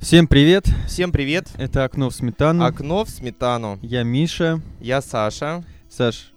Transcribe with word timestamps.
Всем 0.00 0.26
привет! 0.26 0.64
Всем 0.86 1.12
привет! 1.12 1.48
Это 1.58 1.84
«Окно 1.84 2.08
в 2.08 2.14
сметану». 2.14 2.64
Окно 2.64 3.04
в 3.04 3.10
сметану. 3.10 3.78
Я 3.82 4.02
Миша. 4.02 4.60
Я 4.80 5.02
Саша. 5.02 5.62
Саш, 5.90 6.32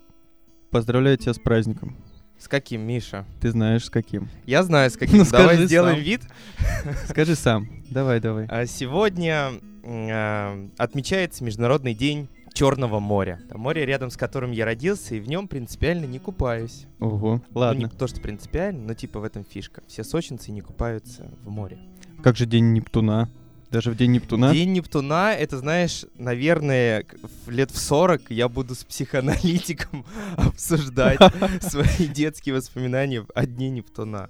поздравляю 0.69 1.17
тебя 1.17 1.33
с 1.33 1.39
праздником. 1.39 1.95
С 2.37 2.49
каким, 2.49 2.81
Миша? 2.81 3.25
Ты 3.39 3.51
знаешь, 3.51 3.85
с 3.85 3.89
каким. 3.89 4.27
Я 4.45 4.63
знаю, 4.63 4.89
с 4.91 4.97
каким. 4.97 5.19
Ну, 5.23 5.25
Давай 5.31 5.55
скажи 5.55 5.67
сделаем 5.67 5.95
сам. 5.95 6.03
вид. 6.03 6.21
Скажи 7.07 7.35
сам. 7.35 7.69
Давай, 7.89 8.19
давай. 8.19 8.47
А, 8.49 8.65
Сегодня 8.65 9.51
а, 9.85 10.67
отмечается 10.77 11.43
Международный 11.45 11.93
день 11.93 12.27
Черного 12.53 12.99
моря. 12.99 13.39
Это 13.45 13.57
море, 13.57 13.85
рядом 13.85 14.11
с 14.11 14.17
которым 14.17 14.51
я 14.51 14.65
родился, 14.65 15.15
и 15.15 15.19
в 15.19 15.27
нем 15.27 15.47
принципиально 15.47 16.05
не 16.05 16.19
купаюсь. 16.19 16.85
Ого, 16.99 17.41
Ну, 17.49 17.59
ладно. 17.59 17.79
не 17.79 17.87
то, 17.87 18.07
что 18.07 18.19
принципиально, 18.19 18.87
но 18.87 18.93
типа 18.93 19.19
в 19.19 19.23
этом 19.23 19.43
фишка. 19.45 19.81
Все 19.87 20.03
сочинцы 20.03 20.51
не 20.51 20.61
купаются 20.61 21.31
в 21.43 21.49
море. 21.49 21.79
Как 22.21 22.35
же 22.35 22.45
день 22.45 22.73
Нептуна? 22.73 23.29
Даже 23.73 23.89
в 23.89 23.95
день 23.95 24.11
Нептуна? 24.11 24.53
День 24.53 24.73
Нептуна, 24.73 25.33
это, 25.33 25.57
знаешь, 25.57 26.05
наверное, 26.19 27.07
в 27.47 27.49
лет 27.49 27.71
в 27.71 27.77
40 27.79 28.29
я 28.29 28.47
буду 28.47 28.75
с 28.75 28.83
психоаналитиком 28.83 30.05
обсуждать 30.37 31.19
свои 31.61 32.07
детские 32.07 32.53
воспоминания 32.53 33.25
о 33.33 33.45
Дне 33.47 33.71
Нептуна. 33.71 34.29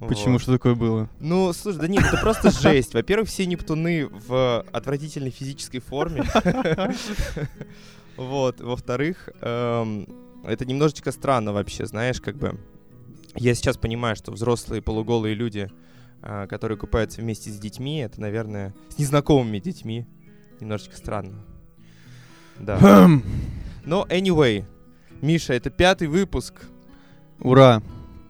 Почему? 0.00 0.34
Вот. 0.34 0.42
Что 0.42 0.52
такое 0.52 0.74
было? 0.74 1.08
Ну, 1.20 1.54
слушай, 1.54 1.78
да 1.78 1.88
нет, 1.88 2.04
это 2.04 2.18
просто 2.18 2.50
жесть. 2.50 2.92
Во-первых, 2.92 3.30
все 3.30 3.46
Нептуны 3.46 4.06
в 4.06 4.60
отвратительной 4.72 5.30
физической 5.30 5.80
форме. 5.80 6.24
Вот. 8.16 8.60
Во-вторых, 8.60 9.30
эм, 9.40 10.06
это 10.44 10.66
немножечко 10.66 11.10
странно 11.10 11.54
вообще, 11.54 11.86
знаешь, 11.86 12.20
как 12.20 12.36
бы... 12.36 12.60
Я 13.34 13.54
сейчас 13.54 13.78
понимаю, 13.78 14.16
что 14.16 14.30
взрослые 14.32 14.82
полуголые 14.82 15.34
люди, 15.34 15.70
которые 16.22 16.76
купаются 16.78 17.20
вместе 17.20 17.50
с 17.50 17.58
детьми, 17.58 17.98
это, 17.98 18.20
наверное, 18.20 18.74
с 18.88 18.98
незнакомыми 18.98 19.58
детьми. 19.58 20.06
Немножечко 20.60 20.96
странно. 20.96 21.44
Да. 22.58 22.78
Хм. 22.78 23.22
Но 23.84 24.06
anyway, 24.10 24.64
Миша, 25.22 25.54
это 25.54 25.70
пятый 25.70 26.08
выпуск. 26.08 26.54
Ура! 27.40 27.82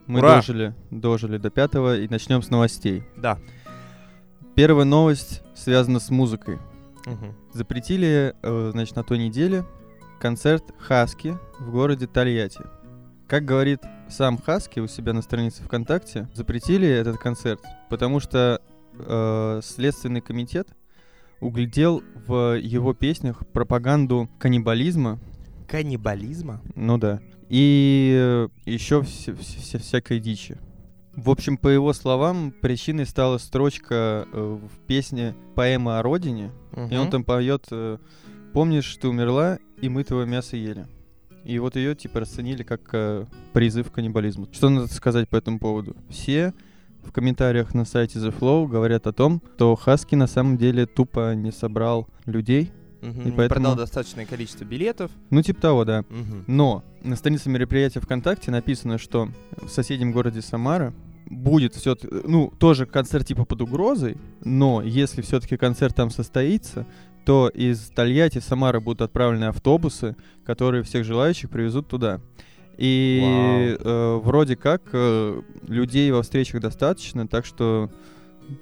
Мы 0.07 0.19
Ура! 0.19 0.35
дожили, 0.37 0.73
дожили 0.89 1.37
до 1.37 1.49
пятого 1.49 1.97
и 1.97 2.07
начнем 2.07 2.41
с 2.41 2.49
новостей. 2.49 3.03
Да. 3.17 3.37
Первая 4.55 4.85
новость 4.85 5.41
связана 5.55 5.99
с 5.99 6.09
музыкой. 6.09 6.59
Мгм. 7.05 7.35
Запретили, 7.53 8.35
э, 8.41 8.69
значит, 8.73 8.95
на 8.95 9.03
той 9.03 9.17
неделе 9.17 9.65
концерт 10.19 10.63
Хаски 10.77 11.37
в 11.59 11.71
городе 11.71 12.07
Тольятти. 12.07 12.61
Как 13.27 13.45
говорит 13.45 13.81
сам 14.11 14.37
Хаски 14.37 14.79
у 14.79 14.87
себя 14.87 15.13
на 15.13 15.21
странице 15.21 15.63
ВКонтакте, 15.63 16.29
запретили 16.33 16.87
этот 16.87 17.17
концерт, 17.17 17.61
потому 17.89 18.19
что 18.19 18.61
э, 18.93 19.61
Следственный 19.63 20.21
комитет 20.21 20.67
углядел 21.39 22.03
в 22.27 22.57
его 22.59 22.93
песнях 22.93 23.47
пропаганду 23.47 24.29
каннибализма, 24.39 25.19
Каннибализма? 25.67 26.61
ну 26.75 26.97
да, 26.97 27.21
и 27.49 28.47
еще 28.65 29.01
всякой 29.03 30.19
дичи. 30.19 30.57
В 31.15 31.29
общем, 31.29 31.57
по 31.57 31.67
его 31.67 31.91
словам, 31.93 32.51
причиной 32.51 33.05
стала 33.05 33.37
строчка 33.37 34.27
э, 34.31 34.59
в 34.61 34.85
песне 34.87 35.35
«Поэма 35.55 35.99
о 35.99 36.03
родине», 36.03 36.51
и 36.89 36.95
он 36.95 37.09
там 37.09 37.23
поет 37.23 37.67
э, 37.71 37.97
«Помнишь, 38.53 38.95
ты 38.95 39.09
умерла, 39.09 39.59
и 39.81 39.89
мы 39.89 40.03
твое 40.03 40.25
мясо 40.25 40.55
ели». 40.55 40.87
И 41.45 41.57
вот 41.59 41.75
ее 41.75 41.95
типа 41.95 42.19
расценили 42.21 42.63
как 42.63 42.81
э, 42.93 43.25
призыв 43.53 43.89
к 43.91 43.95
каннибализму. 43.95 44.47
Что 44.51 44.69
надо 44.69 44.87
сказать 44.93 45.27
по 45.29 45.35
этому 45.35 45.59
поводу? 45.59 45.95
Все 46.09 46.53
в 47.03 47.11
комментариях 47.11 47.73
на 47.73 47.83
сайте 47.85 48.19
The 48.19 48.31
Flow 48.37 48.67
говорят 48.67 49.07
о 49.07 49.11
том, 49.13 49.41
что 49.55 49.75
Хаски 49.75 50.13
на 50.15 50.27
самом 50.27 50.57
деле 50.57 50.85
тупо 50.85 51.33
не 51.33 51.51
собрал 51.51 52.07
людей. 52.25 52.71
Мгм, 53.01 53.21
И 53.21 53.25
не 53.25 53.31
поэтому- 53.31 53.47
продал 53.47 53.75
достаточное 53.75 54.27
количество 54.27 54.63
билетов. 54.63 55.09
Ну, 55.31 55.41
типа 55.41 55.59
того, 55.59 55.85
да. 55.85 56.05
Мгм. 56.09 56.43
Но 56.45 56.83
на 57.03 57.15
странице 57.15 57.49
мероприятия 57.49 57.99
ВКонтакте 57.99 58.51
написано, 58.51 58.99
что 58.99 59.29
в 59.57 59.69
соседнем 59.69 60.11
городе 60.11 60.43
Самара 60.43 60.93
будет 61.25 61.73
все 61.73 61.97
ну, 62.25 62.53
тоже 62.59 62.85
концерт 62.85 63.25
типа 63.25 63.45
под 63.45 63.61
угрозой, 63.61 64.17
но 64.43 64.83
если 64.83 65.21
все-таки 65.23 65.57
концерт 65.57 65.95
там 65.95 66.11
состоится, 66.11 66.85
то 67.25 67.49
из 67.49 67.89
Тольятти 67.89 68.39
в 68.39 68.43
Самара 68.43 68.79
будут 68.79 69.01
отправлены 69.01 69.45
автобусы, 69.45 70.15
которые 70.45 70.83
всех 70.83 71.05
желающих 71.05 71.49
привезут 71.49 71.87
туда. 71.87 72.19
И 72.77 73.77
э, 73.79 74.19
вроде 74.23 74.55
как 74.55 74.81
э, 74.93 75.41
людей 75.67 76.11
во 76.11 76.23
встречах 76.23 76.61
достаточно, 76.61 77.27
так 77.27 77.45
что 77.45 77.91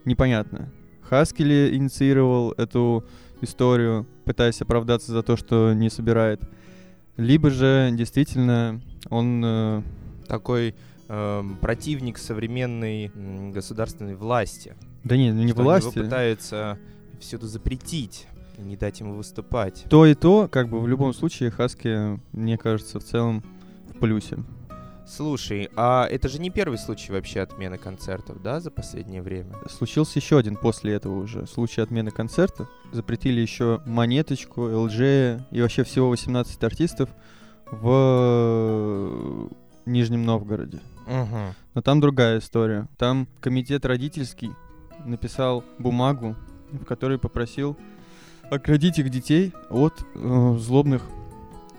непонятно. 0.03 0.71
Хаски 1.03 1.41
ли 1.41 1.75
инициировал 1.75 2.51
эту 2.51 3.05
историю, 3.41 4.05
пытаясь 4.25 4.61
оправдаться 4.61 5.11
за 5.11 5.23
то, 5.23 5.37
что 5.37 5.73
не 5.73 5.89
собирает, 5.89 6.41
либо 7.17 7.49
же 7.49 7.89
действительно 7.93 8.81
он... 9.09 9.41
э, 9.45 9.81
Такой 10.27 10.75
эм, 11.07 11.57
противник 11.57 12.17
современной 12.17 13.11
государственной 13.51 14.15
власти. 14.15 14.75
да 15.03 15.17
не, 15.17 15.31
ну 15.31 15.43
не 15.43 15.53
что 15.53 15.63
власти. 15.63 15.97
Его 15.97 16.05
пытаются 16.05 16.77
всюду 17.19 17.47
запретить 17.47 18.27
и 18.59 18.61
не 18.61 18.75
дать 18.75 18.99
ему 18.99 19.15
выступать. 19.15 19.85
То 19.89 20.05
и 20.05 20.13
то, 20.13 20.47
как 20.51 20.69
бы 20.69 20.79
в 20.79 20.87
любом 20.87 21.13
случае, 21.13 21.49
Хаски, 21.49 22.19
мне 22.33 22.57
кажется, 22.57 22.99
в 22.99 23.03
целом 23.03 23.43
в 23.87 23.99
плюсе. 23.99 24.37
Слушай, 25.07 25.69
а 25.75 26.05
это 26.05 26.29
же 26.29 26.39
не 26.39 26.51
первый 26.51 26.77
случай 26.77 27.11
вообще 27.11 27.41
отмены 27.41 27.79
концертов, 27.79 28.43
да, 28.43 28.59
за 28.59 28.69
последнее 28.69 29.23
время? 29.23 29.55
Случился 29.67 30.19
еще 30.19 30.37
один 30.37 30.55
после 30.55 30.93
этого 30.93 31.23
уже 31.23 31.47
случай 31.47 31.81
отмены 31.81 32.11
концерта. 32.11 32.67
Запретили 32.91 33.41
еще 33.41 33.81
Монеточку, 33.87 34.61
ЛЖ 34.61 35.41
и 35.49 35.61
вообще 35.61 35.83
всего 35.83 36.09
18 36.09 36.63
артистов 36.63 37.09
в 37.71 39.49
Нижнем 39.87 40.23
Новгороде. 40.25 40.79
Угу. 41.07 41.55
Но 41.73 41.81
там 41.81 41.99
другая 42.01 42.37
история. 42.37 42.87
Там 42.99 43.27
комитет 43.39 43.85
родительский 43.85 44.51
написал 45.05 45.63
бумагу, 45.79 46.35
в 46.71 46.85
которой 46.85 47.17
попросил 47.17 47.75
оградить 48.49 48.99
их 48.99 49.09
детей 49.09 49.53
от 49.69 49.93
э, 50.15 50.55
злобных 50.59 51.03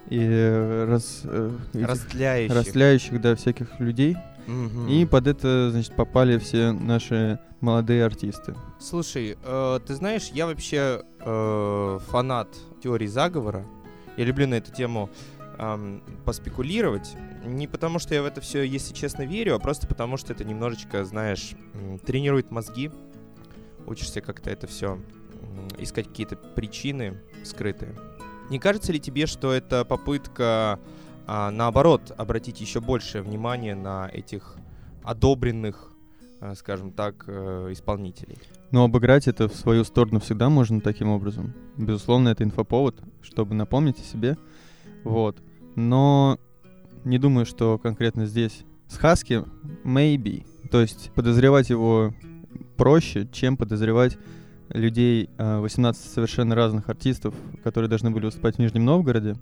и 0.08 0.18
э, 0.20 0.84
раз, 0.88 1.22
э, 1.24 1.50
этих 1.72 1.86
Растляющих. 1.88 2.56
растляющих, 2.56 3.20
да, 3.20 3.36
всяких 3.36 3.78
людей. 3.80 4.16
Мгм. 4.46 4.88
И 4.88 5.04
под 5.06 5.26
это, 5.28 5.70
значит, 5.70 5.94
попали 5.94 6.38
все 6.38 6.72
наши 6.72 7.38
молодые 7.60 8.04
артисты. 8.04 8.54
Слушай, 8.80 9.36
э, 9.42 9.80
ты 9.86 9.94
знаешь, 9.94 10.30
я 10.32 10.46
вообще 10.46 11.02
э, 11.20 11.98
фанат 12.08 12.48
теории 12.82 13.06
заговора. 13.06 13.64
Я 14.16 14.24
люблю 14.24 14.48
на 14.48 14.54
эту 14.54 14.72
тему 14.72 15.08
ам, 15.58 16.02
поспекулировать. 16.24 17.14
Не 17.44 17.66
потому, 17.66 17.98
что 17.98 18.14
я 18.14 18.22
в 18.22 18.26
это 18.26 18.40
все, 18.40 18.62
если 18.62 18.92
честно, 18.92 19.22
верю, 19.22 19.54
а 19.54 19.58
просто 19.58 19.86
потому, 19.86 20.16
что 20.16 20.32
это 20.32 20.44
немножечко, 20.44 21.04
знаешь, 21.04 21.52
тренирует 22.04 22.50
мозги. 22.50 22.90
Учишься 23.86 24.20
как-то 24.20 24.50
это 24.50 24.66
все 24.66 24.98
искать 25.78 26.08
какие-то 26.08 26.36
причины 26.36 27.20
скрытые. 27.44 27.94
Не 28.50 28.58
кажется 28.58 28.92
ли 28.92 28.98
тебе, 28.98 29.26
что 29.26 29.52
это 29.52 29.84
попытка, 29.84 30.80
а, 31.26 31.50
наоборот, 31.50 32.12
обратить 32.16 32.60
еще 32.60 32.80
большее 32.80 33.22
внимание 33.22 33.74
на 33.74 34.08
этих 34.12 34.56
одобренных, 35.04 35.92
э, 36.40 36.54
скажем 36.56 36.92
так, 36.92 37.24
э, 37.28 37.68
исполнителей? 37.70 38.38
Но 38.72 38.84
обыграть 38.84 39.28
это 39.28 39.48
в 39.48 39.54
свою 39.54 39.84
сторону 39.84 40.20
всегда 40.20 40.48
можно 40.48 40.80
таким 40.80 41.08
образом. 41.10 41.54
Безусловно, 41.76 42.30
это 42.30 42.44
инфоповод, 42.44 43.00
чтобы 43.22 43.54
напомнить 43.54 43.98
о 44.00 44.02
себе. 44.02 44.36
Вот. 45.04 45.38
Но 45.76 46.38
не 47.04 47.18
думаю, 47.18 47.46
что 47.46 47.78
конкретно 47.78 48.26
здесь. 48.26 48.64
С 48.88 48.96
Хаски 48.96 49.44
maybe. 49.84 50.44
То 50.70 50.80
есть 50.80 51.12
подозревать 51.14 51.70
его 51.70 52.12
проще, 52.76 53.28
чем 53.32 53.56
подозревать 53.56 54.18
людей, 54.70 55.28
э, 55.36 55.58
18 55.58 56.10
совершенно 56.10 56.54
разных 56.54 56.88
артистов, 56.88 57.34
которые 57.62 57.88
должны 57.88 58.10
были 58.10 58.26
выступать 58.26 58.56
в 58.56 58.58
Нижнем 58.58 58.84
Новгороде. 58.84 59.36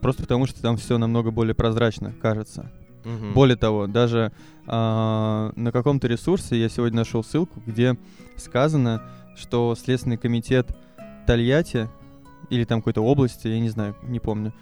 Просто 0.00 0.22
потому, 0.22 0.46
что 0.46 0.62
там 0.62 0.76
все 0.76 0.98
намного 0.98 1.30
более 1.30 1.54
прозрачно, 1.54 2.12
кажется. 2.20 2.70
Мгм. 3.04 3.32
Более 3.34 3.56
того, 3.56 3.86
даже 3.86 4.32
а, 4.66 5.52
на 5.56 5.72
каком-то 5.72 6.06
ресурсе 6.06 6.60
я 6.60 6.68
сегодня 6.68 6.98
нашел 6.98 7.24
ссылку, 7.24 7.62
где 7.66 7.96
сказано, 8.36 9.02
что 9.36 9.74
Следственный 9.74 10.16
комитет 10.16 10.68
Тольятти 11.26 11.88
или 12.50 12.64
там 12.64 12.80
какой-то 12.80 13.02
области, 13.02 13.48
я 13.48 13.60
не 13.60 13.70
знаю, 13.70 13.94
не 14.02 14.20
помню, 14.20 14.52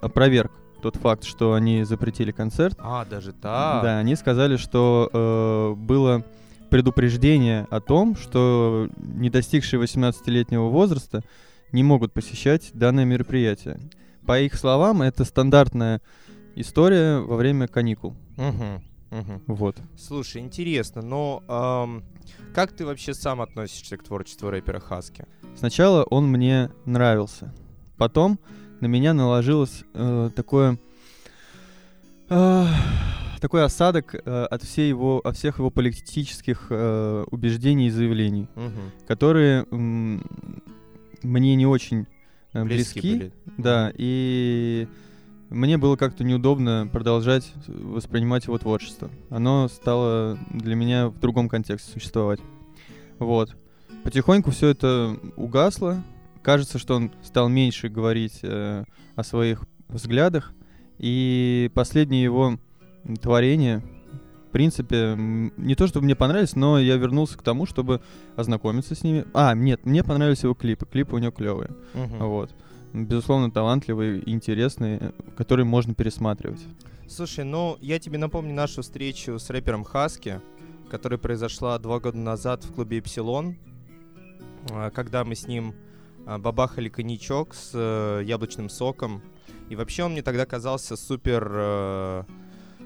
опроверг 0.00 0.52
тот 0.82 0.96
факт, 0.96 1.24
что 1.24 1.54
они 1.54 1.84
запретили 1.84 2.30
концерт. 2.30 2.76
А, 2.78 3.04
даже 3.04 3.32
так? 3.32 3.82
Да, 3.82 3.98
они 3.98 4.16
сказали, 4.16 4.56
что 4.56 5.08
э, 5.12 5.74
было 5.76 6.24
предупреждение 6.74 7.68
о 7.70 7.78
том, 7.78 8.16
что 8.16 8.88
не 8.96 9.30
достигшие 9.30 9.80
18-летнего 9.80 10.70
возраста 10.70 11.22
не 11.70 11.84
могут 11.84 12.12
посещать 12.12 12.72
данное 12.74 13.04
мероприятие. 13.04 13.78
По 14.26 14.40
их 14.40 14.54
словам, 14.54 15.00
это 15.00 15.24
стандартная 15.24 16.00
история 16.56 17.20
во 17.20 17.36
время 17.36 17.68
каникул. 17.68 18.16
Мгм. 18.36 18.82
Мгм. 19.12 19.42
Вот. 19.46 19.76
Слушай, 19.96 20.42
интересно, 20.42 21.00
но 21.00 21.44
ам, 21.46 22.02
как 22.52 22.72
ты 22.72 22.84
вообще 22.84 23.14
сам 23.14 23.40
относишься 23.40 23.96
к 23.96 24.02
творчеству 24.02 24.50
рэпера 24.50 24.80
Хаски? 24.80 25.26
Сначала 25.56 26.02
он 26.02 26.26
мне 26.26 26.72
нравился. 26.86 27.54
Потом 27.96 28.40
на 28.80 28.86
меня 28.86 29.14
наложилось 29.14 29.84
э, 29.94 30.30
такое... 30.34 30.76
э, 32.30 32.66
такой 33.44 33.62
осадок 33.62 34.14
э, 34.14 34.44
от, 34.50 34.62
всей 34.62 34.88
его, 34.88 35.20
от 35.22 35.36
всех 35.36 35.58
его 35.58 35.68
политических 35.68 36.68
э, 36.70 37.24
убеждений 37.30 37.88
и 37.88 37.90
заявлений, 37.90 38.48
Мгм. 38.54 38.90
которые 39.06 39.66
мне 39.70 41.54
не 41.54 41.66
очень 41.66 42.06
э, 42.54 42.64
Близки 42.64 43.00
близки. 43.00 43.18
были. 43.18 43.32
Да, 43.58 43.92
и 43.94 44.88
мне 45.50 45.76
было 45.76 45.96
как-то 45.96 46.24
неудобно 46.24 46.88
продолжать 46.90 47.52
воспринимать 47.66 48.46
его 48.46 48.56
творчество. 48.56 49.10
Оно 49.28 49.68
стало 49.68 50.38
для 50.50 50.74
меня 50.74 51.08
в 51.08 51.20
другом 51.20 51.50
контексте 51.50 51.92
существовать. 51.92 52.40
Вот. 53.18 53.54
Потихоньку 54.04 54.52
все 54.52 54.68
это 54.68 55.18
угасло. 55.36 56.02
Кажется, 56.42 56.78
что 56.78 56.94
он 56.96 57.10
стал 57.22 57.50
меньше 57.50 57.90
говорить 57.90 58.38
э, 58.42 58.84
о 59.16 59.22
своих 59.22 59.64
взглядах. 59.88 60.54
И 60.98 61.70
последние 61.74 62.22
его 62.22 62.58
творения, 63.20 63.82
в 64.48 64.50
принципе, 64.52 65.14
не 65.16 65.74
то 65.74 65.86
чтобы 65.86 66.04
мне 66.04 66.14
понравились, 66.14 66.54
но 66.54 66.78
я 66.78 66.96
вернулся 66.96 67.36
к 67.36 67.42
тому, 67.42 67.66
чтобы 67.66 68.00
ознакомиться 68.36 68.94
с 68.94 69.02
ними. 69.02 69.24
А, 69.34 69.54
нет, 69.54 69.84
мне 69.84 70.04
понравились 70.04 70.44
его 70.44 70.54
клипы. 70.54 70.86
Клипы 70.86 71.16
у 71.16 71.18
него 71.18 71.32
клевые. 71.32 71.70
Мгм. 71.94 72.18
Вот. 72.18 72.54
Безусловно, 72.92 73.50
талантливые, 73.50 74.22
интересные, 74.30 75.12
которые 75.36 75.66
можно 75.66 75.94
пересматривать. 75.94 76.60
Слушай, 77.08 77.44
ну 77.44 77.76
я 77.80 77.98
тебе 77.98 78.18
напомню 78.18 78.54
нашу 78.54 78.82
встречу 78.82 79.38
с 79.38 79.50
рэпером 79.50 79.82
Хаски, 79.82 80.40
которая 80.88 81.18
произошла 81.18 81.78
два 81.78 81.98
года 81.98 82.18
назад 82.18 82.64
в 82.64 82.72
клубе 82.72 83.00
Эпсилон, 83.00 83.56
а, 84.70 84.90
когда 84.90 85.24
мы 85.24 85.34
с 85.34 85.46
ним 85.48 85.74
а, 86.26 86.38
бабахали 86.38 86.88
коньячок 86.88 87.54
с 87.54 87.72
э, 87.74 88.22
яблочным 88.24 88.68
соком. 88.68 89.22
И 89.68 89.76
вообще 89.76 90.04
он 90.04 90.12
мне 90.12 90.22
тогда 90.22 90.46
казался 90.46 90.96
супер 90.96 91.50
э, 91.52 92.22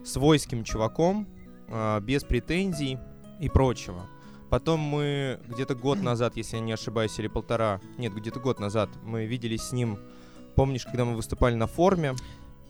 свойским 0.08 0.64
чуваком, 0.64 1.26
а, 1.69 2.00
без 2.00 2.25
претензий 2.25 2.99
и 3.40 3.49
прочего. 3.49 4.02
Потом 4.50 4.81
мы 4.81 5.38
где-то 5.46 5.75
год 5.75 6.02
назад, 6.02 6.37
если 6.37 6.56
я 6.56 6.62
не 6.62 6.72
ошибаюсь, 6.72 7.19
или 7.19 7.28
полтора, 7.28 7.81
нет, 7.99 8.14
где-то 8.14 8.40
год 8.40 8.58
назад, 8.60 8.88
мы 9.05 9.26
виделись 9.26 9.62
с 9.62 9.72
ним, 9.72 9.99
помнишь, 10.55 10.84
когда 10.87 11.05
мы 11.05 11.14
выступали 11.14 11.55
на 11.55 11.66
форме, 11.66 12.14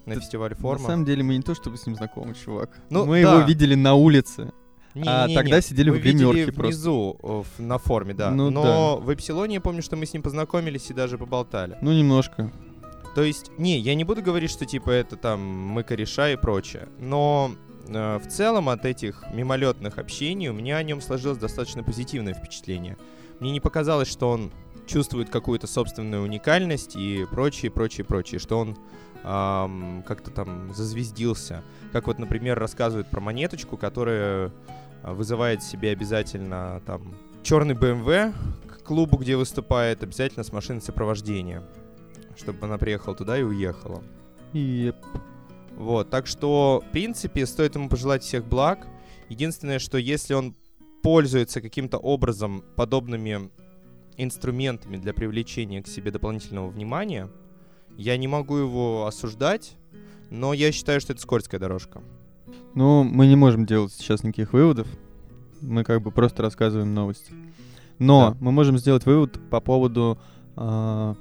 на 0.04 0.14
Да, 0.14 0.20
фестивале 0.20 0.54
На 0.56 0.60
форма? 0.60 0.86
самом 0.86 1.04
деле 1.04 1.22
мы 1.22 1.36
не 1.36 1.42
то 1.42 1.54
чтобы 1.54 1.76
с 1.76 1.86
ним 1.86 1.94
знакомы, 1.94 2.34
чувак. 2.34 2.70
Ну, 2.90 3.04
мы 3.06 3.22
да. 3.22 3.34
его 3.36 3.46
видели 3.46 3.74
на 3.76 3.94
улице. 3.94 4.52
А 4.94 4.98
Не-не-не, 5.26 5.34
тогда 5.36 5.60
сидели 5.60 5.90
мы 5.90 5.98
в 5.98 6.02
гримерке 6.02 6.40
видели 6.40 6.50
просто. 6.50 6.62
внизу, 6.74 7.16
э, 7.22 7.42
в- 7.56 7.62
на 7.62 7.78
форме, 7.78 8.14
да. 8.14 8.30
Ну 8.32 8.50
Но 8.50 8.96
в 8.96 9.10
Эпсилоне 9.10 9.56
я 9.56 9.60
помню, 9.60 9.82
что 9.82 9.94
мы 9.96 10.06
с 10.06 10.12
ним 10.12 10.22
познакомились 10.22 10.90
и 10.90 10.94
даже 10.94 11.18
поболтали. 11.18 11.76
Ну, 11.82 11.92
немножко. 11.92 12.50
То 13.18 13.24
есть, 13.24 13.50
не, 13.58 13.80
я 13.80 13.96
не 13.96 14.04
буду 14.04 14.22
говорить, 14.22 14.48
что 14.48 14.64
типа 14.64 14.90
это 14.90 15.16
там 15.16 15.40
мы 15.40 15.82
кореша 15.82 16.30
и 16.30 16.36
прочее. 16.36 16.88
Но 17.00 17.50
э, 17.88 18.18
в 18.18 18.28
целом 18.28 18.68
от 18.68 18.84
этих 18.84 19.24
мимолетных 19.34 19.98
общений 19.98 20.50
у 20.50 20.52
меня 20.52 20.76
о 20.76 20.84
нем 20.84 21.00
сложилось 21.00 21.36
достаточно 21.36 21.82
позитивное 21.82 22.32
впечатление. 22.32 22.96
Мне 23.40 23.50
не 23.50 23.58
показалось, 23.58 24.06
что 24.06 24.30
он 24.30 24.52
чувствует 24.86 25.30
какую-то 25.30 25.66
собственную 25.66 26.22
уникальность 26.22 26.94
и 26.94 27.26
прочее, 27.28 27.72
прочее, 27.72 28.04
прочее, 28.04 28.38
что 28.38 28.56
он 28.56 28.76
ам, 29.24 30.04
как-то 30.06 30.30
там 30.30 30.72
зазвездился. 30.72 31.64
Как 31.90 32.06
вот, 32.06 32.20
например, 32.20 32.56
рассказывают 32.56 33.10
про 33.10 33.20
монеточку, 33.20 33.76
которая 33.76 34.52
а, 35.02 35.12
вызывает 35.12 35.64
себе 35.64 35.90
обязательно 35.90 36.80
там 36.86 37.16
черный 37.42 37.74
BMW 37.74 38.32
к 38.68 38.84
клубу, 38.84 39.16
где 39.16 39.34
выступает, 39.34 40.04
обязательно 40.04 40.44
с 40.44 40.52
машиной 40.52 40.82
сопровождения, 40.82 41.64
чтобы 42.38 42.66
она 42.66 42.78
приехала 42.78 43.14
туда 43.14 43.38
и 43.38 43.42
уехала. 43.42 44.02
И 44.52 44.92
Вот, 45.76 46.10
так 46.10 46.26
что, 46.26 46.82
в 46.88 46.90
принципе, 46.92 47.46
стоит 47.46 47.74
ему 47.74 47.88
пожелать 47.88 48.22
всех 48.22 48.44
благ. 48.46 48.86
Единственное, 49.28 49.78
что 49.78 49.98
если 49.98 50.34
он 50.34 50.54
пользуется 51.02 51.60
каким-то 51.60 51.98
образом 51.98 52.64
подобными 52.76 53.50
инструментами 54.16 54.96
для 54.96 55.12
привлечения 55.14 55.82
к 55.82 55.86
себе 55.86 56.10
дополнительного 56.10 56.68
внимания, 56.68 57.28
я 57.96 58.16
не 58.16 58.26
могу 58.26 58.56
его 58.56 59.06
осуждать, 59.06 59.76
но 60.30 60.52
я 60.52 60.72
считаю, 60.72 61.00
что 61.00 61.12
это 61.12 61.22
скользкая 61.22 61.60
дорожка. 61.60 62.02
Ну, 62.74 63.04
мы 63.04 63.26
не 63.26 63.36
можем 63.36 63.64
делать 63.66 63.92
сейчас 63.92 64.22
никаких 64.24 64.52
выводов. 64.52 64.88
Мы 65.60 65.84
как 65.84 66.02
бы 66.02 66.10
просто 66.10 66.42
рассказываем 66.42 66.94
новости. 66.94 67.32
Но 67.98 68.30
Да. 68.30 68.36
мы 68.40 68.52
можем 68.52 68.78
сделать 68.78 69.06
вывод 69.06 69.38
по 69.50 69.60
поводу 69.60 70.18
а, 70.56 71.14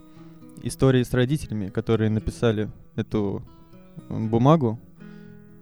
истории 0.64 1.04
с 1.04 1.14
родителями, 1.14 1.70
которые 1.70 2.10
написали 2.10 2.70
эту 2.96 3.44
бумагу. 4.10 4.80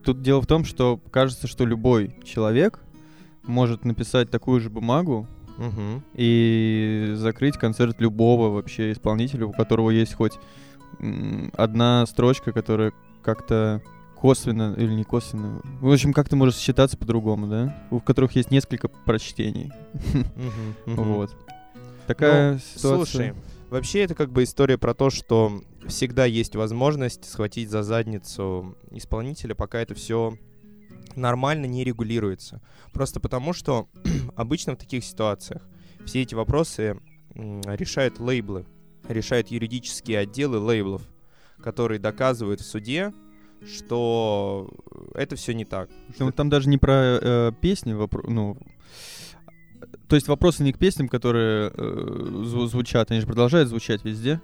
Тут 0.04 0.22
дело 0.22 0.42
в 0.42 0.48
том, 0.48 0.66
что 0.66 1.00
кажется, 1.12 1.48
что 1.48 1.66
любой 1.66 2.16
человек 2.24 2.80
может 3.44 3.86
написать 3.86 4.30
такую 4.30 4.60
же 4.62 4.70
бумагу 4.70 5.28
Угу. 5.58 6.04
и 6.16 7.14
закрыть 7.16 7.58
концерт 7.58 8.02
любого 8.02 8.50
вообще 8.50 8.92
исполнителя, 8.92 9.46
у 9.46 9.54
которого 9.54 9.90
есть 9.90 10.14
хоть 10.14 10.34
одна 11.54 12.06
строчка, 12.08 12.52
которая 12.52 12.92
как-то 13.24 13.82
косвенно 14.16 14.74
или 14.78 14.94
не 14.94 15.04
косвенно, 15.04 15.62
в 15.80 15.92
общем, 15.92 16.12
как-то 16.12 16.36
может 16.36 16.58
считаться 16.58 16.98
по-другому, 16.98 17.48
да, 17.48 17.88
у 17.92 18.00
которых 18.00 18.36
есть 18.36 18.52
несколько 18.52 18.88
прочтений. 18.88 19.72
Вот. 20.86 21.36
Такая 22.08 22.60
ситуация. 22.60 22.98
Ну, 22.98 23.06
Слушай, 23.06 23.34
вообще 23.76 24.04
это 24.04 24.16
как 24.16 24.32
бы 24.32 24.44
история 24.44 24.78
про 24.78 24.94
то, 24.94 25.10
что 25.10 25.62
всегда 25.86 26.24
есть 26.24 26.56
возможность 26.56 27.30
схватить 27.30 27.70
за 27.70 27.84
задницу 27.84 28.78
исполнителя, 28.92 29.54
пока 29.54 29.82
это 29.82 29.94
все 29.94 30.38
нормально 31.16 31.66
не 31.66 31.84
регулируется. 31.84 32.62
Просто 32.94 33.20
потому, 33.20 33.52
что 33.52 33.90
обычно 34.38 34.74
в 34.74 34.78
таких 34.78 35.04
ситуациях 35.04 35.62
все 36.06 36.22
эти 36.22 36.36
вопросы 36.36 37.02
решают 37.34 38.20
лейблы, 38.20 38.66
решают 39.10 39.50
юридические 39.50 40.20
отделы 40.20 40.58
лейблов, 40.60 41.02
которые 41.62 42.00
доказывают 42.00 42.62
в 42.62 42.66
суде, 42.66 43.14
что 43.66 44.70
это 45.14 45.36
все 45.36 45.54
не 45.54 45.66
так. 45.66 45.90
Ну, 46.18 46.32
там 46.32 46.50
даже 46.50 46.70
не 46.70 46.78
про 46.78 47.20
э, 47.22 47.52
песни, 47.60 47.92
вопро- 47.92 48.30
ну, 48.30 48.58
то 50.08 50.16
есть 50.16 50.28
вопросы 50.28 50.64
не 50.64 50.74
к 50.74 50.78
песням, 50.78 51.08
которые 51.08 51.72
э, 51.74 51.82
зву- 52.44 52.68
звучат, 52.68 53.12
они 53.12 53.20
же 53.20 53.28
продолжают 53.28 53.70
звучать 53.70 54.04
везде. 54.04 54.42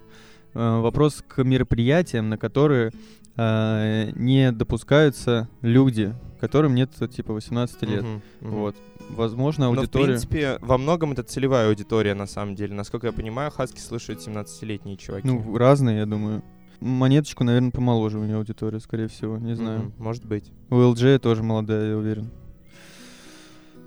Э, 0.54 0.80
вопрос 0.80 1.24
к 1.26 1.42
мероприятиям, 1.42 2.28
на 2.28 2.38
которые 2.38 2.92
э, 3.36 4.10
не 4.14 4.52
допускаются 4.52 5.48
люди, 5.62 6.14
которым 6.40 6.74
нет 6.74 6.90
типа 7.14 7.32
18 7.32 7.82
лет. 7.82 8.02
Мгм, 8.02 8.22
мгм. 8.40 8.50
Вот. 8.50 8.76
Возможно, 9.10 9.66
Но, 9.66 9.74
в 9.74 9.78
аудитория... 9.78 10.06
принципе, 10.06 10.58
во 10.60 10.78
многом 10.78 11.12
это 11.12 11.22
целевая 11.22 11.68
аудитория, 11.68 12.14
на 12.14 12.26
самом 12.26 12.54
деле. 12.54 12.74
Насколько 12.74 13.08
я 13.08 13.12
понимаю, 13.12 13.50
хаски 13.50 13.80
слушают 13.80 14.20
17-летние 14.26 14.96
чуваки. 14.96 15.26
Ну, 15.26 15.56
разные, 15.56 15.98
я 15.98 16.06
думаю. 16.06 16.42
Монеточку, 16.80 17.44
наверное, 17.44 17.70
помоложе 17.70 18.18
у 18.18 18.24
нее 18.24 18.36
аудитория, 18.36 18.80
скорее 18.80 19.06
всего, 19.06 19.38
не 19.38 19.54
знаю. 19.54 19.80
Мгм, 19.80 19.92
может 19.98 20.24
быть. 20.24 20.50
У 20.68 20.74
LG 20.74 21.20
тоже 21.20 21.42
молодая, 21.42 21.90
я 21.90 21.96
уверен. 21.96 22.30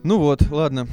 Ну 0.03 0.19
вот, 0.19 0.49
ладно. 0.49 0.87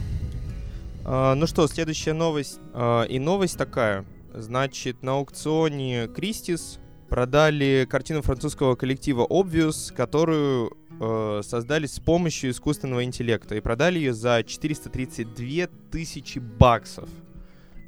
А, 1.04 1.34
ну 1.34 1.46
что, 1.46 1.66
следующая 1.66 2.12
новость. 2.12 2.60
А, 2.72 3.02
и 3.04 3.18
новость 3.18 3.58
такая. 3.58 4.04
Значит, 4.34 5.02
на 5.02 5.12
аукционе 5.12 6.08
Кристис 6.08 6.78
продали 7.08 7.86
картину 7.90 8.22
французского 8.22 8.74
коллектива 8.74 9.26
Obvious, 9.28 9.94
которую 9.94 10.74
э, 10.98 11.42
создали 11.44 11.84
с 11.84 12.00
помощью 12.00 12.50
искусственного 12.50 13.04
интеллекта. 13.04 13.54
И 13.54 13.60
продали 13.60 13.98
ее 13.98 14.14
за 14.14 14.42
432 14.42 15.66
тысячи 15.90 16.38
баксов. 16.38 17.10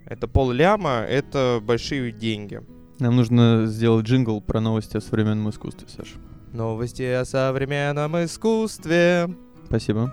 Это 0.04 0.28
пол 0.28 0.50
ляма, 0.52 1.06
это 1.08 1.60
большие 1.62 2.12
деньги. 2.12 2.60
Нам 2.98 3.16
нужно 3.16 3.64
сделать 3.66 4.04
джингл 4.04 4.42
про 4.42 4.60
новости 4.60 4.98
о 4.98 5.00
современном 5.00 5.48
искусстве, 5.48 5.88
Саша. 5.88 6.16
Новости 6.52 7.02
о 7.02 7.24
современном 7.24 8.22
искусстве. 8.22 9.34
Спасибо. 9.66 10.12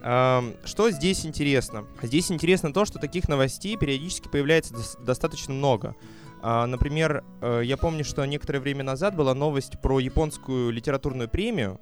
Что 0.00 0.90
здесь 0.90 1.26
интересно? 1.26 1.86
Здесь 2.02 2.30
интересно 2.30 2.72
то, 2.72 2.84
что 2.84 2.98
таких 2.98 3.28
новостей 3.28 3.76
периодически 3.76 4.28
появляется 4.28 4.74
дос- 4.74 5.04
достаточно 5.04 5.52
много. 5.54 5.96
А, 6.40 6.66
Например, 6.66 7.24
э, 7.40 7.62
я 7.64 7.76
помню, 7.76 8.04
что 8.04 8.24
некоторое 8.24 8.60
время 8.60 8.84
назад 8.84 9.16
была 9.16 9.34
новость 9.34 9.80
про 9.80 9.98
японскую 9.98 10.70
литературную 10.70 11.28
премию, 11.28 11.80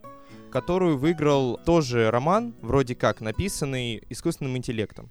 которую 0.51 0.97
выиграл 0.97 1.59
тоже 1.59 2.11
роман, 2.11 2.55
вроде 2.63 2.95
как, 2.95 3.21
написанный 3.21 4.03
искусственным 4.09 4.57
интеллектом. 4.57 5.11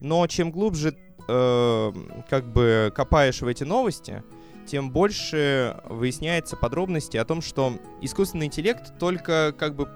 Но 0.00 0.26
чем 0.28 0.52
глубже 0.52 0.96
э, 1.26 1.92
как 2.30 2.52
бы 2.52 2.92
копаешь 2.94 3.40
в 3.40 3.46
эти 3.46 3.64
новости, 3.64 4.22
тем 4.66 4.90
больше 4.90 5.80
выясняется 5.86 6.56
подробности 6.56 7.16
о 7.16 7.24
том, 7.24 7.42
что 7.42 7.78
искусственный 8.00 8.46
интеллект 8.46 8.98
только 8.98 9.52
как 9.58 9.74
бы 9.74 9.88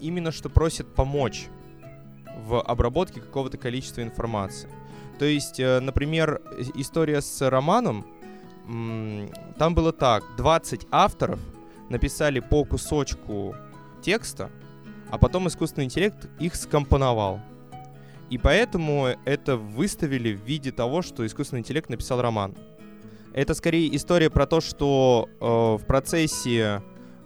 именно 0.00 0.30
что 0.30 0.50
просят 0.50 0.94
помочь 0.94 1.46
в 2.38 2.60
обработке 2.60 3.20
какого-то 3.20 3.58
количества 3.58 4.02
информации. 4.02 4.68
То 5.18 5.24
есть, 5.24 5.60
э, 5.60 5.80
например, 5.80 6.40
история 6.74 7.20
с 7.20 7.48
романом, 7.48 8.06
там 9.58 9.74
было 9.74 9.92
так, 9.92 10.24
20 10.36 10.86
авторов 10.90 11.40
написали 11.88 12.40
по 12.40 12.64
кусочку 12.64 13.56
текста, 14.02 14.50
а 15.10 15.18
потом 15.18 15.48
искусственный 15.48 15.86
интеллект 15.86 16.28
их 16.38 16.54
скомпоновал. 16.54 17.40
И 18.30 18.38
поэтому 18.38 19.08
это 19.24 19.56
выставили 19.56 20.32
в 20.32 20.42
виде 20.44 20.72
того, 20.72 21.02
что 21.02 21.26
искусственный 21.26 21.60
интеллект 21.60 21.90
написал 21.90 22.22
роман. 22.22 22.54
Это 23.34 23.54
скорее 23.54 23.94
история 23.94 24.30
про 24.30 24.46
то, 24.46 24.60
что 24.60 25.28
э, 25.40 25.82
в 25.82 25.86
процессе 25.86 26.82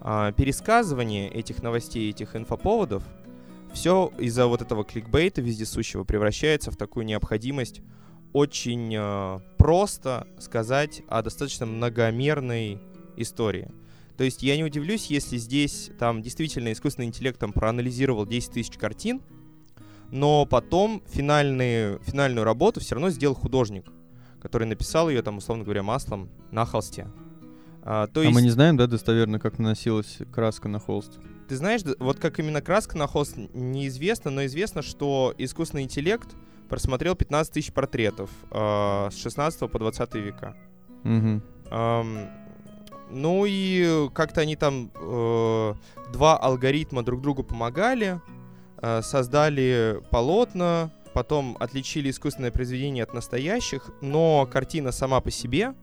а, 0.09 0.31
пересказывания 0.31 1.29
этих 1.29 1.61
новостей, 1.61 2.09
этих 2.09 2.35
инфоповодов, 2.35 3.03
все 3.73 4.11
из-за 4.17 4.47
вот 4.47 4.61
этого 4.61 4.83
кликбейта 4.83 5.41
вездесущего 5.41 6.03
превращается 6.03 6.71
в 6.71 6.77
такую 6.77 7.05
необходимость 7.05 7.81
очень 8.33 8.93
э, 8.95 9.39
просто 9.57 10.27
сказать 10.39 11.01
о 11.07 11.21
достаточно 11.21 11.65
многомерной 11.65 12.79
истории. 13.15 13.71
То 14.17 14.23
есть 14.23 14.41
я 14.41 14.57
не 14.57 14.63
удивлюсь, 14.63 15.07
если 15.07 15.37
здесь 15.37 15.91
там 15.99 16.21
действительно 16.21 16.71
искусственный 16.71 17.07
интеллект 17.07 17.39
там 17.39 17.53
проанализировал 17.53 18.25
10 18.25 18.51
тысяч 18.51 18.77
картин, 18.77 19.21
но 20.11 20.45
потом 20.45 21.03
финальные, 21.07 21.99
финальную 22.01 22.43
работу 22.43 22.79
все 22.79 22.95
равно 22.95 23.09
сделал 23.09 23.35
художник, 23.35 23.85
который 24.41 24.67
написал 24.67 25.09
ее, 25.09 25.21
там, 25.21 25.37
условно 25.37 25.63
говоря, 25.63 25.83
маслом 25.83 26.29
на 26.51 26.65
холсте. 26.65 27.07
А, 27.83 28.07
то 28.07 28.21
А 28.21 28.23
есть, 28.23 28.35
мы 28.35 28.41
не 28.41 28.49
знаем, 28.49 28.75
да, 28.75 28.87
достоверно, 28.87 29.39
как 29.39 29.59
наносилась 29.59 30.17
краска 30.33 30.67
на 30.67 30.79
холст? 30.79 31.19
Ты 31.47 31.55
знаешь, 31.55 31.81
вот 31.99 32.19
как 32.19 32.39
именно 32.39 32.61
краска 32.61 32.97
на 32.97 33.07
холст 33.07 33.35
неизвестно, 33.53 34.31
но 34.31 34.45
известно, 34.45 34.81
что 34.81 35.33
искусственный 35.37 35.83
интеллект 35.83 36.35
просмотрел 36.69 37.15
15 37.15 37.53
тысяч 37.53 37.71
портретов 37.71 38.29
а, 38.51 39.09
с 39.11 39.17
16 39.17 39.71
по 39.71 39.79
20 39.79 40.15
века. 40.15 40.55
Мгм. 41.03 41.41
Ам, 41.71 42.29
ну 43.09 43.45
и 43.47 44.09
как-то 44.13 44.41
они 44.41 44.55
там 44.55 44.91
э, 44.93 45.73
два 46.11 46.37
алгоритма 46.37 47.03
друг 47.03 47.21
другу 47.21 47.43
помогали, 47.43 48.19
э, 48.81 49.01
создали 49.01 50.01
полотна, 50.11 50.91
потом 51.13 51.55
отличили 51.59 52.09
искусственное 52.09 52.51
произведение 52.51 53.03
от 53.03 53.13
настоящих, 53.13 53.89
но 54.01 54.47
картина 54.51 54.91
сама 54.91 55.21
по 55.21 55.31
себе 55.31 55.73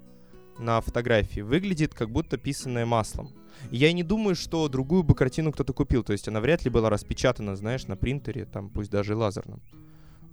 на 0.59 0.81
фотографии 0.81 1.41
выглядит 1.41 1.95
как 1.95 2.11
будто 2.11 2.37
писанная 2.37 2.87
маслом. 2.87 3.33
Я 3.71 3.93
не 3.93 4.03
думаю, 4.03 4.35
что 4.35 4.69
другую 4.69 5.03
бы 5.03 5.15
картину 5.15 5.53
кто-то 5.53 5.73
купил, 5.73 6.05
то 6.05 6.13
есть 6.13 6.29
она 6.29 6.41
вряд 6.41 6.65
ли 6.65 6.71
была 6.71 6.91
распечатана, 6.91 7.57
знаешь, 7.57 7.87
на 7.87 7.97
принтере, 7.97 8.45
там 8.45 8.71
пусть 8.71 8.91
даже 8.91 9.17
лазерном. 9.17 9.63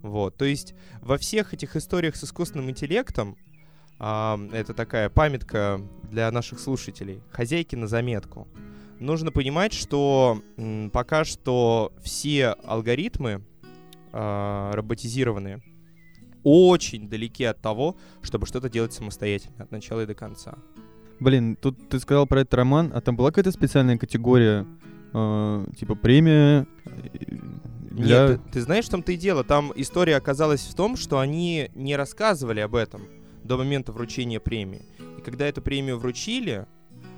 Вот, 0.02 0.36
то 0.36 0.44
есть 0.44 0.74
во 1.00 1.16
всех 1.16 1.54
этих 1.54 1.76
историях 1.76 2.16
с 2.16 2.24
искусственным 2.24 2.70
интеллектом 2.70 3.36
а, 3.98 4.38
это 4.52 4.74
такая 4.74 5.08
памятка 5.08 5.80
для 6.10 6.30
наших 6.32 6.58
слушателей. 6.58 7.20
Хозяйки 7.30 7.76
на 7.76 7.86
заметку. 7.86 8.48
Нужно 8.98 9.30
понимать, 9.30 9.72
что 9.72 10.42
м, 10.56 10.90
пока 10.90 11.24
что 11.24 11.92
все 12.02 12.48
алгоритмы 12.64 13.44
а, 14.12 14.72
роботизированные 14.74 15.62
очень 16.42 17.08
далеки 17.08 17.44
от 17.44 17.60
того, 17.60 17.96
чтобы 18.22 18.46
что-то 18.46 18.68
делать 18.68 18.92
самостоятельно 18.92 19.64
от 19.64 19.70
начала 19.70 20.00
и 20.00 20.06
до 20.06 20.14
конца. 20.14 20.58
Блин, 21.22 21.54
тут 21.54 21.88
ты 21.88 22.00
сказал 22.00 22.26
про 22.26 22.40
этот 22.40 22.54
роман, 22.54 22.90
а 22.92 23.00
там 23.00 23.16
была 23.16 23.30
какая-то 23.30 23.52
специальная 23.52 23.96
категория, 23.96 24.66
э, 25.14 25.66
типа 25.78 25.94
премия 25.94 26.66
э, 26.84 27.08
для... 27.90 28.28
Нет, 28.28 28.40
ты, 28.46 28.52
ты 28.54 28.60
знаешь, 28.62 28.86
в 28.86 28.90
том-то 28.90 29.12
и 29.12 29.16
дело. 29.16 29.44
Там 29.44 29.72
история 29.76 30.16
оказалась 30.16 30.62
в 30.62 30.74
том, 30.74 30.96
что 30.96 31.20
они 31.20 31.70
не 31.76 31.94
рассказывали 31.94 32.58
об 32.58 32.74
этом 32.74 33.02
до 33.44 33.56
момента 33.56 33.92
вручения 33.92 34.40
премии. 34.40 34.82
И 35.18 35.20
когда 35.20 35.46
эту 35.46 35.62
премию 35.62 35.96
вручили, 35.98 36.66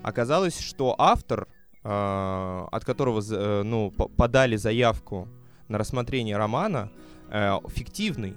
оказалось, 0.02 0.60
что 0.60 0.94
автор, 0.98 1.48
э, 1.82 2.66
от 2.70 2.84
которого 2.84 3.22
э, 3.26 3.62
ну, 3.62 3.90
по- 3.90 4.08
подали 4.08 4.56
заявку 4.56 5.28
на 5.68 5.78
рассмотрение 5.78 6.36
романа, 6.36 6.90
э, 7.30 7.54
фиктивный. 7.68 8.34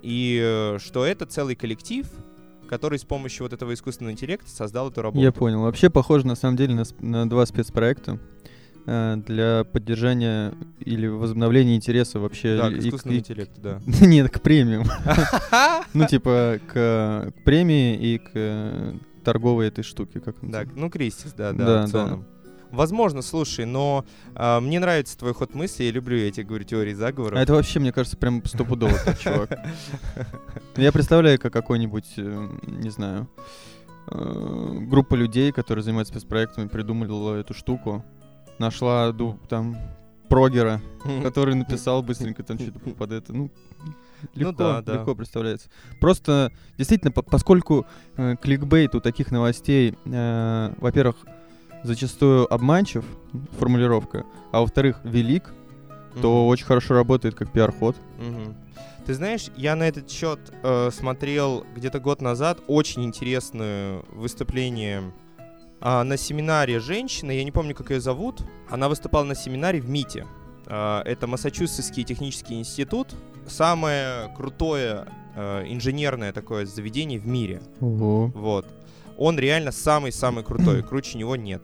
И 0.00 0.40
э, 0.42 0.78
что 0.78 1.04
это 1.04 1.26
целый 1.26 1.54
коллектив, 1.54 2.06
который 2.72 2.98
с 2.98 3.04
помощью 3.04 3.44
вот 3.44 3.52
этого 3.52 3.74
искусственного 3.74 4.12
интеллекта 4.12 4.48
создал 4.48 4.88
эту 4.88 5.02
работу. 5.02 5.22
Я 5.22 5.30
понял. 5.30 5.60
Вообще 5.60 5.90
похоже 5.90 6.26
на 6.26 6.34
самом 6.34 6.56
деле 6.56 6.74
на, 6.74 6.84
на 7.00 7.28
два 7.28 7.44
спецпроекта 7.44 8.18
э, 8.86 9.16
для 9.26 9.64
поддержания 9.64 10.54
или 10.80 11.06
возобновления 11.06 11.76
интереса 11.76 12.18
вообще 12.18 12.56
Да, 12.56 12.70
к 12.70 12.72
искусственному 12.72 13.18
и- 13.18 13.20
интеллекту, 13.20 13.60
да. 13.60 13.80
Нет, 14.00 14.30
к 14.30 14.40
премиям. 14.40 14.84
Ну, 15.92 16.06
типа, 16.06 16.60
к, 16.66 17.34
премии 17.44 17.94
и 17.94 18.16
к 18.16 18.98
торговой 19.22 19.68
этой 19.68 19.84
штуке, 19.84 20.20
как 20.20 20.36
Да, 20.40 20.64
ну 20.74 20.88
Кристис, 20.88 21.34
да, 21.34 21.52
да, 21.52 21.66
Да, 21.66 21.82
аукционом. 21.82 22.24
Возможно, 22.72 23.20
слушай, 23.20 23.66
но 23.66 24.04
а, 24.34 24.60
мне 24.60 24.80
нравится 24.80 25.16
твой 25.18 25.34
ход 25.34 25.54
мысли, 25.54 25.84
я 25.84 25.90
люблю, 25.90 26.16
я 26.16 26.30
тебе 26.30 26.44
говорю, 26.44 26.64
теории 26.64 26.94
заговора. 26.94 27.38
А 27.38 27.42
это 27.42 27.52
вообще, 27.52 27.80
мне 27.80 27.92
кажется, 27.92 28.16
прям 28.16 28.42
стопудово 28.44 28.98
чувак. 29.20 29.58
Я 30.76 30.90
представляю, 30.90 31.38
как 31.38 31.52
какой-нибудь, 31.52 32.14
э, 32.16 32.48
не 32.66 32.88
знаю, 32.88 33.28
э, 34.08 34.78
группа 34.88 35.14
людей, 35.14 35.52
которые 35.52 35.84
занимаются 35.84 36.12
спецпроектами, 36.14 36.66
придумала 36.66 37.36
эту 37.36 37.52
штуку, 37.52 38.04
нашла 38.58 39.14
там 39.48 39.76
прогера, 40.30 40.80
который 41.22 41.54
написал 41.54 42.02
быстренько 42.02 42.42
там 42.42 42.58
что-то 42.58 42.78
под 42.90 43.12
это. 43.12 43.34
Ну, 43.34 43.50
легко, 44.34 44.52
да, 44.56 44.80
да. 44.82 44.94
легко 44.94 45.14
представляется. 45.14 45.68
Просто, 46.00 46.50
действительно, 46.78 47.12
по- 47.12 47.22
поскольку 47.22 47.86
э, 48.16 48.36
кликбейт 48.40 48.94
у 48.94 49.00
таких 49.00 49.30
новостей, 49.30 49.94
э, 50.06 50.74
во-первых, 50.78 51.16
зачастую 51.82 52.52
обманчив, 52.52 53.04
формулировка, 53.58 54.24
а 54.52 54.60
во-вторых, 54.60 55.00
велик, 55.04 55.52
то 56.20 56.30
Мгм. 56.42 56.46
очень 56.48 56.66
хорошо 56.66 56.94
работает 56.94 57.34
как 57.34 57.50
пиар-ход. 57.50 57.96
Мгм. 58.18 58.54
Ты 59.06 59.14
знаешь, 59.14 59.48
я 59.56 59.74
на 59.74 59.84
этот 59.84 60.10
счет 60.10 60.38
э, 60.62 60.90
смотрел 60.92 61.64
где-то 61.74 61.98
год 61.98 62.20
назад 62.22 62.60
очень 62.68 63.04
интересное 63.04 64.02
выступление 64.12 65.12
а, 65.84 66.04
на 66.04 66.16
семинаре 66.16 66.78
женщины, 66.78 67.32
я 67.32 67.42
не 67.42 67.50
помню, 67.50 67.74
как 67.74 67.90
ее 67.90 68.00
зовут. 68.00 68.42
Она 68.70 68.88
выступала 68.88 69.24
на 69.24 69.34
семинаре 69.34 69.80
в 69.80 69.88
МИТе. 69.88 70.26
А, 70.66 71.02
это 71.04 71.26
Массачусетский 71.26 72.04
технический 72.04 72.54
институт, 72.54 73.08
самое 73.48 74.32
крутое 74.36 75.06
э, 75.34 75.64
инженерное 75.66 76.32
такое 76.32 76.66
заведение 76.66 77.18
в 77.18 77.26
мире. 77.26 77.60
Ого. 77.80 78.30
Вот. 78.34 78.66
Он 79.22 79.38
реально 79.38 79.70
самый-самый 79.70 80.42
крутой, 80.42 80.82
круче 80.88 81.16
него 81.16 81.36
нет. 81.36 81.62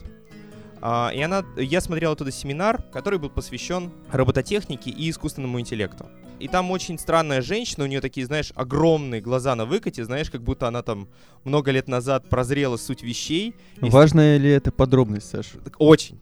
А, 0.81 1.11
и 1.12 1.21
она, 1.21 1.45
я 1.57 1.81
смотрел 1.81 2.12
оттуда 2.12 2.31
семинар, 2.31 2.83
который 2.93 3.19
был 3.19 3.31
посвящен 3.31 3.91
робототехнике 4.12 4.91
и 4.91 5.11
искусственному 5.11 5.59
интеллекту. 5.59 6.07
И 6.38 6.47
там 6.47 6.71
очень 6.71 7.00
странная 7.00 7.43
женщина, 7.43 7.83
у 7.83 7.88
нее 7.88 8.00
такие, 8.00 8.25
знаешь, 8.25 8.53
огромные 8.55 9.21
глаза 9.21 9.57
на 9.57 9.65
выкате, 9.65 10.05
знаешь, 10.05 10.31
как 10.31 10.43
будто 10.43 10.69
она 10.69 10.83
там 10.83 11.09
много 11.43 11.73
лет 11.73 11.88
назад 11.88 12.29
прозрела 12.29 12.77
суть 12.77 13.03
вещей. 13.03 13.57
И 13.83 13.91
Важная 13.91 14.37
ли 14.37 14.50
это 14.50 14.71
подробность, 14.71 15.29
Саша? 15.29 15.59
так 15.59 15.75
Очень. 15.81 16.21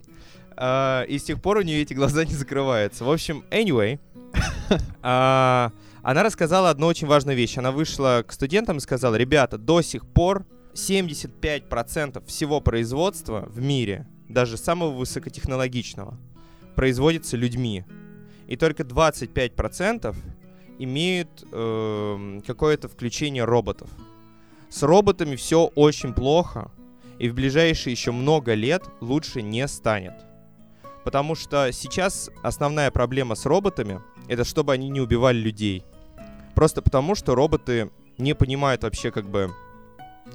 А, 0.56 1.02
и 1.02 1.18
с 1.18 1.24
тех 1.24 1.42
пор 1.42 1.58
у 1.58 1.62
нее 1.62 1.82
эти 1.82 1.92
глаза 1.92 2.24
не 2.24 2.32
закрываются. 2.32 3.04
В 3.04 3.10
общем, 3.10 3.44
anyway. 3.50 3.98
а, 5.02 5.70
она 6.02 6.22
рассказала 6.22 6.70
одну 6.70 6.86
очень 6.86 7.06
важную 7.06 7.36
вещь. 7.36 7.58
Она 7.58 7.72
вышла 7.72 8.24
к 8.26 8.32
студентам 8.32 8.78
и 8.78 8.80
сказала, 8.80 9.16
ребята, 9.16 9.58
до 9.58 9.82
сих 9.82 10.06
пор 10.06 10.46
75% 10.76 12.24
всего 12.26 12.60
производства 12.60 13.46
в 13.48 13.60
мире, 13.60 14.06
даже 14.28 14.56
самого 14.56 14.90
высокотехнологичного, 14.90 16.18
производится 16.74 17.36
людьми. 17.36 17.84
И 18.46 18.56
только 18.56 18.82
25% 18.82 20.14
имеют 20.78 21.44
эм, 21.50 22.42
какое-то 22.46 22.88
включение 22.88 23.44
роботов. 23.44 23.88
С 24.68 24.82
роботами 24.82 25.36
все 25.36 25.64
очень 25.74 26.12
плохо, 26.12 26.70
и 27.18 27.30
в 27.30 27.34
ближайшие 27.34 27.92
еще 27.92 28.12
много 28.12 28.52
лет 28.54 28.84
лучше 29.00 29.40
не 29.40 29.66
станет. 29.66 30.14
Потому 31.04 31.34
что 31.34 31.70
сейчас 31.72 32.30
основная 32.42 32.90
проблема 32.90 33.34
с 33.34 33.46
роботами 33.46 34.00
это 34.28 34.44
чтобы 34.44 34.72
они 34.72 34.88
не 34.90 35.00
убивали 35.00 35.38
людей. 35.38 35.84
Просто 36.54 36.82
потому, 36.82 37.14
что 37.14 37.34
роботы 37.34 37.90
не 38.18 38.34
понимают 38.34 38.82
вообще 38.82 39.10
как 39.10 39.28
бы 39.28 39.52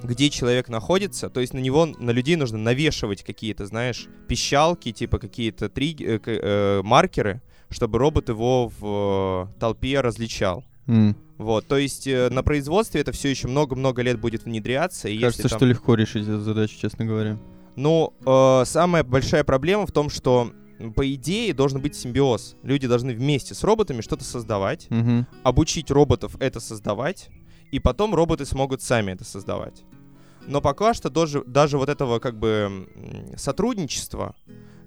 где 0.04 0.30
человек 0.30 0.70
находится, 0.70 1.30
то 1.30 1.40
есть 1.42 1.54
на 1.54 1.60
него, 1.60 1.86
на 1.86 2.12
людей 2.12 2.36
нужно 2.36 2.58
навешивать 2.58 3.24
какие-то, 3.24 3.66
знаешь, 3.66 4.08
пищалки, 4.28 4.92
типа 4.92 5.20
какие-то 5.20 5.66
триг- 5.68 6.04
э, 6.04 6.20
э, 6.26 6.82
маркеры, 6.84 7.42
чтобы 7.70 8.00
робот 8.00 8.30
его 8.30 8.72
в 8.80 9.48
э, 9.54 9.60
толпе 9.60 10.02
различал. 10.02 10.64
М, 10.88 11.16
Вот, 11.38 11.68
то 11.68 11.78
есть 11.78 12.06
э, 12.08 12.30
на 12.30 12.44
производстве 12.44 13.02
это 13.02 13.12
все 13.12 13.30
еще 13.30 13.48
много-много 13.48 14.02
лет 14.02 14.20
будет 14.20 14.46
внедряться. 14.46 15.08
И 15.10 15.18
Кажется, 15.20 15.44
если 15.44 15.50
там- 15.50 15.60
что 15.60 15.66
легко 15.66 15.96
решить 15.96 16.24
эту 16.24 16.40
задачу, 16.42 16.76
честно 16.80 17.06
говоря. 17.06 17.38
Ну, 17.76 18.14
э, 18.26 18.64
самая 18.66 19.04
большая 19.04 19.44
проблема 19.44 19.86
в 19.86 19.92
том, 19.92 20.10
что 20.10 20.52
по 20.96 21.14
идее, 21.14 21.54
должен 21.54 21.80
быть 21.80 21.96
симбиоз. 21.96 22.56
Люди 22.64 22.88
должны 22.88 23.14
вместе 23.14 23.54
с 23.54 23.64
роботами 23.64 24.02
что-то 24.02 24.24
создавать, 24.24 24.88
Мгм. 24.90 25.28
обучить 25.44 25.92
роботов 25.92 26.36
это 26.40 26.60
создавать, 26.60 27.30
и 27.72 27.78
потом 27.80 28.16
роботы 28.16 28.46
смогут 28.46 28.82
сами 28.82 29.12
это 29.12 29.24
создавать. 29.24 29.84
Но 30.48 30.62
пока 30.62 30.94
что 30.94 31.10
даже, 31.10 31.44
даже 31.46 31.78
вот 31.78 31.90
этого 31.90 32.20
как 32.20 32.38
бы 32.38 32.90
сотрудничества 33.36 34.36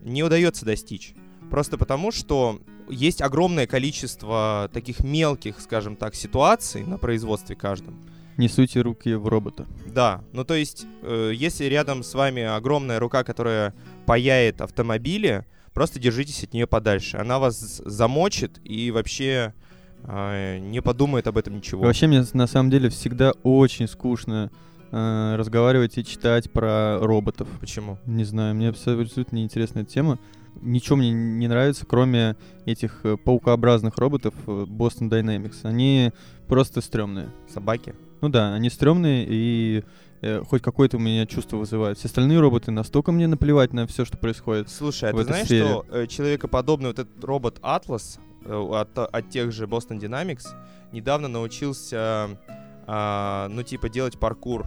не 0.02 0.22
удается 0.22 0.64
достичь. 0.64 1.14
Просто 1.50 1.78
потому, 1.78 2.10
что 2.10 2.60
есть 2.88 3.22
огромное 3.22 3.66
количество 3.66 4.70
таких 4.72 5.00
мелких, 5.00 5.60
скажем 5.60 5.96
так, 5.96 6.14
ситуаций 6.14 6.84
на 6.84 6.98
производстве 6.98 7.56
каждом. 7.56 8.00
Не 8.36 8.48
суйте 8.48 8.80
руки 8.80 9.14
в 9.14 9.28
робота. 9.28 9.66
Да, 9.86 10.24
ну 10.32 10.44
то 10.44 10.54
есть, 10.54 10.86
э, 11.02 11.30
если 11.34 11.66
рядом 11.66 12.02
с 12.02 12.14
вами 12.14 12.42
огромная 12.42 12.98
рука, 12.98 13.22
которая 13.22 13.74
паяет 14.06 14.60
автомобили, 14.60 15.46
просто 15.72 16.00
держитесь 16.00 16.42
от 16.42 16.52
нее 16.52 16.66
подальше. 16.66 17.16
Она 17.16 17.38
вас 17.38 17.80
замочит 17.84 18.60
и 18.64 18.90
вообще 18.90 19.54
э, 20.02 20.58
не 20.58 20.82
подумает 20.82 21.28
об 21.28 21.38
этом 21.38 21.56
ничего. 21.56 21.84
Вообще 21.84 22.08
мне 22.08 22.24
на 22.32 22.48
самом 22.48 22.70
деле 22.70 22.88
всегда 22.88 23.32
очень 23.44 23.86
скучно 23.86 24.50
э, 24.94 25.36
разговаривать 25.36 25.98
и 25.98 26.04
читать 26.04 26.50
про 26.50 26.98
роботов. 27.00 27.48
Почему? 27.60 27.98
Не 28.06 28.24
знаю, 28.24 28.54
мне 28.54 28.68
абсолютно 28.68 29.36
неинтересна 29.36 29.80
эта 29.80 29.90
тема. 29.90 30.18
Ничего 30.62 30.96
мне 30.96 31.10
не 31.10 31.48
нравится, 31.48 31.84
кроме 31.84 32.36
этих 32.64 33.00
э, 33.04 33.16
паукообразных 33.16 33.98
роботов 33.98 34.34
э, 34.46 34.66
Boston 34.68 35.10
Dynamics. 35.10 35.56
Они 35.64 36.12
просто 36.46 36.80
стрёмные. 36.80 37.28
Собаки? 37.52 37.94
Ну 38.20 38.28
да, 38.28 38.54
они 38.54 38.70
стрёмные 38.70 39.26
и 39.28 39.82
э, 40.22 40.42
хоть 40.48 40.62
какое-то 40.62 40.96
у 40.96 41.00
меня 41.00 41.26
чувство 41.26 41.56
вызывают. 41.56 41.98
Все 41.98 42.06
остальные 42.06 42.38
роботы 42.38 42.70
настолько 42.70 43.10
мне 43.10 43.26
наплевать 43.26 43.72
на 43.72 43.88
все, 43.88 44.04
что 44.04 44.16
происходит. 44.16 44.70
Слушай, 44.70 45.10
а 45.10 45.12
ты 45.12 45.24
знаешь, 45.24 45.46
сфере. 45.46 45.64
что 45.64 45.86
э, 45.90 46.06
человекоподобный 46.06 46.88
вот 46.88 47.00
этот 47.00 47.24
робот 47.24 47.58
Atlas 47.62 48.20
э, 48.44 48.54
от, 48.54 48.96
от 48.96 49.30
тех 49.30 49.50
же 49.50 49.66
Boston 49.66 49.98
Dynamics 49.98 50.46
недавно 50.92 51.26
научился, 51.26 52.38
а, 52.86 53.48
ну, 53.50 53.62
типа, 53.64 53.88
делать 53.88 54.18
паркур. 54.18 54.66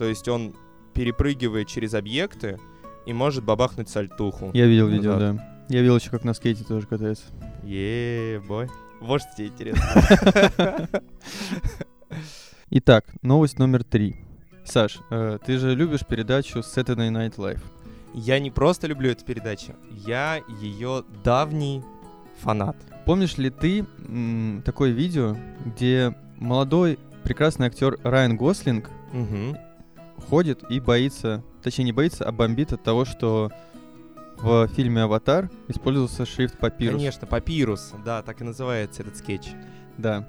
То 0.00 0.06
есть 0.06 0.26
он 0.28 0.54
перепрыгивает 0.94 1.68
через 1.68 1.92
объекты 1.92 2.58
и 3.04 3.12
может 3.12 3.44
бабахнуть 3.44 3.90
сальтуху. 3.90 4.50
Я 4.54 4.64
видел 4.64 4.86
видео, 4.88 5.12
Назад. 5.12 5.36
да. 5.36 5.64
Я 5.68 5.82
видел 5.82 5.96
еще, 5.98 6.08
как 6.08 6.24
на 6.24 6.32
скейте 6.32 6.64
тоже 6.64 6.86
катается. 6.86 7.24
Е, 7.64 8.40
бой. 8.48 8.70
Вот 9.02 9.20
что 9.20 9.30
тебе 9.36 9.48
интересно. 9.48 10.88
Итак, 12.70 13.04
новость 13.20 13.58
номер 13.58 13.84
три. 13.84 14.16
Саш, 14.64 15.00
э, 15.10 15.38
ты 15.44 15.58
же 15.58 15.74
любишь 15.74 16.06
передачу 16.06 16.60
Saturday 16.60 17.10
Night 17.10 17.36
Live. 17.36 17.60
Я 18.14 18.38
не 18.38 18.50
просто 18.50 18.86
люблю 18.86 19.10
эту 19.10 19.26
передачу, 19.26 19.74
я 19.90 20.40
ее 20.62 21.04
давний 21.22 21.82
фанат. 22.40 22.76
Помнишь 23.04 23.36
ли 23.36 23.50
ты 23.50 23.84
м, 24.08 24.62
такое 24.64 24.92
видео, 24.92 25.36
где 25.66 26.16
молодой 26.38 26.98
прекрасный 27.22 27.66
актер 27.66 27.98
Райан 28.02 28.38
Гослинг 28.38 28.88
Мгм. 29.12 29.58
Ходит 30.20 30.62
и 30.70 30.80
боится, 30.80 31.42
точнее 31.62 31.84
не 31.86 31.92
боится, 31.92 32.24
а 32.24 32.32
бомбит 32.32 32.72
от 32.72 32.82
того, 32.82 33.04
что 33.04 33.50
в 34.38 34.68
фильме 34.68 35.02
«Аватар» 35.02 35.50
использовался 35.68 36.24
шрифт 36.24 36.58
папирус. 36.58 36.96
Конечно, 36.96 37.26
папирус, 37.26 37.92
да, 38.04 38.22
так 38.22 38.40
и 38.40 38.44
называется 38.44 39.02
этот 39.02 39.16
скетч. 39.16 39.48
Да. 39.98 40.26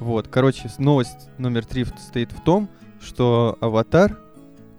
Вот, 0.00 0.26
короче, 0.28 0.68
новость 0.78 1.28
номер 1.38 1.64
три 1.64 1.84
стоит 1.84 2.32
в 2.32 2.40
том, 2.42 2.68
что 3.00 3.56
«Аватар», 3.60 4.18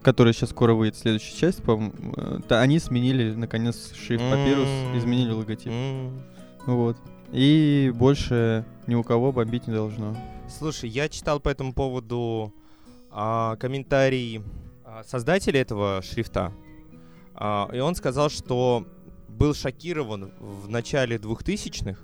который 0.01 0.33
сейчас 0.33 0.50
скоро 0.50 0.74
выйдет, 0.74 0.97
следующая 0.97 1.38
часть, 1.38 1.63
по-моему, 1.63 1.93
э, 2.17 2.39
та- 2.47 2.59
они 2.62 2.79
сменили, 2.79 3.33
наконец, 3.33 3.93
шрифт 3.95 4.24
папирус, 4.29 4.67
М. 4.67 4.97
изменили 4.97 5.31
логотип. 5.31 5.71
М. 5.71 6.21
Вот. 6.67 6.97
И 7.31 7.91
больше 7.95 8.65
ни 8.88 8.95
у 8.95 9.03
кого 9.03 9.31
бомбить 9.31 9.67
не 9.67 9.74
должно. 9.74 10.15
Слушай, 10.47 10.89
я 10.89 11.09
читал 11.09 11.39
по 11.39 11.50
этому 11.50 11.74
поводу 11.74 12.53
а, 13.17 13.55
комментарий 13.55 14.43
а, 14.84 15.03
создателя 15.05 15.62
этого 15.62 16.01
шрифта. 16.01 16.51
А, 17.33 17.70
и 17.74 17.79
он 17.79 17.96
сказал, 17.96 18.29
что 18.29 18.85
был 19.29 19.53
шокирован 19.53 20.33
в 20.37 20.70
начале 20.70 21.16
2000-х, 21.16 21.98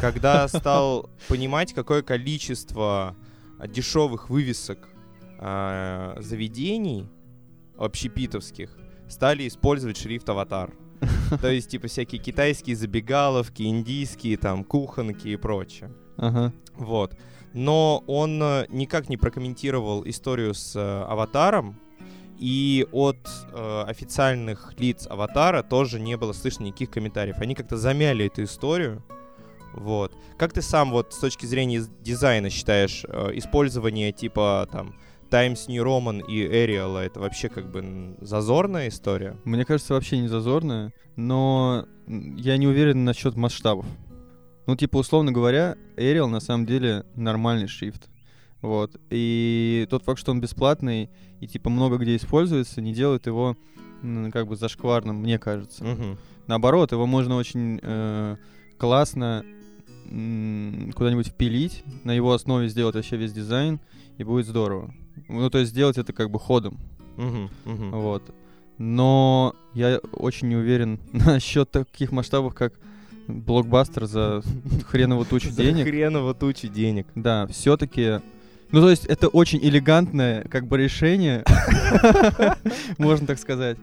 когда 0.00 0.48
стал 0.48 1.08
понимать, 1.28 1.72
какое 1.72 2.02
количество 2.02 3.16
дешевых 3.68 4.28
вывесок 4.28 4.88
а, 5.38 6.16
заведений 6.18 7.08
общепитовских 7.78 8.76
стали 9.08 9.46
использовать 9.46 9.98
шрифт 9.98 10.28
«Аватар». 10.28 10.72
То 11.40 11.48
есть, 11.48 11.70
типа, 11.70 11.86
всякие 11.86 12.20
китайские 12.20 12.74
забегаловки, 12.74 13.62
индийские, 13.62 14.36
там, 14.36 14.64
кухонки 14.64 15.28
и 15.28 15.36
прочее. 15.36 15.94
Ага. 16.16 16.52
Вот. 16.74 17.16
Но 17.52 18.04
он 18.06 18.40
э, 18.42 18.66
никак 18.68 19.08
не 19.08 19.16
прокомментировал 19.16 20.02
историю 20.06 20.54
с 20.54 20.76
э, 20.76 21.04
аватаром, 21.08 21.80
и 22.38 22.86
от 22.92 23.18
э, 23.52 23.84
официальных 23.86 24.72
лиц 24.78 25.06
аватара 25.08 25.62
тоже 25.62 26.00
не 26.00 26.16
было 26.16 26.32
слышно 26.32 26.64
никаких 26.64 26.90
комментариев. 26.90 27.38
Они 27.38 27.54
как-то 27.54 27.76
замяли 27.76 28.26
эту 28.26 28.44
историю. 28.44 29.04
Вот. 29.74 30.12
Как 30.38 30.52
ты 30.52 30.62
сам 30.62 30.90
вот 30.90 31.12
с 31.12 31.18
точки 31.18 31.44
зрения 31.46 31.76
из- 31.76 31.90
дизайна 32.00 32.48
считаешь 32.48 33.04
э, 33.06 33.32
использование 33.34 34.10
типа 34.12 34.66
там 34.72 34.94
Times 35.30 35.68
New 35.68 35.84
Roman 35.84 36.24
и 36.26 36.44
Arial 36.44 36.98
это 36.98 37.20
вообще 37.20 37.48
как 37.48 37.70
бы 37.70 38.16
зазорная 38.20 38.88
история? 38.88 39.36
Мне 39.44 39.64
кажется, 39.64 39.94
вообще 39.94 40.18
не 40.18 40.28
зазорно, 40.28 40.92
но 41.16 41.86
я 42.08 42.56
не 42.56 42.66
уверен 42.66 43.04
насчет 43.04 43.36
масштабов. 43.36 43.86
Ну, 44.70 44.76
типа, 44.76 44.98
условно 44.98 45.32
говоря, 45.32 45.76
Arial 45.96 46.28
на 46.28 46.38
самом 46.38 46.64
деле 46.64 47.04
нормальный 47.16 47.66
шрифт. 47.66 48.08
Вот. 48.62 49.00
И 49.10 49.84
тот 49.90 50.04
факт, 50.04 50.20
что 50.20 50.30
он 50.30 50.40
бесплатный 50.40 51.10
и, 51.40 51.48
типа, 51.48 51.70
много 51.70 51.96
где 51.96 52.14
используется, 52.14 52.80
не 52.80 52.94
делает 52.94 53.26
его 53.26 53.56
как 54.32 54.46
бы 54.46 54.54
зашкварным, 54.54 55.16
мне 55.16 55.40
кажется. 55.40 55.82
Мгм. 55.82 56.18
Наоборот, 56.46 56.92
его 56.92 57.04
можно 57.06 57.34
очень 57.34 57.80
э, 57.82 58.36
классно 58.78 59.44
куда-нибудь 60.04 61.26
впилить, 61.26 61.82
на 62.04 62.12
его 62.12 62.32
основе 62.32 62.68
сделать 62.68 62.94
вообще 62.94 63.16
весь 63.16 63.32
дизайн, 63.32 63.80
и 64.18 64.22
будет 64.22 64.46
здорово. 64.46 64.94
Ну, 65.26 65.50
то 65.50 65.58
есть 65.58 65.72
сделать 65.72 65.98
это 65.98 66.12
как 66.12 66.30
бы 66.30 66.38
ходом. 66.38 66.78
Мгм. 67.16 67.50
Мгм. 67.64 67.90
Вот. 67.90 68.22
Но 68.78 69.56
я 69.74 69.98
очень 70.12 70.46
не 70.46 70.54
уверен 70.54 71.00
насчет 71.12 71.72
таких 71.72 72.12
масштабов, 72.12 72.54
как 72.54 72.74
блокбастер 73.30 74.06
за 74.06 74.42
хренову 74.86 75.24
тучу 75.24 75.50
За 75.50 75.62
денег. 75.62 75.84
хреново 75.86 76.34
тучу 76.34 76.68
денег. 76.68 77.06
Да, 77.14 77.46
все-таки. 77.46 78.20
Ну, 78.72 78.80
то 78.80 78.90
есть, 78.90 79.04
это 79.06 79.28
очень 79.28 79.58
элегантное, 79.60 80.44
как 80.44 80.66
бы, 80.68 80.78
решение, 80.78 81.44
можно 82.98 83.26
так 83.26 83.38
сказать, 83.40 83.76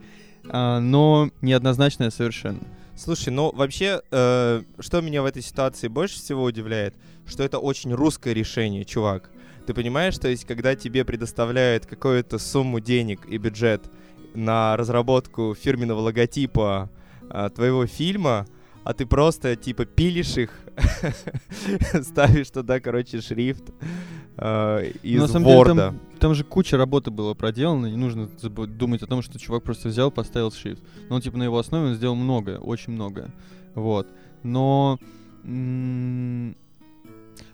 а, 0.48 0.80
но 0.80 1.30
неоднозначное 1.42 2.10
совершенно. 2.10 2.60
Слушай, 2.96 3.30
ну 3.30 3.52
вообще, 3.54 4.02
э, 4.10 4.64
что 4.80 5.02
меня 5.02 5.22
в 5.22 5.26
этой 5.26 5.44
ситуации 5.44 5.88
больше 5.88 6.16
всего 6.16 6.44
удивляет, 6.44 6.96
что 7.28 7.44
это 7.44 7.60
очень 7.60 7.94
русское 7.94 8.34
решение, 8.34 8.86
чувак. 8.86 9.30
Ты 9.68 9.74
понимаешь, 9.74 10.18
то 10.18 10.30
есть, 10.30 10.46
когда 10.46 10.76
тебе 10.76 11.06
предоставляют 11.06 11.86
какую-то 11.86 12.40
сумму 12.40 12.80
денег 12.80 13.28
и 13.28 13.38
бюджет 13.38 13.84
на 14.34 14.78
разработку 14.78 15.54
фирменного 15.54 16.00
логотипа 16.00 16.90
э, 17.30 17.50
твоего 17.54 17.86
фильма, 17.86 18.48
а 18.88 18.94
ты 18.94 19.06
просто 19.06 19.58
типа 19.58 19.84
пилишь 19.84 20.38
их, 20.38 20.50
ставишь 22.04 22.50
туда, 22.50 22.80
короче, 22.80 23.20
шрифт 23.20 23.66
э, 24.38 24.92
из 25.04 25.20
на 25.20 25.28
самом 25.28 25.46
деле, 25.46 25.60
Word. 25.60 25.76
там, 25.76 26.00
там 26.20 26.34
же 26.34 26.46
куча 26.46 26.78
работы 26.78 27.12
было 27.12 27.34
проделано, 27.34 27.88
не 27.88 27.98
нужно 27.98 28.30
думать 28.30 29.04
о 29.04 29.08
том, 29.08 29.22
что 29.22 29.38
чувак 29.38 29.64
просто 29.64 29.90
взял, 29.90 30.10
поставил 30.10 30.54
шрифт. 30.54 30.82
Но 31.10 31.20
типа, 31.20 31.38
на 31.38 31.44
его 31.44 31.60
основе 31.60 31.88
он 31.90 31.96
сделал 31.96 32.16
многое, 32.16 32.60
очень 32.60 32.94
многое. 32.94 33.30
Вот. 33.76 34.08
Но... 34.44 35.00
м, 35.44 36.56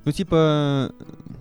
Ну, 0.05 0.11
типа, 0.11 0.91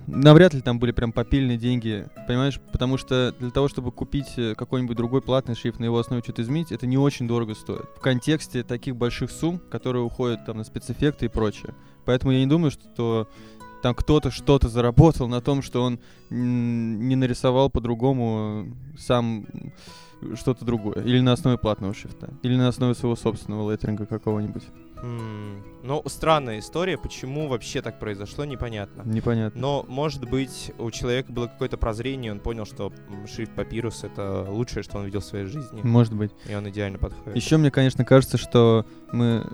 навряд 0.07 0.55
ли 0.55 0.61
там 0.61 0.79
были 0.79 0.93
прям 0.93 1.13
попильные 1.13 1.59
деньги, 1.59 2.07
понимаешь? 2.29 2.61
Потому 2.71 2.97
что 2.97 3.35
для 3.41 3.51
того, 3.51 3.69
чтобы 3.69 3.91
купить 3.91 4.35
э, 4.37 4.55
какой-нибудь 4.55 4.97
другой 4.97 5.21
платный 5.21 5.57
шрифт, 5.57 5.81
на 5.81 5.85
его 5.85 5.99
основе 5.99 6.23
что-то 6.23 6.43
изменить, 6.43 6.71
это 6.71 6.87
не 6.87 6.97
очень 6.97 7.27
дорого 7.27 7.55
стоит. 7.55 7.87
В 7.97 8.01
контексте 8.01 8.63
таких 8.63 8.95
больших 8.97 9.33
сумм, 9.33 9.61
которые 9.71 10.05
уходят 10.05 10.45
там 10.47 10.59
на 10.59 10.65
спецэффекты 10.65 11.27
и 11.27 11.29
прочее. 11.29 11.75
Поэтому 12.05 12.33
я 12.33 12.39
не 12.39 12.47
думаю, 12.47 12.71
что 12.71 13.29
там 13.83 13.97
кто-то 13.97 14.31
что-то 14.31 14.69
заработал 14.69 15.27
на 15.27 15.41
том, 15.41 15.61
что 15.61 15.83
он 15.83 15.99
не 16.31 17.17
нарисовал 17.17 17.69
по-другому 17.69 18.69
э, 18.95 18.99
сам 18.99 19.47
м, 19.53 20.37
что-то 20.37 20.65
другое. 20.65 21.03
Или 21.03 21.21
на 21.21 21.33
основе 21.33 21.59
платного 21.59 21.95
шрифта. 21.95 22.33
Или 22.43 22.55
на 22.55 22.69
основе 22.69 22.95
своего 22.95 23.17
собственного 23.17 23.73
леттеринга 23.73 24.07
какого-нибудь. 24.07 24.63
Ну, 25.03 26.03
странная 26.07 26.61
история, 26.61 26.97
почему 26.97 27.49
вообще 27.49 27.83
так 27.83 27.99
произошло, 27.99 28.45
непонятно. 28.45 29.03
Непонятно. 29.05 29.61
Но, 29.61 29.85
может 29.89 30.29
быть, 30.29 30.73
у 30.79 30.91
человека 30.91 31.33
было 31.33 31.49
какое-то 31.49 31.77
прозрение, 31.77 32.31
он 32.33 32.41
понял, 32.41 32.65
что 32.65 32.93
шрифт 33.27 33.53
папирус— 33.53 34.05
это 34.05 34.47
лучшее, 34.49 34.83
что 34.83 34.99
он 34.99 35.07
видел 35.07 35.21
в 35.21 35.25
своей 35.25 35.47
жизни, 35.47 35.81
Может 35.83 36.15
быть. 36.15 36.31
и 36.49 36.55
он 36.55 36.69
идеально 36.69 36.99
подходит. 36.99 37.35
Еще 37.37 37.57
мне, 37.57 37.71
конечно, 37.71 38.05
кажется, 38.05 38.39
что 38.39 38.87
мы 39.13 39.45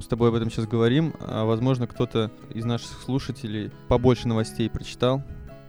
с 0.00 0.06
тобой 0.06 0.28
об 0.28 0.34
этом 0.36 0.50
сейчас 0.50 0.66
говорим, 0.66 1.14
а 1.20 1.44
возможно, 1.44 1.86
кто-то 1.86 2.30
из 2.54 2.64
наших 2.64 3.02
слушателей 3.02 3.72
побольше 3.88 4.28
новостей 4.28 4.70
прочитал 4.70 5.22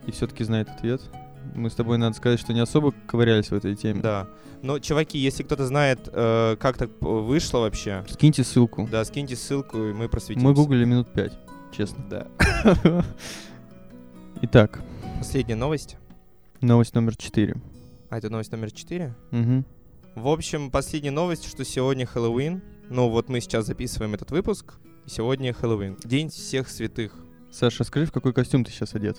и 0.06 0.12
все-таки 0.12 0.43
знает 0.43 0.69
ответ. 0.69 1.02
Мы 1.56 1.69
с 1.69 1.73
тобой, 1.75 1.97
надо 1.97 2.15
сказать, 2.15 2.39
что 2.39 2.53
не 2.53 2.60
особо 2.60 2.93
ковырялись 3.08 3.49
в 3.49 3.53
этой 3.53 3.75
теме. 3.75 4.01
Да. 4.01 4.27
Но, 4.62 4.79
чуваки, 4.79 5.17
если 5.17 5.43
кто-то 5.43 5.65
знает, 5.67 6.10
э, 6.12 6.56
как 6.60 6.77
так 6.77 6.89
вышло 7.01 7.60
вообще, 7.60 8.03
Скиньте 8.10 8.43
ссылку. 8.43 8.88
да, 8.91 9.03
скиньте 9.06 9.36
ссылку, 9.36 9.77
и 9.77 9.93
мы 9.93 10.08
просветимся. 10.10 10.47
Мы 10.47 10.53
гуглили 10.53 10.86
минут 10.86 11.12
пять, 11.13 11.38
честно. 11.75 12.03
Да. 12.10 12.27
Итак, 14.41 14.82
Последняя 15.19 15.56
новость. 15.56 15.97
новость 16.62 16.95
номер 16.95 17.15
четыре. 17.17 17.56
А 18.10 18.17
это 18.17 18.29
новость 18.29 18.51
номер 18.51 18.71
4? 18.71 19.15
Мгм. 19.32 19.65
В 20.15 20.27
общем, 20.27 20.69
последняя 20.69 21.10
новость, 21.12 21.47
что 21.47 21.65
сегодня 21.65 22.06
Хэллоуин. 22.06 22.62
Ну, 22.89 23.10
вот 23.10 23.27
мы 23.29 23.39
сейчас 23.41 23.65
записываем 23.65 24.13
этот 24.13 24.29
выпуск, 24.29 24.75
и 25.06 25.10
сегодня 25.10 25.51
Хэллоуин. 25.53 25.97
День 26.03 26.29
всех 26.29 26.69
святых. 26.69 27.15
Саша, 27.51 27.84
скажи, 27.84 28.06
в 28.06 28.12
какой 28.12 28.32
костюм 28.34 28.63
ты 28.63 28.71
сейчас 28.71 28.93
одет? 28.93 29.17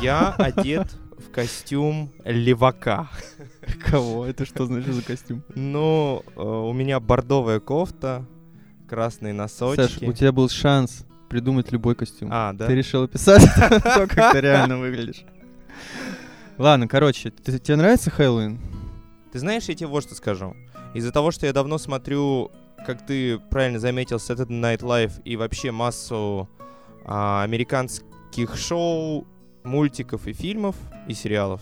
Я 0.00 0.30
одет 0.32 0.88
в 1.18 1.30
костюм 1.30 2.10
левака. 2.24 3.08
Кого? 3.84 4.26
Это 4.26 4.44
что 4.44 4.66
значит 4.66 4.94
за 4.94 5.02
костюм? 5.02 5.42
Ну, 5.54 6.22
э, 6.36 6.42
у 6.42 6.72
меня 6.72 7.00
бордовая 7.00 7.60
кофта, 7.60 8.24
красные 8.88 9.32
носочки. 9.32 9.80
Саш, 9.80 10.02
у 10.02 10.12
тебя 10.12 10.32
был 10.32 10.48
шанс 10.48 11.04
придумать 11.28 11.70
любой 11.72 11.94
костюм. 11.94 12.28
А, 12.32 12.52
да? 12.52 12.66
Ты 12.66 12.74
решил 12.74 13.04
описать 13.04 13.42
то, 13.56 14.06
как 14.08 14.32
ты 14.32 14.40
реально 14.40 14.78
выглядишь. 14.78 15.24
Ладно, 16.58 16.88
короче, 16.88 17.30
тебе 17.30 17.76
нравится 17.76 18.10
Хэллоуин? 18.10 18.60
Ты 19.32 19.38
знаешь, 19.38 19.64
я 19.64 19.74
тебе 19.74 19.86
вот 19.86 20.02
что 20.02 20.14
скажу. 20.14 20.56
Из-за 20.92 21.12
того, 21.12 21.30
что 21.30 21.46
я 21.46 21.52
давно 21.52 21.78
смотрю, 21.78 22.50
как 22.84 23.06
ты 23.06 23.38
правильно 23.38 23.78
заметил, 23.78 24.16
Saturday 24.16 24.60
Night 24.60 24.80
Live 24.80 25.22
и 25.24 25.36
вообще 25.36 25.70
массу 25.70 26.48
а, 27.04 27.44
американских 27.44 28.56
шоу, 28.56 29.26
мультиков 29.64 30.26
и 30.26 30.32
фильмов, 30.32 30.76
и 31.06 31.14
сериалов, 31.14 31.60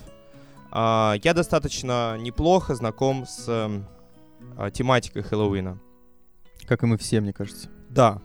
а, 0.70 1.14
я 1.22 1.34
достаточно 1.34 2.16
неплохо 2.18 2.74
знаком 2.74 3.26
с 3.26 3.46
а, 3.48 4.70
тематикой 4.70 5.22
Хэллоуина. 5.22 5.80
Как 6.66 6.82
и 6.82 6.86
мы 6.86 6.98
все, 6.98 7.20
мне 7.20 7.32
кажется. 7.32 7.68
Да. 7.88 8.20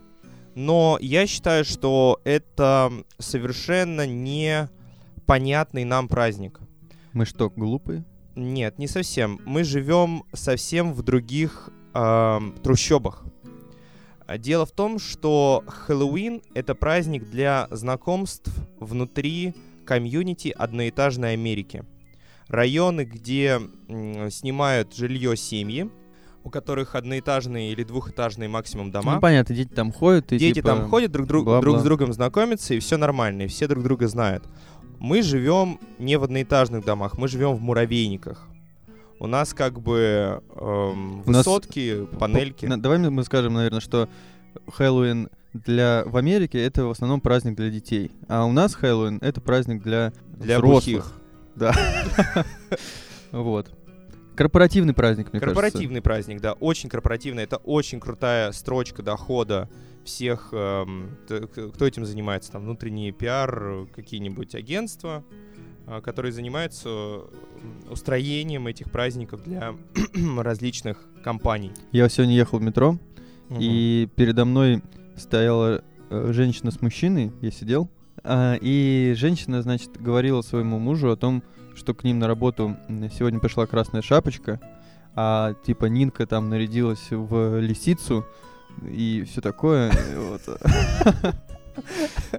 Но 0.54 0.98
я 1.00 1.26
считаю, 1.26 1.64
что 1.64 2.20
это 2.24 2.92
совершенно 3.18 4.06
непонятный 4.06 5.84
нам 5.84 6.08
праздник. 6.08 6.60
Мы 7.12 7.24
что, 7.24 7.50
глупые? 7.50 8.04
Нет, 8.36 8.78
не 8.78 8.86
совсем. 8.86 9.40
Мы 9.44 9.64
живем 9.64 10.24
совсем 10.32 10.92
в 10.92 11.02
других 11.02 11.70
ам, 11.92 12.52
трущобах. 12.62 13.24
А 14.26 14.38
Дело 14.38 14.64
в 14.64 14.72
том, 14.72 14.98
что 14.98 15.62
Хэллоуин— 15.66 16.40
это 16.54 16.74
праздник 16.74 17.28
для 17.28 17.68
знакомств 17.70 18.50
внутри 18.80 19.54
комьюнити 19.84 20.48
одноэтажной 20.48 21.34
Америки. 21.34 21.84
Районы, 22.48 23.04
где 23.04 23.60
снимают 24.30 24.94
жилье 24.94 25.36
семьи, 25.36 25.90
у 26.42 26.50
которых 26.50 26.94
одноэтажные 26.94 27.72
или 27.72 27.84
двухэтажные 27.84 28.48
максимум 28.48 28.90
дома. 28.90 29.14
Ну, 29.14 29.20
понятно, 29.20 29.54
дети 29.54 29.72
там 29.72 29.92
ходят 29.92 30.32
и 30.32 30.38
Дети 30.38 30.56
типа, 30.56 30.68
там 30.68 30.88
ходят, 30.88 31.10
друг, 31.10 31.26
друг, 31.26 31.44
бла-бла. 31.44 31.60
друг 31.60 31.78
с 31.80 31.82
другом 31.82 32.12
знакомятся, 32.12 32.74
и 32.74 32.80
все 32.80 32.96
нормально, 32.96 33.42
и 33.42 33.46
все 33.46 33.66
друг 33.66 33.82
друга 33.82 34.08
знают. 34.08 34.44
Мы 34.98 35.22
живем 35.22 35.80
не 35.98 36.16
в 36.16 36.24
одноэтажных 36.24 36.84
домах, 36.84 37.18
мы 37.18 37.28
живем 37.28 37.54
в 37.54 37.62
муравейниках. 37.62 38.48
У 39.20 39.26
нас 39.26 39.54
как 39.54 39.80
бы 39.80 40.42
эм, 40.56 41.22
У 41.26 41.30
нас 41.30 41.46
высотки, 41.46 42.04
панельки. 42.18 42.66
Давай 42.66 42.98
мы- 42.98 43.24
скажем, 43.24 43.54
наверное, 43.54 43.80
что 43.80 44.08
Хэллоуин 44.72 45.28
для 45.52 46.02
в 46.06 46.16
Америке 46.16 46.62
это 46.64 46.84
в 46.84 46.90
основном 46.90 47.20
праздник 47.20 47.54
для 47.56 47.70
детей, 47.70 48.10
а 48.28 48.44
у 48.44 48.52
нас 48.52 48.74
Хэллоуин 48.74 49.18
это 49.22 49.40
праздник 49.40 49.82
для 49.82 50.12
Для 50.38 50.58
взрослых. 50.58 50.84
бухих. 50.84 51.12
Да. 51.54 51.72
Вот. 53.30 53.68
Корпоративный 54.36 54.94
праздник, 54.94 55.32
мне 55.32 55.40
Корпоративный 55.40 56.00
праздник, 56.02 56.40
да, 56.40 56.54
очень 56.54 56.88
корпоративный. 56.88 57.44
Это 57.44 57.56
очень 57.58 58.00
крутая 58.00 58.50
строчка 58.52 59.02
дохода 59.02 59.68
всех, 60.04 60.48
эм, 60.52 61.16
кто 61.26 61.86
этим 61.86 62.04
занимается, 62.04 62.52
там, 62.52 62.62
внутренний 62.62 63.10
пиар, 63.12 63.62
э, 63.64 63.86
какие-нибудь 63.94 64.54
агентства, 64.54 65.24
которые 66.02 66.32
занимаются 66.32 67.22
устроением 67.90 68.66
этих 68.66 68.90
праздников 68.90 69.42
для 69.44 69.74
различных 70.38 71.04
компаний. 71.22 71.72
Я 71.92 72.08
сегодня 72.08 72.34
ехал 72.34 72.58
в 72.58 72.62
метро, 72.62 72.98
и 73.50 74.08
передо 74.16 74.44
мной 74.44 74.82
стояла 75.16 75.84
э, 76.10 76.32
женщина 76.32 76.70
с 76.70 76.80
мужчиной, 76.80 77.32
я 77.40 77.50
сидел, 77.50 77.88
а, 78.22 78.56
и 78.60 79.14
женщина, 79.16 79.62
значит, 79.62 80.00
говорила 80.00 80.42
своему 80.42 80.78
мужу 80.78 81.10
о 81.10 81.16
том, 81.16 81.42
что 81.74 81.94
к 81.94 82.04
ним 82.04 82.18
на 82.18 82.26
работу 82.26 82.76
сегодня 83.16 83.40
пришла 83.40 83.66
красная 83.66 84.02
шапочка, 84.02 84.60
а 85.14 85.54
типа 85.66 85.86
Нинка 85.86 86.26
там 86.26 86.48
нарядилась 86.48 87.10
в 87.10 87.60
лисицу 87.60 88.24
и 88.82 89.24
все 89.28 89.40
такое. 89.40 89.92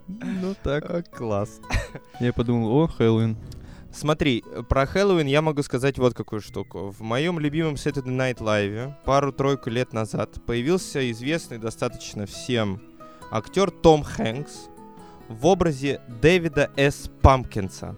Ну 0.07 0.55
так. 0.63 1.09
класс. 1.11 1.59
Я 2.19 2.33
подумал, 2.33 2.71
о, 2.77 2.87
Хэллоуин. 2.87 3.37
Смотри, 3.91 4.43
про 4.67 4.85
Хэллоуин 4.85 5.27
я 5.27 5.41
могу 5.41 5.63
сказать 5.63 5.97
вот 5.97 6.13
какую 6.13 6.41
штуку. 6.41 6.89
В 6.91 7.01
моем 7.01 7.39
любимом 7.39 7.75
Saturday 7.75 8.07
Night 8.07 8.39
Live 8.39 8.93
пару-тройку 9.05 9.69
лет 9.69 9.93
назад 9.93 10.43
появился 10.45 11.09
известный 11.11 11.57
достаточно 11.59 12.25
всем 12.25 12.81
актер 13.31 13.71
Том 13.71 14.03
Хэнкс 14.03 14.67
в 15.29 15.45
образе 15.45 16.01
Дэвида 16.21 16.71
С. 16.75 17.09
Пампкинса. 17.21 17.95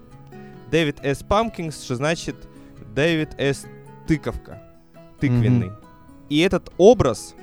Дэвид 0.70 1.00
С. 1.02 1.24
Пампкинс, 1.24 1.82
что 1.82 1.96
значит 1.96 2.36
Дэвид 2.94 3.30
С. 3.38 3.66
Тыковка. 4.06 4.62
Тыквенный. 5.20 5.72
И 6.28 6.38
этот 6.40 6.72
образ 6.78 7.34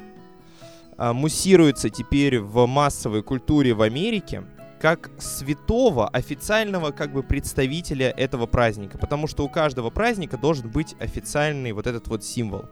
муссируется 0.97 1.89
теперь 1.89 2.39
в 2.39 2.65
массовой 2.65 3.23
культуре 3.23 3.73
в 3.73 3.81
Америке 3.81 4.43
как 4.79 5.10
святого, 5.17 6.08
официального 6.10 6.91
как 6.91 7.12
бы 7.12 7.23
представителя 7.23 8.10
этого 8.12 8.45
праздника. 8.45 8.97
Потому 8.97 9.27
что 9.27 9.43
у 9.43 9.49
каждого 9.49 9.89
праздника 9.89 10.38
должен 10.38 10.69
быть 10.69 10.95
официальный 10.99 11.71
вот 11.71 11.88
этот 11.88 12.08
вот 12.08 12.23
символ. 12.23 12.65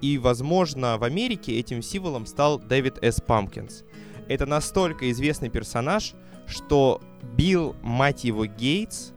И, 0.00 0.16
возможно, 0.16 0.96
в 0.96 1.04
Америке 1.04 1.58
этим 1.58 1.82
символом 1.82 2.24
стал 2.26 2.58
Дэвид 2.58 2.98
С. 3.02 3.20
Пампкинс. 3.20 3.84
Это 4.28 4.46
настолько 4.46 5.10
известный 5.10 5.50
персонаж, 5.50 6.14
что 6.46 7.02
Билл, 7.36 7.76
мать 7.82 8.24
его, 8.24 8.46
Гейтс, 8.46 9.12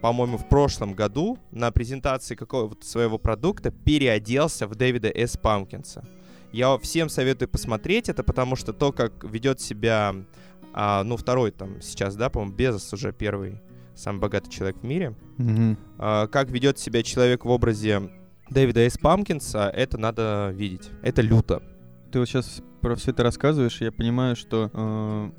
по-моему, 0.00 0.38
в 0.38 0.48
прошлом 0.48 0.94
году 0.94 1.38
на 1.50 1.70
презентации 1.70 2.34
какого-то 2.34 2.86
своего 2.86 3.18
продукта 3.18 3.70
переоделся 3.70 4.66
в 4.66 4.74
Дэвида 4.74 5.08
С. 5.08 5.36
Пампкинса. 5.36 6.04
Я 6.52 6.76
всем 6.78 7.08
советую 7.08 7.48
посмотреть 7.48 8.08
это, 8.08 8.22
потому 8.22 8.56
что 8.56 8.72
то, 8.72 8.92
как 8.92 9.24
ведет 9.24 9.60
себя, 9.60 10.14
а, 10.72 11.04
ну, 11.04 11.16
второй 11.16 11.50
там 11.50 11.80
сейчас, 11.82 12.16
да, 12.16 12.30
по-моему, 12.30 12.54
Безос 12.54 12.92
уже 12.92 13.12
первый 13.12 13.60
самый 13.94 14.20
богатый 14.20 14.48
человек 14.50 14.76
в 14.78 14.84
мире, 14.84 15.14
Мгм. 15.38 15.76
а, 15.98 16.26
как 16.28 16.50
ведет 16.50 16.78
себя 16.78 17.02
человек 17.02 17.44
в 17.44 17.48
образе 17.50 18.10
Дэвида 18.48 18.80
С. 18.80 18.96
Пампкинса, 18.96 19.68
это 19.68 19.98
надо 19.98 20.50
видеть. 20.54 20.88
Это 21.02 21.20
люто. 21.20 21.62
Ты 22.12 22.18
вот 22.20 22.28
сейчас 22.28 22.62
про 22.80 22.94
все 22.94 23.10
это 23.10 23.22
рассказываешь, 23.24 23.80
и 23.82 23.84
я 23.84 23.92
понимаю, 23.92 24.36
что 24.36 24.70
э, 24.72 25.30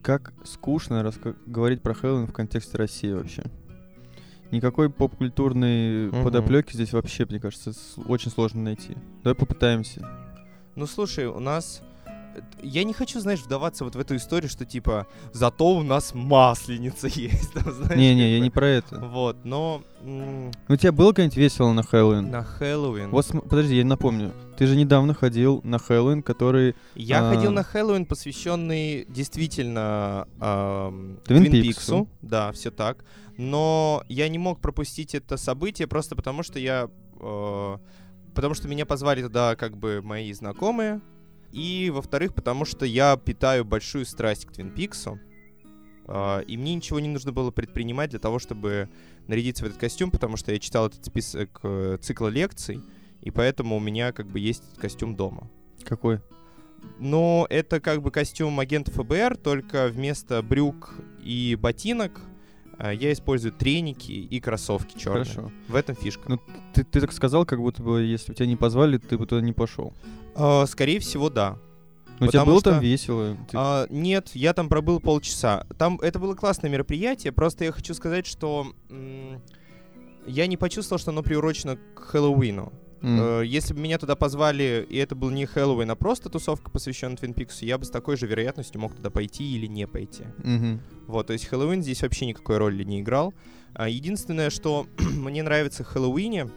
как 0.00 0.32
скучно 0.44 1.02
раска- 1.02 1.36
говорить 1.44 1.82
про 1.82 1.92
Хэллоуин 1.92 2.26
в 2.26 2.32
контексте 2.32 2.78
России 2.78 3.12
вообще. 3.12 3.42
Никакой 4.50 4.88
поп-культурной 4.88 6.06
Мгм. 6.06 6.24
подоплеки 6.24 6.72
здесь 6.72 6.92
вообще, 6.94 7.26
мне 7.28 7.38
кажется, 7.38 7.72
очень 8.06 8.30
сложно 8.30 8.62
найти. 8.62 8.96
Давай 9.22 9.34
попытаемся. 9.34 10.08
Ну, 10.78 10.86
слушай, 10.86 11.26
у 11.26 11.40
нас... 11.40 11.82
э, 12.06 12.40
Я 12.62 12.84
не 12.84 12.92
хочу, 12.92 13.18
знаешь, 13.20 13.40
вдаваться 13.40 13.84
вот 13.84 13.96
в 13.96 13.98
эту 13.98 14.14
историю, 14.14 14.48
что 14.48 14.64
типа 14.64 15.06
зато 15.32 15.66
у 15.76 15.82
нас 15.82 16.14
масленица 16.14 17.08
есть. 17.14 17.52
там, 17.52 17.72
знаешь, 17.72 17.98
Не-не, 17.98 18.22
как 18.22 18.30
я 18.30 18.40
не 18.40 18.50
про 18.50 18.66
это. 18.68 19.00
Вот, 19.00 19.36
но 19.44 19.82
Ну, 20.04 20.52
у 20.68 20.76
тебя 20.76 20.92
было 20.92 21.12
как-нибудь 21.12 21.36
весело 21.36 21.72
на 21.72 21.82
Хэллоуин? 21.82 22.30
на 22.30 22.44
Хэллоуин... 22.44 23.10
Вот, 23.10 23.26
подожди, 23.50 23.76
я 23.76 23.84
напомню. 23.84 24.32
Ты 24.56 24.66
же 24.68 24.76
недавно 24.76 25.14
ходил 25.14 25.60
на 25.64 25.78
Хэллоуин, 25.80 26.22
который... 26.22 26.76
Я 26.94 27.28
А. 27.28 27.34
ходил 27.34 27.50
на 27.50 27.64
Хэллоуин, 27.64 28.06
посвященный 28.06 29.04
действительно 29.08 30.28
ам, 30.40 31.18
Твин 31.26 31.42
Твин 31.42 31.52
Пиксу. 31.52 31.66
Пиксу. 31.80 32.08
Да, 32.22 32.52
все 32.52 32.70
так. 32.70 33.04
Но 33.36 34.02
я 34.08 34.28
не 34.28 34.38
мог 34.38 34.60
пропустить 34.60 35.14
это 35.16 35.36
событие 35.36 35.86
просто 35.88 36.14
потому, 36.16 36.42
что 36.44 36.58
я... 36.60 36.88
э, 37.20 37.76
потому 38.34 38.54
что 38.54 38.68
меня 38.68 38.86
позвали 38.86 39.22
туда 39.22 39.56
как 39.56 39.76
бы 39.76 40.00
мои 40.02 40.32
знакомые. 40.32 41.00
И, 41.52 41.90
во-вторых, 41.92 42.34
потому 42.34 42.64
что 42.64 42.84
я 42.84 43.16
питаю 43.16 43.64
большую 43.64 44.04
страсть 44.04 44.44
к 44.44 44.52
Твин 44.52 44.70
Пиксу. 44.70 45.18
А, 46.06 46.40
и 46.40 46.56
мне 46.56 46.74
ничего 46.74 47.00
не 47.00 47.08
нужно 47.08 47.32
было 47.32 47.50
предпринимать 47.50 48.10
для 48.10 48.18
того, 48.18 48.38
чтобы 48.38 48.88
нарядиться 49.26 49.64
в 49.64 49.68
этот 49.68 49.78
костюм, 49.78 50.10
потому 50.10 50.36
что 50.36 50.52
я 50.52 50.58
читал 50.58 50.86
этот 50.86 51.04
список 51.04 51.60
э, 51.62 51.98
цикла 52.00 52.28
лекций, 52.28 52.80
и 53.20 53.30
поэтому 53.30 53.76
у 53.76 53.80
меня 53.80 54.12
как 54.12 54.26
бы 54.26 54.40
есть 54.40 54.62
этот 54.64 54.78
костюм 54.78 55.16
дома. 55.16 55.50
Какой? 55.84 56.20
Но 56.98 57.46
это 57.50 57.80
как 57.80 58.02
бы 58.02 58.10
костюм 58.10 58.58
агента 58.60 58.90
ФБР, 58.90 59.36
только 59.36 59.88
вместо 59.88 60.42
брюк 60.42 60.94
и 61.22 61.56
ботинок 61.60 62.20
я 62.78 63.12
использую 63.12 63.52
треники 63.52 64.12
и 64.12 64.40
кроссовки 64.40 64.96
черные. 64.98 65.24
Хорошо. 65.24 65.52
В 65.68 65.74
этом 65.74 65.96
фишка. 65.96 66.22
Ну, 66.28 66.40
ты, 66.74 66.84
ты 66.84 67.00
так 67.00 67.12
сказал, 67.12 67.44
как 67.44 67.58
будто 67.58 67.82
бы, 67.82 68.02
если 68.02 68.32
бы 68.32 68.36
тебя 68.36 68.46
не 68.46 68.56
позвали, 68.56 68.98
ты 68.98 69.18
бы 69.18 69.26
туда 69.26 69.40
не 69.42 69.52
пошел. 69.52 69.92
А, 70.34 70.64
скорее 70.66 71.00
всего, 71.00 71.28
да. 71.30 71.58
Но 72.20 72.26
тебе 72.26 72.38
Потому 72.40 72.46
было 72.52 72.60
что- 72.60 72.70
там 72.72 72.80
весело. 72.80 73.36
ты- 73.50 73.56
А, 73.56 73.86
нет, 73.90 74.30
я 74.34 74.52
там 74.52 74.68
пробыл 74.68 74.98
полчаса. 75.00 75.66
Там 75.78 75.98
это 76.00 76.18
было 76.18 76.34
классное 76.34 76.68
мероприятие, 76.70 77.32
просто 77.32 77.64
я 77.64 77.72
хочу 77.72 77.94
сказать, 77.94 78.26
что 78.26 78.66
я 80.26 80.46
не 80.46 80.56
почувствовал, 80.56 80.98
что 80.98 81.10
оно 81.10 81.22
приурочено 81.22 81.76
к 81.94 82.00
Хэллоуину. 82.00 82.72
Э, 83.02 83.42
Если 83.44 83.74
бы 83.74 83.80
меня 83.80 83.98
туда 83.98 84.16
позвали, 84.16 84.86
и 84.88 84.96
это 84.96 85.14
был 85.14 85.30
не 85.30 85.46
Хэллоуин, 85.46 85.90
а 85.90 85.94
просто 85.96 86.28
тусовка, 86.28 86.70
посвященная 86.70 87.16
Твин 87.16 87.34
Пиксу, 87.34 87.64
я 87.64 87.78
бы 87.78 87.84
с 87.84 87.90
такой 87.90 88.16
же 88.16 88.26
вероятностью 88.26 88.80
мог 88.80 88.94
туда 88.94 89.10
пойти 89.10 89.54
или 89.56 89.66
не 89.66 89.86
пойти. 89.86 90.24
Мгм. 90.42 90.80
Вот, 91.06 91.28
то 91.28 91.32
есть 91.32 91.46
Хэллоуин 91.46 91.82
здесь 91.82 92.02
вообще 92.02 92.26
никакой 92.26 92.58
роли 92.58 92.82
не 92.84 93.00
играл. 93.00 93.34
А, 93.74 93.88
Единственное, 93.88 94.50
что 94.50 94.86
мне 94.98 95.42
нравится 95.42 95.84
в 95.84 95.86
Хэллоуине, 95.86 96.48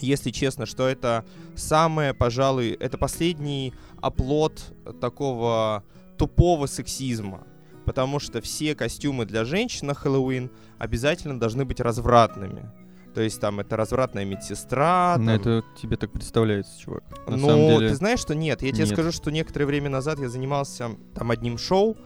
если 0.00 0.30
честно, 0.30 0.64
что 0.64 0.86
это 0.86 1.24
самое, 1.56 2.14
пожалуй, 2.14 2.70
это 2.70 2.98
последний 2.98 3.74
оплот 4.00 4.72
такого 5.00 5.82
тупого 6.16 6.66
сексизма. 6.66 7.44
Потому 7.84 8.20
что 8.20 8.40
все 8.40 8.74
костюмы 8.74 9.24
для 9.24 9.44
женщин 9.44 9.86
на 9.88 9.94
Хэллоуин 9.94 10.50
обязательно 10.78 11.40
должны 11.40 11.64
быть 11.64 11.80
развратными. 11.80 12.70
То 13.18 13.24
есть 13.24 13.40
там 13.40 13.58
это 13.58 13.76
развратная 13.76 14.24
медсестра. 14.24 15.16
Ну, 15.18 15.26
там- 15.26 15.34
это 15.34 15.64
тебе 15.82 15.96
так 15.96 16.12
представляется, 16.12 16.78
чувак. 16.78 17.02
На 17.26 17.36
ну, 17.36 17.48
деле... 17.48 17.88
ты 17.88 17.96
знаешь, 17.96 18.20
что 18.20 18.36
нет. 18.36 18.62
Я 18.62 18.70
тебе 18.70 18.84
нет. 18.84 18.92
скажу, 18.92 19.10
что 19.10 19.32
некоторое 19.32 19.66
время 19.66 19.90
назад 19.90 20.20
я 20.20 20.28
занимался 20.28 20.90
там 21.16 21.32
одним 21.32 21.58
шоу 21.58 21.96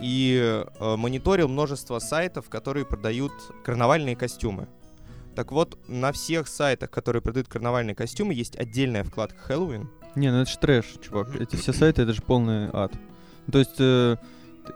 и 0.00 0.62
э, 0.78 0.96
мониторил 0.96 1.48
множество 1.48 1.98
сайтов, 1.98 2.48
которые 2.48 2.86
продают 2.86 3.32
карнавальные 3.64 4.14
костюмы. 4.14 4.68
Так 5.34 5.50
вот, 5.50 5.76
на 5.88 6.12
всех 6.12 6.46
сайтах, 6.46 6.88
которые 6.88 7.20
продают 7.20 7.48
карнавальные 7.48 7.96
костюмы, 7.96 8.32
есть 8.32 8.56
отдельная 8.56 9.02
вкладка 9.02 9.40
Хэллоуин. 9.40 9.90
Не, 10.14 10.30
ну 10.30 10.42
это 10.42 10.52
же 10.52 10.58
трэш, 10.58 10.84
чувак. 11.04 11.34
Эти 11.34 11.56
все 11.56 11.72
сайты, 11.72 12.02
это 12.02 12.12
же 12.12 12.22
полный 12.22 12.70
ад. 12.72 12.92
То 13.50 13.58
есть 13.58 13.80
э, 13.80 14.18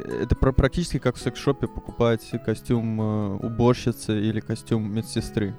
это 0.01 0.35
про- 0.35 0.53
практически 0.53 0.99
как 0.99 1.15
в 1.15 1.21
секс-шопе 1.21 1.69
покупать 1.69 2.29
костюм 2.45 3.01
э, 3.01 3.37
уборщицы 3.47 4.21
или 4.21 4.41
костюм 4.41 4.93
медсестры. 4.93 5.55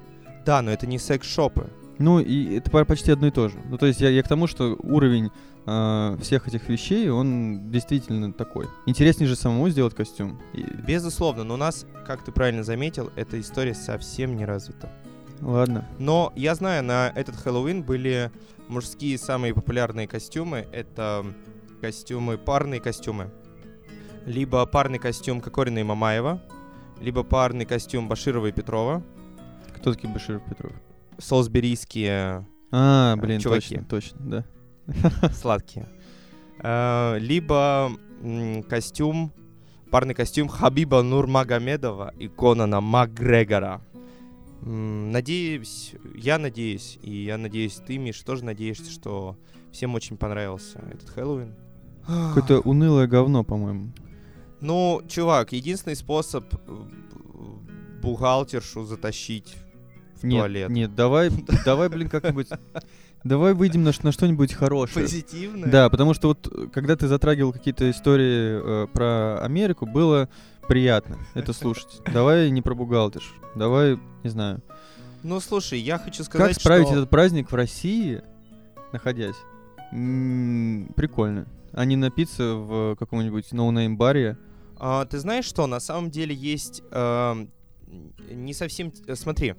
Да, 0.45 0.61
но 0.61 0.71
это 0.71 0.85
не 0.87 0.99
секс-шопы. 0.99 1.69
Ну, 1.97 2.19
и 2.19 2.55
это 2.57 2.69
по- 2.69 2.83
почти 2.85 3.11
одно 3.11 3.27
и 3.27 3.31
то 3.31 3.47
же. 3.47 3.57
Ну, 3.69 3.77
то 3.77 3.85
есть 3.85 4.01
я, 4.01 4.09
я 4.09 4.21
к 4.21 4.27
тому, 4.27 4.47
что 4.47 4.75
уровень 4.83 5.31
э, 5.65 6.17
всех 6.21 6.47
этих 6.47 6.67
вещей, 6.69 7.09
он 7.09 7.71
действительно 7.71 8.33
такой. 8.33 8.67
Интереснее 8.85 9.27
же 9.27 9.35
самому 9.35 9.69
сделать 9.69 9.95
костюм. 9.95 10.39
И- 10.53 10.63
Безусловно, 10.85 11.43
но 11.45 11.53
у 11.53 11.57
нас, 11.57 11.85
как 12.05 12.23
ты 12.23 12.31
правильно 12.31 12.63
заметил, 12.63 13.11
эта 13.15 13.39
история 13.39 13.73
совсем 13.73 14.35
не 14.35 14.45
развита. 14.45 14.91
Ладно. 15.41 15.87
Но 15.99 16.31
я 16.35 16.53
знаю, 16.55 16.83
на 16.83 17.11
этот 17.15 17.35
Хэллоуин 17.37 17.83
были 17.83 18.29
мужские 18.67 19.17
самые 19.17 19.53
популярные 19.53 20.07
костюмы. 20.07 20.67
Это 20.73 21.25
костюмы, 21.81 22.37
парные 22.37 22.79
костюмы. 22.81 23.31
Либо 24.25 24.65
парный 24.65 24.97
костюм 24.99 25.39
Кокорина 25.39 25.79
и 25.79 25.83
Мамаева, 25.83 26.41
либо 26.99 27.23
парный 27.23 27.65
костюм 27.65 28.07
Баширова 28.07 28.47
и 28.47 28.51
Петрова, 28.51 29.03
Кто 29.85 29.93
такие 29.93 30.11
Баширов 30.11 30.41
Петров? 30.49 30.71
солсберийские 31.19 32.47
А, 32.71 33.15
блин, 33.17 33.39
чуваки. 33.39 33.75
точно, 33.85 33.85
точно, 33.85 34.45
да. 34.87 35.29
сладкие. 35.31 35.87
Э, 36.57 37.19
Либо 37.19 37.91
костюм, 38.67 39.31
парный 39.91 40.15
костюм 40.15 40.47
Хабиба 40.47 41.03
Нурмагомедова 41.03 42.15
и 42.17 42.27
Конана 42.27 42.81
Макгрегора. 42.81 43.83
Надеюсь, 44.63 45.93
я 46.15 46.39
надеюсь, 46.39 46.97
и 47.03 47.23
я 47.23 47.37
надеюсь, 47.37 47.75
ты, 47.75 47.99
Миш, 47.99 48.19
тоже 48.23 48.43
надеешься, 48.43 48.89
что 48.89 49.37
всем 49.71 49.93
очень 49.93 50.17
понравился 50.17 50.79
этот 50.91 51.11
Хэллоуин. 51.11 51.53
Какое-то 52.07 52.61
унылое 52.61 53.05
говно, 53.05 53.43
по-моему. 53.43 53.93
Ну, 54.61 55.03
чувак, 55.07 55.53
единственный 55.53 55.95
способ 55.95 56.43
э, 56.55 56.83
бухгалтершу 58.01 58.83
затащить 58.83 59.55
в 60.21 60.23
Нет, 60.25 60.39
туалет. 60.39 60.69
нет, 60.69 60.95
давай, 60.95 61.29
давай, 61.65 61.89
блин, 61.89 62.09
как-нибудь... 62.09 62.47
Давай 63.23 63.53
выйдем 63.55 63.83
на, 63.83 63.91
на 64.03 64.11
что-нибудь 64.11 64.53
хорошее. 64.53 65.03
Позитивно? 65.05 65.65
Да, 65.67 65.89
потому 65.89 66.13
что 66.13 66.27
вот 66.27 66.47
э, 66.51 66.67
когда 66.71 66.95
ты 66.95 67.07
затрагивал 67.07 67.53
какие-то 67.53 67.89
истории 67.89 68.83
э, 68.83 68.87
про 68.93 69.39
Америку, 69.43 69.87
было 69.87 70.29
приятно 70.67 71.17
это 71.33 71.51
слушать. 71.51 72.01
Давай 72.13 72.51
не 72.51 72.61
про 72.61 72.75
бухгалтерш. 72.75 73.33
Давай, 73.55 73.97
не 74.23 74.29
знаю. 74.29 74.61
Ну, 75.23 75.39
слушай, 75.39 75.79
я 75.79 75.97
хочу 75.97 76.23
сказать, 76.23 76.49
Как 76.53 76.59
справить 76.61 76.85
что... 76.85 76.97
этот 76.97 77.09
праздник 77.09 77.51
в 77.51 77.55
России, 77.55 78.21
находясь? 78.93 79.37
М, 79.91 80.91
Прикольно. 80.95 81.47
А 81.71 81.83
не 81.85 81.95
напиться 81.95 82.53
в 82.53 82.95
каком-нибудь 82.95 83.51
no-name 83.53 83.97
баре. 83.97 84.37
А, 84.77 85.03
ты 85.05 85.17
знаешь 85.17 85.45
что? 85.45 85.65
На 85.65 85.79
самом 85.79 86.11
деле 86.11 86.35
есть 86.35 86.83
эм, 86.91 87.49
не 88.29 88.53
совсем... 88.53 88.93
э, 89.07 89.15
Смотри, 89.15 89.55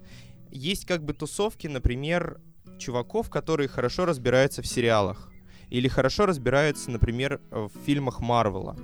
есть 0.50 0.86
как 0.86 1.04
бы 1.04 1.12
тусовки, 1.12 1.66
например, 1.66 2.40
чуваков, 2.78 3.30
которые 3.30 3.68
хорошо 3.68 4.04
разбираются 4.04 4.62
в 4.62 4.66
сериалах. 4.66 5.30
Или 5.70 5.88
хорошо 5.88 6.26
разбираются, 6.26 6.90
например, 6.90 7.40
в 7.50 7.70
фильмах 7.84 8.20
Марвела. 8.20 8.76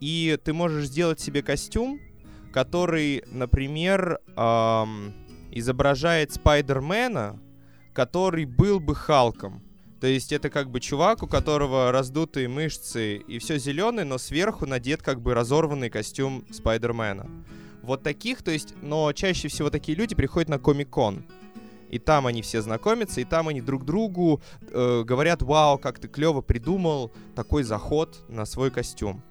И 0.00 0.38
ты 0.42 0.52
можешь 0.52 0.86
сделать 0.86 1.20
себе 1.20 1.42
костюм, 1.42 2.00
который, 2.52 3.24
например, 3.26 4.20
ам, 4.36 5.12
изображает 5.50 6.32
Спайдермена, 6.32 7.40
который 7.92 8.44
был 8.44 8.80
бы 8.80 8.94
Халком. 8.94 9.62
То 10.00 10.06
есть 10.06 10.32
это 10.32 10.48
как 10.48 10.70
бы 10.70 10.80
чувак, 10.80 11.22
у 11.22 11.26
которого 11.26 11.90
раздутые 11.90 12.48
мышцы 12.48 13.16
и 13.16 13.38
все 13.38 13.58
зеленое, 13.58 14.04
но 14.04 14.16
сверху 14.16 14.64
надет 14.64 15.02
как 15.02 15.20
бы 15.20 15.34
разорванный 15.34 15.90
костюм 15.90 16.44
Спайдермена. 16.50 17.28
Вот 17.88 18.02
таких, 18.02 18.42
то 18.42 18.50
есть, 18.50 18.74
но 18.82 19.10
чаще 19.14 19.48
всего 19.48 19.70
такие 19.70 19.96
люди 19.96 20.14
приходят 20.14 20.50
на 20.50 20.58
Комик-кон. 20.58 21.24
И 21.88 21.98
там 21.98 22.26
они 22.26 22.42
все 22.42 22.60
знакомятся, 22.60 23.22
и 23.22 23.24
там 23.24 23.48
они 23.48 23.62
друг 23.62 23.86
другу 23.86 24.42
э, 24.60 25.04
говорят, 25.04 25.40
вау, 25.40 25.78
как 25.78 25.98
ты 25.98 26.06
клево 26.06 26.42
придумал 26.42 27.10
такой 27.34 27.62
заход 27.62 28.22
на 28.28 28.44
свой 28.44 28.70
костюм. 28.70 29.22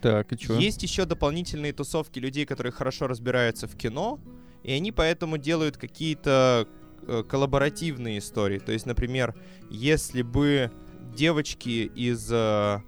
Так, 0.00 0.32
и 0.32 0.38
чё? 0.38 0.58
Есть 0.58 0.82
еще 0.82 1.04
дополнительные 1.04 1.72
тусовки 1.72 2.18
людей, 2.18 2.46
которые 2.46 2.72
хорошо 2.72 3.06
разбираются 3.06 3.68
в 3.68 3.76
кино, 3.76 4.18
и 4.64 4.72
они 4.72 4.90
поэтому 4.90 5.38
делают 5.38 5.76
какие-то 5.76 6.66
э, 7.06 7.22
коллаборативные 7.22 8.18
истории. 8.18 8.58
То 8.58 8.72
есть, 8.72 8.86
например, 8.86 9.36
если 9.70 10.22
бы 10.22 10.72
девочки 11.14 11.88
из 11.94 12.28
э, 12.28 12.80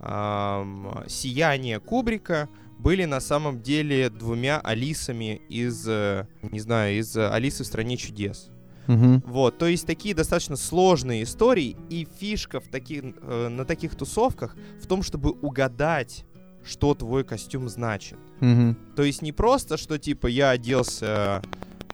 ам, 0.00 1.02
«Сияния» 1.08 1.80
Кубрика 1.80 2.50
были 2.78 3.04
на 3.04 3.20
самом 3.20 3.60
деле 3.60 4.08
двумя 4.08 4.60
Алисами 4.60 5.42
из, 5.48 5.86
э, 5.86 6.26
не 6.42 6.60
знаю, 6.60 6.98
из 6.98 7.16
э, 7.16 7.28
«Алисы 7.28 7.64
в 7.64 7.66
стране 7.66 7.96
чудес». 7.96 8.50
Мгм. 8.86 9.22
Вот, 9.26 9.58
то 9.58 9.66
есть 9.66 9.86
такие 9.86 10.14
достаточно 10.14 10.56
сложные 10.56 11.24
истории, 11.24 11.76
и 11.90 12.08
фишка 12.18 12.60
в 12.60 12.68
таких, 12.68 13.02
э, 13.20 13.48
на 13.48 13.64
таких 13.64 13.94
тусовках 13.96 14.56
в 14.80 14.86
том, 14.86 15.02
чтобы 15.02 15.32
угадать, 15.32 16.24
что 16.64 16.94
твой 16.94 17.24
костюм 17.24 17.68
значит. 17.68 18.18
Мгм. 18.40 18.76
То 18.96 19.02
есть 19.02 19.22
не 19.22 19.32
просто, 19.32 19.76
что 19.76 19.98
типа 19.98 20.26
я 20.26 20.50
оделся, 20.50 21.42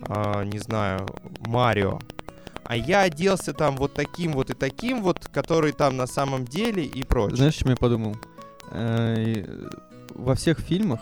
а, 0.00 0.44
не 0.44 0.58
знаю, 0.58 1.08
Марио, 1.40 1.98
а 2.64 2.76
я 2.76 3.02
оделся 3.02 3.52
там 3.52 3.76
вот 3.76 3.94
таким 3.94 4.32
вот 4.32 4.50
и 4.50 4.54
таким 4.54 5.02
вот, 5.02 5.26
который 5.32 5.72
там 5.72 5.96
на 5.96 6.06
самом 6.06 6.44
деле 6.44 6.84
и 6.84 7.02
прочее. 7.02 7.36
Знаешь, 7.36 7.56
о 7.56 7.58
чем 7.60 7.70
я 7.70 7.76
подумал? 7.76 8.16
Во 10.10 10.34
всех 10.34 10.58
фильмах, 10.58 11.00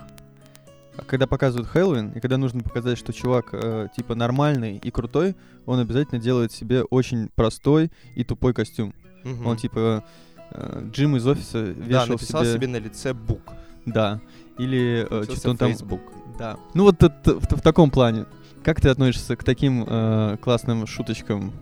а 0.97 1.05
когда 1.05 1.27
показывают 1.27 1.69
Хэллоуин, 1.69 2.11
и 2.11 2.21
когда 2.21 2.37
нужно 2.37 2.63
показать, 2.63 2.99
что 2.99 3.13
чувак 3.13 3.49
э, 3.53 3.89
типа 3.97 4.15
нормальный 4.15 4.77
и 4.77 4.91
крутой, 4.91 5.37
он 5.65 5.79
обязательно 5.79 6.21
делает 6.21 6.53
себе 6.53 6.83
очень 6.83 7.29
простой 7.35 7.91
и 8.15 8.25
тупой 8.25 8.53
костюм. 8.53 8.95
Мгм. 9.25 9.47
Он 9.47 9.57
типа 9.57 10.05
э, 10.51 10.89
Джим 10.93 11.17
из 11.17 11.27
офиса 11.27 11.75
да, 11.75 11.85
вешал 11.85 12.09
написал 12.09 12.45
себе... 12.45 12.55
себе 12.55 12.67
на 12.69 12.77
лице 12.77 13.15
бук. 13.15 13.53
Да. 13.87 14.21
Или 14.59 15.07
э, 15.09 15.25
что-то 15.25 15.51
он 15.51 15.57
в 15.57 15.59
там... 15.59 15.73
Facebook. 15.73 16.03
Да. 16.39 16.59
Ну 16.75 16.85
вот 16.85 17.03
это- 17.03 17.41
в, 17.41 17.45
в 17.45 17.61
таком 17.63 17.91
плане. 17.91 18.27
Как 18.63 18.81
ты 18.81 18.91
относишься 18.91 19.35
к 19.37 19.45
таким 19.45 19.85
э, 19.87 20.37
классным 20.41 20.87
шуточкам? 20.87 21.53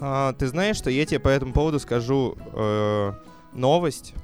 А, 0.00 0.32
ты 0.32 0.48
знаешь, 0.48 0.76
что 0.76 0.90
я 0.90 1.06
тебе 1.06 1.20
по 1.20 1.28
этому 1.28 1.52
поводу 1.52 1.78
скажу 1.78 2.36
э, 2.52 3.12
новость, 3.54 4.14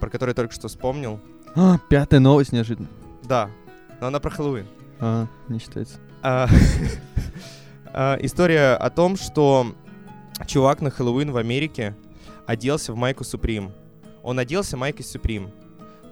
про 0.00 0.10
которую 0.10 0.32
я 0.32 0.34
только 0.34 0.52
что 0.52 0.68
вспомнил. 0.68 1.20
А, 1.56 1.78
пятая 1.88 2.20
новость 2.20 2.52
неожиданно. 2.52 2.88
Да, 3.24 3.50
но 4.00 4.06
она 4.08 4.20
про 4.20 4.30
Хэллоуин. 4.30 4.66
А, 5.00 5.26
не 5.48 5.58
считается. 5.58 5.98
А, 6.22 6.48
а, 7.92 8.16
История 8.20 8.74
о 8.74 8.90
том, 8.90 9.16
что 9.16 9.74
чувак 10.46 10.80
на 10.80 10.90
Хэллоуин 10.90 11.30
в 11.32 11.36
Америке 11.36 11.94
оделся 12.46 12.92
в 12.92 12.96
майку 12.96 13.24
Supreme. 13.24 13.72
Он 14.22 14.38
оделся 14.38 14.76
майкой 14.76 15.02
Supreme. 15.02 15.50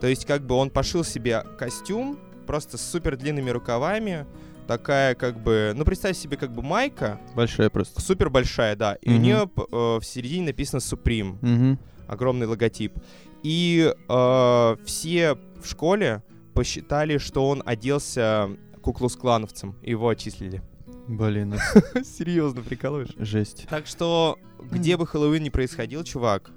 То 0.01 0.07
есть 0.07 0.24
как 0.27 0.42
бы 0.42 0.55
он 0.55 0.70
пошил 0.70 1.05
себе 1.05 1.42
костюм 1.59 2.18
просто 2.46 2.79
с 2.79 2.90
супер 2.90 3.16
длинными 3.16 3.51
рукавами, 3.51 4.27
такая 4.66 5.14
как 5.14 5.38
бы, 5.42 5.72
ну 5.77 5.85
представь 5.85 6.16
себе 6.16 6.37
как 6.37 6.53
бы 6.53 6.62
майка, 6.62 7.20
Большая 7.35 7.68
просто. 7.68 8.01
супер 8.01 8.31
большая, 8.31 8.77
да, 8.77 8.94
и 8.94 9.09
у 9.11 9.14
Мгм. 9.14 9.22
нее 9.22 9.51
в 9.57 10.03
середине 10.03 10.46
написано 10.46 10.79
Supreme, 10.81 11.37
Угу. 11.72 11.79
огромный 12.07 12.46
логотип. 12.46 12.94
И 13.42 13.94
э, 14.09 14.77
все 14.85 15.35
в 15.61 15.66
школе 15.68 16.22
посчитали, 16.55 17.18
что 17.18 17.48
он 17.48 17.62
оделся 17.64 18.51
куклус-клановцем, 18.83 19.77
его 19.83 20.09
отчислили. 20.09 20.62
Блин, 21.07 21.55
Серьезно, 22.05 22.62
прикалываешь? 22.62 23.14
жесть. 23.16 23.66
Так 23.70 23.87
что, 23.87 24.38
где 24.70 24.96
бы 24.96 25.07
Хэллоуин 25.07 25.42
ни 25.42 25.48
происходил, 25.48 26.05
чувак, 26.05 26.51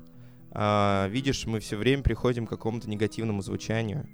а, 0.51 1.07
видишь, 1.09 1.45
мы 1.45 1.59
все 1.59 1.77
время 1.77 2.03
приходим 2.03 2.45
к 2.45 2.49
какому-то 2.49 2.89
негативному 2.89 3.41
звучанию. 3.41 4.09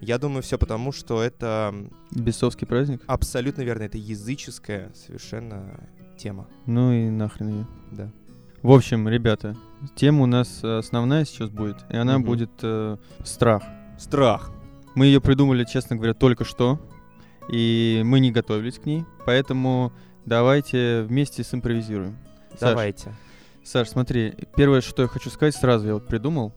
Я 0.00 0.18
думаю, 0.18 0.42
все 0.42 0.58
потому, 0.58 0.92
что 0.92 1.22
это 1.22 1.74
Бесовский 2.10 2.66
праздник? 2.66 3.02
абсолютно 3.06 3.62
верно, 3.62 3.82
это 3.84 3.98
языческая 3.98 4.92
совершенно 4.94 5.88
тема. 6.16 6.48
Ну 6.66 6.92
и 6.92 7.08
нахрен 7.10 7.48
ее. 7.48 7.66
Да. 7.92 8.10
В 8.62 8.70
общем, 8.70 9.08
ребята, 9.08 9.56
тема 9.96 10.22
у 10.22 10.26
нас 10.26 10.60
э, 10.62 10.78
основная 10.78 11.24
сейчас 11.24 11.50
будет, 11.50 11.76
и 11.90 11.96
она 11.96 12.18
Мгм. 12.18 12.26
будет 12.26 12.50
э, 12.62 12.96
страх. 13.24 13.62
Страх. 13.98 14.52
Мы 14.94 15.06
ее 15.06 15.20
придумали, 15.20 15.64
честно 15.64 15.96
говоря, 15.96 16.14
только 16.14 16.44
что, 16.44 16.78
и 17.50 18.02
мы 18.04 18.20
не 18.20 18.30
готовились 18.30 18.78
к 18.78 18.84
ней, 18.86 19.04
поэтому 19.26 19.92
давайте 20.26 21.02
вместе 21.02 21.42
симпровизируем. 21.42 22.18
Саш, 22.52 22.60
Давайте. 22.70 23.12
Саш, 23.64 23.88
смотри, 23.88 24.34
первое, 24.56 24.80
что 24.80 25.02
я 25.02 25.08
хочу 25.08 25.30
сказать, 25.30 25.56
сразу 25.56 25.86
я 25.88 25.94
вот 25.94 26.06
придумал. 26.06 26.52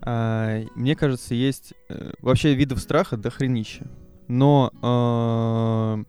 А, 0.00 0.62
мне 0.74 0.94
кажется, 0.96 1.34
есть 1.34 1.74
э, 1.88 2.12
вообще 2.20 2.54
видов 2.54 2.78
страха 2.80 3.16
до 3.16 3.30
хренища. 3.30 3.86
Но 4.28 4.70
э, 4.80 6.04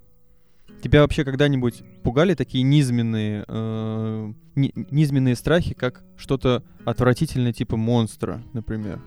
тебя 0.86 1.02
вообще 1.02 1.24
когда-нибудь 1.24 1.82
пугали 2.04 2.36
такие 2.36 2.63
низменные, 2.63 3.43
э, 3.48 4.34
ни- 4.54 4.71
низменные 4.91 5.36
страхи, 5.36 5.74
как 5.74 6.04
что-то 6.15 6.63
отвратительное 6.86 7.54
типа 7.54 7.76
монстра, 7.76 8.43
например? 8.54 9.02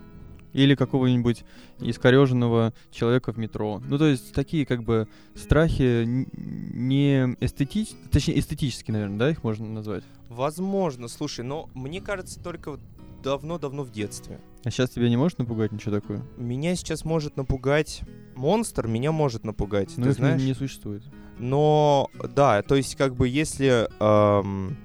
Или 0.51 0.75
какого-нибудь 0.75 1.45
искореженного 1.79 2.73
человека 2.91 3.31
в 3.31 3.37
метро. 3.37 3.81
Ну, 3.87 3.97
то 3.97 4.07
есть 4.07 4.33
такие 4.33 4.65
как 4.65 4.83
бы 4.83 5.07
страхи 5.35 6.03
не 6.05 7.37
эстетич... 7.39 7.91
точнее 8.11 8.39
эстетические, 8.39 8.93
наверное, 8.93 9.17
да, 9.19 9.29
их 9.29 9.45
можно 9.45 9.65
назвать. 9.69 10.03
Возможно, 10.27 11.07
слушай, 11.07 11.45
но 11.45 11.69
мне 11.75 12.01
кажется, 12.01 12.43
только 12.43 12.77
давно-давно 13.23 13.83
в 13.83 13.91
детстве. 13.91 14.41
А 14.63 14.71
сейчас 14.71 14.89
тебя 14.91 15.09
не 15.09 15.17
может 15.17 15.39
напугать 15.39 15.71
ничего 15.71 15.99
такое? 15.99 16.21
Меня 16.37 16.75
сейчас 16.75 17.05
может 17.05 17.37
напугать 17.37 18.01
монстр, 18.35 18.87
меня 18.87 19.11
может 19.11 19.43
напугать, 19.45 19.93
Ну, 19.97 20.03
ты 20.05 20.09
их 20.11 20.15
не- 20.17 20.21
знаешь? 20.21 20.41
не 20.41 20.53
существует. 20.53 21.03
Но 21.37 22.09
да, 22.35 22.61
то 22.61 22.75
есть 22.75 22.95
как 22.95 23.15
бы 23.15 23.27
если, 23.29 23.87
эм, 24.01 24.75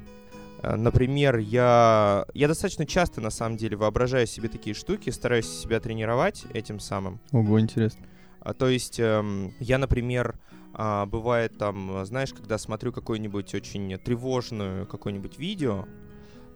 э, 0.63 0.77
например, 0.77 1.39
я 1.39 2.25
я 2.35 2.47
достаточно 2.49 2.87
часто 2.87 3.21
на 3.21 3.31
самом 3.31 3.57
деле 3.57 3.77
воображаю 3.77 4.27
себе 4.29 4.49
такие 4.49 4.75
штуки, 4.75 5.11
стараюсь 5.11 5.47
себя 5.49 5.81
тренировать 5.81 6.45
этим 6.53 6.79
самым. 6.79 7.19
Ого, 7.33 7.59
интересно. 7.61 8.07
А, 8.41 8.55
то 8.55 8.69
есть 8.69 9.01
эм, 9.01 9.53
я, 9.59 9.79
например, 9.79 10.39
а, 10.73 11.07
бывает 11.07 11.57
там, 11.59 11.97
э, 11.99 12.05
знаешь, 12.05 12.33
когда 12.33 12.59
смотрю 12.59 12.93
какое-нибудь 12.93 13.53
очень 13.55 13.97
тревожное 13.99 14.85
какое-нибудь 14.87 15.39
видео 15.39 15.87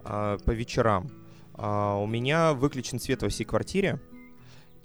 а, 0.05 0.37
по 0.45 0.51
вечерам, 0.51 1.09
у 1.61 2.07
меня 2.07 2.53
выключен 2.53 2.99
свет 2.99 3.21
во 3.21 3.29
всей 3.29 3.43
квартире, 3.43 3.99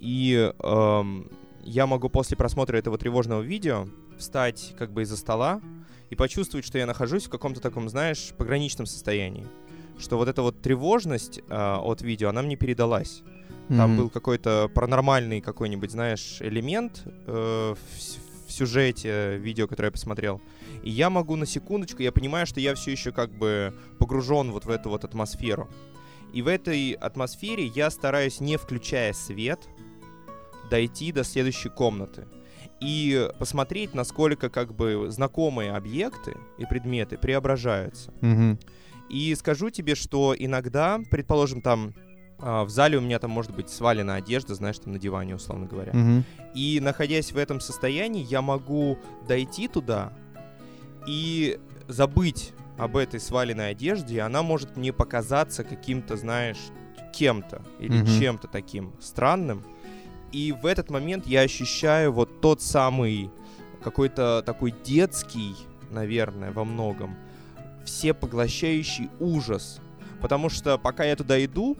и 0.00 0.52
эм, 0.58 1.30
я 1.62 1.86
могу 1.86 2.08
после 2.08 2.36
просмотра 2.36 2.76
этого 2.76 2.98
тревожного 2.98 3.40
видео 3.42 3.86
встать 4.18 4.74
как 4.78 4.92
бы 4.92 5.02
из-за 5.02 5.16
стола 5.16 5.60
и 6.10 6.16
почувствовать, 6.16 6.66
что 6.66 6.78
я 6.78 6.86
нахожусь 6.86 7.24
в 7.26 7.30
каком-то 7.30 7.60
таком, 7.60 7.88
знаешь, 7.88 8.32
пограничном 8.36 8.86
состоянии. 8.86 9.46
Что 9.98 10.16
вот 10.16 10.28
эта 10.28 10.42
вот 10.42 10.60
тревожность 10.60 11.40
а, 11.48 11.80
от 11.80 12.02
видео, 12.02 12.28
она 12.28 12.42
мне 12.42 12.56
передалась. 12.56 13.22
Там 13.68 13.90
Мгм. 13.92 13.96
был 13.96 14.10
какой-то 14.10 14.70
паранормальный 14.74 15.40
какой-нибудь, 15.40 15.90
знаешь, 15.90 16.36
элемент 16.40 17.02
э, 17.06 17.74
в, 17.74 18.48
в 18.48 18.52
сюжете 18.52 19.38
видео, 19.38 19.66
которое 19.66 19.88
я 19.88 19.92
посмотрел. 19.92 20.42
И 20.82 20.90
я 20.90 21.08
могу 21.08 21.34
на 21.36 21.46
секундочку, 21.46 22.02
я 22.02 22.12
понимаю, 22.12 22.46
что 22.46 22.60
я 22.60 22.74
все 22.74 22.92
еще 22.92 23.10
как 23.10 23.30
бы 23.30 23.72
погружен 23.98 24.50
вот 24.50 24.66
в 24.66 24.70
эту 24.70 24.90
вот 24.90 25.04
атмосферу. 25.04 25.70
И 26.34 26.42
в 26.42 26.48
этой 26.48 26.92
атмосфере 26.92 27.66
я 27.66 27.90
стараюсь, 27.90 28.40
не 28.40 28.56
включая 28.56 29.12
свет, 29.12 29.60
дойти 30.68 31.12
до 31.12 31.22
следующей 31.22 31.68
комнаты. 31.68 32.26
И 32.80 33.30
посмотреть, 33.38 33.94
насколько 33.94 34.50
как 34.50 34.74
бы 34.74 35.06
знакомые 35.10 35.72
объекты 35.72 36.36
и 36.58 36.66
предметы 36.66 37.16
преображаются. 37.16 38.12
Мгм. 38.20 38.58
И 39.08 39.32
скажу 39.36 39.70
тебе, 39.70 39.94
что 39.94 40.34
иногда, 40.36 41.00
предположим, 41.08 41.62
там 41.62 41.94
а, 42.40 42.64
в 42.64 42.70
зале 42.70 42.98
у 42.98 43.00
меня 43.00 43.20
там 43.20 43.30
может 43.30 43.54
быть 43.54 43.70
свалена 43.70 44.16
одежда, 44.16 44.56
знаешь, 44.56 44.78
там 44.80 44.92
на 44.92 44.98
диване, 44.98 45.36
условно 45.36 45.66
говоря. 45.66 45.92
Мгм. 45.92 46.24
И 46.52 46.80
находясь 46.82 47.30
в 47.30 47.38
этом 47.38 47.60
состоянии, 47.60 48.26
я 48.28 48.42
могу 48.42 48.98
дойти 49.28 49.68
туда 49.68 50.12
и 51.06 51.60
забыть 51.86 52.52
об 52.76 52.96
этой 52.96 53.20
сваленной 53.20 53.70
одежде, 53.70 54.16
и 54.16 54.18
она 54.18 54.42
может 54.42 54.76
мне 54.76 54.92
показаться 54.92 55.64
каким-то, 55.64 56.16
знаешь, 56.16 56.58
кем-то 57.12 57.62
или 57.78 57.98
Мгм. 58.02 58.06
чем-то 58.18 58.48
таким 58.48 58.92
странным. 59.00 59.62
И 60.32 60.52
в 60.52 60.66
этот 60.66 60.90
момент 60.90 61.26
я 61.26 61.42
ощущаю 61.42 62.12
вот 62.12 62.40
тот 62.40 62.60
самый 62.60 63.30
какой-то 63.82 64.42
такой 64.44 64.74
детский, 64.84 65.54
наверное, 65.90 66.50
во 66.50 66.64
многом, 66.64 67.16
всепоглощающий 67.84 69.10
ужас. 69.20 69.80
Потому 70.20 70.48
что 70.48 70.78
пока 70.78 71.04
я 71.04 71.16
туда 71.16 71.42
иду, 71.44 71.76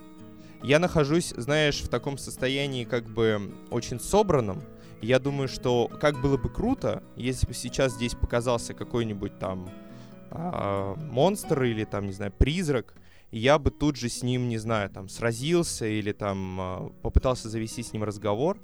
я 0.62 0.78
нахожусь, 0.78 1.34
знаешь, 1.36 1.80
в 1.80 1.88
таком 1.88 2.16
состоянии 2.18 2.84
как 2.84 3.04
бы 3.04 3.52
очень 3.70 3.98
собранном. 3.98 4.62
Я 5.02 5.18
думаю, 5.18 5.48
что 5.48 5.88
как 6.00 6.20
было 6.20 6.36
бы 6.36 6.48
круто, 6.48 7.02
если 7.16 7.46
бы 7.46 7.54
сейчас 7.54 7.94
здесь 7.94 8.14
показался 8.14 8.72
какой-нибудь 8.72 9.38
там 9.38 9.68
а, 10.34 10.96
монстр 10.96 11.62
или 11.62 11.84
там, 11.84 12.06
не 12.06 12.12
знаю, 12.12 12.32
призрак, 12.32 12.94
и 13.30 13.38
я 13.38 13.58
бы 13.58 13.70
тут 13.70 13.96
же 13.96 14.08
с 14.08 14.22
ним, 14.22 14.48
не 14.48 14.58
знаю, 14.58 14.90
там, 14.90 15.08
сразился 15.08 15.86
или 15.86 16.12
там 16.12 16.60
а, 16.60 16.92
попытался 17.02 17.48
завести 17.48 17.82
с 17.82 17.92
ним 17.92 18.02
разговор. 18.04 18.58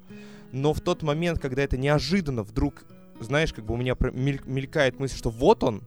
Но 0.51 0.73
в 0.73 0.81
тот 0.81 1.01
момент, 1.01 1.39
когда 1.39 1.61
это 1.61 1.77
неожиданно 1.77 2.43
вдруг, 2.43 2.83
знаешь, 3.21 3.53
как 3.53 3.65
бы 3.65 3.73
у 3.73 3.77
меня 3.77 3.95
мелькает 3.99 4.99
мысль, 4.99 5.15
что 5.15 5.29
вот 5.29 5.63
он, 5.63 5.83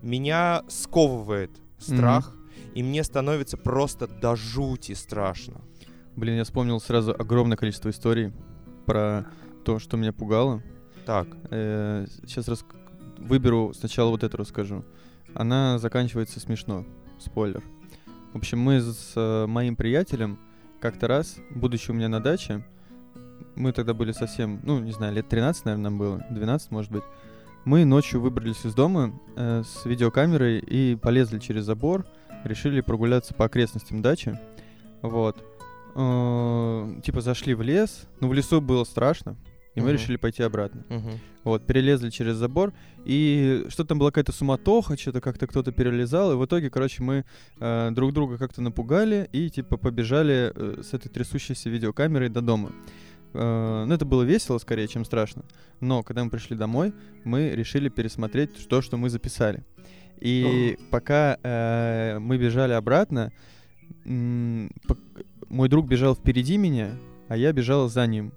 меня 0.00 0.62
сковывает 0.68 1.50
страх, 1.78 2.34
и 2.74 2.82
мне 2.82 3.04
становится 3.04 3.56
просто 3.56 4.06
до 4.06 4.34
жути 4.34 4.92
страшно. 4.92 5.60
Блин, 6.16 6.36
я 6.36 6.44
вспомнил 6.44 6.80
сразу 6.80 7.12
огромное 7.12 7.56
количество 7.56 7.90
историй 7.90 8.32
про 8.86 9.26
то, 9.64 9.78
что 9.78 9.96
меня 9.96 10.12
пугало. 10.12 10.62
Так, 11.04 11.28
сейчас 11.50 12.48
рас... 12.48 12.64
выберу 13.18 13.72
сначала 13.74 14.10
вот 14.10 14.24
эту 14.24 14.36
расскажу. 14.36 14.84
Она 15.34 15.78
заканчивается 15.78 16.40
смешно. 16.40 16.84
Спойлер. 17.18 17.62
В 18.32 18.38
общем, 18.38 18.58
мы 18.60 18.80
с 18.80 19.12
э, 19.16 19.46
моим 19.46 19.76
приятелем 19.76 20.38
как-то 20.80 21.08
раз, 21.08 21.38
будучи 21.50 21.90
у 21.90 21.94
меня 21.94 22.08
на 22.08 22.20
даче, 22.20 22.64
мы 23.56 23.72
тогда 23.72 23.94
были 23.94 24.12
совсем, 24.12 24.60
ну, 24.62 24.78
не 24.78 24.92
знаю, 24.92 25.14
лет 25.14 25.28
13, 25.28 25.64
наверное, 25.64 25.90
нам 25.90 25.98
было, 25.98 26.24
12, 26.30 26.70
может 26.70 26.92
быть. 26.92 27.02
Мы 27.64 27.84
ночью 27.84 28.20
выбрались 28.20 28.64
из 28.64 28.74
дома 28.74 29.12
э, 29.36 29.62
с 29.66 29.84
видеокамерой 29.84 30.58
и 30.60 30.96
полезли 30.96 31.38
через 31.38 31.64
забор, 31.64 32.06
решили 32.44 32.80
прогуляться 32.80 33.34
по 33.34 33.46
окрестностям 33.46 34.00
дачи. 34.00 34.38
Вот. 35.02 35.44
Э, 35.96 37.00
типа 37.04 37.20
зашли 37.20 37.54
в 37.54 37.62
лес, 37.62 38.06
но 38.20 38.28
в 38.28 38.34
лесу 38.34 38.60
было 38.60 38.84
страшно, 38.84 39.36
и 39.78 39.80
мы 39.80 39.86
Мгм. 39.92 39.96
решили 39.96 40.16
пойти 40.16 40.42
обратно. 40.42 40.84
мгм. 40.88 41.12
Вот, 41.44 41.66
перелезли 41.66 42.10
через 42.10 42.36
забор, 42.36 42.72
и 43.06 43.64
что-то 43.68 43.88
там 43.88 43.98
была 43.98 44.10
какая-то 44.10 44.32
суматоха, 44.32 44.96
что-то 44.98 45.20
как-то 45.20 45.46
кто-то 45.46 45.72
перелезал, 45.72 46.32
и 46.32 46.36
в 46.36 46.44
итоге, 46.44 46.68
короче, 46.68 47.02
мы 47.02 47.24
э, 47.60 47.90
друг 47.92 48.12
друга 48.12 48.36
как-то 48.38 48.60
напугали 48.60 49.28
и, 49.32 49.48
типа, 49.48 49.76
побежали 49.78 50.52
э, 50.54 50.82
с 50.82 50.92
этой 50.94 51.08
трясущейся 51.08 51.70
видеокамерой 51.70 52.28
до 52.28 52.40
дома. 52.42 52.70
Э, 53.34 53.84
ну, 53.86 53.94
это 53.94 54.04
было 54.04 54.22
весело, 54.24 54.58
скорее, 54.58 54.88
чем 54.88 55.04
страшно. 55.04 55.42
Но, 55.80 56.02
когда 56.02 56.22
мы 56.24 56.30
пришли 56.30 56.56
домой, 56.56 56.92
мы 57.24 57.50
решили 57.50 57.88
пересмотреть 57.88 58.68
то, 58.68 58.82
что 58.82 58.96
мы 58.98 59.08
записали. 59.08 59.62
И 60.20 60.76
пока 60.90 61.38
э, 61.42 62.18
мы 62.18 62.36
бежали 62.38 62.72
обратно, 62.72 63.32
мой 64.04 65.68
друг 65.68 65.86
бежал 65.88 66.14
впереди 66.14 66.56
меня, 66.58 66.90
а 67.28 67.36
я 67.36 67.52
бежал 67.52 67.88
за 67.88 68.06
ним. 68.06 68.32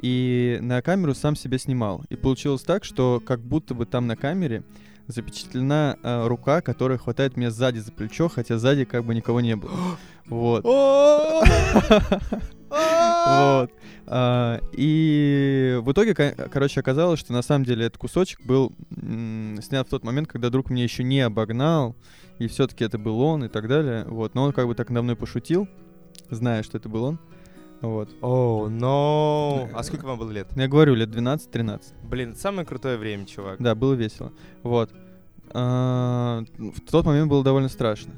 И 0.00 0.58
на 0.60 0.82
камеру 0.82 1.14
сам 1.14 1.36
себя 1.36 1.58
снимал. 1.58 2.04
И 2.10 2.16
получилось 2.16 2.62
так, 2.62 2.84
что 2.84 3.22
как 3.24 3.40
будто 3.40 3.74
бы 3.74 3.86
там 3.86 4.06
на 4.06 4.16
камере 4.16 4.62
запечатлена 5.06 5.96
э, 6.02 6.26
рука, 6.26 6.60
которая 6.60 6.98
хватает 6.98 7.36
меня 7.36 7.50
сзади 7.50 7.78
за 7.78 7.92
плечо, 7.92 8.28
хотя 8.28 8.58
сзади 8.58 8.84
как 8.84 9.04
бы 9.04 9.14
никого 9.14 9.40
не 9.40 9.56
было. 9.56 9.72
Вот. 10.28 10.64
Вот. 12.68 13.70
А, 14.06 14.60
и 14.72 15.78
в 15.82 15.92
итоге, 15.92 16.14
ко- 16.14 16.48
короче, 16.50 16.80
оказалось, 16.80 17.18
что 17.20 17.32
на 17.32 17.42
самом 17.42 17.64
деле 17.64 17.86
этот 17.86 17.98
кусочек 17.98 18.44
был 18.44 18.72
снят 18.90 19.86
в 19.86 19.90
тот 19.90 20.04
момент, 20.04 20.28
когда 20.28 20.50
друг 20.50 20.70
меня 20.70 20.84
еще 20.84 21.02
не 21.02 21.20
обогнал, 21.20 21.96
и 22.38 22.46
все-таки 22.46 22.84
это 22.84 22.98
был 22.98 23.20
он 23.20 23.44
и 23.44 23.48
так 23.48 23.68
далее. 23.68 24.04
Вот. 24.06 24.34
Но 24.34 24.44
он 24.44 24.52
как 24.52 24.66
бы 24.66 24.74
так 24.74 24.90
надо 24.90 25.02
мной 25.02 25.16
пошутил, 25.16 25.68
зная, 26.30 26.62
что 26.62 26.78
это 26.78 26.88
был 26.88 27.04
он. 27.04 27.18
Вот. 27.86 28.08
О, 28.20 28.68
но... 28.68 29.68
А 29.74 29.82
сколько 29.82 30.06
вам 30.06 30.18
было 30.18 30.30
лет? 30.30 30.48
Я 30.56 30.68
говорю, 30.68 30.94
лет 30.94 31.08
12-13. 31.10 31.82
Блин, 32.04 32.30
это 32.30 32.40
самое 32.40 32.66
крутое 32.66 32.96
время, 32.96 33.26
чувак. 33.26 33.60
Да, 33.60 33.74
было 33.74 33.94
весело. 33.94 34.32
Вот. 34.62 34.90
А, 35.50 36.42
В 36.58 36.80
тот 36.90 37.06
момент 37.06 37.30
было 37.30 37.44
довольно 37.44 37.68
страшно. 37.68 38.14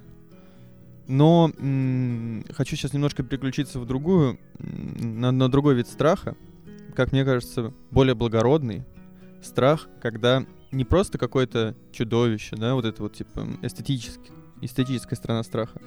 Но 1.07 1.51
м, 1.59 2.45
хочу 2.53 2.77
сейчас 2.77 2.93
немножко 2.93 3.23
переключиться 3.23 3.79
в 3.81 3.87
другую, 3.87 4.39
на, 4.59 5.33
на 5.33 5.49
другой 5.51 5.75
вид 5.75 5.89
страха. 5.89 6.35
Как 6.95 7.13
мне 7.13 7.25
кажется, 7.25 7.73
более 7.91 8.15
благородный 8.15 8.85
страх, 9.43 9.89
когда 10.03 10.45
не 10.73 10.85
просто 10.85 11.17
какое-то 11.19 11.75
чудовище, 11.93 12.57
да, 12.57 12.75
вот 12.75 12.85
это 12.85 13.03
вот 13.03 13.15
типа 13.15 13.47
эстетический, 13.63 14.33
эстетическая 14.61 15.17
сторона 15.17 15.43
страха, 15.45 15.81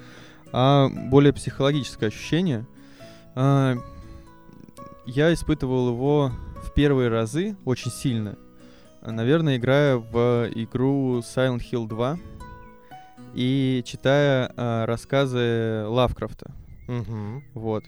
а 0.52 0.88
более 0.88 1.32
психологическое 1.32 2.06
ощущение. 2.06 2.66
А, 3.34 3.74
Я 5.06 5.32
испытывал 5.32 5.88
его 5.88 6.32
в 6.62 6.72
первые 6.74 7.08
разы 7.08 7.56
очень 7.64 7.90
сильно, 7.90 8.36
наверное, 9.04 9.56
играя 9.56 9.96
в 9.96 10.48
игру 10.54 11.18
Silent 11.18 11.60
Hill 11.70 11.88
2 11.88 12.18
и 13.34 13.82
читая 13.84 14.52
а, 14.56 14.86
рассказы 14.86 15.84
Лавкрафта. 15.88 16.52
Мгм. 16.88 17.42
Вот. 17.54 17.84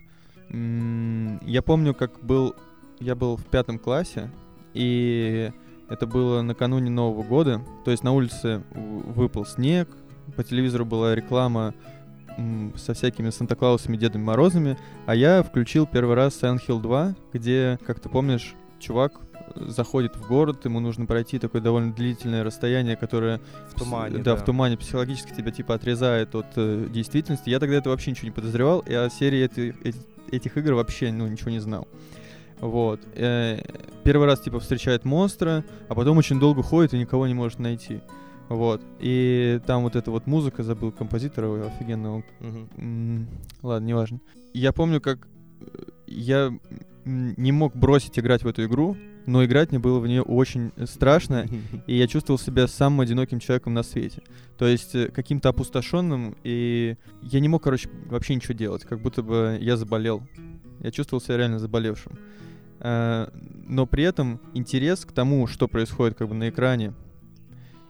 М, 0.51 1.39
Я 1.45 1.63
помню, 1.63 1.95
как 1.95 2.21
был... 2.25 2.55
Я 3.01 3.15
был 3.17 3.37
в 3.37 3.45
пятом 3.45 3.79
классе, 3.79 4.31
и 4.73 5.51
это 5.91 6.07
было 6.07 6.43
накануне 6.43 6.91
Нового 6.91 7.23
года. 7.25 7.61
То 7.85 7.91
есть 7.91 8.03
на 8.05 8.13
улице 8.13 8.63
выпал 8.73 9.45
снег, 9.45 9.89
по 10.37 10.45
телевизору 10.45 10.87
была 10.87 11.15
реклама 11.15 11.75
м, 11.75 11.75
со 12.77 12.95
всякими 12.95 13.31
Санта-Клаусами, 13.31 13.97
Дедами 13.97 14.23
Морозами, 14.25 14.77
а 15.07 15.15
я 15.15 15.43
включил 15.43 15.87
первый 15.87 16.17
раз 16.17 16.41
Silent 16.43 16.61
Hill 16.67 16.81
2, 16.81 17.15
где, 17.33 17.79
как 17.87 18.01
ты 18.01 18.09
помнишь, 18.09 18.55
чувак 18.81 19.13
э, 19.55 19.65
заходит 19.69 20.17
в 20.17 20.27
город, 20.27 20.65
ему 20.65 20.81
нужно 20.81 21.07
пройти 21.07 21.39
такое 21.39 21.63
довольно 21.63 21.93
длительное 21.93 22.43
расстояние, 22.45 22.97
которое 22.97 23.41
В 23.71 23.79
тумане, 23.79 24.19
да, 24.19 24.35
да. 24.35 24.37
в 24.37 24.45
тумане 24.45 24.77
психологически 24.77 25.33
тебя 25.33 25.51
типа 25.53 25.75
отрезает 25.75 26.35
от 26.35 26.47
э, 26.57 26.87
действительности. 26.91 27.51
Я 27.51 27.61
тогда 27.61 27.77
это 27.77 27.91
вообще 27.91 28.11
ничего 28.11 28.27
не 28.27 28.33
подозревал, 28.35 28.81
и 28.81 28.93
о 28.95 29.09
серии 29.11 29.45
эти- 29.45 29.75
эти- 29.85 30.01
этих 30.31 30.57
игр 30.57 30.75
вообще 30.75 31.13
ну, 31.13 31.27
ничего 31.29 31.51
не 31.51 31.61
знал. 31.61 31.87
Вот. 32.61 33.01
Э, 33.15 33.61
первый 34.05 34.27
раз 34.27 34.41
типа 34.41 34.59
встречает 34.61 35.05
монстра, 35.05 35.65
а 35.89 35.95
потом 35.95 36.19
очень 36.19 36.39
долго 36.41 36.63
ходит 36.63 36.95
и 36.95 36.99
никого 36.99 37.27
не 37.27 37.35
может 37.35 37.59
найти. 37.59 38.01
Вот. 38.49 38.83
И 39.01 39.61
там 39.67 39.83
вот 39.83 39.97
эта 39.97 40.11
вот 40.11 40.27
музыка, 40.27 40.63
забыл 40.63 40.93
композитора 40.93 41.67
офигенного. 41.67 42.23
Мгм. 42.41 42.69
М, 42.77 43.29
Ладно, 43.63 43.87
неважно. 43.87 44.21
Я 44.53 44.73
помню, 44.73 45.01
как 45.01 45.27
э, 45.61 45.65
я 46.07 46.53
не 47.05 47.53
мог 47.53 47.75
бросить 47.77 48.19
играть 48.19 48.43
в 48.43 48.47
эту 48.47 48.65
игру, 48.65 48.97
но 49.27 49.45
играть 49.45 49.71
мне 49.71 49.79
было 49.79 49.99
в 49.99 50.07
нее 50.07 50.23
очень 50.23 50.73
э, 50.77 50.87
страшно, 50.87 51.47
и 51.87 51.97
я 51.97 52.07
чувствовал 52.07 52.39
себя 52.39 52.69
самым 52.69 53.01
одиноким 53.01 53.41
человеком 53.41 53.75
на 53.75 53.83
свете. 53.83 54.23
То 54.59 54.67
есть 54.67 54.95
э, 54.95 55.09
каким-то 55.09 55.49
опустошенным, 55.49 56.37
и 56.45 56.97
я 57.23 57.41
не 57.41 57.49
мог, 57.49 57.63
короче, 57.63 57.89
вообще 58.07 58.35
ничего 58.35 58.55
делать, 58.55 58.85
как 58.85 59.01
будто 59.01 59.23
бы 59.23 59.59
я 59.61 59.77
заболел. 59.77 60.23
Я 60.81 60.91
чувствовал 60.91 61.23
себя 61.23 61.39
реально 61.39 61.59
заболевшим. 61.59 62.19
Но 62.81 63.87
при 63.87 64.05
этом 64.05 64.41
интерес 64.53 65.07
к 65.07 65.13
тому, 65.13 65.47
что 65.47 65.69
происходит 65.69 66.19
как 66.19 66.29
бы 66.29 66.35
на 66.35 66.51
экране, 66.51 66.93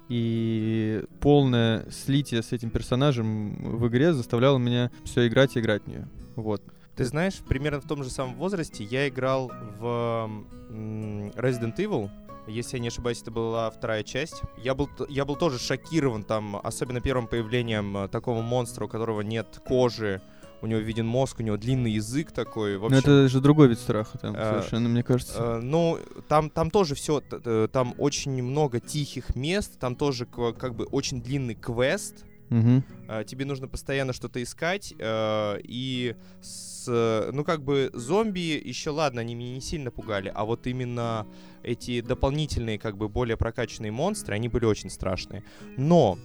и 0.08 1.04
полное 1.20 1.86
слитие 1.90 2.42
с 2.42 2.52
этим 2.52 2.70
персонажем 2.70 3.78
в 3.78 3.88
игре 3.88 4.12
заставляло 4.12 4.58
меня 4.58 4.90
все 5.04 5.26
играть 5.26 5.56
и 5.56 5.60
играть 5.60 5.82
в 5.84 5.86
нее. 5.88 6.08
Вот. 6.36 6.62
Ты 6.96 7.04
знаешь, 7.04 7.38
примерно 7.48 7.80
в 7.80 7.88
том 7.88 8.04
же 8.04 8.10
самом 8.10 8.34
возрасте 8.36 8.84
я 8.84 9.08
играл 9.08 9.50
в 9.78 10.30
Resident 10.70 11.76
Evil. 11.76 12.10
Если 12.46 12.76
я 12.76 12.82
не 12.82 12.88
ошибаюсь, 12.88 13.22
это 13.22 13.30
была 13.30 13.70
вторая 13.70 14.02
часть. 14.02 14.42
Я 14.62 14.74
был, 14.74 14.88
я 15.08 15.24
был 15.24 15.36
тоже 15.36 15.58
шокирован 15.58 16.22
там, 16.22 16.60
особенно 16.62 17.00
первым 17.00 17.26
появлением 17.26 17.96
э, 17.96 18.08
такого 18.08 18.42
монстра, 18.42 18.84
у 18.84 18.88
которого 18.88 19.22
нет 19.22 19.62
кожи, 19.66 20.20
у 20.64 20.66
него 20.66 20.80
виден 20.80 21.06
мозг, 21.06 21.40
у 21.40 21.42
него 21.42 21.56
длинный 21.56 21.92
язык 21.92 22.32
такой. 22.32 22.78
В 22.78 22.90
Но 22.90 22.96
это 22.96 23.28
же 23.28 23.40
другой 23.40 23.68
вид 23.68 23.78
страха 23.78 24.18
там, 24.18 24.34
э, 24.34 24.42
совершенно, 24.42 24.88
мне 24.88 25.02
кажется. 25.02 25.38
Э, 25.38 25.60
ну, 25.60 25.98
там, 26.26 26.48
там 26.48 26.70
тоже 26.70 26.94
все, 26.94 27.20
там 27.20 27.94
очень 27.98 28.42
много 28.42 28.80
тихих 28.80 29.36
мест, 29.36 29.78
там 29.78 29.94
тоже 29.94 30.26
как 30.26 30.74
бы 30.74 30.84
очень 30.86 31.22
длинный 31.22 31.54
квест. 31.54 32.24
Э, 32.50 33.24
тебе 33.26 33.44
нужно 33.44 33.68
постоянно 33.68 34.12
что-то 34.12 34.42
искать, 34.42 34.94
э, 34.98 35.58
и 35.64 36.14
с, 36.40 37.30
ну 37.32 37.44
как 37.44 37.62
бы 37.62 37.90
зомби 37.94 38.60
еще 38.64 38.90
ладно, 38.90 39.20
они 39.22 39.34
меня 39.34 39.54
не 39.54 39.60
сильно 39.60 39.90
пугали, 39.90 40.30
а 40.34 40.44
вот 40.44 40.66
именно 40.66 41.26
эти 41.62 42.00
дополнительные 42.00 42.78
как 42.78 42.96
бы 42.96 43.08
более 43.08 43.36
прокачанные 43.36 43.92
монстры, 43.92 44.34
они 44.34 44.48
были 44.48 44.66
очень 44.66 44.90
страшные. 44.90 45.42
Но 45.76 46.18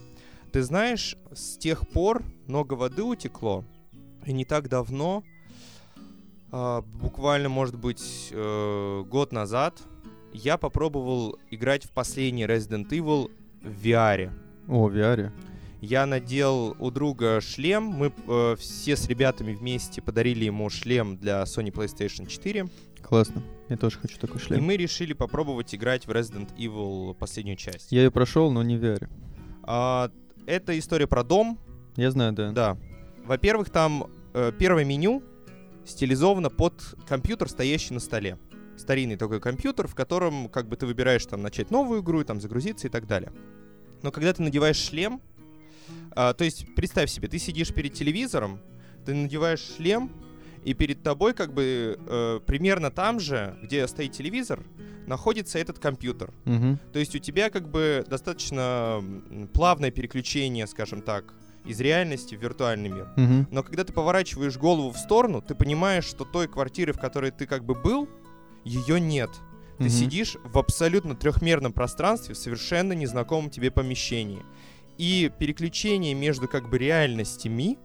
ты 0.52 0.62
знаешь, 0.62 1.16
с 1.32 1.56
тех 1.56 1.88
пор 1.88 2.22
много 2.46 2.74
воды 2.74 3.02
утекло, 3.02 3.64
и 4.26 4.32
не 4.32 4.44
так 4.44 4.68
давно, 4.68 5.22
а, 6.52 6.82
буквально 6.82 7.48
может 7.48 7.76
быть 7.76 8.28
э, 8.32 9.04
год 9.06 9.32
назад, 9.32 9.80
я 10.32 10.56
попробовал 10.56 11.38
играть 11.50 11.84
в 11.84 11.90
последний 11.90 12.44
Resident 12.44 12.88
Evil 12.90 13.30
в 13.62 13.86
VR. 13.86 14.30
О, 14.68 14.88
в 14.88 14.94
VR. 14.96 15.30
Я 15.80 16.06
надел 16.06 16.76
у 16.78 16.90
друга 16.90 17.40
шлем. 17.40 17.84
Мы 17.84 18.12
э, 18.26 18.56
все 18.58 18.96
с 18.96 19.08
ребятами 19.08 19.54
вместе 19.54 20.02
подарили 20.02 20.44
ему 20.44 20.68
шлем 20.68 21.16
для 21.16 21.42
Sony 21.44 21.72
PlayStation 21.72 22.26
4. 22.26 22.66
Классно. 23.02 23.42
Я 23.68 23.76
тоже 23.76 23.98
хочу 23.98 24.18
такой 24.18 24.36
И 24.40 24.44
шлем. 24.44 24.64
мы 24.64 24.76
решили 24.76 25.14
попробовать 25.14 25.74
играть 25.74 26.06
в 26.06 26.10
Resident 26.10 26.54
Evil 26.56 27.14
последнюю 27.14 27.56
часть. 27.56 27.90
Я 27.92 28.02
ее 28.02 28.10
прошел, 28.10 28.50
но 28.50 28.62
не 28.62 28.76
в 28.76 28.84
VR. 28.84 29.08
А, 29.62 30.10
это 30.46 30.78
история 30.78 31.06
про 31.06 31.24
дом. 31.24 31.58
Я 31.96 32.10
знаю, 32.10 32.32
да. 32.34 32.52
Да. 32.52 32.76
Во-первых, 33.24 33.70
там 33.70 34.10
э, 34.34 34.52
первое 34.58 34.84
меню 34.84 35.22
стилизовано 35.84 36.50
под 36.50 36.82
компьютер, 37.08 37.48
стоящий 37.48 37.94
на 37.94 38.00
столе. 38.00 38.38
Старинный 38.76 39.16
такой 39.16 39.40
компьютер, 39.40 39.86
в 39.86 39.94
котором 39.94 40.48
как 40.48 40.68
бы 40.68 40.76
ты 40.76 40.86
выбираешь 40.86 41.24
там 41.26 41.42
начать 41.42 41.70
новую 41.70 42.02
игру, 42.02 42.24
там 42.24 42.40
загрузиться 42.40 42.86
и 42.86 42.90
так 42.90 43.06
далее. 43.06 43.32
Но 44.02 44.10
когда 44.10 44.32
ты 44.32 44.42
надеваешь 44.42 44.76
шлем, 44.76 45.20
а, 46.12 46.32
то 46.32 46.44
есть 46.44 46.74
представь 46.74 47.10
себе, 47.10 47.28
ты 47.28 47.38
сидишь 47.38 47.74
перед 47.74 47.92
телевизором, 47.92 48.60
ты 49.04 49.14
надеваешь 49.14 49.60
шлем, 49.76 50.10
и 50.64 50.74
перед 50.74 51.02
тобой 51.02 51.34
как 51.34 51.54
бы 51.54 51.98
э, 51.98 52.40
примерно 52.46 52.90
там 52.90 53.18
же, 53.18 53.56
где 53.62 53.86
стоит 53.88 54.12
телевизор, 54.12 54.62
находится 55.06 55.58
этот 55.58 55.78
компьютер. 55.78 56.32
Мгм. 56.44 56.78
То 56.92 56.98
есть 56.98 57.14
у 57.16 57.18
тебя 57.18 57.50
как 57.50 57.70
бы 57.70 58.04
достаточно 58.08 59.02
плавное 59.54 59.90
переключение, 59.90 60.66
скажем 60.66 61.00
так, 61.00 61.34
из 61.64 61.80
реальности 61.80 62.34
в 62.34 62.42
виртуальный 62.42 62.88
мир. 62.88 63.08
Мгм. 63.16 63.48
Но 63.50 63.62
когда 63.62 63.84
ты 63.84 63.92
поворачиваешь 63.92 64.56
голову 64.56 64.90
в 64.90 64.96
сторону, 64.98 65.40
ты 65.42 65.54
понимаешь, 65.54 66.04
что 66.04 66.24
той 66.24 66.48
квартиры, 66.48 66.92
в 66.92 66.98
которой 66.98 67.30
ты 67.30 67.46
как 67.46 67.64
бы 67.64 67.74
был, 67.74 68.08
ее 68.64 69.00
нет. 69.00 69.30
Ты 69.78 69.84
Мгм. 69.84 69.90
сидишь 69.90 70.36
в 70.44 70.58
абсолютно 70.58 71.14
трехмерном 71.14 71.72
пространстве, 71.72 72.34
в 72.34 72.38
совершенно 72.38 72.92
незнакомом 72.92 73.50
тебе 73.50 73.70
помещении. 73.70 74.42
И 74.98 75.30
переключение 75.38 76.12
между 76.14 76.48
как 76.48 76.68
бы 76.68 76.76
реальностями, 76.78 77.78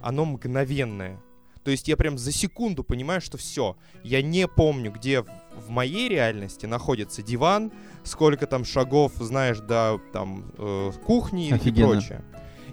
оно 0.00 0.24
мгновенное. 0.24 1.20
То 1.64 1.70
есть 1.70 1.86
я 1.86 1.96
прям 1.96 2.18
за 2.18 2.32
секунду 2.32 2.82
понимаю, 2.82 3.20
что 3.20 3.38
все, 3.38 3.76
я 4.02 4.20
не 4.22 4.48
помню, 4.48 4.90
где 4.90 5.20
в, 5.22 5.68
моей 5.68 6.08
реальности 6.08 6.66
находится 6.66 7.22
диван, 7.22 7.70
сколько 8.02 8.46
там 8.46 8.64
шагов, 8.64 9.12
знаешь, 9.20 9.60
до 9.60 10.00
там 10.12 10.50
э, 10.58 10.90
кухни 11.04 11.48
и 11.48 11.52
Офигенно. 11.52 11.90
прочее. 11.92 12.24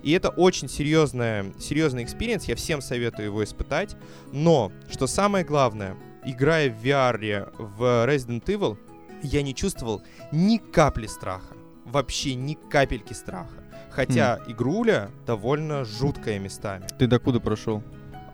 И 0.03 0.11
это 0.11 0.29
очень 0.29 0.69
серьезная, 0.69 1.51
серьезный 1.59 2.03
experience, 2.03 2.45
я 2.45 2.55
всем 2.55 2.81
советую 2.81 3.25
его 3.25 3.43
испытать. 3.43 3.95
Но, 4.31 4.71
что 4.89 5.07
самое 5.07 5.43
главное, 5.45 5.95
играя 6.25 6.69
в 6.69 6.83
VR 6.83 7.51
в 7.57 7.81
Resident 8.07 8.43
Evil, 8.45 8.77
я 9.23 9.41
не 9.41 9.53
чувствовал 9.53 10.01
ни 10.31 10.57
капли 10.57 11.07
страха. 11.07 11.55
Вообще 11.85 12.35
ни 12.35 12.53
капельки 12.53 13.13
страха. 13.13 13.63
Хотя 13.89 14.39
игруля 14.47 15.09
довольно 15.25 15.83
жуткая 15.83 16.39
местами. 16.39 16.87
Ты 16.97 17.07
докуда 17.07 17.39
прошел? 17.39 17.83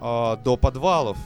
а, 0.01 0.35
до 0.35 0.57
подвалов, 0.57 1.17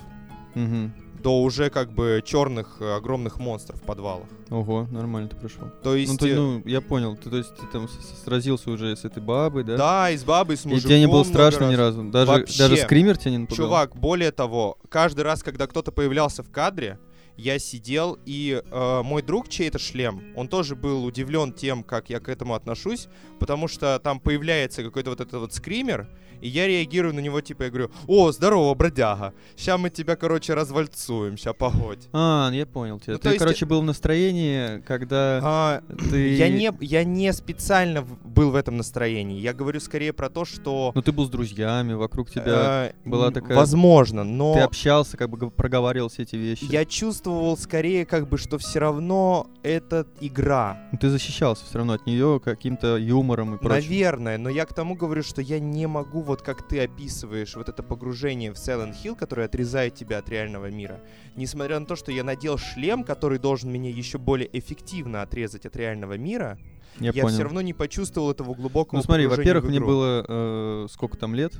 Мгм. 0.55 0.93
До 1.21 1.41
уже 1.41 1.69
как 1.69 1.91
бы 1.91 2.21
черных 2.25 2.77
э, 2.79 2.95
огромных 2.95 3.37
монстров 3.39 3.79
в 3.79 3.83
подвалах. 3.83 4.27
Ого, 4.49 4.87
нормально 4.91 5.29
ты 5.29 5.35
прошел. 5.35 5.69
То 5.83 5.95
есть, 5.95 6.11
Ну, 6.11 6.17
ты, 6.17 6.29
э, 6.31 6.35
ну, 6.35 6.61
я 6.65 6.81
понял. 6.81 7.15
Ты, 7.15 7.29
то 7.29 7.37
есть 7.37 7.55
ты 7.55 7.65
там 7.67 7.87
сразился 8.23 8.71
уже 8.71 8.95
с 8.95 9.05
этой 9.05 9.21
бабой, 9.21 9.63
да? 9.63 9.77
да, 9.77 10.11
и 10.11 10.17
с 10.17 10.23
бабой, 10.23 10.57
с 10.57 10.65
И 10.65 10.69
мужиком. 10.69 10.89
тебе 10.89 10.99
не 10.99 11.07
было 11.07 11.23
страшно 11.23 11.61
раз. 11.61 11.71
ни 11.71 11.75
разу? 11.75 12.03
Даже, 12.03 12.31
Вообще. 12.31 12.57
даже 12.57 12.77
скример 12.77 13.17
тебя 13.17 13.31
не 13.31 13.37
напугал? 13.39 13.65
Чувак, 13.65 13.95
более 13.95 14.31
того, 14.31 14.77
каждый 14.89 15.21
раз, 15.21 15.43
когда 15.43 15.67
кто-то 15.67 15.91
появлялся 15.91 16.41
в 16.43 16.49
кадре, 16.49 16.99
я 17.37 17.57
сидел, 17.57 18.17
и 18.25 18.61
э, 18.69 19.01
мой 19.03 19.21
друг, 19.21 19.47
чей 19.47 19.69
это 19.69 19.79
шлем, 19.79 20.21
он 20.35 20.49
тоже 20.49 20.75
был 20.75 21.05
удивлен 21.05 21.53
тем, 21.53 21.83
как 21.83 22.09
я 22.09 22.19
к 22.19 22.27
этому 22.27 22.53
отношусь, 22.53 23.07
потому 23.39 23.69
что 23.69 23.97
там 24.03 24.19
появляется 24.19 24.83
какой-то 24.83 25.11
вот 25.11 25.21
этот 25.21 25.39
вот 25.39 25.53
скример, 25.53 26.09
и 26.41 26.47
я 26.47 26.67
реагирую 26.67 27.13
на 27.13 27.19
него, 27.19 27.41
типа, 27.41 27.63
я 27.63 27.69
говорю, 27.69 27.91
о, 28.07 28.31
здорово, 28.31 28.73
бродяга, 28.75 29.33
ща 29.57 29.77
мы 29.77 29.89
тебя, 29.89 30.15
короче, 30.15 30.53
развальцуем, 30.53 31.37
ща 31.37 31.53
погодь. 31.53 32.07
А, 32.13 32.49
я 32.53 32.65
понял 32.65 32.99
тебя. 32.99 33.13
Ну, 33.13 33.19
ты, 33.19 33.29
есть- 33.29 33.39
короче, 33.39 33.65
был 33.65 33.81
в 33.81 33.85
настроении, 33.85 34.79
когда 34.81 35.39
А, 35.43 35.81
ты... 36.09 36.35
я, 36.35 36.49
не, 36.49 36.71
я 36.81 37.03
не 37.03 37.31
специально 37.33 38.01
был 38.01 38.51
в 38.51 38.55
этом 38.55 38.77
настроении, 38.77 39.39
я 39.39 39.53
говорю 39.53 39.79
скорее 39.79 40.13
про 40.13 40.29
то, 40.29 40.45
что... 40.45 40.91
Ну, 40.95 41.01
ты 41.01 41.11
был 41.11 41.25
с 41.25 41.29
друзьями, 41.29 41.93
вокруг 41.93 42.29
тебя... 42.29 42.91
э, 43.05 43.09
была 43.09 43.31
такая- 43.31 43.57
Возможно, 43.57 44.23
но... 44.23 44.53
Ты 44.53 44.59
общался, 44.61 45.17
как 45.17 45.29
бы 45.29 45.49
проговаривал 45.51 46.09
все 46.09 46.23
эти 46.23 46.35
вещи. 46.35 46.65
Я 46.69 46.85
чувствовал 46.85 47.57
скорее, 47.57 48.05
как 48.05 48.27
бы, 48.29 48.37
что 48.37 48.57
все 48.57 48.79
равно 48.79 49.47
это 49.63 50.05
игра. 50.21 50.77
Ну, 50.91 50.97
Ты 50.97 51.09
защищался 51.09 51.65
все 51.65 51.77
равно 51.79 51.93
от 51.93 52.05
нее 52.05 52.39
каким-то 52.43 52.97
юмором 52.97 53.55
и 53.55 53.57
прочим. 53.57 53.75
Наверное, 53.89 54.37
но 54.37 54.49
я 54.49 54.65
к 54.65 54.73
тому 54.73 54.95
говорю, 54.95 55.23
что 55.23 55.41
я 55.41 55.59
не 55.59 55.87
могу, 55.87 56.21
вот 56.29 56.43
как 56.43 56.67
ты 56.67 56.81
описываешь, 56.81 57.55
вот 57.55 57.69
это 57.69 57.81
погружение 57.81 58.53
в 58.53 58.55
Silent 58.55 58.93
Hill, 59.03 59.15
которое 59.15 59.45
отрезает 59.45 59.95
тебя 59.95 60.19
от 60.19 60.29
реального 60.29 60.69
мира. 60.69 61.01
Несмотря 61.35 61.79
на 61.79 61.87
то, 61.87 61.95
что 61.95 62.11
я 62.11 62.23
надел 62.23 62.59
шлем, 62.59 63.03
который 63.03 63.39
должен 63.39 63.71
меня 63.71 63.89
еще 63.89 64.19
более 64.19 64.47
эффективно 64.57 65.23
отрезать 65.23 65.65
от 65.65 65.75
реального 65.75 66.19
мира, 66.19 66.59
Я, 66.99 67.11
я, 67.13 67.23
понял. 67.23 67.33
все 67.33 67.43
равно 67.43 67.61
не 67.61 67.73
почувствовал 67.73 68.29
этого 68.29 68.53
глубокого 68.53 68.97
Ну 68.97 69.03
смотри, 69.03 69.25
во-первых, 69.25 69.65
мне 69.65 69.79
было 69.79 70.23
э, 70.27 70.87
сколько 70.91 71.17
там 71.17 71.33
лет? 71.33 71.53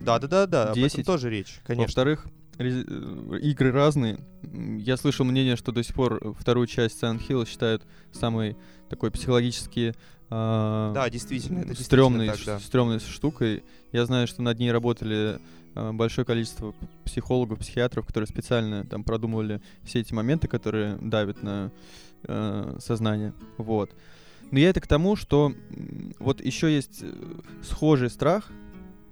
Да-да-да, 0.00 0.64
об 0.64 0.70
этом 0.70 0.82
10. 0.82 1.06
тоже 1.06 1.30
речь, 1.30 1.60
конечно. 1.64 1.84
Во-вторых, 1.84 2.26
э, 2.58 2.64
игры 3.42 3.70
разные. 3.70 4.18
Я 4.42 4.96
слышал 4.96 5.24
мнение, 5.24 5.54
что 5.54 5.70
до 5.70 5.84
сих 5.84 5.94
пор 5.94 6.34
вторую 6.34 6.66
часть 6.66 7.00
Silent 7.00 7.24
Hill 7.28 7.46
считают 7.46 7.86
самой 8.10 8.56
такой 8.88 9.12
психологически 9.12 9.94
а, 10.30 10.92
Да, 10.92 11.08
действительно, 11.10 11.60
это 11.60 11.74
стрёмной, 11.82 12.26
действительно 12.26 12.54
так, 12.56 12.60
ш- 12.62 12.66
стрёмной 12.66 12.98
штукой. 13.00 13.62
Я 13.92 14.06
знаю, 14.06 14.26
что 14.26 14.42
над 14.42 14.58
ней 14.58 14.72
работали 14.72 15.38
а, 15.74 15.92
большое 15.92 16.24
количество 16.24 16.74
психологов, 17.04 17.58
психиатров, 17.60 18.06
которые 18.06 18.26
специально 18.28 18.84
там 18.84 19.04
продумывали 19.04 19.60
все 19.84 20.00
эти 20.00 20.12
моменты, 20.14 20.48
которые 20.48 20.96
давят 20.96 21.42
на 21.42 21.70
э, 22.24 22.76
сознание. 22.80 23.32
Вот. 23.58 23.90
Но 24.50 24.58
я 24.58 24.70
это 24.70 24.80
к 24.80 24.86
тому, 24.86 25.16
что 25.16 25.52
вот 26.18 26.40
еще 26.44 26.74
есть 26.74 27.00
э, 27.02 27.12
схожий 27.62 28.10
страх, 28.10 28.50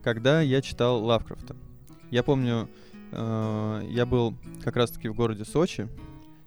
когда 0.02 0.40
я 0.40 0.60
читал 0.62 1.02
Лавкрафта. 1.04 1.54
Я 2.10 2.22
помню, 2.22 2.68
э, 3.12 3.86
я 3.90 4.06
был 4.06 4.34
как 4.62 4.76
раз-таки 4.76 5.08
в 5.08 5.14
городе 5.14 5.44
Сочи. 5.44 5.88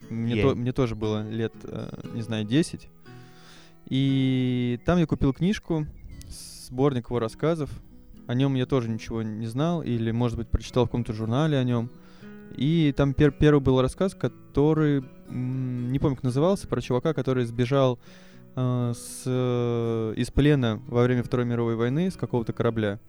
Мне, 0.10 0.36
то- 0.42 0.56
мне 0.56 0.72
тоже 0.74 0.96
было 0.96 1.28
лет, 1.30 1.54
э, 1.64 1.90
не 2.14 2.22
знаю, 2.22 2.46
10. 2.46 2.88
И 3.90 4.80
там 4.86 5.00
я 5.00 5.06
купил 5.06 5.34
книжку, 5.34 5.86
сборник 6.68 7.08
его 7.10 7.20
рассказов. 7.20 7.70
О 8.28 8.34
нем 8.34 8.56
я 8.56 8.66
тоже 8.66 8.90
ничего 8.90 9.22
не 9.22 9.48
знал, 9.48 9.82
или, 9.82 10.12
может 10.12 10.38
быть, 10.38 10.50
прочитал 10.50 10.86
в 10.86 10.88
каком-то 10.90 11.14
журнале 11.14 11.58
о 11.58 11.64
нем. 11.64 11.90
И 12.56 12.94
там 12.96 13.12
пер- 13.12 13.36
первый 13.38 13.62
был 13.62 13.82
рассказ, 13.82 14.14
который, 14.14 15.04
не 15.30 16.00
помню, 16.00 16.16
как 16.16 16.24
назывался, 16.24 16.68
про 16.68 16.82
чувака, 16.82 17.14
который 17.14 17.46
сбежал 17.46 18.00
э, 18.56 18.94
с, 18.96 19.24
э, 19.26 20.14
из 20.18 20.32
плена 20.32 20.82
во 20.88 21.04
время 21.04 21.24
Второй 21.24 21.46
мировой 21.46 21.76
войны 21.76 22.12
с 22.12 22.16
какого-то 22.16 22.52
корабля. 22.52 23.00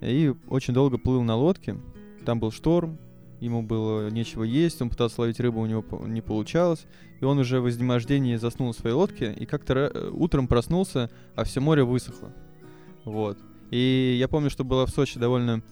И 0.00 0.32
очень 0.48 0.74
долго 0.74 0.98
плыл 0.98 1.22
на 1.22 1.34
лодке. 1.34 1.76
Там 2.24 2.38
был 2.38 2.52
шторм, 2.52 2.98
ему 3.40 3.62
было 3.62 4.10
нечего 4.10 4.44
есть, 4.44 4.80
он 4.82 4.90
пытался 4.90 5.22
ловить 5.22 5.40
рыбу, 5.40 5.60
у 5.60 5.66
него 5.66 5.84
не 6.06 6.20
получалось. 6.20 6.86
И 7.20 7.24
он 7.24 7.38
уже 7.38 7.60
в 7.60 7.68
изнемождении 7.68 8.36
заснул 8.36 8.72
в 8.72 8.76
своей 8.76 8.94
лодке, 8.94 9.32
и 9.32 9.44
как-то 9.46 9.74
э, 9.74 10.10
утром 10.12 10.46
проснулся, 10.46 11.10
а 11.34 11.44
все 11.44 11.60
море 11.60 11.82
высохло. 11.82 12.32
Вот. 13.04 13.38
И 13.70 14.16
я 14.18 14.28
помню, 14.28 14.50
что 14.50 14.64
была 14.64 14.86
в 14.86 14.90
Сочи 14.90 15.18
довольно 15.18 15.62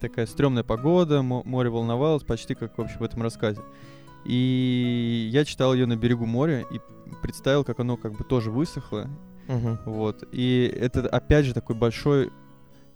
такая 0.00 0.26
стрёмная 0.26 0.62
погода, 0.64 1.22
мо- 1.22 1.42
море 1.44 1.70
волновалось, 1.70 2.22
почти 2.24 2.54
как, 2.54 2.76
в 2.76 2.80
общем, 2.80 2.98
в 2.98 3.02
этом 3.02 3.22
рассказе. 3.22 3.60
И 4.26 5.28
я 5.32 5.44
читал 5.44 5.72
ее 5.72 5.86
на 5.86 5.96
берегу 5.96 6.26
моря 6.26 6.64
и 6.70 6.80
представил, 7.22 7.64
как 7.64 7.80
оно 7.80 7.96
как 7.96 8.12
бы 8.12 8.24
тоже 8.24 8.50
высохло. 8.50 9.08
Мгм. 9.48 9.78
Вот. 9.86 10.24
И 10.32 10.70
это, 10.78 11.08
опять 11.08 11.46
же, 11.46 11.54
такой 11.54 11.76
большой 11.76 12.30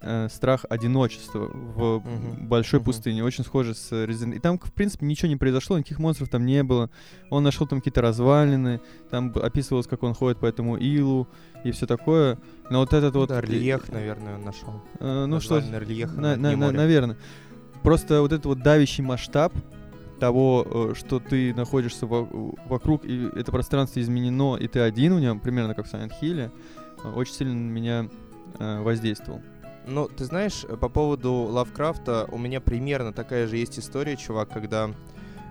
э, 0.03 0.29
страх 0.31 0.65
одиночества 0.71 1.41
в 1.51 1.99
Мгм. 2.01 2.49
большой 2.49 2.79
Мгм. 2.81 2.85
пустыне. 2.87 3.25
Очень 3.25 3.45
схоже 3.45 3.75
с 3.75 3.93
Resident 3.93 4.37
И 4.37 4.39
там, 4.39 4.59
в 4.59 4.73
принципе, 4.73 5.05
ничего 5.07 5.29
не 5.29 5.37
произошло, 5.37 5.77
никаких 5.79 5.99
монстров 5.99 6.29
там 6.29 6.47
не 6.47 6.63
было. 6.63 6.89
Он 7.31 7.43
нашел 7.43 7.67
там 7.67 7.81
какие-то 7.81 8.01
развалины, 8.01 8.81
там 9.11 9.33
описывалось, 9.35 9.87
как 9.87 10.03
он 10.03 10.15
ходит 10.15 10.39
по 10.39 10.47
этому 10.47 10.77
илу 10.77 11.29
и 11.65 11.71
все 11.71 11.87
такое. 11.87 12.39
Но 12.71 12.79
вот 12.81 12.93
этот 12.95 13.15
вот... 13.15 13.29
Да, 13.29 13.39
э, 13.41 13.43
рельеф, 13.43 13.91
наверное, 13.93 14.37
он 14.37 14.45
нашел. 14.45 14.83
э, 15.01 15.27
ну 15.27 15.41
что, 15.41 15.59
рельефа 15.59 16.15
на- 16.21 16.37
на 16.37 16.57
на- 16.57 16.73
наверное. 16.73 17.17
Просто 17.83 18.21
вот 18.21 18.33
этот 18.33 18.47
вот 18.47 18.63
давящий 18.63 19.03
масштаб 19.05 19.53
того, 20.19 20.67
э, 20.91 20.95
что 20.99 21.19
ты 21.19 21.55
находишься 21.55 22.07
во- 22.07 22.29
вокруг, 22.67 23.05
и 23.07 23.29
это 23.35 23.51
пространство 23.53 24.01
изменено, 24.01 24.57
и 24.57 24.69
ты 24.69 24.81
один 24.81 25.15
в 25.17 25.21
нем, 25.21 25.41
примерно 25.41 25.75
как 25.75 25.87
в 25.87 25.93
Silent 25.93 26.13
Hill, 26.21 26.51
э, 27.05 27.09
очень 27.13 27.33
сильно 27.35 27.55
на 27.55 27.71
меня 27.71 28.09
э, 28.59 28.83
воздействовал. 28.83 29.41
Ну, 29.91 30.07
ты 30.07 30.25
знаешь, 30.25 30.65
э, 30.69 30.77
по 30.77 30.89
поводу 30.89 31.33
Лавкрафта 31.33 32.29
у 32.31 32.39
меня 32.39 32.61
примерно 32.61 33.13
такая 33.13 33.49
же 33.49 33.57
есть 33.57 33.77
история, 33.77 34.17
чувак, 34.17 34.49
когда 34.49 34.95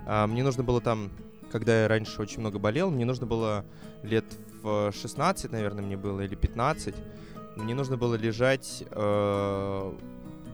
а, 0.08 0.28
мне 0.28 0.44
нужно 0.44 0.64
было 0.64 0.80
там, 0.80 1.12
когда 1.52 1.82
я 1.82 1.88
раньше 1.90 2.22
очень 2.22 2.40
много 2.40 2.58
болел, 2.58 2.90
мне 2.90 3.04
нужно 3.04 3.28
было 3.28 3.66
лет 4.02 4.24
в 4.64 4.94
16, 4.94 5.52
наверное, 5.52 5.84
мне 5.84 5.98
было, 5.98 6.22
или 6.22 6.36
15, 6.36 6.96
мне 7.58 7.76
нужно 7.76 7.98
было 7.98 8.16
лежать 8.16 8.86
э, 8.90 9.94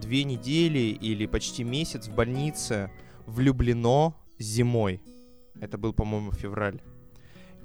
две 0.01 0.23
недели 0.23 0.79
или 0.79 1.27
почти 1.27 1.63
месяц 1.63 2.07
в 2.07 2.15
больнице 2.15 2.89
влюблено 3.27 4.15
зимой. 4.39 4.99
Это 5.61 5.77
был, 5.77 5.93
по-моему, 5.93 6.31
февраль. 6.31 6.81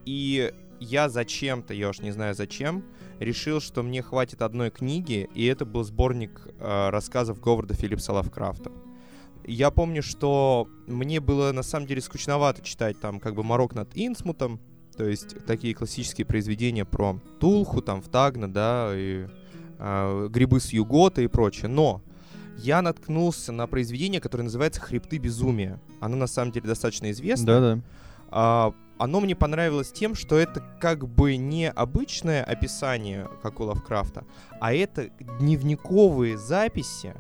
И 0.04 0.52
я 0.80 1.08
зачем-то, 1.08 1.72
я 1.72 1.88
уж 1.88 2.00
не 2.00 2.10
знаю 2.10 2.34
зачем, 2.34 2.84
решил, 3.20 3.60
что 3.60 3.82
мне 3.82 4.02
хватит 4.02 4.42
одной 4.42 4.70
книги, 4.70 5.28
и 5.34 5.44
это 5.44 5.64
был 5.64 5.84
сборник 5.84 6.48
э, 6.58 6.88
рассказов 6.90 7.40
Говарда 7.40 7.74
Филлипса 7.74 8.12
Лавкрафта. 8.12 8.72
Я 9.44 9.70
помню, 9.70 10.02
что 10.02 10.68
мне 10.86 11.20
было 11.20 11.52
на 11.52 11.62
самом 11.62 11.86
деле 11.86 12.00
скучновато 12.00 12.62
читать 12.62 13.00
там 13.00 13.20
как 13.20 13.34
бы 13.34 13.42
«Морок 13.42 13.74
над 13.74 13.90
Инсмутом», 13.94 14.60
то 14.96 15.04
есть 15.04 15.46
такие 15.46 15.74
классические 15.74 16.26
произведения 16.26 16.84
про 16.84 17.20
Тулху, 17.38 17.80
там, 17.80 18.02
Втагна, 18.02 18.52
да, 18.52 18.90
и 18.94 19.26
э, 19.78 20.28
«Грибы 20.30 20.60
с 20.60 20.72
Югота» 20.72 21.22
и 21.22 21.26
прочее. 21.26 21.68
Но 21.68 22.02
я 22.58 22.82
наткнулся 22.82 23.52
на 23.52 23.66
произведение, 23.66 24.20
которое 24.20 24.44
называется 24.44 24.80
«Хребты 24.80 25.18
безумия». 25.18 25.80
Оно 26.00 26.16
на 26.16 26.26
самом 26.26 26.52
деле 26.52 26.66
достаточно 26.66 27.10
известно. 27.10 27.46
Да-да. 27.46 27.80
А, 28.28 28.74
оно 29.00 29.20
мне 29.20 29.34
понравилось 29.34 29.90
тем, 29.92 30.14
что 30.14 30.38
это 30.38 30.62
как 30.78 31.08
бы 31.08 31.36
не 31.36 31.70
обычное 31.70 32.44
описание, 32.44 33.28
как 33.42 33.58
у 33.60 33.64
Лавкрафта, 33.64 34.26
а 34.60 34.74
это 34.74 35.08
дневниковые 35.38 36.36
записи 36.36 37.14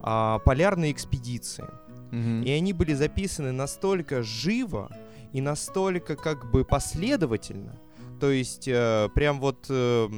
а, 0.00 0.38
полярной 0.38 0.92
экспедиции. 0.92 1.64
Мгм. 2.12 2.42
И 2.42 2.50
они 2.52 2.72
были 2.72 2.94
записаны 2.94 3.50
настолько 3.50 4.22
живо 4.22 4.88
и 5.32 5.40
настолько 5.40 6.14
как 6.14 6.48
бы 6.52 6.64
последовательно. 6.64 7.76
То 8.20 8.30
есть 8.30 8.68
э, 8.68 9.08
прям 9.12 9.40
вот 9.40 9.66
э, 9.68 10.08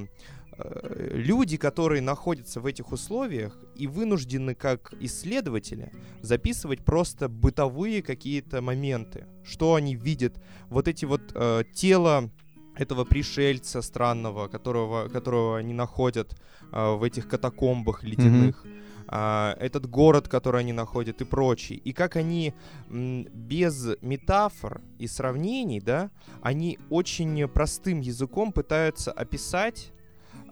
люди, 0.58 1.56
которые 1.56 2.02
находятся 2.02 2.60
в 2.60 2.66
этих 2.66 2.92
условиях 2.92 3.56
и 3.76 3.86
вынуждены 3.86 4.54
как 4.54 4.92
исследователи 5.00 5.92
записывать 6.20 6.84
просто 6.84 7.28
бытовые 7.28 8.02
какие-то 8.02 8.60
моменты. 8.60 9.26
Что 9.44 9.74
они 9.74 9.94
видят. 9.94 10.42
Вот 10.68 10.88
эти 10.88 11.04
вот 11.04 11.20
э, 11.34 11.64
тела 11.72 12.30
этого 12.76 13.04
пришельца 13.04 13.82
странного, 13.82 14.48
которого, 14.48 15.08
которого 15.08 15.58
они 15.58 15.74
находят 15.74 16.36
э, 16.72 16.94
в 16.94 17.02
этих 17.02 17.28
катакомбах 17.28 18.02
ледяных. 18.02 18.64
а, 19.10 19.56
этот 19.58 19.88
город, 19.88 20.28
который 20.28 20.60
они 20.60 20.72
находят 20.72 21.22
и 21.22 21.24
прочее. 21.24 21.78
И 21.78 21.92
как 21.92 22.16
они 22.16 22.52
без 22.90 23.96
метафор 24.02 24.82
и 24.98 25.06
сравнений, 25.06 25.80
да, 25.80 26.10
они 26.42 26.78
очень 26.90 27.48
простым 27.48 28.00
языком 28.00 28.52
пытаются 28.52 29.10
описать 29.10 29.92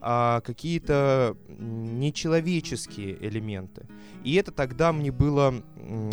а, 0.08 0.40
какие-то 0.42 1.36
нечеловеческие 1.48 3.16
элементы. 3.26 3.88
И 4.22 4.34
это 4.34 4.52
тогда 4.52 4.92
мне 4.92 5.10
было 5.10 5.52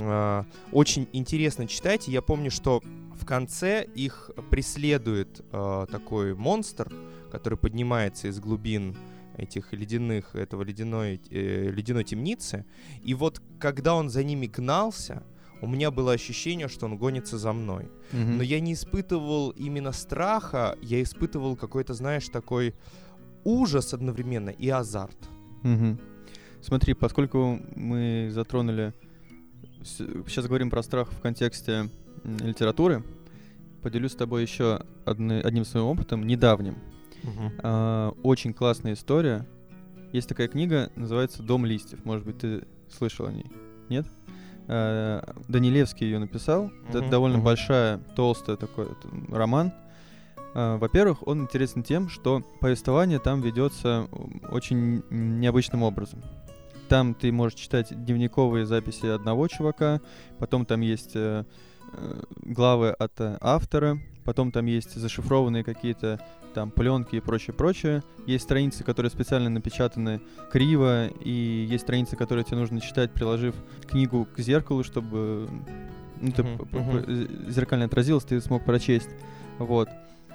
а, 0.01 0.45
очень 0.71 1.07
интересно 1.13 1.67
читать. 1.67 2.09
И 2.09 2.11
я 2.11 2.23
помню, 2.23 2.49
что 2.49 2.81
в 3.13 3.23
конце 3.23 3.83
их 3.83 4.31
преследует 4.49 5.45
а, 5.51 5.85
такой 5.85 6.33
монстр, 6.33 6.91
который 7.31 7.59
поднимается 7.59 8.29
из 8.29 8.39
глубин 8.39 8.97
этих 9.37 9.73
ледяных, 9.73 10.33
этого 10.33 10.63
ледяной, 10.63 11.21
э, 11.29 11.69
ледяной 11.69 12.03
темницы. 12.03 12.65
И 13.03 13.13
вот 13.13 13.43
когда 13.59 13.93
он 13.93 14.09
за 14.09 14.23
ними 14.23 14.47
гнался, 14.47 15.21
у 15.61 15.67
меня 15.67 15.91
было 15.91 16.13
ощущение, 16.13 16.67
что 16.67 16.87
он 16.87 16.97
гонится 16.97 17.37
за 17.37 17.53
мной. 17.53 17.91
Мгм. 18.11 18.37
Но 18.37 18.43
я 18.43 18.59
не 18.59 18.73
испытывал 18.73 19.51
именно 19.51 19.91
страха, 19.91 20.77
я 20.81 21.01
испытывал 21.01 21.55
какой-то, 21.55 21.93
знаешь, 21.93 22.27
такой 22.29 22.73
ужас 23.43 23.93
одновременно 23.93 24.49
и 24.49 24.69
азарт. 24.69 25.17
Мгм. 25.63 25.99
Смотри, 26.61 26.93
поскольку 26.93 27.59
мы 27.75 28.29
затронули... 28.31 28.93
Сейчас 29.83 30.45
говорим 30.47 30.69
про 30.69 30.81
страх 30.81 31.11
в 31.11 31.19
контексте 31.19 31.89
литературы, 32.23 33.03
поделюсь 33.81 34.13
с 34.13 34.15
тобой 34.15 34.43
еще 34.43 34.81
одни- 35.05 35.41
одним 35.41 35.65
своим 35.65 35.87
опытом, 35.87 36.25
недавним. 36.25 36.77
А, 37.61 38.11
очень 38.23 38.53
классная 38.53 38.93
история. 38.93 39.45
Есть 40.13 40.29
такая 40.29 40.47
книга, 40.47 40.89
называется 40.95 41.43
«Дом 41.43 41.65
листьев». 41.65 42.05
Может 42.05 42.25
быть, 42.25 42.37
ты 42.37 42.63
слышал 42.89 43.25
о 43.25 43.31
ней? 43.31 43.51
Нет? 43.89 44.05
А, 44.67 45.35
Данилевский 45.49 46.05
ее 46.07 46.19
написал. 46.19 46.71
Это 46.87 46.99
Мгм, 47.01 47.09
довольно 47.09 47.37
мгм. 47.37 47.45
большая, 47.45 47.97
толстая 48.15 48.55
такой 48.55 48.87
м, 49.03 49.33
роман. 49.33 49.73
А, 50.53 50.77
Во-первых, 50.77 51.27
он 51.27 51.41
интересен 51.41 51.83
тем, 51.83 52.09
что 52.09 52.41
повествование 52.59 53.19
там 53.19 53.41
ведется 53.41 54.07
очень 54.49 55.03
необычным 55.09 55.83
образом. 55.83 56.21
Там 56.89 57.13
ты 57.15 57.31
можешь 57.31 57.57
читать 57.59 57.87
дневниковые 57.91 58.65
записи 58.65 59.05
одного 59.07 59.47
чувака, 59.47 60.01
потом 60.37 60.65
там 60.65 60.81
есть 60.81 61.11
э, 61.15 61.43
э, 61.93 62.23
главы 62.35 62.89
от 62.89 63.19
э, 63.19 63.37
автора, 63.41 63.99
потом 64.25 64.51
там 64.51 64.65
есть 64.65 64.93
зашифрованные 64.93 65.63
какие-то 65.63 66.19
там 66.53 66.69
пленки 66.69 67.15
и 67.15 67.19
прочее, 67.19 67.55
прочее. 67.55 68.03
Есть 68.27 68.43
страницы, 68.43 68.83
которые 68.83 69.09
специально 69.09 69.49
напечатаны 69.49 70.21
криво, 70.51 71.07
и 71.07 71.65
есть 71.67 71.83
страницы, 71.85 72.15
которые 72.15 72.43
тебе 72.43 72.57
нужно 72.57 72.79
читать, 72.79 73.11
приложив 73.11 73.55
книгу 73.87 74.27
к 74.35 74.39
зеркалу, 74.39 74.83
чтобы 74.83 75.49
ну, 76.21 76.31
ты 76.31 76.43
п- 76.43 77.27
зеркально 77.49 77.85
отразилось, 77.85 78.23
ты 78.23 78.39
смог 78.39 78.63
прочесть. 78.65 79.09
Вот. 79.57 79.89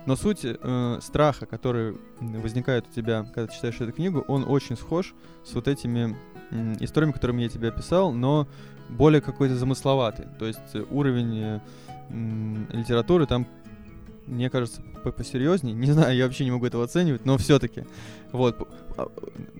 Но 0.08 0.16
суть 0.16 0.40
э, 0.42 0.98
страха, 1.02 1.44
который 1.44 1.94
возникает 2.18 2.86
у 2.88 2.90
тебя, 2.90 3.24
когда 3.24 3.46
ты 3.46 3.54
читаешь 3.54 3.78
эту 3.78 3.92
книгу, 3.92 4.24
он 4.26 4.46
очень 4.48 4.74
схож 4.74 5.14
с 5.44 5.52
вот 5.52 5.68
этими 5.68 6.16
м, 6.50 6.72
историями, 6.80 7.12
которыми 7.12 7.42
я 7.42 7.50
тебе 7.50 7.68
описал, 7.68 8.10
но 8.10 8.48
более 8.88 9.20
какой-то 9.20 9.54
замысловатый. 9.54 10.24
То 10.38 10.46
есть 10.46 10.60
э, 10.72 10.82
уровень 10.90 11.38
э, 11.38 11.60
литературы 12.72 13.26
там, 13.26 13.46
мне 14.28 14.50
кажется, 14.50 14.82
по- 15.02 15.10
посерьезнее. 15.12 15.74
Не 15.74 15.90
знаю, 15.92 16.16
я 16.16 16.24
вообще 16.24 16.44
не 16.44 16.50
могу 16.50 16.66
этого 16.66 16.84
оценивать, 16.84 17.24
но 17.24 17.36
все-таки. 17.38 17.84
Вот. 18.32 18.68
А, 18.96 19.08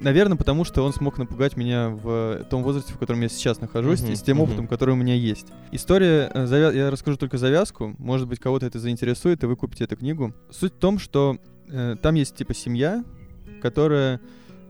Наверное, 0.01 0.37
потому 0.37 0.65
что 0.65 0.83
он 0.85 0.93
смог 0.93 1.19
напугать 1.19 1.57
меня 1.57 1.89
в 1.91 2.45
том 2.51 2.63
возрасте, 2.63 2.93
в 2.93 2.99
котором 2.99 3.21
я 3.23 3.29
сейчас 3.29 3.61
нахожусь, 3.61 4.03
Мгм, 4.03 4.13
и 4.13 4.17
с 4.17 4.23
тем 4.23 4.37
мгм. 4.37 4.45
опытом, 4.45 4.67
который 4.69 4.93
у 4.93 4.97
меня 4.97 5.15
есть. 5.15 5.47
История, 5.73 6.31
э, 6.33 6.45
завя- 6.45 6.75
я 6.77 6.91
расскажу 6.91 7.17
только 7.17 7.39
завязку, 7.39 7.95
может 7.99 8.29
быть, 8.29 8.39
кого-то 8.41 8.67
это 8.67 8.79
заинтересует, 8.79 9.43
и 9.43 9.47
вы 9.47 9.57
купите 9.57 9.85
эту 9.85 9.97
книгу. 9.97 10.33
Суть 10.51 10.75
в 10.75 10.79
том, 10.79 10.99
что 10.99 11.39
э, 11.71 11.97
там 12.01 12.15
есть 12.15 12.35
типа 12.37 12.55
семья, 12.55 13.05
которая 13.63 14.21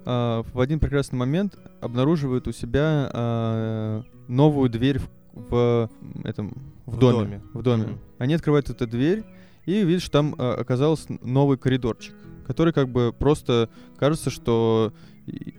э, 0.06 0.42
в 0.52 0.60
один 0.60 0.80
прекрасный 0.80 1.16
момент 1.16 1.58
обнаруживает 1.80 2.48
у 2.48 2.52
себя 2.52 3.10
э, 3.12 4.02
новую 4.28 4.70
дверь 4.70 4.98
в, 4.98 5.08
в 5.50 5.90
этом 6.24 6.54
в, 6.86 6.96
В 6.96 6.98
доме, 6.98 7.18
доме. 7.18 7.42
в 7.54 7.62
доме. 7.62 7.82
Мгм. 7.84 7.98
Они 8.18 8.34
открывают 8.34 8.70
эту 8.70 8.86
дверь 8.86 9.24
и 9.68 9.84
видят, 9.84 10.02
что 10.02 10.12
там 10.12 10.34
э, 10.38 10.52
оказался 10.54 11.18
новый 11.22 11.58
коридорчик, 11.58 12.14
который 12.46 12.72
как 12.72 12.88
бы 12.88 13.12
просто 13.16 13.68
кажется, 13.98 14.30
что 14.30 14.92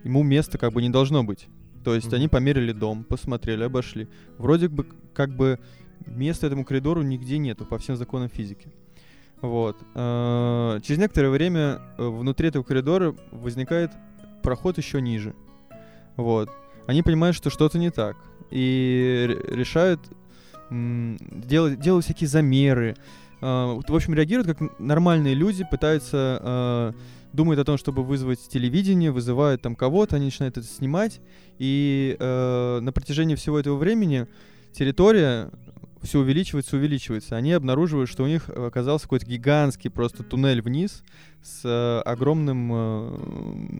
ему 0.03 0.23
места 0.23 0.57
как 0.57 0.73
бы 0.73 0.81
не 0.81 0.89
должно 0.89 1.23
быть. 1.23 1.47
То 1.83 1.93
есть 1.95 2.07
Мгм. 2.07 2.15
они 2.15 2.27
померили 2.27 2.71
дом, 2.71 3.03
посмотрели, 3.03 3.63
обошли. 3.63 4.07
Вроде 4.37 4.67
бы 4.67 4.85
как 5.13 5.35
бы 5.35 5.59
места 6.07 6.47
этому 6.47 6.65
коридору 6.65 7.01
нигде 7.03 7.37
нету 7.37 7.65
по 7.65 7.77
всем 7.77 7.95
законам 7.95 8.29
физики. 8.29 8.73
Вот. 9.41 9.77
Э, 9.95 10.79
Через 10.83 10.99
некоторое 10.99 11.29
время 11.29 11.79
э, 11.97 12.07
внутри 12.07 12.47
этого 12.49 12.63
коридора 12.63 13.15
возникает 13.31 13.91
проход 14.43 14.77
еще 14.77 15.01
ниже. 15.01 15.33
Вот. 16.17 16.49
Они 16.87 17.03
понимают, 17.03 17.35
что 17.35 17.49
что-то 17.49 17.77
не 17.77 17.91
так. 17.91 18.17
И 18.51 19.25
ре- 19.29 19.55
решают 19.55 19.99
делать, 20.71 21.79
делать 21.79 22.05
всякие 22.05 22.27
замеры. 22.27 22.95
Вот, 23.41 23.89
В 23.89 23.95
общем, 23.95 24.13
реагируют 24.13 24.57
как 24.57 24.79
нормальные 24.79 25.33
люди, 25.33 25.65
пытаются 25.69 26.39
э, 26.41 26.91
думают 27.33 27.59
о 27.59 27.63
том, 27.63 27.77
чтобы 27.77 28.03
вызвать 28.03 28.47
телевидение, 28.49 29.11
вызывают 29.11 29.61
там 29.61 29.75
кого-то, 29.75 30.15
они 30.15 30.25
начинают 30.25 30.57
это 30.57 30.67
снимать, 30.67 31.21
и 31.57 32.15
э, 32.19 32.79
на 32.81 32.91
протяжении 32.91 33.35
всего 33.35 33.59
этого 33.59 33.77
времени 33.77 34.27
территория 34.73 35.49
все 36.01 36.19
увеличивается, 36.19 36.77
увеличивается. 36.77 37.35
Они 37.35 37.51
обнаруживают, 37.51 38.09
что 38.09 38.23
у 38.23 38.27
них 38.27 38.49
оказался 38.49 39.03
какой-то 39.03 39.25
гигантский 39.25 39.89
просто 39.89 40.23
туннель 40.23 40.61
вниз 40.61 41.03
с 41.43 41.61
э, 41.65 42.01
огромным 42.09 42.71
э, 42.71 43.17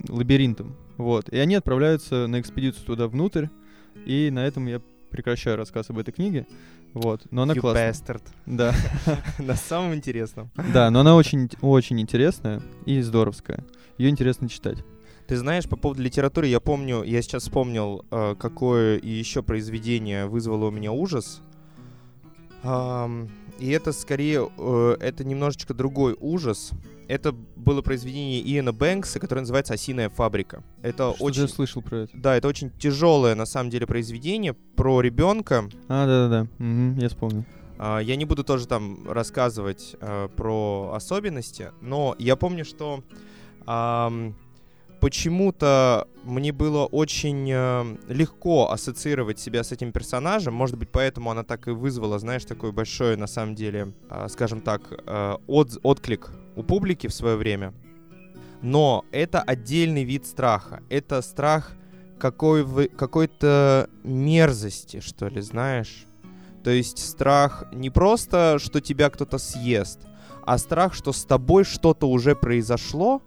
лабиринтом. 0.10 0.76
Вот. 0.98 1.30
И 1.30 1.38
они 1.38 1.56
отправляются 1.56 2.28
на 2.28 2.42
экспедицию 2.42 2.86
туда 2.86 3.08
внутрь, 3.08 3.48
и 4.06 4.30
на 4.32 4.46
этом 4.46 4.68
я 4.68 4.82
прекращаю 5.10 5.58
рассказ 5.58 5.90
об 5.90 5.98
этой 5.98 6.12
книге. 6.12 6.46
Вот. 6.94 7.22
Но 7.32 7.44
она 7.44 7.54
You 7.54 7.62
классная. 7.62 7.92
bastard. 7.92 8.22
Да. 8.46 8.74
На 9.40 9.56
самом 9.56 9.94
интересном. 9.96 10.50
Да, 10.74 10.90
но 10.90 11.02
она 11.02 11.16
очень, 11.16 11.50
очень 11.62 12.00
интересная 12.02 12.62
и 12.86 13.02
здоровская. 13.02 13.64
Ее 13.98 14.10
интересно 14.10 14.50
читать. 14.50 14.80
Ты 15.28 15.38
знаешь, 15.38 15.70
по 15.70 15.76
поводу 15.78 16.02
литературы, 16.02 16.48
я 16.48 16.60
помню, 16.60 17.04
я 17.04 17.22
сейчас 17.22 17.44
вспомнил, 17.44 18.04
э, 18.10 18.36
какое 18.40 19.00
еще 19.00 19.44
произведение 19.44 20.26
вызвало 20.26 20.66
у 20.68 20.72
меня 20.72 20.92
ужас. 20.92 21.42
И 22.64 23.70
это 23.72 23.92
скорее, 23.92 24.50
э, 24.58 24.98
это 25.00 25.24
немножечко 25.26 25.74
другой 25.74 26.16
ужас. 26.20 26.72
Это 27.10 27.32
было 27.34 27.82
произведение 27.82 28.42
Иэна 28.42 28.72
Бэнкса, 28.72 29.20
которое 29.20 29.42
называется 29.42 29.74
«Осиная 29.74 30.10
фабрика». 30.10 30.64
Это 30.82 31.10
Что-то 31.10 31.24
очень... 31.24 31.42
я 31.42 31.48
слышал 31.48 31.82
про 31.82 31.98
это. 32.04 32.12
Да, 32.16 32.36
это 32.38 32.48
очень 32.48 32.70
тяжелое, 32.72 33.36
на 33.36 33.46
самом 33.46 33.70
деле, 33.70 33.86
произведение 33.88 34.54
про 34.54 35.02
ребенка. 35.02 35.70
А, 35.88 36.06
да-да-да. 36.06 36.48
Мгм, 36.64 37.00
я 37.00 37.10
вспомнил. 37.10 37.46
А, 37.78 38.00
Я 38.00 38.16
не 38.16 38.26
буду 38.26 38.44
тоже 38.44 38.68
там 38.68 39.10
рассказывать 39.10 39.96
э, 40.00 40.30
про 40.36 40.92
особенности, 40.94 41.72
но 41.82 42.16
я 42.20 42.36
помню, 42.36 42.64
что 42.64 43.04
почему-то 45.00 46.08
мне 46.24 46.52
было 46.52 46.86
очень 46.86 47.50
э, 47.52 47.98
легко 48.08 48.72
ассоциировать 48.72 49.40
себя 49.40 49.64
с 49.64 49.72
этим 49.72 49.92
персонажем. 49.92 50.54
Может 50.54 50.78
быть, 50.78 50.90
поэтому 50.90 51.32
она 51.32 51.44
так 51.44 51.68
и 51.68 51.72
вызвала, 51.72 52.20
знаешь, 52.20 52.46
такой 52.46 52.72
большой, 52.72 53.18
на 53.18 53.28
самом 53.28 53.56
деле, 53.56 53.94
а, 54.10 54.28
скажем 54.28 54.62
так, 54.62 54.82
э, 54.92 55.36
отз- 55.48 55.80
отклик 55.84 56.32
у 56.56 56.64
публики 56.64 57.08
в 57.08 57.14
свое 57.14 57.36
время. 57.36 57.74
Но 58.62 59.06
это 59.12 59.42
отдельный 59.42 60.04
вид 60.04 60.26
страха. 60.26 60.84
Это 60.90 61.22
страх 61.22 61.72
какой-то 62.20 63.90
мерзости, 64.04 65.00
что 65.00 65.30
ли, 65.30 65.42
знаешь? 65.42 66.06
То 66.64 66.70
есть 66.70 66.98
страх 67.00 67.64
не 67.72 67.90
просто, 67.90 68.58
что 68.60 68.82
тебя 68.82 69.10
кто-то 69.10 69.38
съест, 69.38 70.02
а 70.46 70.58
страх, 70.58 70.94
что 70.94 71.14
с 71.14 71.24
тобой 71.24 71.64
что-то 71.64 72.10
уже 72.10 72.36
произошло, 72.36 73.22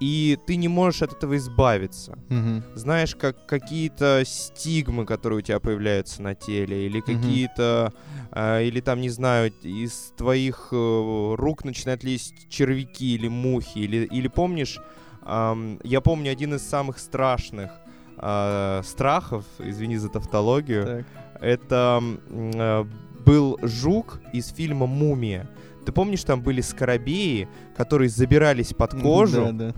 и 0.00 0.38
ты 0.46 0.56
не 0.56 0.68
можешь 0.68 1.02
от 1.02 1.12
этого 1.12 1.36
избавиться. 1.36 2.18
Мгм. 2.28 2.62
Знаешь, 2.74 3.14
как 3.14 3.46
какие-то 3.46 4.22
стигмы, 4.26 5.06
которые 5.06 5.38
у 5.38 5.42
тебя 5.42 5.60
появляются 5.60 6.22
на 6.22 6.34
теле, 6.34 6.86
или 6.86 7.00
какие-то, 7.00 7.92
э, 8.32 8.64
или 8.64 8.80
там, 8.80 9.00
не 9.00 9.10
знаю, 9.10 9.52
из 9.62 10.12
твоих 10.16 10.68
э, 10.72 11.34
рук 11.36 11.64
начинают 11.64 12.04
лезть 12.04 12.48
червяки 12.48 13.14
или 13.14 13.28
мухи, 13.28 13.78
или, 13.78 14.04
или 14.04 14.28
помнишь, 14.28 14.80
ам, 15.22 15.78
я 15.84 16.00
помню 16.00 16.32
один 16.32 16.54
из 16.54 16.62
самых 16.62 16.98
страшных 16.98 17.70
э, 18.18 18.82
страхов, 18.84 19.44
извини 19.58 19.96
за 19.96 20.08
тавтологию, 20.08 20.84
Так. 20.84 21.06
это 21.40 22.02
э, 22.30 22.84
был 23.24 23.58
жук 23.62 24.20
из 24.32 24.48
фильма 24.48 24.86
«Мумия». 24.86 25.48
Ты 25.84 25.92
помнишь, 25.92 26.24
там 26.24 26.42
были 26.42 26.60
скоробеи, 26.60 27.48
которые 27.76 28.08
забирались 28.08 28.72
под 28.72 28.92
кожу, 29.00 29.48
Да, 29.52 29.72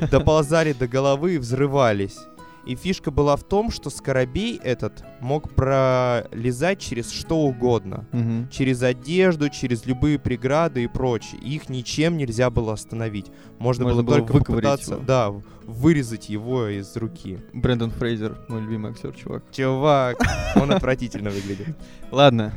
да. 0.00 0.06
доползали 0.08 0.72
до 0.72 0.86
головы 0.88 1.34
и 1.34 1.38
взрывались. 1.38 2.18
И 2.66 2.74
фишка 2.76 3.10
была 3.10 3.36
в 3.36 3.42
том, 3.42 3.70
что 3.70 3.88
Скоробей 3.88 4.60
этот 4.62 5.02
мог 5.20 5.54
пролезать 5.54 6.78
через 6.78 7.10
что 7.10 7.38
угодно. 7.38 8.06
Мгм. 8.12 8.48
Через 8.50 8.82
одежду, 8.82 9.48
через 9.48 9.86
любые 9.86 10.18
преграды 10.18 10.84
и 10.84 10.86
прочее. 10.86 11.40
Их 11.40 11.70
ничем 11.70 12.18
нельзя 12.18 12.50
было 12.50 12.74
остановить. 12.74 13.26
Можно, 13.58 13.84
Можно 13.84 14.02
было, 14.02 14.18
было 14.18 14.26
только 14.28 14.44
попытаться, 14.44 14.94
его. 14.96 15.02
да, 15.04 15.30
вырезать 15.64 16.28
его 16.28 16.66
из 16.66 16.94
руки. 16.96 17.38
Брэндон 17.54 17.92
Фрейзер, 17.92 18.36
мой 18.48 18.60
любимый 18.60 18.90
актер, 18.92 19.14
чувак. 19.14 19.42
Чувак, 19.52 20.18
он 20.54 20.70
отвратительно 20.70 21.30
выглядит. 21.30 21.68
Ладно. 22.10 22.52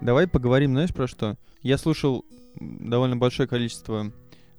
Давай 0.00 0.26
поговорим, 0.26 0.72
знаешь, 0.72 0.94
про 0.94 1.06
что? 1.06 1.36
Я 1.62 1.76
слушал 1.76 2.24
довольно 2.58 3.16
большое 3.16 3.46
количество 3.46 4.10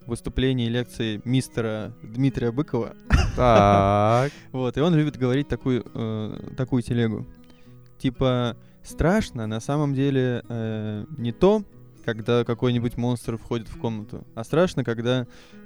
выступлений 0.06 0.68
и 0.68 0.70
лекций 0.70 1.22
мистера 1.26 1.94
Дмитрия 2.04 2.52
Быкова. 2.52 2.94
Так. 3.36 4.32
Вот, 4.52 4.78
и 4.78 4.82
он 4.82 4.94
любит 4.94 5.18
говорить 5.18 5.48
такую, 5.48 5.84
э, 5.94 6.54
такую 6.58 6.84
телегу. 6.84 7.26
Типа, 7.98 8.56
страшно 8.84 9.48
на 9.48 9.60
самом 9.60 9.94
деле 9.96 10.44
э, 10.48 11.06
не 11.18 11.32
то, 11.32 11.64
когда 12.06 12.44
какой-нибудь 12.44 12.98
монстр 12.98 13.38
входит 13.38 13.68
в 13.68 13.80
комнату, 13.80 14.26
а 14.36 14.44
страшно, 14.44 14.84
когда, 14.84 15.26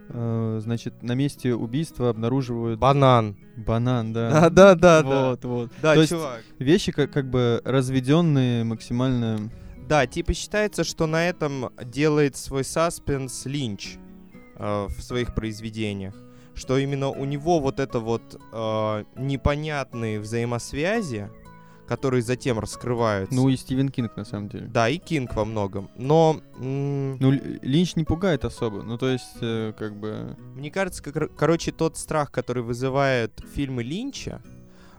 э, 0.10 0.60
значит, 0.64 1.02
на 1.04 1.14
месте 1.14 1.54
убийства 1.54 2.10
обнаруживают 2.10 2.80
Банан. 2.80 3.36
банан, 3.58 4.14
да. 4.14 4.50
Да-да-да. 4.50 5.04
Вот, 5.04 5.44
вот. 5.46 5.72
Да, 5.82 5.96
То 5.96 6.00
есть 6.02 6.12
чувак. 6.12 6.44
Вещи 6.60 6.92
как, 6.92 7.12
как 7.12 7.30
бы 7.30 7.62
разведенные 7.66 8.64
максимально. 8.64 9.50
Да, 9.88 10.08
типа 10.08 10.34
считается, 10.34 10.84
что 10.84 11.06
на 11.06 11.28
этом 11.28 11.72
делает 11.84 12.36
свой 12.36 12.64
саспенс 12.64 13.46
Линч 13.46 13.98
э, 14.58 14.88
в 14.90 15.02
своих 15.02 15.36
произведениях. 15.36 16.16
Что 16.56 16.78
именно 16.78 17.10
у 17.10 17.26
него 17.26 17.60
вот 17.60 17.80
это 17.80 18.00
вот 18.00 18.40
э, 18.52 19.04
непонятные 19.18 20.20
взаимосвязи, 20.20 21.30
которые 21.88 22.24
затем 22.24 22.60
раскрываются. 22.60 23.36
Ну 23.36 23.50
и 23.50 23.56
Стивен 23.58 23.90
Кинг, 23.90 24.16
на 24.16 24.26
самом 24.26 24.50
деле. 24.50 24.68
Да, 24.68 24.90
и 24.90 24.98
Кинг 24.98 25.36
во 25.36 25.46
многом. 25.46 25.90
Но 25.98 26.42
Ну, 26.58 27.32
Линч 27.62 27.96
не 27.96 28.06
пугает 28.06 28.46
особо. 28.46 28.82
Ну, 28.82 28.98
то 28.98 29.10
есть, 29.10 29.38
э, 29.42 29.74
как 29.78 29.96
бы. 29.98 30.36
мне 30.56 30.72
кажется, 30.72 31.04
как, 31.04 31.36
короче, 31.36 31.72
тот 31.72 31.98
страх, 31.98 32.32
который 32.32 32.64
вызывает 32.64 33.40
фильмы 33.54 33.84
Линча, 33.84 34.42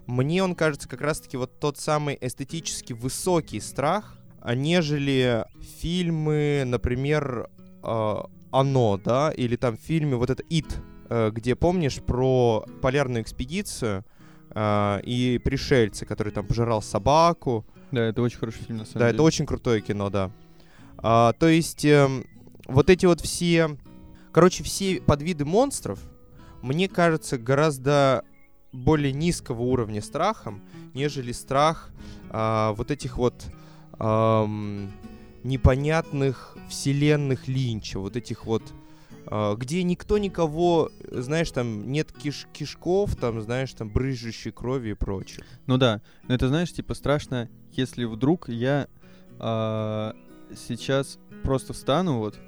мне 0.07 0.45
он 0.45 0.55
кажется 0.55 0.89
как 0.89 1.01
раз-таки 1.01 1.37
вот 1.37 1.59
тот 1.59 1.79
самый 1.79 2.17
эстетически 2.21 2.93
высокий 2.93 3.61
страх, 3.61 4.16
нежели 4.55 5.45
фильмы, 5.81 6.63
например, 6.67 7.49
э, 7.83 8.15
«Оно», 8.51 9.01
да, 9.03 9.31
или 9.31 9.57
там 9.57 9.77
фильмы, 9.77 10.17
вот 10.17 10.31
это 10.31 10.43
«Ит», 10.49 10.81
э, 11.09 11.31
где, 11.33 11.55
помнишь, 11.57 11.97
про 11.97 12.65
полярную 12.81 13.23
экспедицию 13.23 14.05
э, 14.51 15.01
и 15.03 15.41
пришельца, 15.45 16.07
который 16.07 16.33
там 16.33 16.47
пожирал 16.47 16.83
собаку, 16.83 17.67
Да, 17.91 18.05
это 18.05 18.23
очень 18.23 18.39
хороший 18.39 18.65
фильм, 18.65 18.79
на 18.79 18.85
самом 18.85 19.01
да, 19.01 19.07
деле. 19.07 19.17
это 19.17 19.23
очень 19.23 19.47
крутое 19.47 19.81
кино, 19.81 20.11
да. 20.11 20.31
А, 20.99 21.33
то 21.35 21.49
есть 21.49 21.85
эм, 21.85 22.25
вот 22.67 22.91
эти 22.91 23.07
вот 23.07 23.21
все, 23.21 23.77
короче, 24.33 24.65
все 24.65 25.01
подвиды 25.01 25.45
монстров, 25.45 26.01
мне 26.63 26.89
кажется, 26.89 27.39
гораздо 27.39 28.25
более 28.73 29.13
низкого 29.13 29.63
уровня 29.63 30.03
страхом, 30.03 30.63
нежели 30.95 31.33
страх 31.33 31.91
а, 32.31 32.73
вот 32.73 32.91
этих 32.91 33.19
вот 33.19 33.45
ам, 33.99 34.93
непонятных 35.45 36.57
вселенных 36.69 37.49
Линча, 37.49 37.99
вот 37.99 38.17
этих 38.17 38.47
вот 38.47 38.63
а, 39.29 39.57
где 39.57 39.83
никто 39.83 40.19
никого, 40.19 40.91
знаешь, 41.11 41.51
там 41.51 41.91
нет 41.91 42.13
киш 42.13 42.47
кишков, 42.53 43.17
там, 43.17 43.41
знаешь, 43.41 43.73
там 43.73 43.91
брызжущей 43.91 44.53
крови 44.53 44.91
и 44.91 44.95
прочее. 44.95 45.45
Ну 45.67 45.79
да. 45.79 46.01
Но 46.29 46.35
это, 46.35 46.49
знаешь, 46.49 46.73
типа 46.73 46.95
страшно, 46.95 47.49
если 47.73 48.05
вдруг 48.05 48.49
я 48.49 48.89
а, 49.39 50.15
сейчас 50.55 51.19
просто 51.43 51.73
встану, 51.73 52.19
вот, 52.19 52.39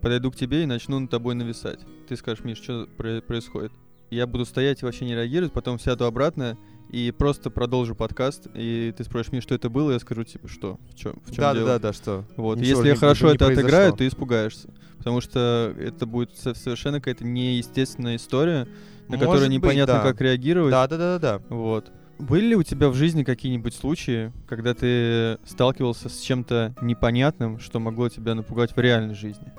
подойду 0.00 0.30
к 0.32 0.36
тебе 0.36 0.64
и 0.64 0.66
начну 0.66 0.98
над 0.98 1.10
тобой 1.10 1.34
нависать. 1.34 1.80
Ты 2.08 2.16
скажешь, 2.16 2.44
Миш, 2.44 2.58
что 2.58 2.86
происходит? 2.96 3.72
Я 4.10 4.26
буду 4.26 4.44
стоять 4.44 4.82
и 4.82 4.84
вообще 4.84 5.04
не 5.04 5.14
реагировать, 5.14 5.52
потом 5.52 5.78
сяду 5.78 6.04
обратно 6.04 6.56
и 6.90 7.10
просто 7.10 7.50
продолжу 7.50 7.94
подкаст, 7.94 8.46
и 8.54 8.94
ты 8.96 9.04
спросишь, 9.04 9.32
Миш, 9.32 9.42
что 9.42 9.54
это 9.54 9.68
было, 9.68 9.92
я 9.92 9.98
скажу, 9.98 10.24
типа, 10.24 10.48
что, 10.48 10.78
в 10.90 10.94
чем, 10.94 11.14
в 11.24 11.30
чем 11.32 11.36
Да, 11.38 11.52
да, 11.52 11.54
дело? 11.54 11.66
да, 11.68 11.78
да, 11.78 11.92
что? 11.92 12.24
Вот, 12.36 12.58
Ничего 12.58 12.78
если 12.78 12.88
я 12.88 12.94
не- 12.94 12.98
хорошо 13.00 13.28
это 13.32 13.46
отыграю, 13.46 13.68
произошло. 13.68 13.96
ты 13.96 14.06
испугаешься. 14.08 14.68
Потому 14.98 15.20
что 15.20 15.74
это 15.78 16.06
будет 16.06 16.36
со- 16.36 16.54
совершенно 16.54 16.98
какая-то 17.00 17.24
неестественная 17.24 18.16
история, 18.16 18.66
на 19.08 19.18
которую 19.18 19.28
Может 19.28 19.48
быть, 19.48 19.56
непонятно, 19.56 19.94
да. 19.94 20.02
как 20.02 20.20
реагировать. 20.20 20.70
Да, 20.72 20.86
да, 20.88 20.96
да, 20.96 21.18
да, 21.18 21.38
да. 21.38 21.44
Вот. 21.54 21.92
Были 22.18 22.46
ли 22.46 22.56
у 22.56 22.62
тебя 22.62 22.88
в 22.88 22.94
жизни 22.94 23.24
какие-нибудь 23.24 23.74
случаи, 23.74 24.32
когда 24.48 24.72
ты 24.74 25.38
сталкивался 25.44 26.08
с 26.08 26.18
чем-то 26.20 26.74
непонятным, 26.80 27.58
что 27.60 27.78
могло 27.78 28.08
тебя 28.08 28.34
напугать 28.34 28.74
в 28.74 28.78
реальной 28.80 29.14
жизни? 29.14 29.52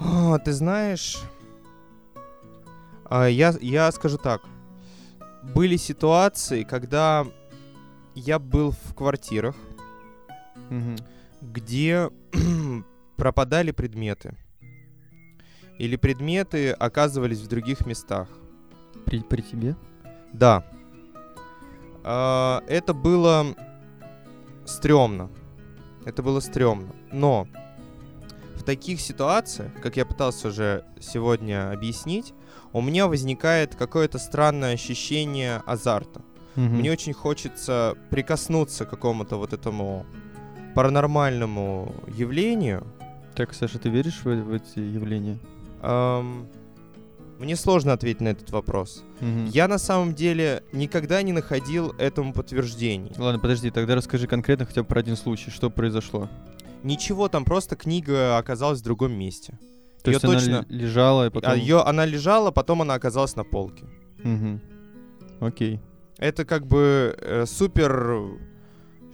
А, 0.00 0.38
ты 0.38 0.52
знаешь, 0.52 1.18
а, 3.04 3.26
я, 3.28 3.54
я 3.60 3.90
скажу 3.92 4.18
так. 4.18 4.42
Были 5.42 5.76
ситуации, 5.76 6.64
когда 6.64 7.26
я 8.14 8.38
был 8.38 8.72
в 8.72 8.94
квартирах, 8.94 9.56
Мгм. 10.68 10.96
где 11.40 12.10
пропадали 13.16 13.70
предметы. 13.72 14.34
Или 15.78 15.96
предметы 15.96 16.72
оказывались 16.72 17.40
в 17.40 17.48
других 17.48 17.86
местах. 17.86 18.28
При, 19.06 19.20
при 19.20 19.40
тебе? 19.40 19.76
Да. 20.32 20.64
А, 22.04 22.62
это 22.68 22.92
было 22.92 23.46
стрёмно. 24.66 25.30
Это 26.04 26.22
было 26.22 26.40
стрёмно. 26.40 26.92
Но 27.12 27.48
в 28.56 28.62
таких 28.62 29.00
ситуациях, 29.00 29.72
как 29.82 29.96
я 29.96 30.04
пытался 30.04 30.48
уже 30.48 30.84
сегодня 31.00 31.72
объяснить, 31.72 32.34
у 32.72 32.80
меня 32.80 33.06
возникает 33.06 33.74
какое-то 33.74 34.18
странное 34.18 34.74
ощущение 34.74 35.62
азарта. 35.66 36.22
Мгм. 36.56 36.76
Мне 36.78 36.92
очень 36.92 37.12
хочется 37.12 37.96
прикоснуться 38.10 38.84
к 38.84 38.90
какому-то 38.90 39.36
вот 39.36 39.52
этому 39.52 40.06
паранормальному 40.74 41.94
явлению. 42.16 42.86
Так, 43.34 43.54
Саша, 43.54 43.78
ты 43.78 43.88
веришь 43.88 44.20
в, 44.24 44.28
в 44.28 44.52
эти 44.52 44.78
явления? 44.78 45.38
Ам, 45.82 46.46
мне 47.38 47.56
сложно 47.56 47.94
ответить 47.94 48.20
на 48.20 48.28
этот 48.28 48.50
вопрос. 48.50 49.02
Мгм. 49.20 49.46
Я 49.46 49.66
на 49.66 49.78
самом 49.78 50.14
деле 50.14 50.62
никогда 50.72 51.22
не 51.22 51.32
находил 51.32 51.92
этому 51.98 52.32
подтверждений. 52.32 53.12
Ладно, 53.16 53.40
подожди, 53.40 53.70
тогда 53.70 53.94
расскажи 53.94 54.26
конкретно 54.26 54.66
хотя 54.66 54.82
бы 54.82 54.88
про 54.88 55.00
один 55.00 55.16
случай, 55.16 55.50
что 55.50 55.70
произошло. 55.70 56.28
Ничего, 56.82 57.28
там 57.28 57.44
просто 57.44 57.76
книга 57.76 58.38
оказалась 58.38 58.80
в 58.80 58.84
другом 58.84 59.12
месте. 59.12 59.58
То 60.02 60.10
Её 60.10 60.16
есть 60.16 60.24
она 60.24 60.34
точно- 60.34 60.66
ле- 60.68 60.78
лежала 60.82 61.26
и 61.26 61.30
потом... 61.30 61.50
А 61.52 61.56
её- 61.56 61.82
она 61.84 62.06
лежала, 62.06 62.50
потом 62.50 62.82
она 62.82 62.94
оказалась 62.94 63.36
на 63.36 63.44
полке. 63.44 63.84
Мгм. 64.22 64.60
Окей. 65.40 65.80
Это 66.18 66.44
как 66.44 66.66
бы 66.66 67.14
э, 67.18 67.44
супер... 67.46 68.38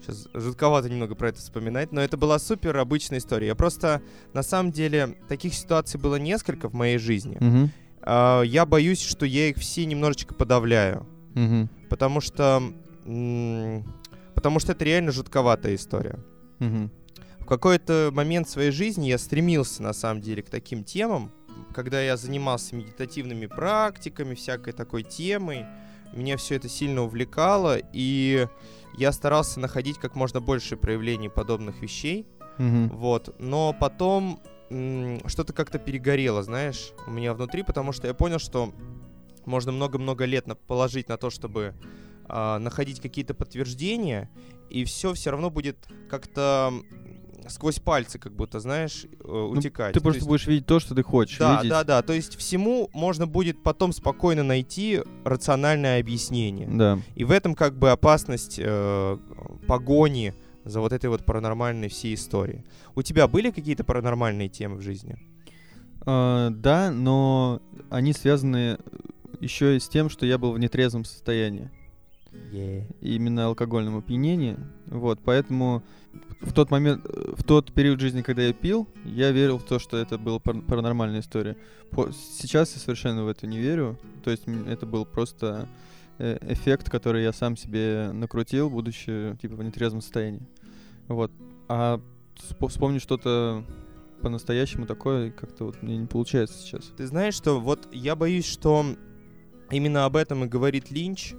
Сейчас 0.01 0.28
жутковато 0.34 0.89
немного 0.89 1.16
про 1.16 1.30
это 1.30 1.39
вспоминать, 1.41 1.91
но 1.91 2.01
это 2.01 2.16
была 2.16 2.39
супер 2.39 2.76
обычная 2.76 3.18
история. 3.18 3.49
Я 3.49 3.55
просто, 3.57 4.03
на 4.34 4.43
самом 4.45 4.70
деле, 4.70 5.16
таких 5.28 5.53
ситуаций 5.55 5.99
было 5.99 6.16
несколько 6.16 6.68
в 6.68 6.74
моей 6.74 6.99
жизни. 6.99 7.37
Мгм. 7.41 7.70
А, 8.03 8.43
я 8.43 8.66
боюсь, 8.66 9.03
что 9.03 9.26
я 9.26 9.49
их 9.49 9.57
все 9.57 9.84
немножечко 9.84 10.34
подавляю. 10.34 11.07
Мгм. 11.34 11.68
Потому 11.89 12.20
что... 12.20 12.62
потому 14.34 14.61
что 14.61 14.72
это 14.72 14.84
реально 14.84 15.11
жутковатая 15.12 15.74
история. 15.74 16.18
Мгм. 16.61 16.91
В 17.47 17.49
какой-то 17.49 18.11
момент 18.13 18.49
своей 18.49 18.73
жизни 18.73 19.07
я 19.07 19.19
стремился, 19.19 19.81
на 19.81 19.93
самом 19.93 20.21
деле, 20.21 20.43
к 20.43 20.51
таким 20.51 20.83
темам. 20.83 21.31
Когда 21.73 22.03
я 22.03 22.17
занимался 22.17 22.75
медитативными 22.75 23.47
практиками, 23.47 24.35
всякой 24.35 24.73
такой 24.73 25.05
темой, 25.05 25.65
меня 26.13 26.39
все 26.39 26.57
это 26.57 26.69
сильно 26.69 27.03
увлекало, 27.03 27.79
и 27.93 28.49
я 28.99 29.13
старался 29.13 29.61
находить 29.61 29.99
как 29.99 30.17
можно 30.17 30.41
больше 30.41 30.77
проявлений 30.77 31.29
подобных 31.29 31.81
вещей. 31.81 32.27
Мгм. 32.59 32.89
Вот. 32.89 33.37
Но 33.39 33.73
потом 33.79 34.41
что-то 35.27 35.53
как-то 35.53 35.79
перегорело, 35.79 36.43
знаешь, 36.43 36.91
у 37.07 37.13
меня 37.13 37.33
внутри, 37.33 37.63
потому 37.63 37.93
что 37.93 38.09
я 38.09 38.15
понял, 38.15 38.41
что 38.41 38.75
можно 39.45 39.71
много-много 39.71 40.25
лет 40.25 40.49
на- 40.49 40.57
положить 40.57 41.09
на 41.09 41.17
то, 41.17 41.31
чтобы 41.31 41.77
а, 42.29 42.59
находить 42.59 43.01
какие-то 43.01 43.35
подтверждения, 43.35 44.29
и 44.69 44.85
все 44.85 45.15
все 45.15 45.31
равно 45.31 45.49
будет 45.49 45.87
как-то 46.11 46.73
сквозь 47.49 47.79
пальцы, 47.79 48.19
как 48.19 48.33
будто, 48.35 48.61
знаешь, 48.61 49.07
э, 49.25 49.29
утекать. 49.29 49.93
Ты 49.93 50.01
То 50.01 50.03
просто 50.05 50.19
есть- 50.19 50.29
будешь 50.29 50.47
видеть 50.47 50.67
то, 50.67 50.81
что 50.81 50.95
ты 50.95 51.03
хочешь 51.03 51.39
да, 51.39 51.57
видеть. 51.57 51.71
да, 51.71 51.85
да. 51.85 52.03
То 52.03 52.13
есть 52.13 52.37
всему 52.37 52.91
можно 52.93 53.27
будет 53.27 53.63
потом 53.63 53.93
спокойно 53.93 54.43
найти 54.43 55.03
рациональное 55.25 56.01
объяснение. 56.01 56.69
Да. 56.71 56.99
И 57.15 57.25
в 57.25 57.31
этом 57.31 57.55
как 57.55 57.79
бы 57.79 57.91
опасность 57.91 58.59
э, 58.63 59.19
погони 59.67 60.35
за 60.65 60.81
вот 60.81 60.93
этой 60.93 61.09
вот 61.11 61.25
паранормальной 61.25 61.89
всей 61.89 62.15
историей. 62.15 62.65
У 62.95 63.03
тебя 63.03 63.29
были 63.29 63.51
какие-то 63.51 63.85
паранормальные 63.85 64.49
темы 64.49 64.77
в 64.77 64.81
жизни? 64.83 65.17
А, 66.05 66.51
да, 66.51 66.91
но 66.91 67.61
они 67.91 68.13
связаны 68.13 68.79
еще 69.41 69.77
и 69.77 69.81
с 69.81 69.89
тем, 69.89 70.09
что 70.09 70.27
я 70.27 70.39
был 70.39 70.53
в 70.53 70.59
нетрезвом 70.59 71.05
состоянии. 71.05 71.71
Именно 73.01 73.47
алкогольном 73.47 73.97
опьянении. 73.99 74.57
Вот, 74.87 75.21
поэтому 75.25 75.83
в 76.41 76.53
тот 76.53 76.70
момент, 76.70 77.05
в 77.05 77.43
тот 77.43 77.72
период 77.72 78.01
жизни, 78.01 78.22
когда 78.22 78.43
я 78.43 78.53
пил, 78.53 78.89
я 79.05 79.30
верил 79.30 79.59
в 79.59 79.64
то, 79.64 79.78
что 79.78 79.97
это 79.97 80.18
была 80.18 80.39
пар- 80.39 80.61
паранормальная 80.61 81.20
история. 81.20 81.57
По- 81.91 82.11
сейчас 82.12 82.74
я 82.74 82.80
совершенно 82.80 83.24
в 83.24 83.28
это 83.28 83.47
не 83.47 83.59
верю. 83.59 83.99
То 84.22 84.30
есть 84.30 84.45
это 84.66 84.87
был 84.87 85.07
просто 85.07 85.68
э, 86.18 86.39
эффект, 86.53 86.91
который 86.91 87.22
я 87.22 87.32
сам 87.32 87.57
себе 87.57 88.11
накрутил, 88.12 88.68
будучи 88.70 89.37
типа 89.41 89.57
в 89.57 89.62
нетрезвом 89.62 90.03
состоянии. 90.03 90.43
Вот. 91.09 91.32
А 91.68 92.01
спо- 92.37 92.68
вспомнить 92.68 93.03
что-то 93.03 93.64
по-настоящему 94.20 94.87
такое 94.87 95.30
как-то 95.30 95.66
вот 95.66 95.82
мне 95.82 95.97
не 95.97 96.07
получается 96.07 96.59
сейчас. 96.59 96.93
Ты 96.97 97.07
знаешь, 97.07 97.34
что 97.34 97.61
вот 97.61 97.89
я 97.93 98.16
боюсь, 98.16 98.47
что 98.47 98.84
именно 99.70 100.05
об 100.05 100.16
этом 100.16 100.45
и 100.45 100.49
говорит 100.49 100.91
Линч 100.91 101.34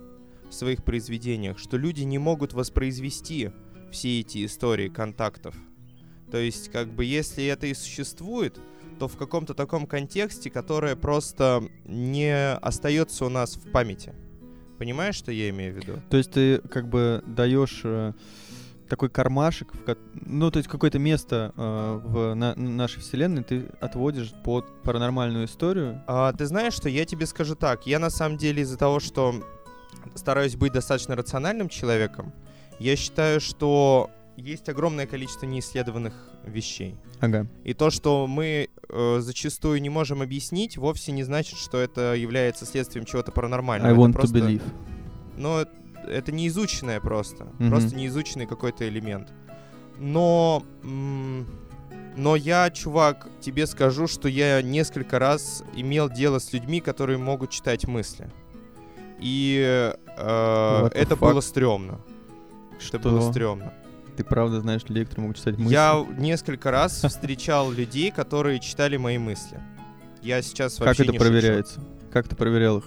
в 0.49 0.53
своих 0.53 0.83
произведениях, 0.83 1.59
что 1.59 1.77
люди 1.77 2.03
не 2.03 2.17
могут 2.17 2.53
воспроизвести 2.53 3.51
все 3.97 4.19
эти 4.19 4.45
истории 4.45 4.89
контактов. 4.89 5.55
То 6.31 6.37
есть, 6.37 6.71
как 6.71 6.87
бы, 6.89 7.03
если 7.03 7.45
это 7.45 7.65
и 7.65 7.73
существует, 7.73 8.59
то 8.99 9.07
в 9.07 9.17
каком-то 9.17 9.53
таком 9.53 9.87
контексте, 9.87 10.51
которое 10.51 10.95
просто 10.95 11.63
не 11.85 12.53
остается 12.53 13.25
у 13.25 13.29
нас 13.29 13.55
в 13.55 13.71
памяти. 13.71 14.13
Понимаешь, 14.77 15.15
что 15.15 15.31
я 15.31 15.49
имею 15.49 15.73
в 15.73 15.77
виду? 15.77 15.99
То 16.09 16.17
есть 16.17 16.31
ты 16.31 16.59
как 16.59 16.87
бы 16.87 17.23
даешь 17.25 17.81
э, 17.83 18.13
такой 18.87 19.09
кармашек, 19.09 19.73
в 19.73 19.97
ну 20.13 20.51
то 20.51 20.57
есть 20.57 20.69
какое-то 20.69 20.99
место 20.99 21.53
э, 21.57 22.01
в 22.03 22.35
на- 22.35 22.55
нашей 22.55 23.01
вселенной 23.01 23.43
ты 23.43 23.69
отводишь 23.81 24.31
под 24.43 24.65
паранормальную 24.83 25.45
историю. 25.45 26.03
А, 26.05 26.31
ты 26.33 26.45
знаешь, 26.45 26.73
что 26.73 26.89
я 26.89 27.05
тебе 27.05 27.25
скажу 27.25 27.55
так. 27.55 27.87
Я 27.87 27.97
на 27.97 28.11
самом 28.11 28.37
деле 28.37 28.61
из-за 28.61 28.77
того, 28.77 28.99
что 28.99 29.33
стараюсь 30.13 30.55
быть 30.55 30.73
достаточно 30.73 31.15
рациональным 31.15 31.69
человеком, 31.69 32.33
я 32.79 32.95
считаю, 32.95 33.39
что 33.39 34.09
есть 34.35 34.69
огромное 34.69 35.07
количество 35.07 35.45
неисследованных 35.45 36.13
вещей. 36.45 36.95
Ага. 37.19 37.47
И 37.63 37.73
то, 37.73 37.89
что 37.89 38.27
мы 38.27 38.69
э, 38.89 39.17
зачастую 39.19 39.81
не 39.81 39.89
можем 39.89 40.21
объяснить, 40.21 40.77
вовсе 40.77 41.11
не 41.11 41.23
значит, 41.23 41.57
что 41.57 41.79
это 41.79 42.13
является 42.13 42.65
следствием 42.65 43.05
чего-то 43.05 43.31
паранормального. 43.31 43.89
I 43.89 43.93
Это 43.97 44.01
want 44.01 44.13
просто- 44.13 44.37
to 44.37 44.41
believe. 44.41 44.61
Но 45.35 45.65
это 46.07 46.31
неизученное 46.31 46.99
просто. 46.99 47.45
Мгм. 47.59 47.69
Просто 47.69 47.95
неизученный 47.95 48.45
какой-то 48.45 48.87
элемент. 48.87 49.33
Но... 49.97 50.63
но 50.83 52.35
я, 52.35 52.69
чувак, 52.69 53.27
тебе 53.41 53.65
скажу, 53.67 54.07
что 54.07 54.27
я 54.29 54.61
несколько 54.61 55.19
раз 55.19 55.63
имел 55.75 56.09
дело 56.09 56.39
с 56.39 56.53
людьми, 56.53 56.79
которые 56.79 57.17
могут 57.17 57.49
читать 57.49 57.87
мысли. 57.87 58.29
И 59.19 59.59
э, 60.17 60.89
это 60.93 61.15
fuck? 61.15 61.19
было 61.19 61.41
стрёмно. 61.41 61.99
Это 62.79 62.99
было 62.99 63.21
Что? 63.21 63.31
стрёмно. 63.31 63.73
Ты 64.15 64.23
правда 64.23 64.61
знаешь 64.61 64.81
людей, 64.87 65.05
которые 65.05 65.23
могут 65.23 65.37
читать 65.37 65.57
мысли? 65.57 65.73
Я 65.73 66.05
несколько 66.17 66.71
раз 66.71 67.03
встречал 67.03 67.71
людей, 67.71 68.09
которые 68.11 68.59
читали 68.59 68.97
мои 68.97 69.17
мысли. 69.17 69.59
Я 70.23 70.41
сейчас 70.41 70.79
вообще 70.79 71.05
Как 71.05 71.13
это 71.15 71.23
проверяется? 71.23 71.83
Как 72.11 72.27
ты 72.27 72.35
проверял 72.35 72.79
их? 72.79 72.85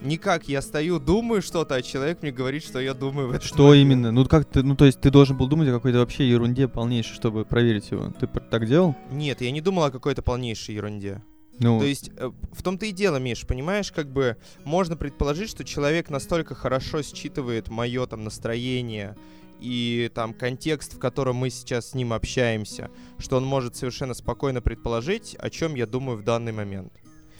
Никак, 0.00 0.48
я 0.48 0.62
стою, 0.62 0.98
думаю 0.98 1.42
что-то, 1.42 1.76
а 1.76 1.82
человек 1.82 2.22
мне 2.22 2.32
говорит, 2.32 2.64
что 2.64 2.80
я 2.80 2.92
думаю 2.92 3.28
в 3.28 3.30
этот 3.30 3.44
Что 3.44 3.68
момент. 3.68 3.82
именно? 3.82 4.10
Ну 4.10 4.24
как 4.26 4.44
ты, 4.44 4.62
ну 4.62 4.74
то 4.74 4.84
есть 4.84 5.00
ты 5.00 5.10
должен 5.10 5.36
был 5.36 5.46
думать 5.46 5.68
о 5.68 5.72
какой-то 5.72 5.98
вообще 5.98 6.28
ерунде 6.28 6.66
полнейшей, 6.66 7.14
чтобы 7.14 7.44
проверить 7.44 7.90
его. 7.92 8.12
Ты 8.18 8.26
так 8.26 8.66
делал? 8.66 8.96
Нет, 9.12 9.40
я 9.40 9.50
не 9.52 9.60
думал 9.60 9.84
о 9.84 9.90
какой-то 9.92 10.22
полнейшей 10.22 10.74
ерунде. 10.74 11.22
Ну, 11.58 11.78
То 11.78 11.86
есть 11.86 12.10
э, 12.16 12.30
в 12.52 12.62
том-то 12.62 12.86
и 12.86 12.92
дело, 12.92 13.16
Миш, 13.16 13.46
понимаешь, 13.46 13.92
как 13.92 14.10
бы 14.10 14.36
можно 14.64 14.96
предположить, 14.96 15.50
что 15.50 15.64
человек 15.64 16.10
настолько 16.10 16.54
хорошо 16.54 17.02
считывает 17.02 17.68
мое 17.68 18.06
там 18.06 18.24
настроение 18.24 19.16
и 19.60 20.10
там 20.14 20.34
контекст, 20.34 20.94
в 20.94 20.98
котором 20.98 21.36
мы 21.36 21.50
сейчас 21.50 21.90
с 21.90 21.94
ним 21.94 22.12
общаемся, 22.12 22.90
что 23.18 23.36
он 23.36 23.44
может 23.44 23.76
совершенно 23.76 24.14
спокойно 24.14 24.60
предположить, 24.60 25.36
о 25.38 25.50
чем 25.50 25.76
я 25.76 25.86
думаю 25.86 26.18
в 26.18 26.24
данный 26.24 26.52
момент. 26.52 26.92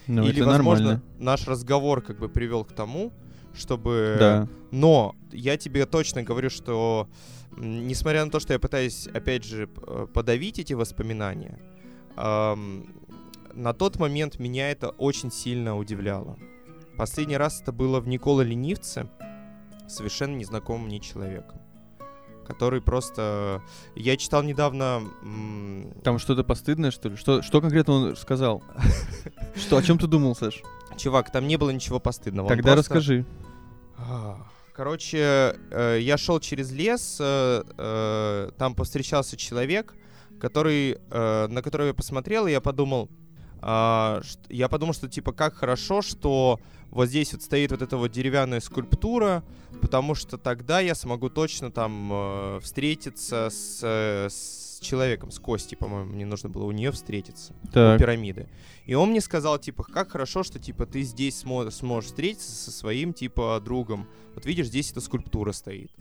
ну 0.07 0.25
Или, 0.25 0.41
возможно, 0.41 0.85
нормально. 0.85 1.03
наш 1.19 1.49
разговор 1.49 2.01
как 2.03 2.19
бы 2.19 2.29
привел 2.29 2.65
к 2.65 2.73
тому, 2.73 3.13
чтобы... 3.55 4.17
Да. 4.19 4.49
Но 4.71 5.17
я 5.33 5.57
тебе 5.57 5.85
точно 5.85 6.23
говорю, 6.23 6.49
что 6.49 7.09
несмотря 7.57 8.25
на 8.25 8.31
то, 8.31 8.41
что 8.41 8.53
я 8.53 8.59
пытаюсь, 8.59 9.09
опять 9.09 9.45
же, 9.45 9.69
э, 9.87 10.07
подавить 10.13 10.59
эти 10.59 10.73
воспоминания, 10.75 11.59
ам, 12.17 12.87
на 13.55 13.73
тот 13.73 13.99
момент 13.99 14.39
меня 14.39 14.71
это 14.71 14.91
очень 14.91 15.31
сильно 15.31 15.77
удивляло. 15.77 16.37
Последний 16.97 17.37
раз 17.37 17.61
это 17.61 17.73
было 17.73 18.01
в 18.01 18.09
Никола 18.09 18.43
Ленивце, 18.43 19.09
совершенно 19.89 20.37
незнакомым 20.37 20.87
мне 20.87 21.01
человеком, 21.01 21.61
который 22.47 22.81
просто... 22.81 23.63
Я 23.95 24.17
читал 24.17 24.43
недавно... 24.43 25.03
Там 26.05 26.19
что-то 26.19 26.45
постыдное, 26.45 26.91
что 26.91 27.09
ли? 27.09 27.17
Что, 27.17 27.43
что 27.43 27.61
конкретно 27.61 27.95
он 27.95 28.17
сказал? 28.17 28.63
Что, 29.57 29.77
о 29.77 29.83
чем 29.83 29.99
ты 29.99 30.07
думал, 30.07 30.35
Саш? 30.35 30.63
Чувак, 30.97 31.31
там 31.33 31.47
не 31.47 31.57
было 31.57 31.71
ничего 31.71 31.99
постыдного. 31.99 32.49
Тогда 32.49 32.75
расскажи. 32.75 33.25
А, 33.97 34.37
Короче, 34.73 35.55
э, 35.71 35.99
я 36.01 36.17
шел 36.17 36.41
через 36.41 36.73
лес, 36.73 37.19
э, 37.21 37.63
э, 37.77 38.51
там 38.57 38.75
повстречался 38.75 39.37
человек, 39.37 39.95
который, 40.41 40.99
на 41.11 41.63
которого 41.63 41.87
я 41.87 41.95
посмотрел, 41.95 42.49
и 42.49 42.51
я 42.51 42.61
подумал, 42.61 43.09
я 43.63 44.69
подумал, 44.69 44.93
что 44.95 45.09
типа 45.09 45.33
как 45.33 45.55
хорошо, 45.55 46.03
что 46.03 46.61
вот 46.91 47.09
здесь 47.09 47.33
вот 47.33 47.43
стоит 47.43 47.71
вот 47.71 47.81
эта 47.81 47.97
вот 47.97 48.11
деревянная 48.11 48.61
скульптура, 48.61 49.45
потому 49.81 50.15
что 50.15 50.37
тогда 50.37 50.81
я 50.81 50.95
смогу 50.95 51.31
точно 51.31 51.71
там 51.71 52.11
э, 52.13 52.61
встретиться 52.63 53.49
с, 53.51 53.81
э, 53.83 54.29
с 54.29 54.79
человеком, 54.83 55.31
с 55.31 55.39
Костей, 55.39 55.77
по-моему, 55.77 56.13
мне 56.13 56.27
нужно 56.27 56.49
было 56.51 56.65
у 56.65 56.73
нее 56.73 56.91
встретиться 56.91 57.55
у 57.63 57.69
Так. 57.69 57.99
пирамиды. 58.01 58.49
И 58.85 58.95
он 58.95 59.11
мне 59.11 59.21
сказал, 59.21 59.59
типа, 59.59 59.85
как 59.85 60.11
хорошо, 60.11 60.43
что, 60.43 60.59
типа, 60.59 60.85
ты 60.87 61.03
здесь 61.03 61.43
смо- 61.43 61.71
сможешь 61.71 62.11
встретиться 62.11 62.51
со 62.53 62.71
своим, 62.73 63.15
типа, 63.15 63.61
другом. 63.65 64.07
Вот 64.35 64.45
видишь, 64.45 64.67
здесь 64.67 64.91
эта 64.91 65.01
скульптура 65.01 65.53
стоит. 65.53 65.93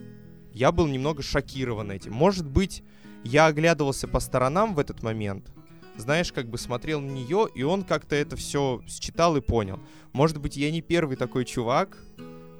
Я 0.51 0.71
был 0.71 0.87
немного 0.87 1.21
шокирован 1.21 1.91
этим. 1.91 2.11
Может 2.11 2.45
быть, 2.49 2.83
я 3.23 3.45
оглядывался 3.45 4.07
по 4.07 4.19
сторонам 4.19 4.73
в 4.73 4.79
этот 4.79 5.03
момент, 5.03 5.51
знаешь, 5.97 6.31
как 6.31 6.49
бы 6.49 6.57
смотрел 6.57 7.01
на 7.01 7.09
нее, 7.11 7.47
и 7.53 7.63
он 7.63 7.83
как-то 7.83 8.15
это 8.15 8.35
все 8.35 8.81
считал 8.87 9.35
и 9.37 9.41
понял. 9.41 9.79
Может 10.13 10.39
быть, 10.39 10.57
я 10.57 10.71
не 10.71 10.81
первый 10.81 11.15
такой 11.17 11.45
чувак, 11.45 11.97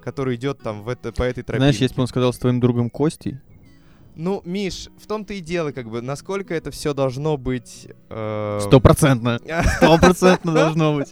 который 0.04 0.36
идет 0.36 0.60
там 0.60 0.84
в 0.84 0.90
это, 0.90 1.12
по 1.12 1.24
этой 1.24 1.44
тропинке. 1.44 1.58
Знаешь, 1.60 1.78
если 1.78 1.96
бы 1.96 2.02
он 2.02 2.08
сказал 2.08 2.34
с 2.34 2.38
твоим 2.40 2.60
другом 2.60 2.90
Костей, 2.90 3.38
Ну, 4.16 4.42
Миш, 4.46 4.90
в 5.02 5.08
том-то 5.08 5.34
и 5.34 5.40
дело, 5.40 5.72
как 5.72 5.90
бы, 5.90 6.02
насколько 6.02 6.54
это 6.54 6.70
все 6.72 6.94
должно 6.94 7.38
быть... 7.38 7.88
э, 8.10 8.60
стопроцентно, 8.62 9.40
стопроцентно 9.78 10.54
должно 10.54 10.96
быть. 10.96 11.10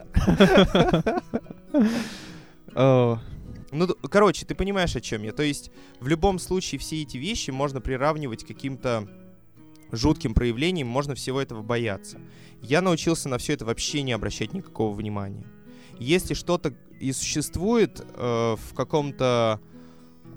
Ну, 3.72 3.88
короче, 4.10 4.46
ты 4.46 4.56
понимаешь, 4.56 4.96
о 4.96 5.02
чем 5.02 5.24
я. 5.24 5.32
То 5.32 5.44
есть, 5.44 5.72
в 6.00 6.08
любом 6.08 6.40
случае, 6.40 6.80
все 6.80 7.02
эти 7.02 7.18
вещи 7.18 7.52
можно 7.52 7.82
приравнивать 7.82 8.44
к 8.44 8.48
каким-то 8.48 9.08
жутким 9.92 10.34
проявлениям, 10.34 10.88
можно 10.88 11.16
всего 11.16 11.42
этого 11.42 11.62
бояться. 11.62 12.20
Я 12.62 12.82
научился 12.82 13.30
на 13.30 13.38
все 13.38 13.54
это 13.54 13.66
вообще 13.66 14.02
не 14.02 14.12
обращать 14.12 14.54
никакого 14.54 14.96
внимания. 14.96 15.46
Если 16.00 16.34
что-то 16.34 16.74
и 17.00 17.12
существует 17.12 18.02
э, 18.02 18.56
в 18.58 18.74
каком-то 18.74 19.60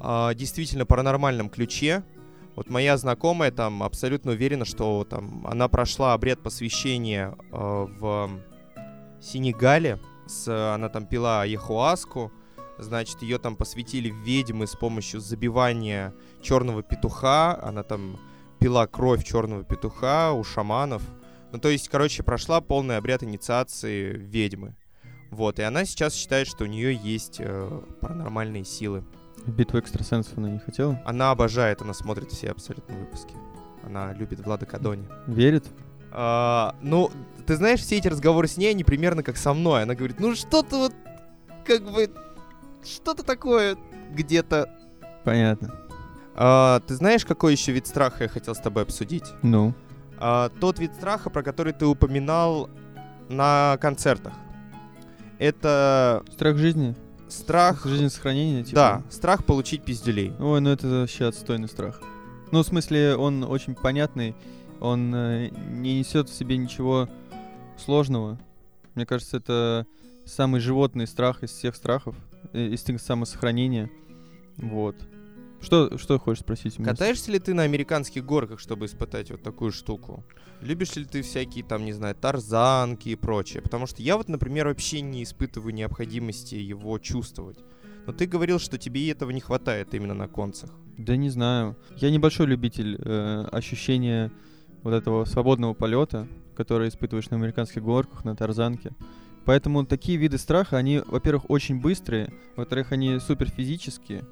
а, 0.00 0.34
действительно 0.34 0.86
паранормальном 0.86 1.48
ключе, 1.48 2.04
вот 2.56 2.68
моя 2.68 2.96
знакомая 2.96 3.50
там 3.50 3.82
абсолютно 3.82 4.32
уверена, 4.32 4.64
что 4.64 5.06
там 5.08 5.46
она 5.46 5.68
прошла 5.68 6.12
обряд 6.12 6.42
посвящения 6.42 7.36
э, 7.50 7.86
в 7.98 8.30
Сенегале, 9.20 10.00
с, 10.26 10.74
она 10.74 10.88
там 10.88 11.06
пила 11.06 11.44
яхуаску, 11.44 12.32
значит, 12.78 13.22
ее 13.22 13.38
там 13.38 13.56
посвятили 13.56 14.12
ведьмы 14.24 14.66
с 14.66 14.74
помощью 14.76 15.20
забивания 15.20 16.14
черного 16.42 16.82
петуха, 16.82 17.58
она 17.62 17.82
там 17.82 18.18
пила 18.62 18.86
кровь 18.86 19.24
черного 19.24 19.64
петуха 19.64 20.32
у 20.32 20.44
шаманов. 20.44 21.02
Ну, 21.50 21.58
то 21.58 21.68
есть, 21.68 21.88
короче, 21.88 22.22
прошла 22.22 22.60
полный 22.60 22.96
обряд 22.96 23.24
инициации 23.24 24.12
ведьмы. 24.12 24.76
Вот, 25.30 25.58
и 25.58 25.62
она 25.62 25.84
сейчас 25.84 26.14
считает, 26.14 26.46
что 26.46 26.64
у 26.64 26.66
нее 26.68 26.94
есть 26.94 27.38
э, 27.40 27.80
паранормальные 28.00 28.64
силы. 28.64 29.02
битву 29.46 29.80
экстрасенсов 29.80 30.38
она 30.38 30.48
не 30.50 30.60
хотела? 30.60 31.02
Она 31.04 31.32
обожает, 31.32 31.82
она 31.82 31.92
смотрит 31.92 32.30
все 32.30 32.50
абсолютно 32.50 32.96
выпуски. 32.96 33.34
Она 33.82 34.12
любит 34.12 34.38
Влада 34.40 34.64
Кадони. 34.64 35.08
Верит? 35.26 35.66
А, 36.12 36.76
ну, 36.82 37.10
ты 37.46 37.56
знаешь, 37.56 37.80
все 37.80 37.96
эти 37.96 38.06
разговоры 38.06 38.46
с 38.46 38.56
ней, 38.56 38.70
они 38.70 38.84
примерно 38.84 39.24
как 39.24 39.38
со 39.38 39.54
мной. 39.54 39.82
Она 39.82 39.94
говорит, 39.94 40.20
ну 40.20 40.36
что-то 40.36 40.76
вот, 40.76 40.94
как 41.64 41.82
бы, 41.82 42.10
что-то 42.84 43.24
такое 43.24 43.76
где-то. 44.12 44.70
Понятно. 45.24 45.81
А, 46.34 46.80
ты 46.80 46.94
знаешь, 46.94 47.24
какой 47.24 47.52
еще 47.52 47.72
вид 47.72 47.86
страха 47.86 48.24
я 48.24 48.28
хотел 48.28 48.54
с 48.54 48.58
тобой 48.58 48.82
обсудить? 48.84 49.24
Ну, 49.42 49.74
А, 50.18 50.50
тот 50.60 50.78
вид 50.78 50.94
страха, 50.94 51.30
про 51.30 51.42
который 51.42 51.72
ты 51.72 51.84
упоминал 51.86 52.70
на 53.28 53.76
концертах. 53.80 54.32
это 55.38 56.22
Страх 56.32 56.56
жизни? 56.56 56.94
страх... 57.28 57.84
Жизнь 57.86 58.08
сохранения? 58.10 58.62
Типа? 58.62 58.76
Да, 58.76 59.02
страх 59.10 59.44
получить 59.44 59.84
пизделей. 59.84 60.32
Ой, 60.38 60.60
ну 60.60 60.70
это 60.70 60.86
вообще 60.86 61.26
отстойный 61.26 61.68
страх. 61.68 62.00
Ну, 62.50 62.62
в 62.62 62.66
смысле, 62.66 63.16
он 63.16 63.42
очень 63.44 63.74
понятный, 63.74 64.36
он 64.80 65.14
э, 65.14 65.48
не 65.48 65.98
несет 65.98 66.28
в 66.28 66.34
себе 66.34 66.58
ничего 66.58 67.08
сложного. 67.78 68.38
Мне 68.94 69.06
кажется, 69.06 69.38
это 69.38 69.86
самый 70.26 70.60
животный 70.60 71.06
страх 71.06 71.42
из 71.42 71.50
всех 71.50 71.74
страхов, 71.74 72.14
э, 72.52 72.68
инстинкт 72.68 73.02
самосохранения. 73.02 73.90
Вот. 74.58 74.94
Что, 75.62 75.96
что 75.96 76.18
хочешь 76.18 76.42
спросить? 76.42 76.78
меня? 76.78 76.90
Катаешься 76.90 77.30
ли 77.30 77.38
ты 77.38 77.54
на 77.54 77.62
американских 77.62 78.26
горках, 78.26 78.58
чтобы 78.58 78.86
испытать 78.86 79.30
вот 79.30 79.42
такую 79.42 79.70
штуку? 79.72 80.24
Любишь 80.60 80.96
ли 80.96 81.04
ты 81.04 81.22
всякие 81.22 81.64
там, 81.64 81.84
не 81.84 81.92
знаю, 81.92 82.14
тарзанки 82.14 83.10
и 83.10 83.14
прочее? 83.14 83.62
Потому 83.62 83.86
что 83.86 84.02
я 84.02 84.16
вот, 84.16 84.28
например, 84.28 84.66
вообще 84.66 85.00
не 85.00 85.22
испытываю 85.22 85.72
необходимости 85.72 86.56
его 86.56 86.98
чувствовать. 86.98 87.58
Но 88.06 88.12
ты 88.12 88.26
говорил, 88.26 88.58
что 88.58 88.76
тебе 88.76 89.08
этого 89.10 89.30
не 89.30 89.40
хватает 89.40 89.94
именно 89.94 90.14
на 90.14 90.26
концах. 90.26 90.70
Да 90.98 91.16
не 91.16 91.30
знаю. 91.30 91.76
Я 91.96 92.10
небольшой 92.10 92.46
любитель 92.46 92.96
э, 92.98 93.48
ощущения 93.52 94.32
вот 94.82 94.92
этого 94.92 95.24
свободного 95.24 95.74
полета, 95.74 96.26
который 96.56 96.88
испытываешь 96.88 97.30
на 97.30 97.36
американских 97.36 97.82
горках, 97.82 98.24
на 98.24 98.34
тарзанке. 98.34 98.92
Поэтому 99.44 99.84
такие 99.86 100.18
виды 100.18 100.38
страха, 100.38 100.76
они, 100.76 101.02
во-первых, 101.06 101.50
очень 101.50 101.80
быстрые, 101.80 102.32
во-вторых, 102.56 102.92
они 102.92 103.18
супер 103.18 103.48
физические, 103.48 104.24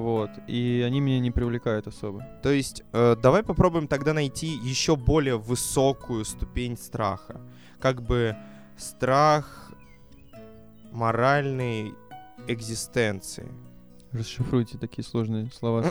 вот, 0.00 0.30
и 0.46 0.82
они 0.86 1.00
меня 1.00 1.20
не 1.20 1.30
привлекают 1.30 1.86
особо. 1.86 2.26
То 2.42 2.50
есть, 2.50 2.82
э, 2.92 3.16
давай 3.22 3.42
попробуем 3.42 3.88
тогда 3.88 4.12
найти 4.12 4.46
еще 4.46 4.96
более 4.96 5.38
высокую 5.38 6.24
ступень 6.24 6.76
страха. 6.76 7.40
Как 7.80 8.02
бы 8.02 8.36
страх 8.76 9.72
моральной 10.92 11.94
экзистенции. 12.46 13.52
Расшифруйте 14.12 14.78
такие 14.78 15.04
сложные 15.04 15.50
слова. 15.50 15.90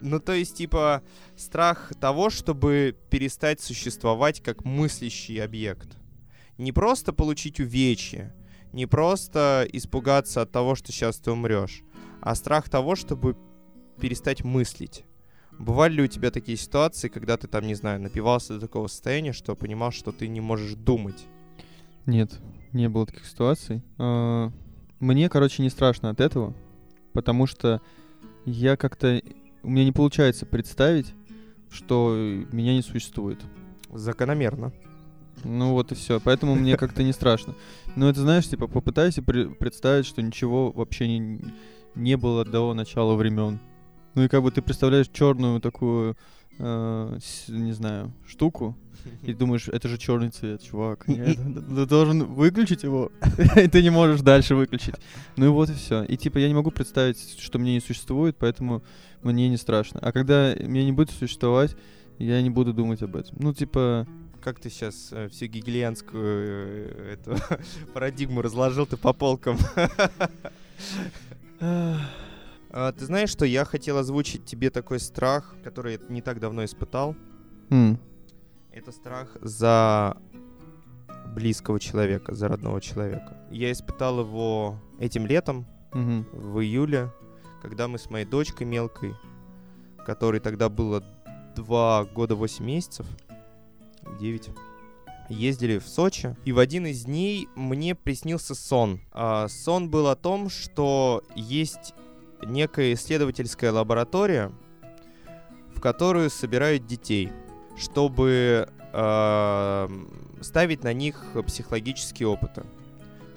Ну, 0.00 0.20
то 0.20 0.32
есть, 0.32 0.56
типа, 0.56 1.02
страх 1.36 1.92
того, 2.00 2.30
чтобы 2.30 2.96
перестать 3.10 3.60
существовать 3.60 4.40
как 4.42 4.64
мыслящий 4.64 5.42
объект. 5.42 5.96
Не 6.56 6.72
просто 6.72 7.12
получить 7.12 7.60
увечье, 7.60 8.34
не 8.72 8.86
просто 8.86 9.66
испугаться 9.72 10.42
от 10.42 10.50
того, 10.50 10.74
что 10.74 10.92
сейчас 10.92 11.18
ты 11.18 11.30
умрешь, 11.30 11.82
а 12.20 12.34
страх 12.34 12.68
того, 12.68 12.96
чтобы 12.96 13.36
перестать 14.00 14.44
мыслить. 14.44 15.04
Бывали 15.58 15.94
ли 15.94 16.02
у 16.02 16.06
тебя 16.06 16.30
такие 16.30 16.56
ситуации, 16.56 17.08
когда 17.08 17.36
ты 17.36 17.48
там, 17.48 17.66
не 17.66 17.74
знаю, 17.74 18.00
напивался 18.00 18.54
до 18.54 18.60
такого 18.60 18.86
состояния, 18.86 19.32
что 19.32 19.56
понимал, 19.56 19.90
что 19.90 20.12
ты 20.12 20.28
не 20.28 20.40
можешь 20.40 20.74
думать? 20.74 21.26
Нет, 22.06 22.38
не 22.72 22.88
было 22.88 23.06
таких 23.06 23.26
ситуаций. 23.26 23.82
А, 23.98 24.52
Мне, 25.00 25.28
короче, 25.28 25.62
не 25.62 25.70
страшно 25.70 26.10
от 26.10 26.20
этого, 26.20 26.54
потому 27.12 27.46
что 27.46 27.82
я 28.44 28.76
как-то... 28.76 29.20
У 29.62 29.70
меня 29.70 29.84
не 29.84 29.92
получается 29.92 30.46
представить, 30.46 31.12
что 31.70 32.14
меня 32.52 32.74
не 32.74 32.82
существует. 32.82 33.40
Закономерно. 33.92 34.72
Ну 35.44 35.72
вот 35.72 35.92
и 35.92 35.94
все. 35.94 36.20
Поэтому 36.20 36.54
мне 36.54 36.76
как-то 36.78 37.02
не 37.02 37.12
страшно. 37.12 37.54
Но 37.96 38.08
это, 38.08 38.20
знаешь, 38.20 38.48
типа, 38.48 38.68
попытайся 38.68 39.22
представить, 39.22 40.06
что 40.06 40.22
ничего 40.22 40.70
вообще 40.70 41.08
не, 41.08 41.40
не 41.98 42.16
было 42.16 42.44
до 42.44 42.72
начала 42.74 43.14
времен. 43.14 43.58
Ну 44.14 44.24
и 44.24 44.28
как 44.28 44.42
бы 44.42 44.50
ты 44.50 44.62
представляешь 44.62 45.08
черную 45.08 45.60
такую, 45.60 46.16
э, 46.58 47.18
с- 47.22 47.48
не 47.48 47.72
знаю, 47.72 48.12
штуку, 48.26 48.76
и 49.22 49.32
думаешь, 49.32 49.68
это 49.68 49.88
же 49.88 49.96
черный 49.98 50.30
цвет, 50.30 50.62
чувак. 50.62 51.06
Нет, 51.08 51.36
ты 51.36 51.86
должен 51.86 52.24
выключить 52.24 52.82
его, 52.82 53.10
и 53.56 53.68
ты 53.68 53.82
не 53.82 53.90
можешь 53.90 54.20
дальше 54.22 54.54
выключить. 54.54 54.96
Ну 55.36 55.46
и 55.46 55.48
вот 55.48 55.70
и 55.70 55.74
все. 55.74 56.02
И 56.02 56.16
типа 56.16 56.38
я 56.38 56.48
не 56.48 56.54
могу 56.54 56.70
представить, 56.70 57.38
что 57.38 57.58
мне 57.58 57.74
не 57.74 57.80
существует, 57.80 58.36
поэтому 58.38 58.82
мне 59.22 59.48
не 59.48 59.56
страшно. 59.56 60.00
А 60.02 60.10
когда 60.12 60.54
меня 60.54 60.84
не 60.84 60.92
будет 60.92 61.10
существовать, 61.10 61.76
я 62.18 62.42
не 62.42 62.50
буду 62.50 62.72
думать 62.72 63.02
об 63.02 63.14
этом. 63.14 63.36
Ну, 63.38 63.54
типа, 63.54 64.06
Как 64.42 64.58
ты 64.58 64.68
сейчас 64.70 65.14
всю 65.30 65.46
гигельянскую 65.46 66.24
э, 66.24 67.12
эту 67.14 67.36
парадигму 67.94 68.42
разложил 68.42 68.86
ты 68.86 68.96
по 68.96 69.12
полкам? 69.12 69.56
А, 71.60 72.92
Ты 72.92 73.04
знаешь, 73.06 73.30
что 73.30 73.44
я 73.44 73.64
хотел 73.64 73.98
озвучить 73.98 74.44
тебе 74.44 74.70
такой 74.70 75.00
страх, 75.00 75.54
который 75.64 75.94
я 75.94 75.98
не 76.08 76.20
так 76.22 76.38
давно 76.40 76.64
испытал. 76.64 77.16
м, 77.70 77.98
Это 78.72 78.92
страх 78.92 79.36
за 79.40 80.16
близкого 81.34 81.80
человека, 81.80 82.34
за 82.34 82.48
родного 82.48 82.80
человека. 82.80 83.36
Я 83.50 83.72
испытал 83.72 84.20
его 84.20 84.78
этим 84.98 85.26
летом, 85.26 85.66
мгм. 85.92 86.26
в 86.32 86.60
июле, 86.60 87.10
когда 87.62 87.88
мы 87.88 87.98
с 87.98 88.08
моей 88.10 88.24
дочкой 88.26 88.66
мелкой, 88.66 89.14
которой 90.06 90.40
тогда 90.40 90.68
было 90.68 91.02
2 91.56 92.04
года 92.04 92.34
8 92.36 92.64
месяцев, 92.64 93.06
9, 94.20 94.50
ездили 95.28 95.78
в 95.78 95.88
Сочи. 95.88 96.36
И 96.44 96.52
в 96.52 96.58
один 96.58 96.86
из 96.86 97.04
дней 97.04 97.48
мне 97.54 97.94
приснился 97.94 98.54
сон. 98.54 99.00
А, 99.12 99.48
сон 99.48 99.90
был 99.90 100.08
о 100.08 100.16
том, 100.16 100.50
что 100.50 101.22
есть 101.34 101.94
некая 102.44 102.94
исследовательская 102.94 103.72
лаборатория, 103.72 104.52
в 105.74 105.80
которую 105.80 106.30
собирают 106.30 106.86
детей, 106.86 107.30
чтобы 107.76 108.68
а, 108.92 109.90
ставить 110.40 110.84
на 110.84 110.92
них 110.92 111.36
психологические 111.46 112.28
опыты 112.28 112.64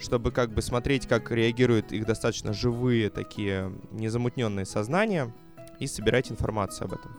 чтобы 0.01 0.31
как 0.31 0.51
бы 0.51 0.61
смотреть, 0.61 1.07
как 1.07 1.31
реагируют 1.31 1.91
их 1.91 2.05
достаточно 2.05 2.53
живые 2.53 3.09
такие 3.09 3.71
незамутненные 3.91 4.65
сознания 4.65 5.31
и 5.79 5.87
собирать 5.87 6.31
информацию 6.31 6.85
об 6.85 6.93
этом. 6.93 7.15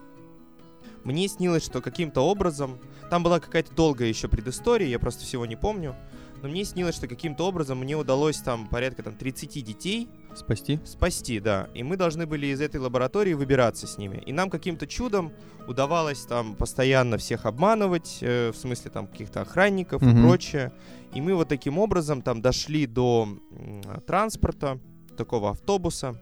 Мне 1.03 1.27
снилось, 1.27 1.63
что 1.65 1.81
каким-то 1.81 2.21
образом, 2.21 2.79
там 3.09 3.23
была 3.23 3.39
какая-то 3.39 3.73
долгая 3.75 4.07
еще 4.07 4.27
предыстория, 4.27 4.87
я 4.87 4.99
просто 4.99 5.23
всего 5.23 5.45
не 5.45 5.55
помню, 5.55 5.95
но 6.41 6.49
мне 6.49 6.63
снилось, 6.65 6.95
что 6.95 7.07
каким-то 7.07 7.45
образом 7.47 7.79
мне 7.79 7.95
удалось 7.95 8.37
там 8.37 8.67
порядка 8.67 9.03
там 9.03 9.15
30 9.15 9.63
детей 9.63 10.09
Спасти? 10.35 10.79
спасти, 10.85 11.39
да. 11.39 11.69
И 11.73 11.83
мы 11.83 11.95
должны 11.95 12.25
были 12.25 12.47
из 12.47 12.59
этой 12.59 12.81
лаборатории 12.81 13.33
выбираться 13.33 13.87
с 13.87 13.97
ними. 13.97 14.21
И 14.25 14.33
нам 14.33 14.49
каким-то 14.49 14.87
чудом 14.87 15.31
удавалось 15.67 16.25
там 16.25 16.55
постоянно 16.55 17.17
всех 17.17 17.45
обманывать, 17.45 18.17
э, 18.21 18.51
в 18.51 18.57
смысле 18.57 18.91
там 18.91 19.07
каких-то 19.07 19.41
охранников 19.41 20.01
и 20.01 20.05
Мгм. 20.05 20.21
прочее. 20.23 20.73
И 21.13 21.21
мы 21.21 21.35
вот 21.35 21.47
таким 21.47 21.77
образом 21.77 22.21
там 22.21 22.41
дошли 22.41 22.87
до 22.87 23.27
м, 23.51 23.81
транспорта, 24.05 24.79
такого 25.15 25.51
автобуса, 25.51 26.19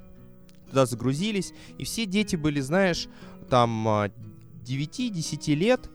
туда 0.69 0.85
загрузились, 0.85 1.53
и 1.79 1.83
все 1.85 2.05
дети 2.05 2.35
были, 2.35 2.59
знаешь, 2.59 3.07
там 3.49 3.87
а, 3.87 4.11
9-10 4.63 5.53
лет, 5.55 5.89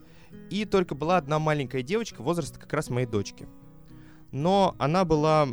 и 0.49 0.65
только 0.65 0.95
была 0.95 1.17
одна 1.17 1.39
маленькая 1.39 1.81
девочка 1.81 2.21
возраста 2.21 2.59
как 2.59 2.73
раз 2.73 2.89
моей 2.89 3.07
дочки. 3.07 3.47
Но 4.31 4.75
она 4.77 5.05
была 5.05 5.47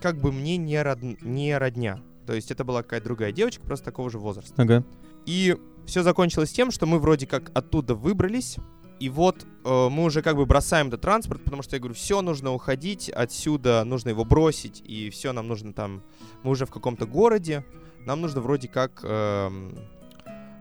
как 0.00 0.20
бы 0.20 0.32
мне 0.32 0.56
не, 0.56 0.82
род- 0.82 1.22
не 1.22 1.56
родня. 1.56 2.02
То 2.26 2.34
есть 2.34 2.50
это 2.50 2.64
была 2.64 2.82
какая-то 2.82 3.06
другая 3.06 3.32
девочка, 3.32 3.64
просто 3.64 3.86
такого 3.86 4.10
же 4.10 4.18
возраста. 4.18 4.60
Ага. 4.60 4.84
И 5.24 5.56
все 5.86 6.02
закончилось 6.02 6.52
тем, 6.52 6.70
что 6.70 6.86
мы 6.86 6.98
вроде 6.98 7.26
как 7.26 7.50
оттуда 7.54 7.94
выбрались. 7.94 8.56
И 9.00 9.08
вот 9.08 9.46
э, 9.64 9.88
мы 9.88 10.04
уже 10.04 10.22
как 10.22 10.36
бы 10.36 10.44
бросаем 10.44 10.88
этот 10.88 11.00
транспорт, 11.00 11.42
потому 11.44 11.62
что 11.62 11.76
я 11.76 11.80
говорю, 11.80 11.94
все, 11.94 12.20
нужно 12.20 12.52
уходить 12.52 13.08
отсюда, 13.08 13.84
нужно 13.84 14.08
его 14.08 14.24
бросить, 14.24 14.82
и 14.84 15.08
все, 15.10 15.32
нам 15.32 15.46
нужно 15.46 15.72
там, 15.72 16.02
мы 16.42 16.50
уже 16.50 16.66
в 16.66 16.70
каком-то 16.72 17.06
городе, 17.06 17.64
нам 18.04 18.20
нужно 18.20 18.40
вроде 18.40 18.66
как 18.66 19.04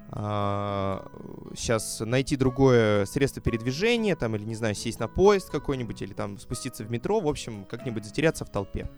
сейчас 0.09 1.99
найти 1.99 2.37
другое 2.37 3.05
средство 3.05 3.41
передвижения, 3.41 4.15
там, 4.15 4.35
или, 4.35 4.43
не 4.43 4.55
знаю, 4.55 4.73
сесть 4.73 4.99
на 4.99 5.07
поезд 5.07 5.49
какой-нибудь, 5.49 6.01
или 6.01 6.13
там 6.13 6.37
спуститься 6.37 6.85
в 6.85 6.91
метро, 6.91 7.19
в 7.19 7.27
общем, 7.27 7.65
как-нибудь 7.65 8.05
затеряться 8.05 8.45
в 8.45 8.49
толпе. 8.49 8.89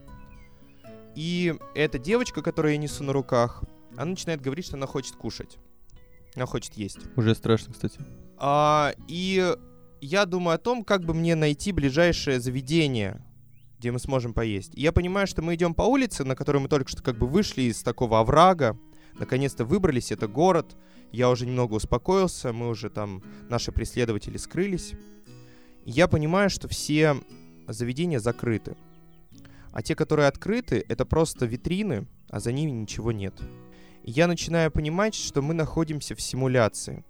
И 1.15 1.55
эта 1.73 1.97
девочка, 1.97 2.41
которую 2.41 2.73
я 2.73 2.77
несу 2.77 3.03
на 3.03 3.11
руках, 3.11 3.63
она 3.93 4.05
начинает 4.05 4.41
говорить, 4.41 4.65
что 4.65 4.77
она 4.77 4.85
хочет 4.85 5.15
кушать. 5.15 5.57
Она 6.35 6.45
хочет 6.45 6.75
есть. 6.75 6.99
Уже 7.15 7.33
страшно, 7.33 7.73
кстати. 7.73 7.99
А, 8.37 8.93
и 9.07 9.55
я 9.99 10.25
думаю 10.25 10.55
о 10.55 10.59
том, 10.59 10.83
как 10.83 11.03
бы 11.03 11.13
мне 11.13 11.35
найти 11.35 11.71
ближайшее 11.71 12.39
заведение, 12.39 13.25
где 13.79 13.91
мы 13.91 13.99
сможем 13.99 14.33
поесть. 14.33 14.75
И 14.75 14.81
я 14.81 14.91
понимаю, 14.91 15.25
что 15.25 15.41
мы 15.41 15.55
идем 15.55 15.73
по 15.73 15.83
улице, 15.83 16.23
на 16.23 16.35
которой 16.35 16.59
мы 16.59 16.67
только 16.67 16.89
что 16.89 17.01
как 17.01 17.17
бы 17.17 17.27
вышли 17.27 17.63
из 17.63 17.81
такого 17.81 18.19
оврага, 18.19 18.77
наконец-то 19.17 19.65
выбрались, 19.65 20.11
это 20.11 20.27
город. 20.27 20.77
Я 21.11 21.29
уже 21.29 21.45
немного 21.45 21.73
успокоился, 21.73 22.53
мы 22.53 22.69
уже 22.69 22.89
там, 22.89 23.23
наши 23.49 23.71
преследователи 23.71 24.37
скрылись. 24.37 24.93
И 25.85 25.91
я 25.91 26.07
понимаю, 26.07 26.49
что 26.49 26.67
все 26.67 27.17
заведения 27.67 28.19
закрыты. 28.19 28.75
А 29.71 29.81
те, 29.81 29.95
которые 29.95 30.27
открыты, 30.27 30.83
это 30.87 31.05
просто 31.05 31.45
витрины, 31.45 32.07
а 32.29 32.39
за 32.39 32.51
ними 32.51 32.71
ничего 32.71 33.11
нет. 33.11 33.33
И 34.03 34.11
я 34.11 34.27
начинаю 34.27 34.71
понимать, 34.71 35.15
что 35.15 35.41
мы 35.41 35.53
находимся 35.53 36.15
в 36.15 36.21
симуляции 36.21 37.03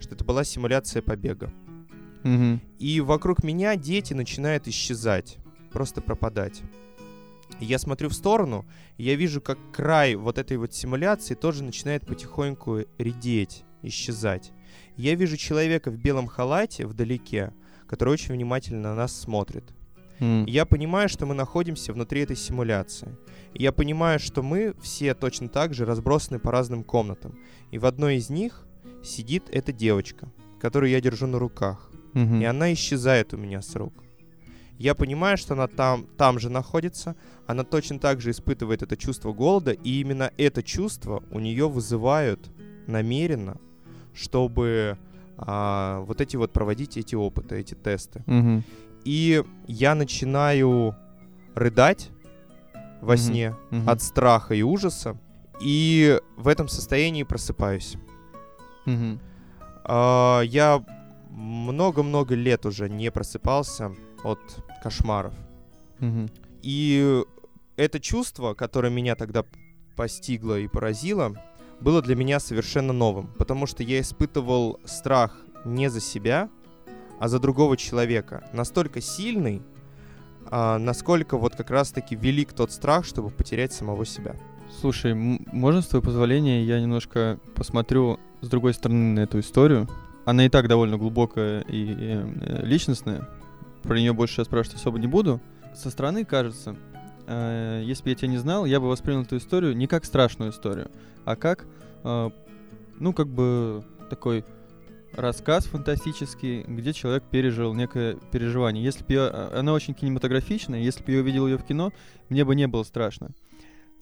что 0.00 0.14
это 0.14 0.24
была 0.24 0.44
симуляция 0.44 1.02
побега. 1.02 1.52
Мгм. 2.22 2.60
И 2.78 3.00
вокруг 3.00 3.42
меня 3.42 3.76
дети 3.76 4.12
начинают 4.12 4.68
исчезать, 4.68 5.38
просто 5.72 6.00
пропадать. 6.00 6.62
Я 7.60 7.78
смотрю 7.78 8.08
в 8.08 8.14
сторону, 8.14 8.66
и 8.96 9.04
я 9.04 9.14
вижу, 9.14 9.40
как 9.40 9.58
край 9.72 10.14
вот 10.14 10.38
этой 10.38 10.56
вот 10.56 10.74
симуляции 10.74 11.34
тоже 11.34 11.62
начинает 11.62 12.06
потихоньку 12.06 12.80
редеть, 12.98 13.64
исчезать. 13.82 14.52
Я 14.96 15.14
вижу 15.14 15.36
человека 15.36 15.90
в 15.90 15.96
белом 15.96 16.26
халате 16.26 16.86
вдалеке, 16.86 17.52
который 17.86 18.10
очень 18.10 18.34
внимательно 18.34 18.90
на 18.90 18.94
нас 18.94 19.18
смотрит. 19.18 19.64
И 20.20 20.50
я 20.50 20.66
понимаю, 20.66 21.08
что 21.08 21.24
мы 21.24 21.34
находимся 21.34 21.94
внутри 21.94 22.20
этой 22.20 22.36
симуляции. 22.36 23.16
Я 23.54 23.72
понимаю, 23.72 24.18
что 24.18 24.42
мы 24.42 24.74
все 24.82 25.14
точно 25.14 25.48
так 25.48 25.72
же 25.72 25.86
разбросаны 25.86 26.38
по 26.38 26.52
разным 26.52 26.84
комнатам. 26.84 27.38
И 27.70 27.78
в 27.78 27.86
одной 27.86 28.16
из 28.16 28.28
них 28.28 28.66
сидит 29.02 29.44
эта 29.50 29.72
девочка, 29.72 30.30
которую 30.60 30.90
я 30.90 31.00
держу 31.00 31.26
на 31.26 31.38
руках. 31.38 31.90
Мгм. 32.12 32.42
И 32.42 32.44
она 32.44 32.72
исчезает 32.72 33.32
у 33.32 33.38
меня 33.38 33.62
с 33.62 33.74
рук. 33.74 33.94
Я 34.80 34.94
понимаю, 34.94 35.36
что 35.36 35.52
она 35.52 35.66
там, 35.66 36.06
там 36.16 36.38
же 36.38 36.48
находится, 36.48 37.14
она 37.46 37.64
точно 37.64 37.98
так 37.98 38.22
же 38.22 38.30
испытывает 38.30 38.82
это 38.82 38.96
чувство 38.96 39.34
голода, 39.34 39.72
и 39.72 40.00
именно 40.00 40.32
это 40.38 40.62
чувство 40.62 41.22
у 41.30 41.38
нее 41.38 41.68
вызывают 41.68 42.50
намеренно, 42.86 43.58
чтобы 44.14 44.96
а, 45.36 46.00
вот 46.06 46.22
эти 46.22 46.36
вот 46.36 46.54
проводить 46.54 46.96
эти 46.96 47.14
опыты, 47.14 47.56
эти 47.56 47.74
тесты. 47.74 48.24
Мгм. 48.24 48.64
И 49.04 49.44
я 49.66 49.94
начинаю 49.94 50.96
рыдать 51.54 52.08
во 53.02 53.12
Мгм. 53.12 53.18
сне 53.18 53.56
Мгм. 53.70 53.86
от 53.86 54.00
страха 54.00 54.54
и 54.54 54.62
ужаса, 54.62 55.18
и 55.60 56.18
в 56.38 56.48
этом 56.48 56.68
состоянии 56.68 57.24
просыпаюсь. 57.24 57.96
Мгм. 58.86 59.20
А, 59.84 60.40
я 60.40 60.82
много-много 61.28 62.34
лет 62.34 62.64
уже 62.64 62.88
не 62.88 63.10
просыпался 63.10 63.94
от 64.24 64.40
кошмаров. 64.82 65.34
Мгм. 65.98 66.28
И 66.62 67.22
это 67.76 68.00
чувство, 68.00 68.54
которое 68.54 68.90
меня 68.90 69.14
тогда 69.14 69.44
постигло 69.96 70.58
и 70.58 70.68
поразило, 70.68 71.34
было 71.80 72.02
для 72.02 72.14
меня 72.14 72.40
совершенно 72.40 72.92
новым, 72.92 73.28
потому 73.38 73.66
что 73.66 73.82
я 73.82 74.00
испытывал 74.00 74.80
страх 74.84 75.36
не 75.64 75.88
за 75.88 76.00
себя, 76.00 76.50
а 77.18 77.28
за 77.28 77.38
другого 77.38 77.76
человека. 77.76 78.48
Настолько 78.52 79.00
сильный, 79.00 79.62
а, 80.46 80.78
насколько 80.78 81.36
вот 81.36 81.54
как 81.56 81.70
раз-таки 81.70 82.16
велик 82.16 82.52
тот 82.52 82.72
страх, 82.72 83.04
чтобы 83.04 83.30
потерять 83.30 83.72
самого 83.72 84.04
себя. 84.04 84.36
Слушай, 84.80 85.14
можно 85.14 85.82
с 85.82 85.86
твоего 85.86 86.04
позволения 86.04 86.64
я 86.64 86.80
немножко 86.80 87.38
посмотрю 87.54 88.18
с 88.40 88.48
другой 88.48 88.74
стороны 88.74 89.14
на 89.14 89.20
эту 89.20 89.40
историю? 89.40 89.88
Она 90.24 90.46
и 90.46 90.48
так 90.48 90.68
довольно 90.68 90.96
глубокая 90.96 91.62
и 91.62 91.94
э, 91.98 92.60
личностная. 92.62 93.28
Про 93.82 93.98
нее 93.98 94.12
больше 94.12 94.40
я 94.40 94.44
спрашивать 94.44 94.78
особо 94.78 94.98
не 94.98 95.06
буду. 95.06 95.40
Со 95.74 95.90
стороны 95.90 96.24
кажется, 96.24 96.76
э, 97.26 97.82
если 97.84 98.04
бы 98.04 98.10
я 98.10 98.14
тебя 98.16 98.28
не 98.28 98.38
знал, 98.38 98.64
я 98.66 98.80
бы 98.80 98.88
воспринял 98.88 99.22
эту 99.22 99.36
историю 99.36 99.76
не 99.76 99.86
как 99.86 100.04
страшную 100.04 100.50
историю, 100.50 100.90
а 101.24 101.36
как, 101.36 101.66
э, 102.04 102.30
ну, 102.98 103.12
как 103.12 103.28
бы 103.28 103.84
такой 104.10 104.44
рассказ 105.12 105.64
фантастический, 105.64 106.62
где 106.62 106.92
человек 106.92 107.24
пережил 107.24 107.74
некое 107.74 108.16
переживание. 108.32 108.84
Если 108.84 109.04
бы 109.04 109.12
я- 109.12 109.50
она 109.54 109.72
очень 109.72 109.94
кинематографичная, 109.94 110.80
если 110.80 111.02
бы 111.02 111.12
я 111.12 111.20
увидел 111.20 111.46
ее 111.46 111.58
в 111.58 111.64
кино, 111.64 111.92
мне 112.28 112.44
бы 112.44 112.54
не 112.54 112.66
было 112.66 112.82
страшно. 112.84 113.30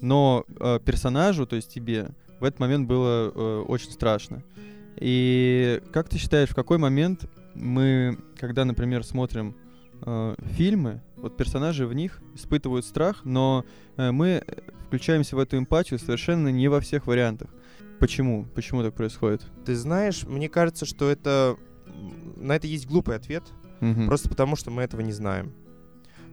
Но 0.01 0.45
э, 0.61 0.79
персонажу, 0.85 1.47
то 1.47 1.57
есть 1.57 1.73
тебе, 1.73 2.11
в 2.41 2.45
этот 2.45 2.61
момент 2.61 2.87
было 2.87 3.33
э, 3.35 3.65
очень 3.67 3.91
страшно. 3.91 4.43
И 5.01 5.81
как 5.93 6.09
ты 6.09 6.19
считаешь, 6.19 6.51
в 6.51 6.55
какой 6.55 6.79
момент 6.79 7.29
мы, 7.55 8.19
когда, 8.39 8.65
например, 8.65 9.05
смотрим 9.05 9.57
э, 10.03 10.35
фильмы, 10.57 11.03
вот 11.17 11.37
персонажи 11.37 11.87
в 11.87 11.93
них 11.95 12.21
испытывают 12.35 12.85
страх, 12.85 13.25
но 13.25 13.65
э, 13.97 14.11
мы 14.11 14.43
включаемся 14.87 15.37
в 15.37 15.39
эту 15.39 15.59
эмпатию 15.59 15.99
совершенно 15.99 16.49
не 16.49 16.69
во 16.69 16.81
всех 16.81 17.07
вариантах. 17.07 17.51
Почему? 18.01 18.47
Почему 18.55 18.83
так 18.83 18.95
происходит? 18.95 19.43
Ты 19.65 19.75
знаешь, 19.75 20.25
мне 20.25 20.49
кажется, 20.49 20.87
что 20.87 21.11
это... 21.11 21.57
На 22.37 22.55
это 22.55 22.67
есть 22.67 22.87
глупый 22.87 23.17
ответ, 23.17 23.43
Мгм. 23.81 24.07
просто 24.07 24.29
потому 24.29 24.55
что 24.57 24.71
мы 24.71 24.83
этого 24.83 25.01
не 25.01 25.13
знаем. 25.13 25.53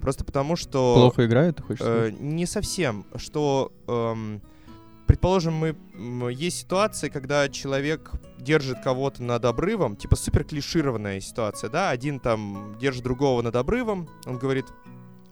Просто 0.01 0.24
потому 0.24 0.55
что... 0.55 0.93
Плохо 0.95 1.26
играет, 1.26 1.55
ты 1.57 1.63
хочешь 1.63 1.82
Э, 1.82 2.09
сказать? 2.09 2.20
не 2.20 2.45
совсем, 2.45 3.05
что, 3.16 3.72
эм, 3.88 4.41
предположим, 5.07 5.53
мы 5.53 6.31
есть 6.31 6.59
ситуации, 6.59 7.09
когда 7.09 7.47
человек 7.49 8.11
держит 8.39 8.81
кого-то 8.81 9.23
над 9.23 9.45
обрывом, 9.45 9.95
типа 9.95 10.15
супер 10.15 10.43
клишированная 10.43 11.19
ситуация, 11.19 11.69
да, 11.69 11.89
один 11.89 12.19
там 12.19 12.77
держит 12.79 13.03
другого 13.03 13.41
над 13.41 13.55
обрывом, 13.55 14.09
он 14.25 14.37
говорит, 14.37 14.65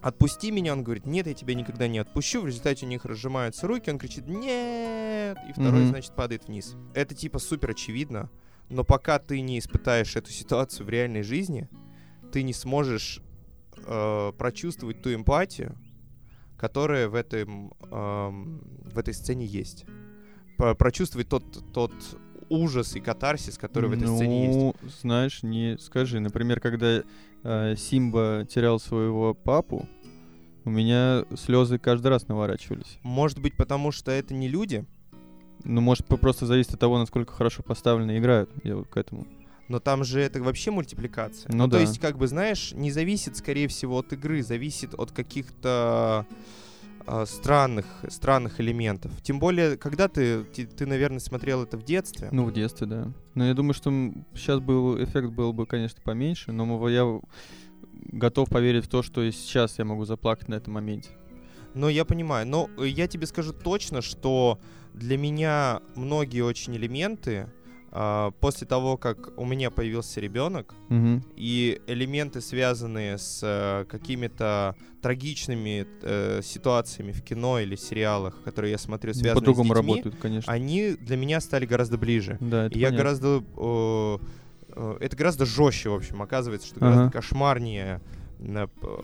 отпусти 0.02 0.52
меня, 0.52 0.74
он 0.74 0.84
говорит, 0.84 1.06
нет, 1.06 1.28
я 1.28 1.34
тебя 1.34 1.54
никогда 1.56 1.88
не 1.88 2.00
отпущу, 2.00 2.42
в 2.42 2.48
результате 2.48 2.86
у 2.86 2.90
них 2.90 3.06
разжимаются 3.06 3.68
руки, 3.68 3.90
он 3.90 3.98
кричит, 4.00 4.28
нет, 4.28 5.38
и 5.50 5.54
второй, 5.54 5.82
Мгм. 5.82 5.90
значит, 5.90 6.16
падает 6.16 6.48
вниз. 6.48 6.76
Это 6.94 7.16
типа 7.16 7.40
супер 7.40 7.72
очевидно, 7.72 8.30
но 8.70 8.84
пока 8.84 9.20
ты 9.20 9.40
не 9.42 9.60
испытаешь 9.60 10.16
эту 10.16 10.32
ситуацию 10.32 10.86
в 10.86 10.90
реальной 10.90 11.24
жизни, 11.24 11.70
ты 12.32 12.44
не 12.44 12.54
сможешь 12.54 13.22
э, 13.86 14.32
прочувствовать 14.38 15.02
ту 15.02 15.14
эмпатию, 15.14 15.78
которая 16.64 17.10
в, 17.10 17.16
этом, 17.16 17.74
эм, 17.92 18.62
в 18.86 18.98
этой 18.98 19.14
сцене 19.14 19.46
есть. 19.46 19.84
Про- 20.58 20.76
прочувствовать 20.76 21.28
тот, 21.28 21.44
тот 21.74 21.92
ужас 22.48 22.96
и 22.96 23.02
катарсис, 23.02 23.58
который 23.58 23.90
в 23.90 23.94
этой 23.94 24.08
сцене 24.08 24.46
есть. 24.46 24.58
Ну, 24.58 24.76
знаешь, 25.02 25.44
не 25.44 25.78
скажи. 25.78 26.22
Например, 26.22 26.62
когда 26.62 27.04
э, 27.44 27.76
Симба 27.76 28.48
терял 28.50 28.80
своего 28.80 29.34
папу, 29.34 29.90
у 30.64 30.70
меня 30.70 31.26
слезы 31.36 31.80
каждый 31.80 32.08
раз 32.08 32.30
наворачивались. 32.30 32.98
Может 33.04 33.40
быть, 33.40 33.58
потому 33.58 33.92
что 33.92 34.12
это 34.12 34.34
не 34.34 34.48
люди, 34.48 34.86
Ну, 35.66 35.82
может, 35.82 36.06
просто 36.08 36.46
зависит 36.46 36.76
от 36.76 36.80
того, 36.80 36.98
насколько 36.98 37.34
хорошо 37.34 37.62
поставленно 37.62 38.18
играют. 38.18 38.50
Я 38.64 38.78
вот 38.78 38.88
к 38.88 38.96
этому. 38.96 39.28
Но 39.68 39.80
там 39.80 40.04
же 40.04 40.20
это 40.20 40.42
вообще 40.42 40.72
мультипликация. 40.72 41.52
Ну 41.54 41.66
То 41.66 41.74
да. 41.74 41.80
есть, 41.80 42.00
как 42.00 42.18
бы, 42.18 42.28
знаешь, 42.28 42.74
не 42.74 42.92
зависит, 42.92 43.38
скорее 43.38 43.68
всего, 43.68 44.00
от 44.00 44.12
игры, 44.14 44.44
зависит 44.44 44.94
от 44.94 45.12
каких-то 45.12 46.26
э, 47.06 47.26
странных, 47.26 47.86
странных 48.10 48.60
элементов. 48.60 49.12
Тем 49.22 49.40
более, 49.40 49.78
когда 49.78 50.08
ты, 50.08 50.44
ты, 50.44 50.66
ты, 50.66 50.86
наверное, 50.86 51.20
смотрел 51.20 51.64
это 51.64 51.78
в 51.78 51.84
детстве. 51.84 52.30
Ну, 52.32 52.46
в 52.46 52.54
детстве, 52.54 52.88
да. 52.88 53.12
Но 53.36 53.46
я 53.46 53.54
думаю, 53.54 53.74
что 53.74 53.90
сейчас 54.36 54.60
был 54.60 55.02
эффект 55.02 55.30
был 55.30 55.54
бы, 55.54 55.66
конечно, 55.66 56.02
поменьше, 56.04 56.52
но 56.52 56.90
я 56.90 57.20
готов 58.12 58.50
поверить 58.50 58.86
в 58.86 58.90
то, 58.90 59.02
что 59.02 59.24
и 59.24 59.32
сейчас 59.32 59.80
я 59.80 59.86
могу 59.86 60.06
заплакать 60.06 60.50
на 60.50 60.56
этом 60.56 60.74
моменте. 60.74 61.10
Но 61.74 61.90
я 61.90 62.06
понимаю. 62.06 62.46
Но 62.48 62.70
э, 62.78 62.88
я 62.88 63.08
тебе 63.08 63.26
скажу 63.26 63.54
точно, 63.54 64.02
что 64.02 64.60
для 64.94 65.18
меня 65.18 65.82
многие 65.96 66.42
очень 66.42 66.76
элементы 66.76 67.38
а, 67.38 67.63
после 68.40 68.66
того, 68.66 68.98
как 68.98 69.38
у 69.38 69.46
меня 69.46 69.70
появился 69.70 70.20
ребенок, 70.20 70.74
Мгм. 70.90 71.24
и 71.36 71.80
элементы, 71.86 72.42
связанные 72.42 73.18
с 73.20 73.42
э, 73.44 73.86
какими-то 73.86 74.76
трагичными 75.02 75.86
э, 76.02 76.42
ситуациями 76.44 77.12
в 77.12 77.22
кино 77.22 77.60
или 77.60 77.76
сериалах, 77.76 78.42
которые 78.44 78.72
я 78.72 78.78
смотрю, 78.80 79.14
связанные 79.14 79.36
По-другому 79.36 79.74
с 79.76 79.78
детьми, 79.78 79.92
работают, 79.94 80.16
конечно. 80.22 80.52
они 80.52 80.94
для 80.94 81.18
меня 81.18 81.40
стали 81.40 81.66
гораздо 81.68 81.98
ближе. 82.00 82.38
Да, 82.42 82.66
это 82.66 82.76
И 82.76 82.80
я 82.82 82.88
понятно. 82.88 82.98
гораздо... 83.04 83.44
э, 83.58 84.18
э, 84.70 84.98
это 85.02 85.16
гораздо 85.16 85.46
жестче, 85.46 85.90
в 85.90 85.94
общем, 85.96 86.22
оказывается, 86.22 86.68
что 86.68 86.78
Ага. 86.78 86.90
гораздо 86.90 87.12
кошмарнее 87.12 88.02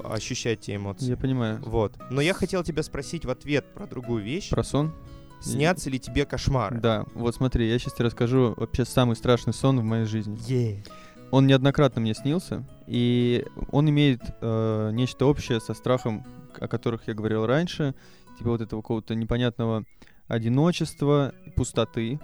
ощущать 0.04 0.62
те 0.62 0.76
эмоции. 0.76 1.06
Я 1.12 1.18
понимаю. 1.18 1.62
Вот. 1.64 1.94
Но 2.10 2.22
я 2.22 2.34
хотел 2.34 2.64
тебя 2.64 2.84
спросить 2.84 3.24
в 3.26 3.30
ответ 3.30 3.66
про 3.74 3.88
другую 3.88 4.24
вещь. 4.24 4.50
Про 4.50 4.63
сон? 4.63 4.93
Снятся 5.41 5.89
ли 5.89 5.99
тебе 5.99 6.25
кошмары? 6.25 6.79
Да, 6.79 7.05
вот 7.13 7.36
смотри, 7.36 7.70
я 7.70 7.79
сейчас 7.79 7.93
тебе 7.93 8.05
расскажу 8.05 8.53
вообще 8.57 8.86
самый 8.86 9.16
страшный 9.16 9.53
сон 9.53 9.79
в 9.79 9.83
моей 9.83 10.05
жизни. 10.05 10.37
Е. 10.47 10.83
Он 11.32 11.47
неоднократно 11.47 12.01
мне 12.01 12.13
снился, 12.13 12.66
и 12.87 13.45
он 13.71 13.89
имеет 13.89 14.21
э, 14.41 14.89
нечто 14.93 15.25
общее 15.25 15.59
со 15.59 15.74
страхом, 15.74 16.25
о 16.59 16.67
которых 16.67 17.07
я 17.07 17.13
говорил 17.13 17.45
раньше, 17.45 17.93
типа 18.37 18.49
вот 18.49 18.61
этого 18.61 18.82
какого-то 18.82 19.16
непонятного 19.16 19.86
одиночества, 20.28 21.33
пустоты, 21.55 22.20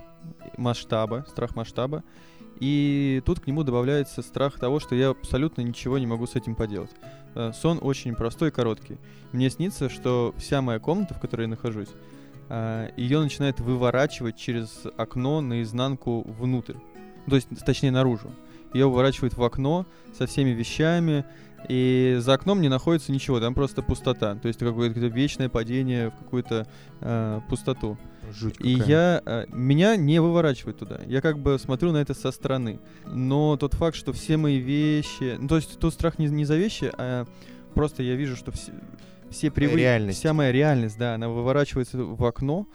масштаба, 0.58 1.26
страх 1.30 1.56
масштаба. 1.56 2.04
И 2.60 3.22
тут 3.26 3.42
к 3.42 3.48
нему 3.48 3.64
добавляется 3.64 4.22
страх 4.22 4.58
того, 4.60 4.80
что 4.80 4.96
я 4.96 5.10
абсолютно 5.10 5.62
ничего 5.62 5.98
не 5.98 6.08
могу 6.08 6.26
с 6.26 6.36
этим 6.36 6.56
поделать. 6.56 6.92
Э, 7.36 7.52
Сон 7.54 7.80
очень 7.82 8.16
простой 8.16 8.50
и 8.50 8.52
короткий. 8.52 8.98
Мне 9.34 9.50
снится, 9.50 9.90
что 9.90 10.34
вся 10.38 10.62
моя 10.62 10.80
комната, 10.80 11.14
в 11.14 11.20
которой 11.20 11.44
я 11.44 11.48
нахожусь, 11.48 11.90
ее 12.50 13.20
начинает 13.20 13.60
выворачивать 13.60 14.38
через 14.38 14.84
окно 14.98 15.42
наизнанку 15.42 16.22
внутрь. 16.22 16.76
То 17.28 17.36
есть, 17.36 17.48
точнее, 17.66 17.92
наружу. 17.92 18.32
Ее 18.74 18.88
выворачивает 18.88 19.36
в 19.36 19.44
окно 19.44 19.86
со 20.18 20.28
всеми 20.28 20.50
вещами, 20.50 21.26
и 21.68 22.18
за 22.20 22.34
окном 22.34 22.62
не 22.62 22.70
находится 22.70 23.12
ничего, 23.12 23.40
там 23.40 23.54
просто 23.54 23.82
пустота. 23.82 24.36
То 24.36 24.48
есть 24.48 24.60
какое-то 24.60 25.00
вечное 25.00 25.50
падение 25.50 26.10
в 26.10 26.16
какую-то 26.16 26.68
э, 27.02 27.42
пустоту. 27.50 27.98
Жуть 28.32 28.56
И 28.60 28.76
какая. 28.76 28.90
я 28.90 29.22
э, 29.26 29.46
меня 29.50 29.96
не 29.96 30.20
выворачивает 30.20 30.78
туда. 30.78 31.00
Я 31.08 31.22
как 31.22 31.40
бы 31.40 31.58
смотрю 31.60 31.92
на 31.92 31.98
это 31.98 32.14
со 32.14 32.32
стороны. 32.32 32.80
Но 33.06 33.58
тот 33.58 33.74
факт, 33.74 33.96
что 33.96 34.14
все 34.14 34.38
мои 34.38 34.58
вещи, 34.58 35.38
ну 35.40 35.48
то 35.48 35.56
есть 35.56 35.80
тут 35.80 35.94
страх 35.94 36.20
не, 36.20 36.28
не 36.28 36.46
за 36.46 36.56
вещи, 36.56 36.92
а 36.98 37.26
просто 37.74 38.04
я 38.04 38.16
вижу, 38.16 38.36
что 38.36 38.52
все, 38.52 38.72
все 39.36 39.52
привычки, 39.52 39.80
Реальность. 39.80 40.20
вся 40.20 40.34
моя 40.34 40.52
реальность, 40.52 40.98
да, 40.98 41.16
она 41.16 41.28
выворачивается 41.30 41.98
в 41.98 42.24
окно. 42.26 42.68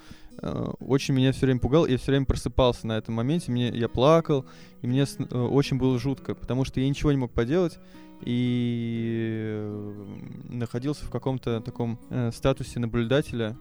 Э, 0.43 0.70
Очень 0.81 1.15
меня 1.15 1.32
все 1.32 1.47
время 1.47 1.61
пугал, 1.61 1.87
я 1.87 1.97
все 1.97 2.12
время 2.12 2.27
просыпался 2.27 2.87
на 2.87 2.99
этом 2.99 3.15
моменте, 3.15 3.51
мне, 3.51 3.69
я 3.69 3.89
плакал, 3.89 4.45
и 4.82 4.87
мне 4.87 5.03
э, 5.05 5.37
очень 5.37 5.78
было 5.78 5.99
жутко, 5.99 6.35
потому 6.35 6.65
что 6.65 6.81
я 6.81 6.89
ничего 6.89 7.12
не 7.12 7.19
мог 7.19 7.32
поделать, 7.32 7.78
и 8.23 9.49
э, 9.53 10.16
находился 10.51 11.05
в 11.05 11.11
каком-то 11.11 11.61
таком 11.61 11.99
статусе 12.32 12.78
наблюдателя, 12.78 13.57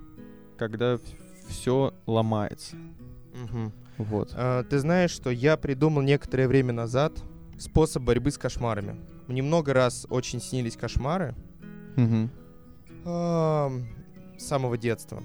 когда 0.58 1.00
все 1.48 1.94
ломается. 2.06 2.76
Мгм. 3.34 3.72
Вот. 3.98 4.32
А, 4.36 4.64
Ты 4.64 4.80
знаешь, 4.80 5.12
что 5.12 5.30
я 5.30 5.56
придумал 5.58 6.02
некоторое 6.02 6.48
время 6.48 6.74
назад 6.74 7.14
способ 7.58 8.04
борьбы 8.04 8.32
с 8.32 8.38
кошмарами. 8.38 8.96
Мне 9.28 9.42
много 9.42 9.74
раз 9.74 10.06
очень 10.10 10.42
снились 10.42 10.76
кошмары 10.76 11.36
Мгм. 11.96 12.30
С 13.04 14.44
самого 14.46 14.78
детства. 14.78 15.24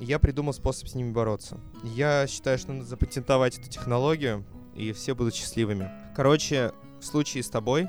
Я 0.00 0.18
придумал 0.18 0.52
способ 0.52 0.88
с 0.88 0.94
ними 0.94 1.12
бороться. 1.12 1.60
Я 1.84 2.26
считаю, 2.26 2.58
что 2.58 2.72
надо 2.72 2.84
запатентовать 2.86 3.58
эту 3.58 3.68
технологию, 3.68 4.44
и 4.74 4.92
все 4.92 5.14
будут 5.14 5.34
счастливыми. 5.34 5.90
Короче, 6.16 6.72
в 7.00 7.04
случае 7.04 7.42
с 7.42 7.48
тобой, 7.50 7.88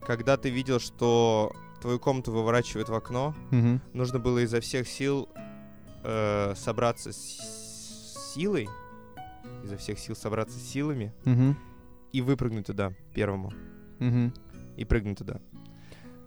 когда 0.00 0.36
ты 0.36 0.48
видел, 0.50 0.78
что 0.80 1.52
твою 1.82 1.98
комнату 1.98 2.32
выворачивают 2.32 2.88
в 2.88 2.94
окно, 2.94 3.34
Мгм. 3.50 3.80
нужно 3.92 4.18
было 4.18 4.38
изо 4.38 4.60
всех 4.60 4.88
сил 4.88 5.28
э, 6.06 6.54
собраться 6.56 7.12
с 7.12 8.32
силой, 8.34 8.68
изо 9.64 9.76
всех 9.76 9.98
сил 9.98 10.14
собраться 10.14 10.58
с 10.58 10.62
силами 10.62 11.12
Мгм. 11.24 11.56
и 12.12 12.20
выпрыгнуть 12.20 12.66
туда 12.66 12.92
первому. 13.14 13.52
Мгм. 13.98 14.32
И 14.76 14.84
прыгнуть 14.84 15.18
туда. 15.18 15.40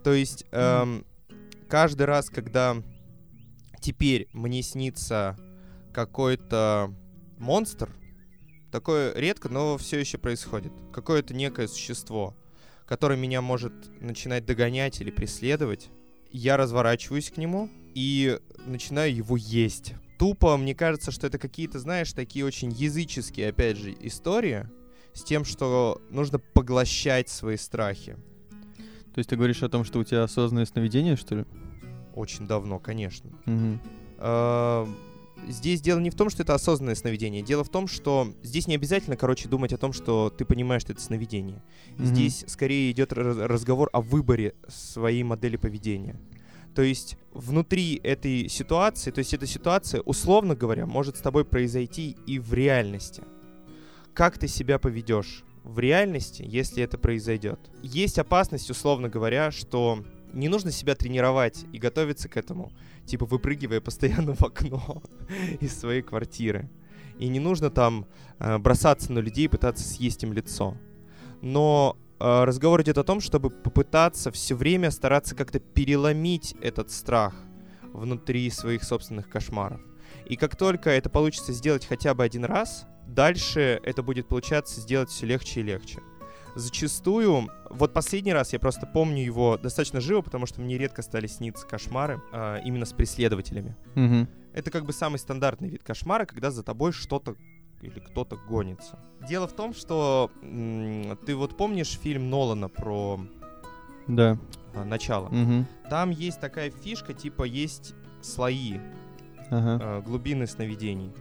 То 0.04 0.14
есть 0.14 0.46
эм, 0.52 1.06
каждый 1.68 2.04
раз, 2.04 2.30
когда 2.30 2.78
теперь 3.82 4.28
мне 4.34 4.62
снится 4.62 5.36
какой-то 5.94 6.94
монстр, 7.38 7.96
такое 8.72 9.14
редко, 9.16 9.50
но 9.50 9.78
все 9.78 10.00
еще 10.00 10.18
происходит. 10.18 10.72
Какое-то 10.94 11.34
некое 11.34 11.68
существо, 11.68 12.36
которое 12.86 13.18
меня 13.18 13.42
может 13.42 13.74
начинать 14.02 14.46
догонять 14.46 15.02
или 15.02 15.12
преследовать, 15.12 15.90
я 16.32 16.58
разворачиваюсь 16.58 17.32
к 17.32 17.38
нему 17.38 17.70
и 17.96 18.40
начинаю 18.66 19.16
его 19.16 19.38
есть. 19.38 19.94
Тупо, 20.20 20.58
мне 20.58 20.74
кажется, 20.74 21.12
что 21.12 21.28
это 21.28 21.38
какие-то, 21.38 21.80
знаешь, 21.80 22.12
такие 22.14 22.46
очень 22.46 22.72
языческие, 22.72 23.50
опять 23.50 23.78
же, 23.78 23.96
истории 24.02 24.68
с 25.14 25.24
тем, 25.24 25.46
что 25.46 26.02
нужно 26.10 26.40
поглощать 26.40 27.30
свои 27.30 27.58
страхи. 27.58 28.18
То 29.18 29.20
есть 29.20 29.32
ты 29.32 29.36
говоришь 29.36 29.64
о 29.64 29.68
том, 29.68 29.84
что 29.84 29.98
у 29.98 30.04
тебя 30.04 30.22
осознанное 30.22 30.68
сновидение, 30.68 31.16
что 31.16 31.38
ли? 31.38 31.46
Очень 32.14 32.46
давно, 32.46 32.78
конечно. 32.78 33.32
А, 34.20 34.88
Здесь 35.48 35.82
дело 35.82 35.98
не 36.00 36.12
в 36.12 36.16
том, 36.16 36.30
что 36.30 36.44
это 36.44 36.54
осознанное 36.54 36.94
сновидение. 36.94 37.42
Дело 37.42 37.64
в 37.64 37.70
том, 37.70 37.88
что 37.88 38.32
здесь 38.44 38.68
не 38.68 38.76
обязательно, 38.76 39.16
короче, 39.18 39.50
думать 39.50 39.74
о 39.74 39.80
том, 39.80 39.92
что 39.92 40.30
ты 40.30 40.46
понимаешь, 40.46 40.84
что 40.84 40.94
это 40.94 41.02
сновидение. 41.02 41.64
Мгм. 41.98 42.06
Здесь 42.06 42.46
скорее 42.48 42.92
идет 42.92 43.12
раз- 43.12 43.38
разговор 43.38 43.90
о 43.92 44.02
выборе 44.02 44.54
своей 44.68 45.24
модели 45.24 45.56
поведения. 45.58 46.16
То 46.76 46.84
есть 46.84 47.18
внутри 47.34 48.00
этой 48.04 48.48
ситуации, 48.50 49.10
то 49.10 49.18
есть 49.18 49.34
эта 49.34 49.48
ситуация, 49.48 50.02
условно 50.02 50.54
говоря, 50.56 50.86
может 50.86 51.18
с 51.18 51.22
тобой 51.22 51.44
произойти 51.44 52.16
и 52.28 52.38
в 52.38 52.54
реальности. 52.54 53.24
Как 54.14 54.38
ты 54.38 54.48
себя 54.48 54.78
поведешь 54.78 55.44
в 55.68 55.80
реальности, 55.80 56.44
если 56.48 56.84
это 56.84 56.98
произойдет? 56.98 57.60
Есть 57.84 58.20
опасность, 58.20 58.70
условно 58.70 59.10
говоря, 59.10 59.52
что 59.52 60.04
не 60.34 60.50
нужно 60.50 60.72
себя 60.72 60.96
тренировать 60.96 61.66
и 61.72 61.78
готовиться 61.78 62.30
к 62.30 62.38
этому, 62.38 62.72
типа 63.06 63.26
выпрыгивая 63.26 63.82
постоянно 63.82 64.34
в 64.36 64.42
окно 64.44 65.02
из 65.60 65.78
своей 65.78 66.02
квартиры. 66.02 66.70
И 67.20 67.28
не 67.28 67.40
нужно 67.40 67.70
там 67.70 68.06
э, 68.40 68.58
бросаться 68.58 69.12
на 69.12 69.20
людей 69.20 69.46
и 69.46 69.50
пытаться 69.50 69.84
съесть 69.84 70.24
им 70.24 70.34
лицо. 70.34 70.78
Но 71.42 71.98
э, 72.20 72.44
разговор 72.44 72.82
идет 72.82 72.98
о 72.98 73.04
том, 73.04 73.20
чтобы 73.20 73.50
попытаться 73.50 74.32
все 74.32 74.56
время 74.56 74.92
стараться 74.92 75.36
как-то 75.36 75.60
переломить 75.60 76.56
этот 76.62 76.92
страх 76.92 77.36
внутри 77.82 78.50
своих 78.52 78.84
собственных 78.84 79.30
кошмаров. 79.30 79.82
И 80.26 80.36
как 80.36 80.56
только 80.56 80.90
это 80.90 81.10
получится 81.10 81.54
сделать 81.54 81.86
хотя 81.86 82.14
бы 82.14 82.24
один 82.24 82.46
раз, 82.46 82.86
дальше 83.08 83.80
это 83.84 84.04
будет 84.04 84.28
получаться 84.28 84.80
сделать 84.82 85.10
все 85.10 85.26
легче 85.26 85.62
и 85.62 85.64
легче. 85.64 86.00
Зачастую, 86.56 87.50
вот 87.70 87.94
последний 87.94 88.34
раз 88.34 88.52
я 88.54 88.60
просто 88.60 88.88
помню 88.88 89.24
его 89.24 89.58
достаточно 89.58 90.02
живо, 90.02 90.22
потому 90.22 90.48
что 90.48 90.60
мне 90.60 90.78
редко 90.78 91.04
стали 91.04 91.28
сниться 91.28 91.68
кошмары 91.68 92.20
а, 92.32 92.58
именно 92.66 92.86
с 92.86 92.94
преследователями. 92.94 93.76
Мгм. 93.94 94.28
Это 94.54 94.72
как 94.72 94.86
бы 94.86 94.92
самый 94.94 95.18
стандартный 95.20 95.70
вид 95.70 95.84
кошмара, 95.84 96.26
когда 96.26 96.50
за 96.50 96.64
тобой 96.64 96.94
что-то 96.94 97.36
или 97.82 98.00
кто-то 98.00 98.38
гонится. 98.38 98.98
Дело 99.28 99.48
в 99.48 99.54
том, 99.54 99.76
что 99.76 100.32
ты 101.28 101.36
вот 101.36 101.56
помнишь 101.58 102.00
фильм 102.00 102.32
Нолана 102.32 102.70
про 102.70 103.20
Да. 104.08 104.40
а, 104.74 104.84
начало? 104.84 105.30
Мгм. 105.30 105.68
Там 105.92 106.10
есть 106.10 106.40
такая 106.40 106.72
фишка, 106.72 107.14
типа 107.14 107.44
есть 107.44 107.94
слои 108.24 108.80
Ага. 109.52 109.80
э, 109.84 110.02
глубины 110.02 110.48
сновидений. 110.48 111.14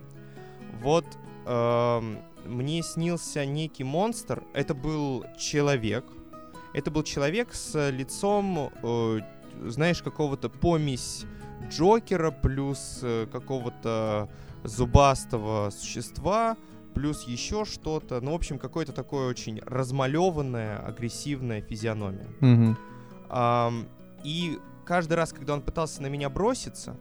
Вот 0.80 1.04
мне 1.46 2.82
снился 2.82 3.44
некий 3.44 3.84
монстр. 3.84 4.42
Это 4.52 4.74
был 4.74 5.24
человек. 5.38 6.04
Это 6.74 6.90
был 6.90 7.02
человек 7.02 7.54
с 7.54 7.90
лицом, 7.90 8.70
э, 8.82 9.20
знаешь, 9.64 10.02
какого-то 10.02 10.48
помесь 10.50 11.24
Джокера 11.70 12.30
плюс 12.30 13.00
э, 13.02 13.26
какого-то 13.30 14.28
зубастого 14.64 15.70
существа 15.70 16.56
плюс 16.96 17.24
еще 17.24 17.66
что-то. 17.66 18.20
Ну, 18.22 18.32
в 18.32 18.34
общем, 18.34 18.58
какое-то 18.58 18.92
такое 18.92 19.28
очень 19.28 19.60
размалеванное, 19.60 20.78
агрессивная 20.78 21.60
физиономия. 21.60 22.26
Мгм. 22.40 22.76
Ам, 23.28 23.86
и 24.24 24.58
каждый 24.86 25.14
раз, 25.14 25.32
когда 25.32 25.52
он 25.52 25.60
пытался 25.60 26.00
на 26.00 26.06
меня 26.06 26.30
броситься, 26.30 26.96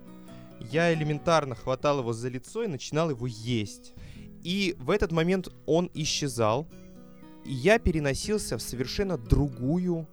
я 0.59 0.93
элементарно 0.93 1.55
хватал 1.55 1.99
его 1.99 2.11
за 2.11 2.27
лицо 2.27 2.63
и 2.63 2.67
начинал 2.67 3.09
его 3.09 3.25
есть. 3.25 3.93
И 4.45 4.75
в 4.79 4.91
этот 4.91 5.11
момент 5.11 5.49
он 5.65 5.89
исчезал, 5.95 6.67
и 7.43 7.51
я 7.51 7.79
переносился 7.79 8.57
в 8.57 8.61
совершенно 8.61 9.17
другую, 9.17 10.07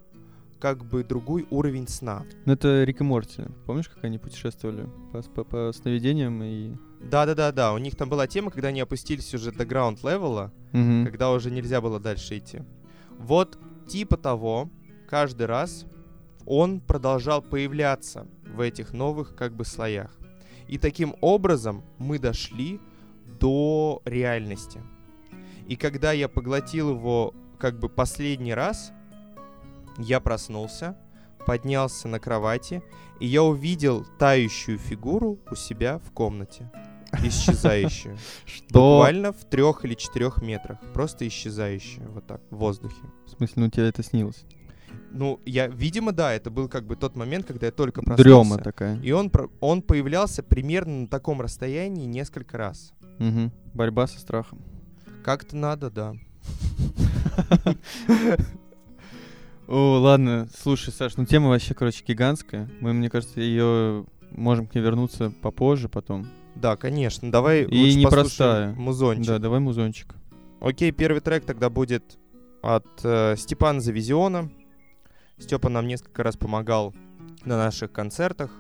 как 0.59 0.85
бы 0.87 1.05
другой 1.05 1.47
уровень 1.51 1.87
сна. 1.87 2.25
Ну, 2.47 2.55
это 2.55 2.83
Рик 2.85 3.01
и 3.03 3.05
Морти. 3.05 3.43
Помнишь, 3.67 3.91
как 3.91 4.05
они 4.05 4.17
путешествовали 4.19 4.89
по, 5.13 5.21
по- 5.23 5.45
по 5.45 5.73
сновидениям 5.73 6.43
и... 6.43 6.73
Да-да-да-да, 7.11 7.75
у 7.75 7.79
них 7.79 7.95
там 7.95 8.09
была 8.09 8.27
тема, 8.27 8.51
когда 8.51 8.69
они 8.69 8.81
опустились 8.81 9.35
уже 9.35 9.53
до 9.53 9.67
граунд 9.67 10.03
левела, 10.03 10.51
Мгм. 10.73 11.05
когда 11.05 11.31
уже 11.33 11.51
нельзя 11.51 11.83
было 11.83 12.01
дальше 12.01 12.39
идти. 12.39 12.61
Вот 13.19 13.59
типа 13.87 14.17
того, 14.17 14.71
каждый 15.11 15.47
раз 15.47 15.85
он 16.47 16.81
продолжал 16.81 17.43
появляться 17.43 18.27
в 18.55 18.61
этих 18.61 18.95
новых 18.95 19.35
как 19.37 19.55
бы 19.55 19.65
слоях. 19.67 20.17
И 20.69 20.79
таким 20.79 21.17
образом 21.21 21.83
мы 21.99 22.19
дошли 22.19 22.81
до 23.43 24.03
реальности. 24.05 24.81
И 25.67 25.75
когда 25.75 26.13
я 26.13 26.29
поглотил 26.29 26.91
его 26.91 27.35
как 27.59 27.79
бы 27.81 27.89
последний 27.89 28.55
раз, 28.55 28.93
я 29.99 30.21
проснулся, 30.21 30.97
поднялся 31.45 32.07
на 32.07 32.21
кровати, 32.21 32.83
и 33.19 33.27
я 33.27 33.43
увидел 33.43 34.07
тающую 34.19 34.79
фигуру 34.79 35.41
у 35.51 35.57
себя 35.57 35.99
в 35.99 36.13
комнате. 36.13 36.71
Исчезающую. 37.25 38.17
Что? 38.47 38.97
Буквально 38.99 39.33
в 39.33 39.45
трех 39.45 39.85
или 39.85 39.95
четырех 39.95 40.41
метрах. 40.41 40.79
Просто 40.95 41.27
исчезающая 41.27 42.07
вот 42.09 42.27
так, 42.27 42.41
в 42.51 42.57
воздухе. 42.57 43.03
В 43.27 43.31
смысле, 43.31 43.65
ну 43.65 43.71
тебе 43.71 43.89
это 43.89 44.05
снилось? 44.05 44.45
Ну, 45.11 45.41
я, 45.45 45.67
видимо, 45.67 46.13
да, 46.13 46.33
это 46.33 46.51
был 46.51 46.69
как 46.69 46.87
бы 46.87 46.97
тот 46.97 47.17
момент, 47.17 47.47
когда 47.47 47.67
я 47.67 47.73
только 47.73 48.03
проснулся. 48.03 48.25
Дрема 48.25 48.59
такая. 48.59 49.01
И 49.01 49.11
он, 49.11 49.31
он 49.61 49.83
появлялся 49.83 50.43
примерно 50.43 51.03
на 51.03 51.07
таком 51.09 51.41
расстоянии 51.41 52.07
несколько 52.07 52.57
раз. 52.57 52.95
Мгм. 53.19 53.53
Борьба 53.75 54.07
со 54.07 54.19
страхом. 54.19 54.61
Как-то 55.25 55.57
надо, 55.57 55.91
да. 55.91 56.15
О, 59.69 59.99
ладно, 60.01 60.49
слушай, 60.59 60.93
Саш, 60.93 61.17
ну 61.17 61.25
тема 61.25 61.49
вообще, 61.49 61.75
короче, 61.75 62.05
гигантская. 62.07 62.69
Мы, 62.81 62.93
мне 62.93 63.09
кажется, 63.09 63.41
ее 63.41 64.05
можем 64.33 64.67
к 64.67 64.75
ней 64.75 64.81
вернуться 64.83 65.33
попозже 65.41 65.89
потом. 65.89 66.27
Да, 66.55 66.77
конечно. 66.77 67.31
Давай 67.31 67.63
И 67.63 67.81
лучше 67.85 67.97
непростая. 67.99 68.73
музончик. 68.75 69.27
Да, 69.27 69.39
давай 69.39 69.61
музончик. 69.61 70.15
Окей, 70.61 70.91
первый 70.91 71.21
трек 71.21 71.45
тогда 71.45 71.71
будет 71.71 72.19
от 72.63 72.87
э, 73.03 73.37
Степана 73.37 73.81
Завизиона. 73.81 74.51
Степа 75.39 75.69
нам 75.69 75.87
несколько 75.87 76.23
раз 76.23 76.37
помогал 76.37 76.95
на 77.45 77.57
наших 77.57 77.93
концертах. 77.93 78.51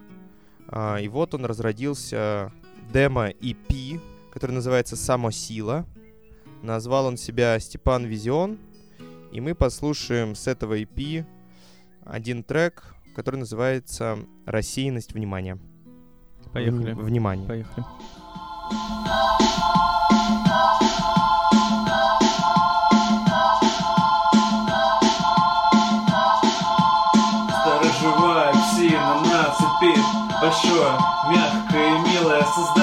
А, 0.69 0.97
и 0.97 1.09
вот 1.09 1.35
он 1.35 1.45
разродился 1.45 2.51
демо 2.93 3.29
EP, 3.31 4.01
который 4.33 4.53
называется 4.53 4.97
«Самосила». 4.97 5.87
Назвал 6.63 7.07
он 7.07 7.17
себя 7.17 7.59
Степан 7.61 8.05
Визион. 8.05 8.59
И 9.33 9.41
мы 9.41 9.55
послушаем 9.55 10.35
с 10.35 10.47
этого 10.47 10.79
EP 10.81 11.25
один 12.05 12.43
трек 12.43 12.95
который 13.15 13.37
называется 13.37 14.19
«Рассеянность 14.47 15.13
внимания». 15.13 15.59
Поехали. 16.53 16.93
Вни- 16.93 17.03
Внимание. 17.03 17.47
Поехали. 17.47 17.85
Сторожевая 27.63 28.53
псина 28.53 29.21
на 29.21 29.45
цепи 29.55 30.01
Большое, 30.41 30.99
мягкое 31.31 31.97
и 31.97 31.99
милое 32.13 32.43
создание 32.43 32.82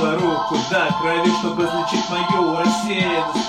пропустила 0.00 0.14
руку 0.14 0.56
до 0.70 0.88
крови 0.98 1.30
Чтобы 1.40 1.64
излечить 1.64 2.10
мою 2.10 2.56
рассеянность 2.56 3.39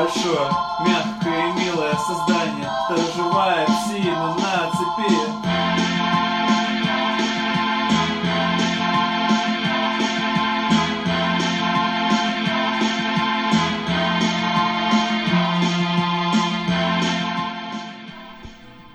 Большое, 0.00 0.50
мягкое 0.80 1.50
и 1.50 1.62
милое 1.62 1.92
создание 1.92 2.70
Сторожевая 2.86 3.66
псина 3.66 4.34
на 4.34 4.70
цепи 4.70 5.30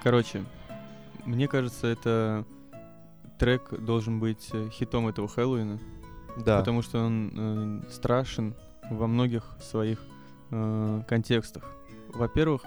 Короче, 0.02 0.44
мне 1.26 1.48
кажется, 1.48 1.86
это 1.86 2.46
трек 3.38 3.70
должен 3.80 4.20
быть 4.20 4.50
э, 4.54 4.70
хитом 4.72 5.08
этого 5.08 5.28
Хэллоуина, 5.28 5.80
Да. 6.44 6.58
потому 6.58 6.82
что 6.82 7.04
он 7.04 7.32
э, 7.36 7.92
страшен 7.92 8.56
во 8.90 9.06
многих 9.06 9.56
своих 9.62 10.00
э, 10.52 11.02
контекстах. 11.08 11.64
Во-первых, 12.14 12.64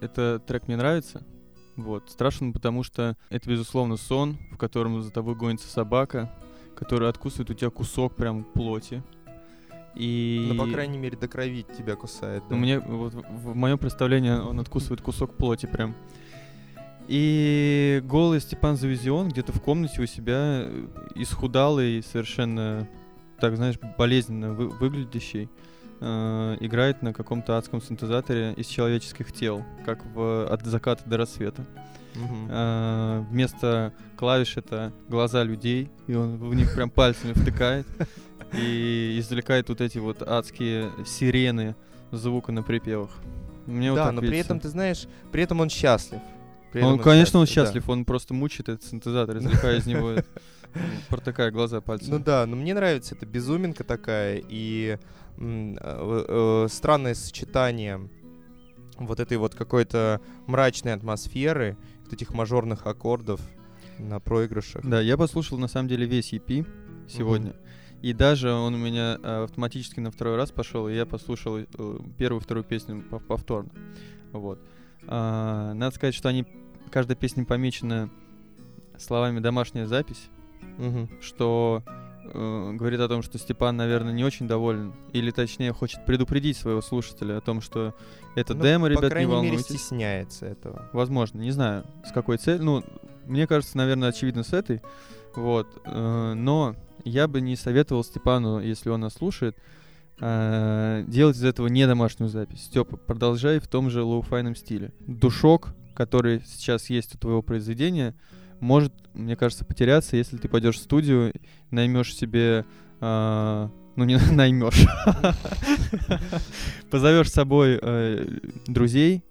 этот 0.00 0.46
трек 0.46 0.68
мне 0.68 0.76
нравится. 0.76 1.22
Вот. 1.76 2.10
Страшен, 2.10 2.52
потому 2.52 2.82
что 2.82 3.16
это, 3.30 3.48
безусловно, 3.48 3.96
сон, 3.96 4.38
в 4.52 4.56
котором 4.56 5.00
за 5.00 5.10
тобой 5.10 5.34
гонится 5.34 5.68
собака, 5.68 6.30
которая 6.76 7.10
откусывает 7.10 7.50
у 7.50 7.54
тебя 7.54 7.70
кусок 7.70 8.14
прям 8.14 8.44
плоти. 8.44 9.02
И... 9.94 10.48
Ну, 10.52 10.64
по 10.64 10.70
крайней 10.70 10.98
мере, 10.98 11.16
до 11.16 11.28
крови 11.28 11.66
тебя 11.76 11.96
кусает. 11.96 12.42
да. 12.48 12.54
Ну, 12.54 12.60
мне 12.60 12.78
вот 12.78 13.14
в, 13.14 13.54
моем 13.54 13.78
представлении 13.78 14.30
он 14.30 14.58
откусывает 14.60 15.00
кусок 15.00 15.36
плоти 15.36 15.66
прям. 15.66 15.94
И 17.08 18.00
голый 18.04 18.40
Степан 18.40 18.76
Завизион 18.76 19.28
где-то 19.28 19.52
в 19.52 19.60
комнате 19.60 20.00
у 20.00 20.06
себя 20.06 20.62
э, 20.64 20.86
исхудалый, 21.16 22.02
совершенно, 22.02 22.88
так 23.38 23.56
знаешь, 23.56 23.78
болезненно 23.98 24.54
вы- 24.54 24.68
выглядящий, 24.68 25.50
э, 26.02 26.56
играет 26.60 27.02
на 27.02 27.12
каком-то 27.12 27.56
адском 27.56 27.80
синтезаторе 27.80 28.52
из 28.56 28.66
человеческих 28.66 29.32
тел, 29.32 29.64
как 29.86 30.04
в 30.04 30.46
«От 30.52 30.66
заката 30.66 31.02
до 31.06 31.16
рассвета». 31.16 31.64
Мгм. 32.14 32.48
Э, 32.50 33.24
вместо 33.30 33.92
клавиш 34.16 34.56
это 34.56 34.92
глаза 35.08 35.44
людей, 35.44 35.90
и 36.08 36.14
он 36.14 36.36
в 36.36 36.54
них 36.54 36.74
прям 36.74 36.90
пальцами 36.90 37.32
втыкает 37.32 37.86
и 38.52 39.16
извлекает 39.18 39.68
вот 39.68 39.80
эти 39.80 39.98
вот 39.98 40.22
адские 40.22 40.90
сирены 41.06 41.74
звука 42.10 42.52
на 42.52 42.62
припевах. 42.62 43.10
Мне 43.66 43.90
вот 43.92 43.96
да, 43.96 44.06
так 44.06 44.14
но 44.14 44.20
при 44.20 44.28
видится. 44.28 44.46
этом, 44.46 44.60
ты 44.60 44.68
знаешь, 44.68 45.06
при 45.30 45.42
этом 45.44 45.60
он 45.60 45.70
счастлив. 45.70 46.20
При 46.72 46.82
Он, 46.82 46.94
этом 46.94 47.04
конечно, 47.04 47.38
он 47.38 47.44
да. 47.46 47.52
счастлив, 47.52 47.88
он 47.88 48.04
просто 48.04 48.34
мучает 48.34 48.70
этот 48.70 48.84
синтезатор, 48.84 49.36
извлекая 49.36 49.78
из 49.78 49.86
него, 49.86 50.14
протыкая 51.08 51.50
глаза 51.50 51.80
пальцами. 51.80 52.10
Ну 52.10 52.18
да, 52.18 52.46
но 52.46 52.56
мне 52.56 52.74
нравится 52.74 53.14
эта 53.14 53.26
безуминка 53.26 53.84
такая 53.84 54.42
и 54.48 54.98
странное 56.68 57.14
сочетание 57.14 58.08
вот 58.98 59.20
этой 59.20 59.36
вот 59.38 59.54
какой-то 59.54 60.20
мрачной 60.46 60.92
атмосферы, 60.94 61.76
вот 62.04 62.12
этих 62.12 62.32
мажорных 62.32 62.86
аккордов 62.86 63.40
на 63.98 64.20
проигрышах. 64.20 64.84
Да, 64.84 65.00
я 65.00 65.16
послушал 65.16 65.58
на 65.58 65.68
самом 65.68 65.88
деле 65.88 66.06
весь 66.06 66.32
EP 66.32 66.66
сегодня. 67.08 67.54
И 68.02 68.12
даже 68.12 68.50
он 68.52 68.74
у 68.74 68.78
меня 68.78 69.16
э, 69.22 69.44
автоматически 69.44 70.00
на 70.00 70.10
второй 70.10 70.36
раз 70.36 70.50
пошел, 70.50 70.88
и 70.88 70.94
я 70.94 71.06
послушал 71.06 71.58
э, 71.58 71.66
первую, 72.18 72.40
вторую 72.40 72.64
песню 72.64 73.04
пов- 73.08 73.24
повторно. 73.24 73.70
Вот. 74.32 74.58
А, 75.06 75.72
надо 75.74 75.94
сказать, 75.94 76.14
что 76.14 76.28
они 76.28 76.44
каждая 76.90 77.16
песня 77.16 77.44
помечена 77.44 78.10
словами 78.98 79.38
домашняя 79.38 79.86
запись, 79.86 80.28
Мгм. 80.78 81.10
что 81.20 81.84
э, 82.24 82.72
говорит 82.74 83.00
о 83.00 83.08
том, 83.08 83.22
что 83.22 83.38
Степан, 83.38 83.76
наверное, 83.76 84.12
не 84.12 84.24
очень 84.24 84.46
доволен, 84.48 84.92
или 85.12 85.30
точнее 85.30 85.72
хочет 85.72 86.04
предупредить 86.06 86.56
своего 86.56 86.80
слушателя 86.80 87.38
о 87.38 87.40
том, 87.40 87.60
что 87.60 87.94
это 88.36 88.54
Ну, 88.54 88.62
демо, 88.62 88.86
по 88.86 88.90
ребят, 88.90 89.02
не 89.04 89.10
крайней 89.10 89.26
мере, 89.30 89.48
волнуйтесь. 89.50 89.64
стесняется 89.64 90.46
этого. 90.46 90.88
Возможно, 90.92 91.40
не 91.40 91.50
знаю, 91.50 91.84
с 92.06 92.12
какой 92.12 92.38
целью. 92.38 92.64
Ну, 92.64 92.84
мне 93.26 93.46
кажется, 93.46 93.76
наверное, 93.76 94.08
очевидно 94.10 94.42
с 94.42 94.52
этой. 94.52 94.80
Вот. 95.34 95.66
э, 95.84 96.32
Но 96.34 96.74
я 97.04 97.26
бы 97.28 97.40
не 97.40 97.56
советовал 97.56 98.04
Степану, 98.04 98.60
если 98.60 98.88
он 98.90 99.00
нас 99.00 99.14
слушает, 99.14 99.56
э, 100.20 101.04
делать 101.06 101.36
из 101.36 101.44
этого 101.44 101.66
не 101.68 101.86
домашнюю 101.86 102.28
запись. 102.28 102.64
Степа, 102.64 102.96
продолжай 102.96 103.58
в 103.58 103.66
том 103.68 103.90
же 103.90 104.02
лоуфайном 104.02 104.54
стиле. 104.54 104.92
Душок, 105.00 105.74
который 105.94 106.42
сейчас 106.46 106.90
есть 106.90 107.14
у 107.14 107.18
твоего 107.18 107.42
произведения, 107.42 108.14
может, 108.62 108.92
мне 109.12 109.36
кажется, 109.36 109.64
потеряться, 109.64 110.16
если 110.16 110.36
ты 110.36 110.48
пойдешь 110.48 110.76
в 110.76 110.82
студию, 110.82 111.32
наймешь 111.70 112.14
себе 112.14 112.64
э, 113.00 113.68
ну 113.96 114.04
не 114.04 114.16
наймешь, 114.32 114.86
позовешь 116.90 117.28
с 117.28 117.34
собой 117.34 117.78
э, 117.82 118.24
друзей, 118.68 119.24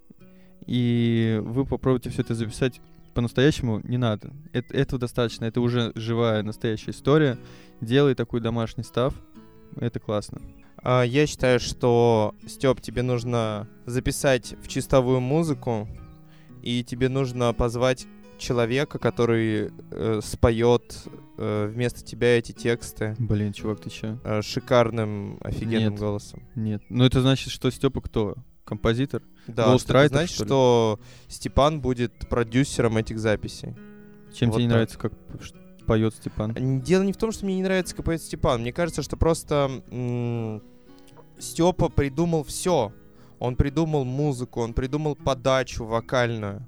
и 0.68 1.40
вы 1.44 1.66
попробуйте 1.66 2.10
все 2.10 2.22
это 2.24 2.36
записать 2.36 2.82
по-настоящему 3.14 3.80
не 3.84 3.98
надо. 3.98 4.34
Это, 4.52 4.74
этого 4.74 5.00
достаточно, 5.00 5.46
это 5.46 5.62
уже 5.62 5.94
живая 5.96 6.44
настоящая 6.44 6.92
история. 6.92 7.38
Делай 7.80 8.16
такой 8.16 8.42
домашний 8.42 8.84
став, 8.84 9.14
это 9.78 10.00
классно. 10.00 10.42
А, 10.84 11.04
Я 11.04 11.26
считаю, 11.26 11.62
что, 11.62 12.36
Степ, 12.48 12.82
тебе 12.82 13.02
нужно 13.02 13.70
записать 13.86 14.56
в 14.62 14.68
чистовую 14.68 15.22
музыку, 15.22 15.88
и 16.62 16.84
тебе 16.84 17.08
нужно 17.10 17.54
позвать 17.54 18.08
человека, 18.42 19.00
который 19.00 19.72
э, 19.92 20.20
споет 20.24 20.98
э, 21.38 21.72
вместо 21.74 22.04
тебя 22.04 22.38
эти 22.38 22.52
тексты 22.52 23.16
Блин, 23.20 23.54
чувак, 23.54 23.80
ты 23.80 23.90
чё? 23.90 24.18
э, 24.24 24.42
шикарным, 24.42 25.38
офигенным 25.42 25.94
Нет. 25.94 26.00
голосом. 26.00 26.44
Нет. 26.56 26.82
Ну 26.90 27.06
это 27.06 27.22
значит, 27.22 27.52
что 27.52 27.70
Степа 27.72 28.02
кто? 28.02 28.36
Композитор? 28.66 29.22
Да, 29.48 29.54
что 29.54 29.62
это 29.62 29.70
Гоустрайтер, 29.72 30.18
значит, 30.18 30.36
что 30.36 30.46
что 30.46 31.00
Степан 31.28 31.82
будет 31.82 32.14
продюсером 32.30 32.98
этих 32.98 33.20
записей. 33.20 33.76
Чем 34.34 34.50
Вот 34.50 34.56
тебе 34.56 34.64
не 34.66 34.70
так. 34.70 34.74
нравится, 34.76 34.98
как 34.98 35.14
поет 35.86 36.14
Степан? 36.16 36.82
Дело 36.82 37.04
не 37.04 37.14
в 37.14 37.18
том, 37.18 37.32
что 37.32 37.46
мне 37.46 37.56
не 37.56 37.64
нравится, 37.64 37.96
как 37.96 38.06
поет 38.06 38.22
Степан. 38.22 38.62
Мне 38.62 38.72
кажется, 38.72 39.02
что 39.02 39.18
просто 39.18 39.82
Степа 41.40 41.90
придумал 41.90 42.44
все. 42.44 42.94
Он 43.40 43.56
придумал 43.56 44.06
музыку, 44.06 44.62
он 44.62 44.74
придумал 44.74 45.16
подачу 45.16 45.84
вокальную. 45.84 46.66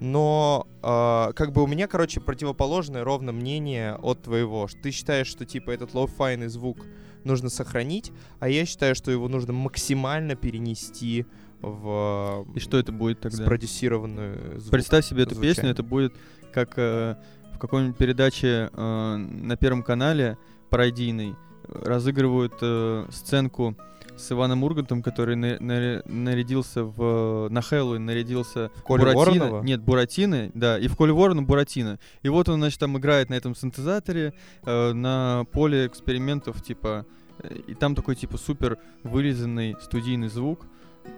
Но 0.00 0.66
а, 0.82 1.32
как 1.32 1.52
бы 1.52 1.62
у 1.62 1.66
меня, 1.66 1.88
короче, 1.88 2.20
противоположное 2.20 3.04
ровно 3.04 3.32
мнение 3.32 3.94
от 3.94 4.22
твоего. 4.22 4.68
Что 4.68 4.80
Ты 4.80 4.90
считаешь, 4.90 5.26
что 5.26 5.44
типа 5.44 5.70
этот 5.70 5.94
лоу-файный 5.94 6.48
звук 6.48 6.78
нужно 7.24 7.50
сохранить, 7.50 8.12
а 8.38 8.48
я 8.48 8.64
считаю, 8.64 8.94
что 8.94 9.10
его 9.10 9.28
нужно 9.28 9.52
максимально 9.52 10.36
перенести 10.36 11.26
в 11.60 12.46
И 12.54 12.60
что 12.60 12.78
это 12.78 12.92
будет 12.92 13.20
тогда? 13.20 13.42
спродюсированную 13.42 14.60
звук. 14.60 14.70
Представь 14.70 15.04
себе 15.04 15.24
эту 15.24 15.34
звучание. 15.34 15.54
песню, 15.54 15.70
это 15.70 15.82
будет 15.82 16.14
как 16.52 16.74
э, 16.76 17.16
в 17.54 17.58
какой-нибудь 17.58 17.96
передаче 17.96 18.70
э, 18.72 19.16
на 19.16 19.56
Первом 19.56 19.82
канале 19.82 20.38
пародийной 20.70 21.30
э, 21.32 21.82
разыгрывают 21.84 22.54
э, 22.62 23.06
сценку 23.10 23.76
с 24.18 24.32
Иваном 24.32 24.64
Ургантом, 24.64 25.02
который 25.02 25.36
на- 25.36 25.58
на- 25.60 26.02
нарядился 26.06 26.84
в 26.84 27.48
на 27.50 27.62
Хэллоуин 27.62 28.04
нарядился 28.04 28.70
в 28.76 28.82
Коли 28.82 29.00
Буратино. 29.00 29.18
Воронова? 29.18 29.62
Нет, 29.62 29.80
Буратино, 29.80 30.50
да, 30.54 30.78
и 30.78 30.88
в 30.88 30.96
Коле 30.96 31.12
Ворона 31.12 31.42
Буратино. 31.42 31.98
И 32.22 32.28
вот 32.28 32.48
он, 32.48 32.60
значит, 32.60 32.78
там 32.80 32.96
играет 32.98 33.30
на 33.30 33.34
этом 33.34 33.54
синтезаторе 33.54 34.34
э, 34.64 34.92
на 34.92 35.44
поле 35.52 35.86
экспериментов, 35.86 36.62
типа, 36.62 37.06
э, 37.38 37.54
и 37.68 37.74
там 37.74 37.94
такой, 37.94 38.16
типа, 38.16 38.36
супер 38.38 38.78
вырезанный 39.04 39.76
студийный 39.82 40.28
звук, 40.28 40.66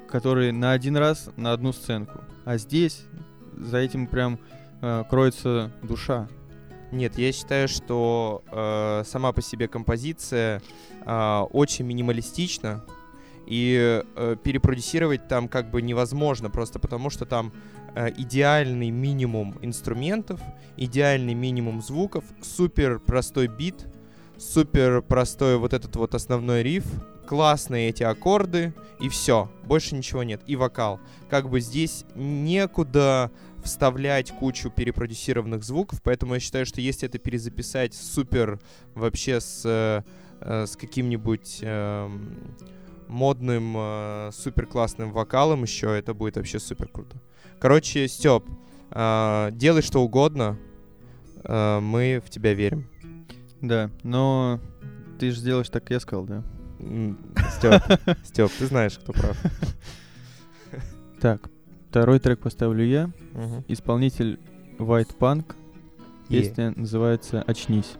который 0.08 0.52
на 0.52 0.72
один 0.72 0.96
раз 0.96 1.30
на 1.36 1.52
одну 1.52 1.72
сценку. 1.72 2.20
А 2.44 2.56
здесь 2.58 3.04
за 3.56 3.78
этим 3.78 4.06
прям 4.06 4.38
э, 4.82 5.04
кроется 5.08 5.70
душа. 5.82 6.28
Нет, 6.92 7.18
я 7.18 7.30
считаю, 7.32 7.68
что 7.68 8.42
э, 8.50 9.02
сама 9.06 9.32
по 9.32 9.40
себе 9.42 9.68
композиция 9.68 10.60
э, 11.04 11.40
очень 11.52 11.86
минималистична, 11.86 12.84
и 13.46 14.02
э, 14.16 14.36
перепродюсировать 14.42 15.26
там 15.26 15.48
как 15.48 15.70
бы 15.70 15.82
невозможно, 15.82 16.50
просто 16.50 16.78
потому 16.78 17.10
что 17.10 17.26
там 17.26 17.52
э, 17.96 18.10
идеальный 18.16 18.90
минимум 18.90 19.56
инструментов, 19.60 20.40
идеальный 20.76 21.34
минимум 21.34 21.82
звуков, 21.82 22.24
супер 22.42 23.00
простой 23.00 23.48
бит, 23.48 23.88
супер 24.38 25.02
простой 25.02 25.58
вот 25.58 25.72
этот 25.72 25.96
вот 25.96 26.14
основной 26.14 26.62
риф, 26.62 26.84
классные 27.26 27.90
эти 27.90 28.02
аккорды, 28.04 28.72
и 29.00 29.08
все, 29.08 29.50
больше 29.64 29.96
ничего 29.96 30.22
нет, 30.22 30.40
и 30.46 30.56
вокал. 30.56 31.00
Как 31.28 31.50
бы 31.50 31.60
здесь 31.60 32.04
некуда 32.14 33.30
вставлять 33.62 34.30
кучу 34.30 34.70
перепродюсированных 34.70 35.64
звуков, 35.64 36.00
поэтому 36.02 36.34
я 36.34 36.40
считаю, 36.40 36.66
что 36.66 36.80
если 36.80 37.08
это 37.08 37.18
перезаписать 37.18 37.94
супер 37.94 38.60
вообще 38.94 39.40
с, 39.40 39.62
э, 39.64 40.02
э, 40.40 40.66
с 40.66 40.76
каким-нибудь 40.76 41.60
э, 41.62 42.08
модным 43.08 43.74
э, 43.76 44.30
супер 44.32 44.66
классным 44.66 45.12
вокалом 45.12 45.62
еще, 45.62 45.96
это 45.96 46.14
будет 46.14 46.36
вообще 46.36 46.58
супер 46.58 46.88
круто. 46.88 47.16
Короче, 47.58 48.08
Степ, 48.08 48.44
э, 48.90 49.50
делай 49.52 49.82
что 49.82 50.02
угодно, 50.02 50.58
э, 51.44 51.80
мы 51.80 52.22
в 52.24 52.30
тебя 52.30 52.54
верим. 52.54 52.88
Да, 53.60 53.90
но 54.02 54.60
ты 55.18 55.32
же 55.32 55.40
сделаешь 55.40 55.68
так, 55.68 55.82
как 55.82 55.90
я 55.90 56.00
сказал, 56.00 56.24
да? 56.24 56.42
Степ, 57.56 57.82
Степ, 58.24 58.50
ты 58.58 58.66
знаешь, 58.66 58.98
кто 58.98 59.12
прав. 59.12 59.36
Так, 61.20 61.50
второй 61.90 62.18
трек 62.18 62.40
поставлю 62.40 62.82
я. 62.82 63.10
Исполнитель 63.68 64.40
White 64.78 65.18
Punk. 65.18 65.54
Песня 66.30 66.72
называется 66.74 67.42
«Очнись». 67.42 67.96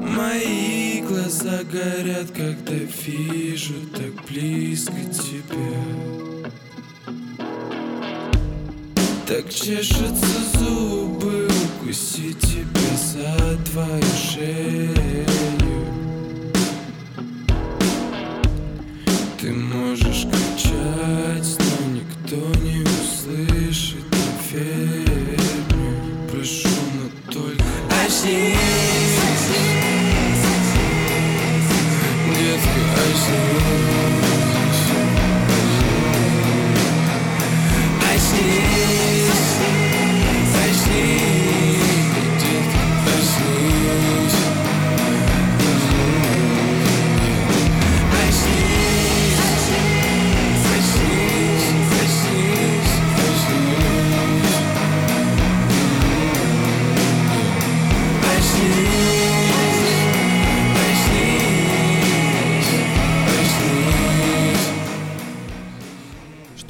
Мои 0.00 1.02
глаза 1.02 1.62
горят, 1.70 2.30
когда 2.34 2.72
вижу 3.06 3.74
так 3.94 4.26
близко 4.28 4.94
тебя. 5.12 6.40
Так 9.26 9.50
чешутся 9.50 10.58
зубы 10.58 11.48
укусить 11.82 12.40
тебя 12.40 12.96
за 12.96 13.58
твою 13.70 14.02
шею. 14.16 15.26
Ты 19.38 19.52
можешь 19.52 20.24
кричать, 20.24 21.58
но 21.58 21.94
никто 21.94 22.60
не 22.60 22.82
услышит, 22.82 24.04
поверь 24.10 25.38
мне 25.74 26.28
Прошу, 26.30 26.68
но 26.96 27.32
только 27.32 27.64
очнись 28.04 28.99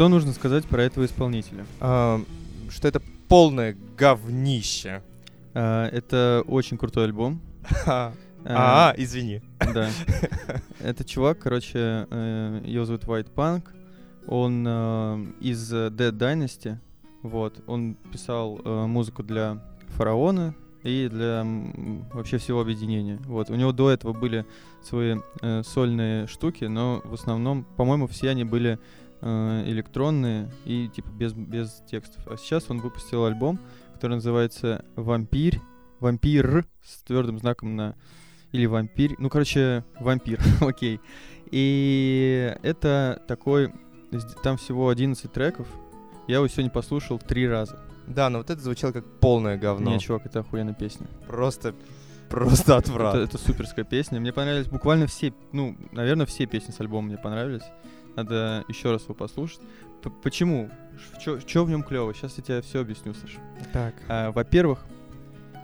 Что 0.01 0.09
нужно 0.09 0.33
сказать 0.33 0.65
про 0.65 0.83
этого 0.83 1.05
исполнителя? 1.05 1.67
А, 1.79 2.23
Что 2.71 2.89
это 2.89 3.03
полное 3.29 3.77
говнище. 3.99 5.03
А, 5.53 5.89
Это 5.91 6.43
очень 6.47 6.79
крутой 6.79 7.05
альбом. 7.05 7.43
А, 7.87 8.15
А, 8.47 8.95
извини. 8.97 9.43
Да. 9.59 9.91
Это 10.81 11.05
чувак, 11.05 11.41
короче, 11.41 12.07
э, 12.11 12.63
его 12.65 12.87
зовут 12.87 13.05
White 13.05 13.29
Punk. 13.35 13.65
Он 14.27 14.65
э, 14.67 15.27
из 15.43 15.71
Dead 15.71 16.13
Dynasty. 16.13 16.79
Вот. 17.23 17.63
Он 17.67 17.95
писал 18.11 18.57
музыку 18.65 19.23
для 19.23 19.63
Фараона 19.89 20.55
и 20.83 21.11
для 21.13 21.45
вообще 22.15 22.39
всего 22.39 22.63
объединения. 22.63 23.19
Вот. 23.27 23.51
У 23.51 23.55
него 23.55 23.73
до 23.73 23.91
этого 23.91 24.15
были 24.15 24.47
свои 24.83 25.19
сольные 25.63 26.27
штуки, 26.27 26.65
но 26.65 27.03
в 27.05 27.13
основном, 27.13 27.67
по-моему, 27.77 28.07
все 28.07 28.31
они 28.31 28.45
были 28.45 28.79
электронные 29.23 30.51
и 30.65 30.89
типа 30.89 31.09
без, 31.09 31.33
без 31.33 31.83
текстов. 31.91 32.27
А 32.29 32.37
сейчас 32.37 32.71
он 32.71 32.81
выпустил 32.81 33.25
альбом, 33.25 33.59
который 33.95 34.15
называется 34.15 34.85
«Вампирь». 34.97 35.61
Вампир 36.01 36.65
с 36.83 37.03
твердым 37.03 37.39
знаком 37.39 37.77
на 37.77 37.95
или 38.53 38.67
вампирь. 38.67 39.15
Ну, 39.19 39.29
короче, 39.29 39.85
вампир, 39.99 40.41
окей. 40.61 41.01
И 41.51 42.57
это 42.63 43.23
такой... 43.29 43.73
Там 44.43 44.57
всего 44.57 44.89
11 44.89 45.33
треков. 45.33 45.69
Я 46.27 46.37
его 46.37 46.49
сегодня 46.49 46.71
послушал 46.71 47.19
три 47.19 47.47
раза. 47.47 47.79
Да, 48.09 48.29
но 48.29 48.39
вот 48.39 48.51
это 48.51 48.61
звучало 48.61 48.91
как 48.91 49.05
полное 49.21 49.57
говно. 49.57 49.93
Не, 49.93 50.01
чувак, 50.01 50.27
это 50.27 50.41
охуенная 50.41 50.75
песня. 50.75 51.07
Просто, 51.29 51.75
просто 52.29 52.73
Это, 52.73 52.77
отврат. 52.77 53.15
это 53.15 53.39
суперская 53.39 53.85
песня. 53.85 54.19
Мне 54.19 54.33
понравились 54.33 54.67
буквально 54.67 55.07
все, 55.07 55.33
ну, 55.53 55.77
наверное, 55.93 56.27
все 56.27 56.47
песни 56.47 56.73
с 56.73 56.81
альбома 56.81 57.07
мне 57.09 57.19
понравились. 57.19 57.63
Надо 58.17 58.65
еще 58.69 58.91
раз 58.93 59.05
его 59.05 59.15
послушать. 59.15 59.61
П- 60.03 60.11
Почему? 60.23 60.71
Что 61.47 61.65
в 61.65 61.71
нем 61.71 61.83
клево? 61.83 62.13
Сейчас 62.15 62.37
я 62.39 62.43
тебе 62.45 62.61
все 62.63 62.81
объясню, 62.81 63.15
Саша. 63.15 63.39
Так. 63.73 63.95
А, 64.09 64.31
Во-первых, 64.33 64.85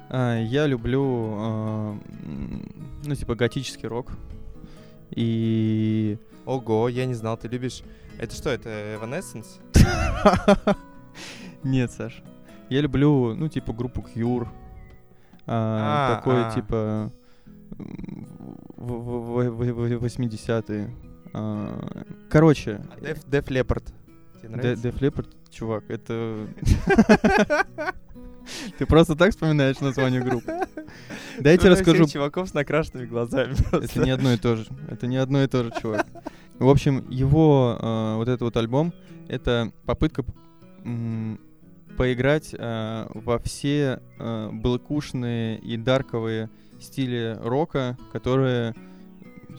а, 0.09 0.39
я 0.41 0.67
люблю, 0.67 1.35
а, 1.39 1.99
ну, 3.05 3.15
типа, 3.15 3.35
готический 3.35 3.89
рок. 3.89 4.13
И... 5.11 6.19
Ого, 6.45 6.89
я 6.89 7.07
не 7.07 7.15
знал, 7.15 7.37
ты 7.37 7.49
любишь... 7.49 7.83
Это 8.19 8.35
что, 8.35 8.51
это 8.51 8.69
Evanescence? 8.71 9.61
Нет, 11.63 11.93
Саш. 11.93 12.23
Я 12.71 12.81
люблю, 12.81 13.35
ну, 13.35 13.49
типа, 13.49 13.73
группу 13.73 14.01
Cure. 14.15 14.49
а, 15.47 16.13
А, 16.13 16.17
такой, 16.17 16.45
а. 16.45 16.51
типа, 16.53 17.13
в- 17.79 18.85
в- 18.85 19.51
в- 19.51 19.99
в- 19.99 20.05
80-е. 20.05 20.91
Короче, 22.31 22.81
А 22.91 23.01
Def, 23.01 23.27
Def 23.29 23.47
Leppard. 23.49 23.85
Тебе 24.41 24.49
Де- 24.49 24.57
нравится? 24.57 24.89
Def 24.89 24.99
Leppard, 25.01 25.29
чувак, 25.51 25.85
это... 25.89 26.47
Ты 28.79 28.87
просто 28.87 29.17
так 29.17 29.31
вспоминаешь 29.31 29.81
название 29.81 30.23
группы? 30.23 30.47
Да 30.47 31.51
я 31.51 31.57
тебе 31.59 31.75
Вспоминаю 31.75 31.77
расскажу 31.77 32.07
чуваков 32.07 32.49
с 32.49 32.55
накрашенными 32.55 33.07
глазами. 33.07 33.55
Это 33.73 34.01
не 34.01 34.11
одно 34.11 34.33
и 34.33 34.37
то 34.37 34.57
же. 34.57 34.67
Это 34.89 35.07
не 35.07 35.17
одно 35.17 35.43
и 35.43 35.47
то 35.49 35.65
же, 35.65 35.73
чувак. 35.83 36.07
В 36.59 36.69
общем, 36.69 37.05
его 37.11 37.77
э, 37.81 38.15
вот 38.17 38.29
этот 38.29 38.43
вот 38.43 38.57
альбом 38.57 38.93
это 39.29 39.73
попытка 39.85 40.25
поиграть 41.97 42.55
э, 42.57 43.07
во 43.15 43.39
все 43.41 44.01
э, 44.19 44.51
блэкушные 44.53 45.59
и 45.59 45.77
дарковые 45.77 46.49
стили 46.81 47.37
рока, 47.43 47.99
которые 48.13 48.75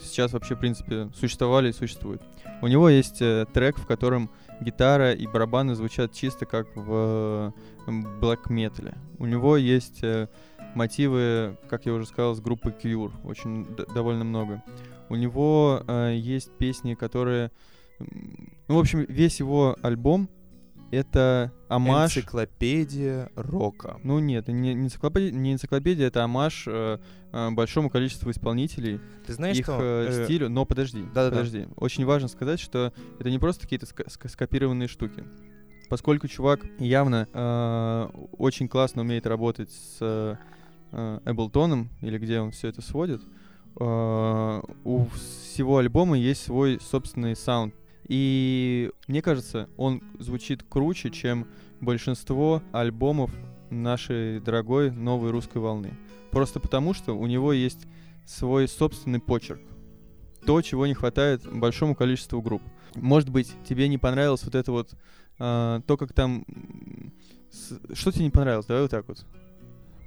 сейчас 0.01 0.33
вообще, 0.33 0.55
в 0.55 0.59
принципе, 0.59 1.09
существовали 1.15 1.69
и 1.69 1.73
существуют. 1.73 2.21
У 2.61 2.67
него 2.67 2.89
есть 2.89 3.21
э, 3.21 3.45
трек, 3.53 3.77
в 3.77 3.85
котором 3.85 4.29
гитара 4.61 5.13
и 5.13 5.27
барабаны 5.27 5.75
звучат 5.75 6.13
чисто 6.13 6.45
как 6.45 6.75
в 6.75 7.53
блэк 7.87 8.49
метале. 8.49 8.95
У 9.19 9.25
него 9.25 9.57
есть 9.57 10.03
э, 10.03 10.27
мотивы, 10.75 11.57
как 11.69 11.85
я 11.85 11.93
уже 11.93 12.05
сказал, 12.05 12.35
с 12.35 12.39
группы 12.39 12.69
Cure, 12.69 13.11
очень 13.23 13.65
довольно 13.93 14.23
много. 14.23 14.63
У 15.09 15.15
него 15.15 15.83
э, 15.87 16.15
есть 16.17 16.51
песни, 16.57 16.95
которые, 16.95 17.51
ну 17.99 18.75
в 18.75 18.79
общем, 18.79 19.05
весь 19.07 19.39
его 19.39 19.77
альбом 19.81 20.29
это 20.91 21.51
амаш. 21.67 22.17
Энциклопедия 22.17 23.29
рока. 23.35 23.99
Ну 24.03 24.19
нет, 24.19 24.47
не, 24.47 24.73
не 24.73 24.85
энциклопедия, 24.85 25.31
не 25.31 25.53
энциклопедия, 25.53 26.07
это 26.07 26.23
амаш 26.23 26.65
э, 26.67 26.99
э, 27.31 27.49
большому 27.51 27.89
количеству 27.89 28.31
исполнителей, 28.31 28.99
Ты 29.25 29.33
знаешь, 29.33 29.57
их 29.57 29.65
что... 29.65 29.79
э, 29.81 30.07
э, 30.09 30.25
стилю. 30.25 30.49
Но 30.49 30.65
подожди, 30.65 31.03
да-да-да. 31.03 31.29
подожди. 31.37 31.67
Очень 31.75 32.05
важно 32.05 32.27
сказать, 32.27 32.59
что 32.59 32.93
это 33.19 33.29
не 33.29 33.39
просто 33.39 33.63
какие-то 33.63 33.85
ска- 33.85 34.29
скопированные 34.29 34.87
штуки. 34.87 35.23
Поскольку 35.89 36.27
чувак 36.27 36.61
явно 36.79 37.27
э, 37.31 38.07
очень 38.37 38.67
классно 38.67 39.03
умеет 39.03 39.25
работать 39.25 39.71
с 39.71 39.97
э, 40.01 41.19
Эблтоном, 41.25 41.89
или 42.01 42.17
где 42.17 42.39
он 42.39 42.51
все 42.51 42.67
это 42.67 42.81
сводит, 42.81 43.21
э, 43.79 44.61
у 44.83 45.05
всего 45.05 45.77
альбома 45.77 46.17
есть 46.17 46.43
свой 46.43 46.79
собственный 46.81 47.35
саунд. 47.35 47.73
И 48.07 48.91
мне 49.07 49.21
кажется, 49.21 49.69
он 49.77 50.01
звучит 50.19 50.63
круче, 50.63 51.09
чем 51.09 51.47
большинство 51.81 52.61
альбомов 52.71 53.31
нашей 53.69 54.39
дорогой 54.39 54.91
новой 54.91 55.31
русской 55.31 55.57
волны. 55.57 55.93
Просто 56.31 56.59
потому, 56.59 56.93
что 56.93 57.17
у 57.17 57.27
него 57.27 57.53
есть 57.53 57.85
свой 58.25 58.67
собственный 58.67 59.19
почерк. 59.19 59.61
То, 60.45 60.61
чего 60.61 60.87
не 60.87 60.93
хватает 60.93 61.41
большому 61.51 61.95
количеству 61.95 62.41
групп. 62.41 62.61
Может 62.95 63.29
быть, 63.29 63.51
тебе 63.67 63.87
не 63.89 63.97
понравилось 63.97 64.43
вот 64.43 64.55
это 64.55 64.71
вот, 64.71 64.95
а, 65.39 65.81
то, 65.81 65.97
как 65.97 66.13
там... 66.13 66.45
Что 67.93 68.11
тебе 68.11 68.25
не 68.25 68.31
понравилось? 68.31 68.65
Давай 68.65 68.83
вот 68.83 68.91
так 68.91 69.07
вот. 69.07 69.25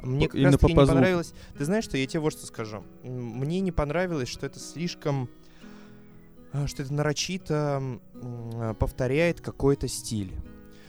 Мне 0.03 0.29
как 0.29 0.41
раз 0.41 0.57
таки 0.57 0.75
по 0.75 0.81
не 0.81 0.87
понравилось. 0.87 1.35
Ты 1.59 1.65
знаешь, 1.65 1.85
что 1.85 1.99
я 1.99 2.07
тебе 2.07 2.21
вот 2.21 2.33
что 2.33 2.47
скажу. 2.47 2.85
Мне 3.03 3.61
не 3.61 3.73
понравилось, 3.73 4.29
что 4.29 4.47
это 4.47 4.59
слишком 4.59 5.29
что 6.67 6.83
это 6.83 6.93
нарочито 6.93 7.83
а, 8.15 8.75
повторяет 8.75 9.41
какой-то 9.41 9.89
стиль. 9.89 10.35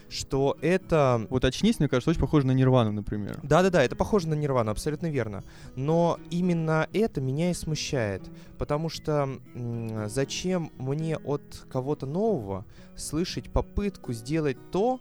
Что 0.10 0.58
это... 0.62 1.26
Вот 1.30 1.46
очнись, 1.46 1.80
мне 1.80 1.88
кажется, 1.88 2.10
очень 2.10 2.20
похоже 2.20 2.46
на 2.46 2.52
Нирвану, 2.52 2.92
например. 2.92 3.40
Да-да-да, 3.44 3.82
это 3.82 3.96
похоже 3.96 4.28
на 4.28 4.34
Нирвану, 4.34 4.72
абсолютно 4.72 5.10
верно. 5.10 5.42
Но 5.78 6.20
именно 6.30 6.90
это 6.92 7.22
меня 7.22 7.52
и 7.52 7.54
смущает. 7.54 8.22
Потому 8.58 8.90
что 8.90 9.30
зачем 10.08 10.70
мне 10.78 11.16
от 11.16 11.66
кого-то 11.72 12.08
нового 12.08 12.66
слышать 12.98 13.50
попытку 13.54 14.12
сделать 14.12 14.58
то, 14.70 15.00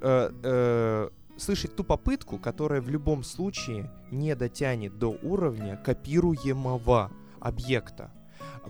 э, 0.00 0.30
э, 0.42 1.08
слышать 1.36 1.76
ту 1.76 1.84
попытку, 1.84 2.38
которая 2.38 2.80
в 2.80 2.88
любом 2.88 3.24
случае 3.24 3.90
не 4.10 4.34
дотянет 4.34 4.98
до 4.98 5.10
уровня 5.22 5.76
копируемого 5.76 7.10
объекта. 7.40 8.10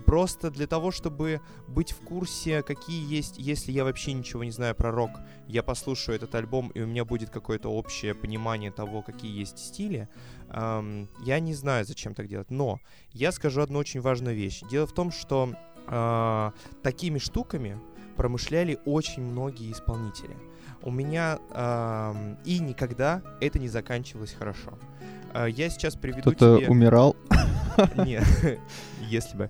Просто 0.05 0.51
для 0.51 0.67
того, 0.67 0.91
чтобы 0.91 1.41
быть 1.67 1.91
в 1.91 2.01
курсе, 2.01 2.63
какие 2.63 3.03
есть, 3.13 3.37
если 3.37 3.71
я 3.71 3.83
вообще 3.83 4.13
ничего 4.13 4.43
не 4.43 4.51
знаю 4.51 4.75
про 4.75 4.91
рок, 4.91 5.11
я 5.47 5.63
послушаю 5.63 6.15
этот 6.15 6.35
альбом, 6.35 6.69
и 6.69 6.81
у 6.81 6.87
меня 6.87 7.03
будет 7.05 7.29
какое-то 7.29 7.69
общее 7.69 8.13
понимание 8.13 8.71
того, 8.71 9.01
какие 9.01 9.37
есть 9.37 9.59
стили, 9.59 10.07
эм, 10.49 11.09
я 11.23 11.39
не 11.39 11.53
знаю, 11.53 11.85
зачем 11.85 12.13
так 12.13 12.27
делать. 12.27 12.51
Но 12.51 12.79
я 13.11 13.31
скажу 13.31 13.61
одну 13.61 13.79
очень 13.79 14.01
важную 14.01 14.35
вещь. 14.35 14.61
Дело 14.69 14.85
в 14.85 14.93
том, 14.93 15.11
что 15.11 15.53
э, 15.87 16.51
такими 16.83 17.17
штуками 17.17 17.79
промышляли 18.15 18.79
очень 18.85 19.23
многие 19.23 19.71
исполнители. 19.71 20.35
У 20.83 20.91
меня 20.91 21.39
эм, 21.51 22.37
и 22.45 22.59
никогда 22.59 23.21
это 23.41 23.59
не 23.59 23.67
заканчивалось 23.67 24.33
хорошо. 24.33 24.77
Э, 25.33 25.47
я 25.49 25.69
сейчас 25.69 25.95
приведу 25.95 26.31
Кто-то 26.31 26.57
тебе... 26.57 26.69
умирал. 26.69 27.15
Нет, 27.95 28.23
если 29.07 29.37
бы. 29.37 29.49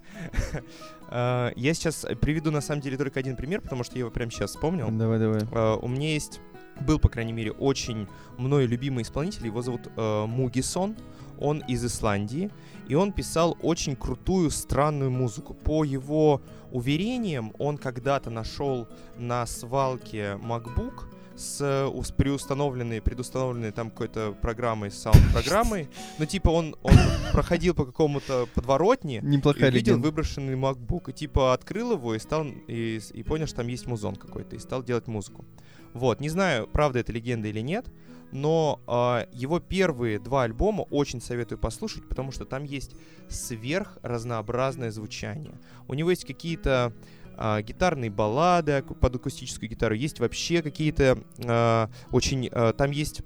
Э, 1.10 1.52
Я 1.56 1.74
сейчас 1.74 2.06
приведу 2.22 2.52
на 2.52 2.62
самом 2.62 2.82
деле 2.82 2.98
только 2.98 3.20
один 3.20 3.36
пример, 3.36 3.62
потому 3.62 3.84
что 3.84 3.96
я 3.96 4.00
его 4.00 4.12
прямо 4.12 4.32
сейчас 4.32 4.52
вспомнил. 4.52 4.90
Давай, 4.92 5.20
давай. 5.20 5.42
Э, 5.52 5.78
У 5.82 5.88
меня 5.88 6.14
есть, 6.14 6.40
был, 6.82 7.00
по 7.00 7.10
крайней 7.10 7.34
мере, 7.34 7.52
очень 7.52 8.08
мною 8.38 8.68
любимый 8.68 9.04
исполнитель, 9.04 9.46
его 9.46 9.62
зовут 9.62 9.90
э, 9.96 10.26
Мугисон, 10.26 10.96
он 11.40 11.60
из 11.68 11.86
Исландии, 11.86 12.50
и 12.88 12.96
он 12.96 13.12
писал 13.12 13.58
очень 13.62 13.96
крутую, 13.96 14.50
странную 14.50 15.12
музыку. 15.12 15.54
По 15.54 15.84
его 15.84 16.42
уверениям, 16.72 17.54
он 17.60 17.78
когда-то 17.78 18.30
нашел 18.30 18.88
на 19.18 19.46
свалке 19.46 20.40
MacBook 20.42 21.06
с, 21.38 21.60
э, 21.62 22.14
приустановленной, 22.18 23.02
предустановленной 23.02 23.72
там 23.72 23.92
какой-то 23.92 24.36
программой, 24.42 24.92
саунд-программой. 24.92 25.88
Ну, 26.18 26.26
типа, 26.26 26.50
он, 26.50 26.76
он 26.82 26.96
проходил 27.32 27.76
по 27.76 27.86
какому-то 27.86 28.48
подворотне, 28.54 29.20
и 29.20 29.26
Неплохая 29.26 29.70
увидел 29.70 29.94
легенда. 29.94 30.08
выброшенный 30.08 30.56
MacBook. 30.56 31.12
И 31.12 31.14
типа 31.14 31.54
открыл 31.54 31.94
его 31.94 32.16
и 32.16 32.20
стал 32.20 32.46
и, 32.68 33.00
и 33.14 33.24
понял, 33.24 33.46
что 33.48 33.58
там 33.58 33.68
есть 33.68 33.86
музон 33.86 34.16
какой-то, 34.16 34.56
и 34.56 34.60
стал 34.60 34.84
делать 34.84 35.08
музыку. 35.08 35.46
Вот, 35.94 36.20
не 36.20 36.30
знаю, 36.30 36.68
правда 36.68 37.00
это 37.00 37.12
легенда 37.14 37.48
или 37.48 37.62
нет, 37.62 37.88
но 38.32 38.82
а, 38.88 39.28
его 39.32 39.60
первые 39.60 40.20
два 40.20 40.44
альбома 40.44 40.82
очень 40.82 41.22
советую 41.22 41.60
послушать, 41.60 42.08
потому 42.08 42.32
что 42.32 42.46
там 42.46 42.66
есть 42.66 42.92
сверх 43.30 43.98
разнообразное 44.02 44.92
звучание. 44.92 45.54
У 45.88 45.94
него 45.94 46.10
есть 46.10 46.26
какие-то 46.26 46.94
а, 47.38 47.62
гитарные 47.62 48.10
баллады 48.10 48.84
под 48.84 49.16
акустическую 49.16 49.70
гитару, 49.70 49.96
есть 49.96 50.20
вообще 50.20 50.62
какие-то 50.62 51.20
а, 51.46 51.90
очень... 52.12 52.50
а, 52.52 52.74
там 52.74 52.92
есть 52.92 53.22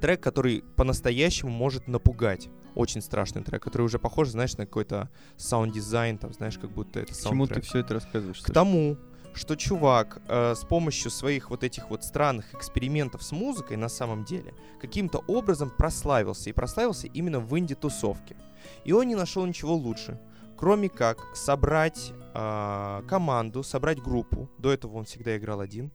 трек, 0.00 0.20
который 0.20 0.62
по-настоящему 0.76 1.50
может 1.50 1.88
напугать. 1.88 2.48
Очень 2.74 3.00
страшный 3.00 3.42
трек, 3.42 3.62
который 3.62 3.82
уже 3.82 3.98
похож, 3.98 4.28
знаешь, 4.28 4.56
на 4.56 4.66
какой-то 4.66 5.08
саунд-дизайн, 5.36 6.18
там, 6.18 6.32
знаешь, 6.32 6.58
как 6.58 6.70
будто 6.70 7.00
это 7.00 7.14
К 7.14 7.16
чему 7.16 7.46
ты 7.46 7.54
саундтрек. 7.54 7.64
все 7.64 7.78
это 7.78 7.94
рассказываешь? 7.94 8.40
К 8.40 8.50
тому, 8.50 8.98
что 9.36 9.54
чувак 9.54 10.22
э, 10.28 10.54
с 10.54 10.64
помощью 10.64 11.10
своих 11.10 11.50
вот 11.50 11.62
этих 11.62 11.90
вот 11.90 12.04
странных 12.04 12.54
экспериментов 12.54 13.22
с 13.22 13.32
музыкой 13.32 13.76
на 13.76 13.88
самом 13.88 14.24
деле 14.24 14.54
каким-то 14.80 15.18
образом 15.26 15.70
прославился. 15.70 16.50
И 16.50 16.52
прославился 16.52 17.06
именно 17.06 17.40
в 17.40 17.58
инди-тусовке. 17.58 18.36
И 18.84 18.92
он 18.92 19.06
не 19.06 19.14
нашел 19.14 19.44
ничего 19.46 19.74
лучше, 19.74 20.18
кроме 20.56 20.88
как 20.88 21.18
собрать 21.34 22.12
э, 22.34 23.02
команду, 23.08 23.62
собрать 23.62 24.00
группу. 24.00 24.50
До 24.58 24.72
этого 24.72 24.96
он 24.96 25.04
всегда 25.04 25.36
играл 25.36 25.60
один. 25.60 25.92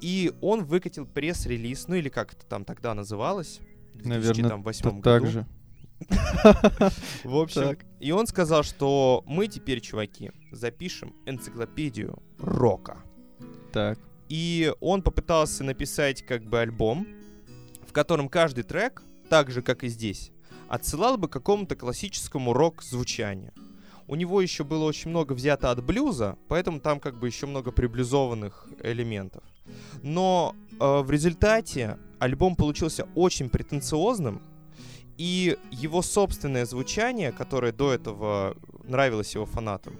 И 0.00 0.32
он 0.40 0.64
выкатил 0.64 1.06
пресс-релиз, 1.06 1.88
ну 1.88 1.94
или 1.94 2.08
как 2.08 2.32
это 2.32 2.46
там 2.46 2.64
тогда 2.64 2.94
называлось, 2.94 3.60
в 3.94 4.06
Наверное, 4.06 4.50
2008 4.56 4.82
Т- 4.82 4.90
году. 4.90 5.02
Так 5.02 5.26
же. 5.26 5.46
В 7.24 7.36
общем, 7.36 7.76
и 8.00 8.10
он 8.10 8.26
сказал, 8.26 8.62
что 8.62 9.22
мы 9.26 9.48
теперь, 9.48 9.80
чуваки, 9.80 10.32
запишем 10.50 11.14
энциклопедию 11.26 12.22
рока. 12.38 13.02
Так. 13.72 13.98
И 14.30 14.72
он 14.80 15.02
попытался 15.02 15.62
написать 15.64 16.24
как 16.24 16.44
бы 16.44 16.60
альбом, 16.60 17.06
в 17.86 17.92
котором 17.92 18.28
каждый 18.30 18.64
трек, 18.64 19.02
так 19.28 19.50
же 19.50 19.60
как 19.60 19.84
и 19.84 19.88
здесь, 19.88 20.32
отсылал 20.70 21.18
бы 21.18 21.28
к 21.28 21.32
какому-то 21.32 21.74
классическому 21.74 22.52
рок-звучанию. 22.52 23.52
У 24.06 24.14
него 24.14 24.40
еще 24.40 24.64
было 24.64 24.84
очень 24.84 25.10
много 25.10 25.34
взято 25.34 25.70
от 25.70 25.84
блюза, 25.84 26.36
поэтому 26.48 26.80
там 26.80 27.00
как 27.00 27.18
бы 27.18 27.26
еще 27.26 27.46
много 27.46 27.72
приблюзованных 27.72 28.68
элементов. 28.82 29.42
Но 30.02 30.54
э, 30.80 31.00
в 31.00 31.10
результате 31.10 31.98
альбом 32.18 32.56
получился 32.56 33.06
очень 33.14 33.50
претенциозным, 33.50 34.42
и 35.18 35.58
его 35.70 36.02
собственное 36.02 36.64
звучание, 36.64 37.30
которое 37.30 37.72
до 37.72 37.92
этого 37.92 38.56
нравилось 38.84 39.34
его 39.34 39.46
фанатам, 39.46 39.98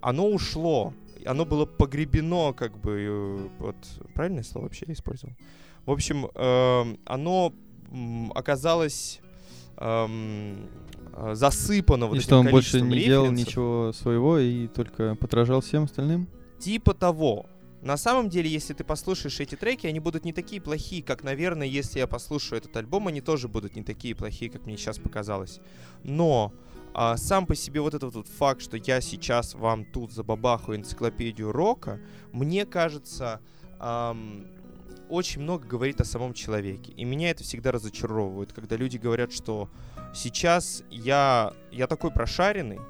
оно 0.00 0.28
ушло, 0.28 0.92
оно 1.24 1.44
было 1.44 1.66
погребено, 1.66 2.52
как 2.52 2.78
бы, 2.78 2.90
э, 2.90 3.48
вот, 3.58 3.76
правильное 4.14 4.42
слово 4.42 4.64
вообще 4.64 4.86
я 4.88 4.94
использовал? 4.94 5.34
В 5.84 5.90
общем, 5.90 6.26
эм, 6.34 6.98
оно 7.04 7.54
оказалось 8.34 9.20
эм, 9.78 10.68
засыпано 11.32 12.06
вот 12.06 12.14
И 12.14 12.18
этим 12.18 12.26
что 12.26 12.38
он 12.38 12.48
больше 12.48 12.80
не 12.80 12.98
делал 13.04 13.24
референсов. 13.26 13.48
ничего 13.48 13.92
своего 13.92 14.38
и 14.38 14.66
только 14.68 15.14
подражал 15.14 15.60
всем 15.60 15.84
остальным? 15.84 16.28
Типа 16.58 16.94
того. 16.94 17.46
На 17.82 17.96
самом 17.96 18.28
деле, 18.28 18.50
если 18.50 18.74
ты 18.74 18.82
послушаешь 18.82 19.38
эти 19.38 19.54
треки, 19.54 19.86
они 19.86 20.00
будут 20.00 20.24
не 20.24 20.32
такие 20.32 20.60
плохие, 20.60 21.02
как, 21.02 21.22
наверное, 21.22 21.66
если 21.66 22.00
я 22.00 22.06
послушаю 22.06 22.58
этот 22.58 22.76
альбом, 22.76 23.06
они 23.06 23.20
тоже 23.20 23.48
будут 23.48 23.76
не 23.76 23.82
такие 23.82 24.14
плохие, 24.14 24.50
как 24.50 24.66
мне 24.66 24.76
сейчас 24.76 24.98
показалось. 24.98 25.60
Но 26.02 26.52
а, 26.94 27.16
сам 27.16 27.46
по 27.46 27.54
себе 27.54 27.80
вот 27.80 27.94
этот 27.94 28.14
вот 28.14 28.26
факт, 28.26 28.60
что 28.62 28.76
я 28.76 29.00
сейчас 29.00 29.54
вам 29.54 29.84
тут 29.84 30.12
забабахаю 30.12 30.78
энциклопедию 30.78 31.52
рока, 31.52 32.00
мне 32.32 32.64
кажется, 32.64 33.40
ам, 33.78 34.46
очень 35.08 35.42
много 35.42 35.66
говорит 35.66 36.00
о 36.00 36.04
самом 36.04 36.34
человеке. 36.34 36.92
И 36.92 37.04
меня 37.04 37.30
это 37.30 37.44
всегда 37.44 37.72
разочаровывает, 37.72 38.52
когда 38.52 38.76
люди 38.76 38.96
говорят, 38.96 39.32
что 39.32 39.68
сейчас 40.14 40.82
я, 40.90 41.52
я 41.70 41.86
такой 41.86 42.10
прошаренный, 42.10 42.80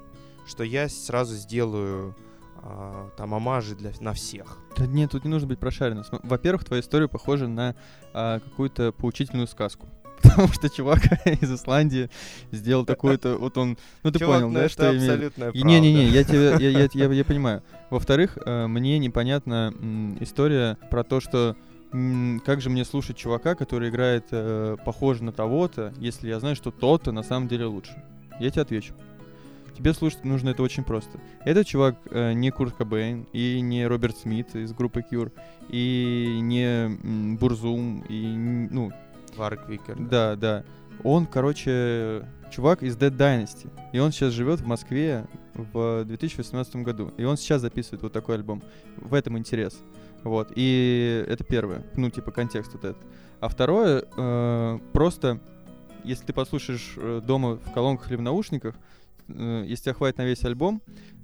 что 0.47 0.63
я 0.63 0.89
сразу 0.89 1.35
сделаю 1.35 2.15
а, 2.57 3.09
там 3.17 3.33
омажи 3.33 3.75
для, 3.75 3.91
на 3.99 4.13
всех. 4.13 4.59
Да 4.77 4.85
нет, 4.85 5.11
тут 5.11 5.23
не 5.23 5.29
нужно 5.29 5.47
быть 5.47 5.59
прошаренным. 5.59 6.03
Во-первых, 6.23 6.65
твоя 6.65 6.81
история 6.81 7.07
похожа 7.07 7.47
на 7.47 7.75
а, 8.13 8.39
какую-то 8.39 8.91
поучительную 8.91 9.47
сказку. 9.47 9.87
Потому 10.21 10.47
что 10.47 10.69
чувак 10.69 10.99
из 11.25 11.51
Исландии 11.51 12.09
сделал 12.51 12.85
такую-то... 12.85 13.37
Вот 13.37 13.57
он... 13.57 13.77
Ну 14.03 14.11
ты 14.11 14.19
Чувак, 14.19 14.37
понял, 14.37 14.49
ну 14.49 14.59
да, 14.59 14.69
что 14.69 14.91
я 14.91 14.97
имею 14.97 15.31
И 15.53 15.63
Не-не-не, 15.63 16.03
правда. 16.03 16.17
я 16.17 16.23
тебя, 16.23 16.57
я, 16.57 16.69
я, 16.69 16.89
я, 16.91 17.05
я 17.13 17.25
понимаю. 17.25 17.63
Во-вторых, 17.89 18.37
э, 18.43 18.67
мне 18.67 18.97
непонятна 18.99 19.73
история 20.19 20.77
про 20.89 21.03
то, 21.03 21.19
что 21.19 21.55
как 21.91 22.61
же 22.61 22.69
мне 22.69 22.85
слушать 22.85 23.17
чувака, 23.17 23.55
который 23.55 23.89
играет 23.89 24.25
э, 24.31 24.77
похоже 24.85 25.23
на 25.23 25.31
того-то, 25.31 25.93
если 25.99 26.27
я 26.27 26.39
знаю, 26.39 26.55
что 26.55 26.71
тот-то 26.71 27.11
на 27.11 27.23
самом 27.23 27.47
деле 27.47 27.65
лучше. 27.65 28.03
Я 28.39 28.49
тебе 28.49 28.61
отвечу. 28.63 28.93
Тебе 29.75 29.93
слушать 29.93 30.25
нужно 30.25 30.49
это 30.49 30.63
очень 30.63 30.83
просто. 30.83 31.19
Этот 31.45 31.67
чувак 31.67 31.95
э, 32.09 32.33
не 32.33 32.49
Курт 32.49 32.75
Кобейн, 32.75 33.27
и 33.31 33.61
не 33.61 33.85
Роберт 33.85 34.17
Смит 34.17 34.55
из 34.55 34.73
группы 34.73 35.05
Cure, 35.09 35.31
и 35.69 36.39
не 36.41 36.89
Бурзум, 37.37 38.03
и 38.09 38.25
ну, 38.71 38.91
Варк 39.35 39.69
Викер. 39.69 39.95
да, 39.97 40.35
да. 40.35 40.63
Он, 41.03 41.27
короче, 41.27 42.25
чувак 42.51 42.81
из 42.81 42.97
Dead 42.97 43.15
Dynasty. 43.15 43.69
И 43.93 43.99
он 43.99 44.11
сейчас 44.11 44.33
живет 44.33 44.61
в 44.61 44.65
Москве 44.65 45.25
в 45.53 46.03
2018 46.05 46.77
году. 46.77 47.13
И 47.17 47.23
он 47.23 47.37
сейчас 47.37 47.61
записывает 47.61 48.01
вот 48.01 48.13
такой 48.13 48.35
альбом. 48.35 48.63
В 48.97 49.13
этом 49.13 49.37
интерес. 49.37 49.79
Вот, 50.23 50.51
и 50.55 51.25
это 51.27 51.43
первое, 51.43 51.85
ну, 51.95 52.09
типа, 52.09 52.31
контекст 52.31 52.73
вот 52.73 52.83
этот. 52.83 53.01
А 53.39 53.47
второе, 53.49 54.03
э, 54.17 54.79
просто, 54.93 55.39
если 56.03 56.25
ты 56.25 56.33
послушаешь 56.33 56.93
э, 56.97 57.21
дома 57.23 57.55
в 57.57 57.71
колонках 57.71 58.09
или 58.09 58.17
в 58.17 58.21
наушниках, 58.21 58.75
э, 59.27 59.63
если 59.67 59.85
тебя 59.85 59.93
хватит 59.93 60.17
на 60.17 60.25
весь 60.25 60.43
альбом, 60.43 60.81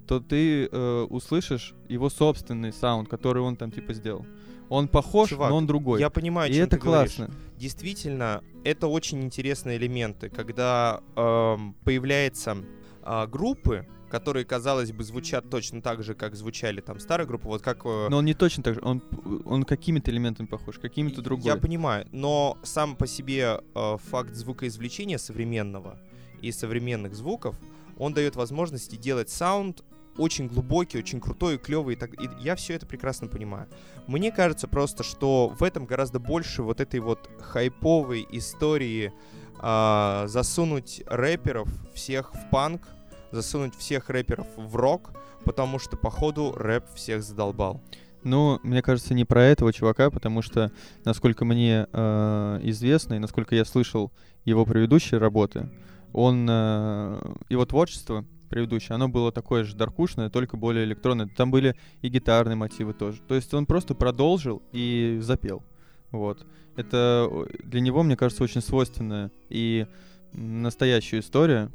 то 0.07 0.20
ты 0.20 0.65
э, 0.65 1.07
услышишь 1.10 1.74
его 1.90 2.10
собственный 2.10 2.72
саунд, 2.72 3.10
который 3.10 3.41
он 3.41 3.56
там, 3.56 3.72
типа, 3.72 3.94
сделал. 3.94 4.26
Он 4.70 4.88
похож, 4.88 5.30
Чувак, 5.30 5.49
но 5.49 5.57
он 5.57 5.68
другой. 5.68 5.99
Я 5.99 6.10
понимаю, 6.10 6.52
и 6.52 6.56
это 6.56 6.78
ты 6.78 6.84
говоришь. 6.84 7.15
классно. 7.15 7.34
Действительно, 7.57 8.44
это 8.64 8.88
очень 8.88 9.24
интересные 9.24 9.78
элементы, 9.78 10.30
когда 10.30 11.02
эм, 11.15 11.76
появляются 11.84 12.57
а, 13.02 13.28
группы, 13.28 13.86
которые, 14.14 14.45
казалось 14.45 14.91
бы, 14.91 15.03
звучат 15.03 15.49
точно 15.49 15.81
так 15.81 16.03
же, 16.03 16.14
как 16.14 16.35
звучали 16.35 16.81
там 16.81 16.99
старые 16.99 17.26
группы, 17.26 17.48
вот 17.48 17.64
как... 17.64 17.84
э, 17.84 18.10
Но 18.11 18.18
он 18.18 18.26
не 18.26 18.35
точно 18.35 18.61
так 18.61 18.76
же, 18.76 18.81
он, 18.84 19.02
он 19.44 19.64
какими-то 19.64 20.11
элементами 20.11 20.45
похож, 20.45 20.77
какими-то 20.77 21.23
другой. 21.23 21.48
Я 21.48 21.56
понимаю, 21.56 22.07
но 22.11 22.60
сам 22.61 22.95
по 22.95 23.07
себе 23.07 23.61
э, 23.73 23.98
факт 24.11 24.35
звукоизвлечения 24.35 25.18
современного 25.18 25.98
и 26.41 26.52
современных 26.52 27.15
звуков, 27.15 27.60
он 27.98 28.14
дает 28.14 28.35
возможности 28.35 28.98
делать 28.98 29.31
саунд 29.31 29.84
очень 30.18 30.48
глубокий, 30.48 30.99
очень 30.99 31.19
крутой 31.19 31.57
клевый. 31.57 31.95
И 31.95 31.98
так, 31.98 32.14
и 32.14 32.30
я 32.40 32.56
все 32.56 32.76
это 32.76 32.85
прекрасно 32.85 33.27
понимаю. 33.27 33.68
Мне 34.06 34.31
кажется 34.31 34.68
просто, 34.68 35.02
что 35.02 35.48
в 35.60 35.64
этом 35.64 35.88
гораздо 35.88 36.19
больше 36.19 36.61
вот 36.61 36.81
этой 36.81 36.99
вот 36.99 37.27
хайповой 37.40 38.27
истории 38.30 39.11
а, 39.57 40.26
засунуть 40.27 41.02
рэперов 41.07 41.68
всех 41.95 42.31
в 42.35 42.49
панк, 42.52 42.88
засунуть 43.34 43.76
всех 43.76 44.10
рэперов 44.10 44.47
в 44.55 44.76
рок, 44.76 45.11
потому 45.43 45.80
что, 45.80 45.97
походу, 45.97 46.53
рэп 46.55 46.85
всех 46.95 47.23
задолбал. 47.23 47.81
Ну, 48.23 48.60
мне 48.64 48.81
кажется, 48.81 49.14
не 49.14 49.26
про 49.26 49.43
этого 49.43 49.73
чувака, 49.73 50.10
потому 50.10 50.41
что, 50.41 50.72
насколько 51.03 51.43
мне 51.43 51.88
э, 51.91 52.60
известно 52.64 53.15
и 53.15 53.19
насколько 53.19 53.55
я 53.55 53.65
слышал 53.65 54.11
его 54.45 54.65
предыдущие 54.65 55.19
работы, 55.19 55.69
он 56.14 56.47
э, 56.49 57.35
его 57.49 57.65
творчество 57.65 58.23
предыдущее, 58.49 58.95
оно 58.95 59.10
было 59.10 59.31
такое 59.31 59.64
же 59.64 59.76
даркушное, 59.76 60.30
только 60.30 60.57
более 60.57 60.85
электронное. 60.85 61.27
Там 61.27 61.49
были 61.51 61.76
и 62.01 62.07
гитарные 62.07 62.55
мотивы 62.55 62.93
тоже. 62.93 63.19
То 63.27 63.35
есть 63.35 63.53
он 63.53 63.65
просто 63.65 63.95
продолжил 63.95 64.61
и 64.72 65.18
запел. 65.22 65.64
Вот. 66.11 66.45
Это 66.76 67.27
э, 67.30 67.45
для 67.64 67.81
него, 67.81 68.03
мне 68.03 68.15
кажется, 68.15 68.43
очень 68.43 68.61
свойственная 68.61 69.31
и 69.49 69.88
настоящая 70.34 71.19
история, 71.19 71.72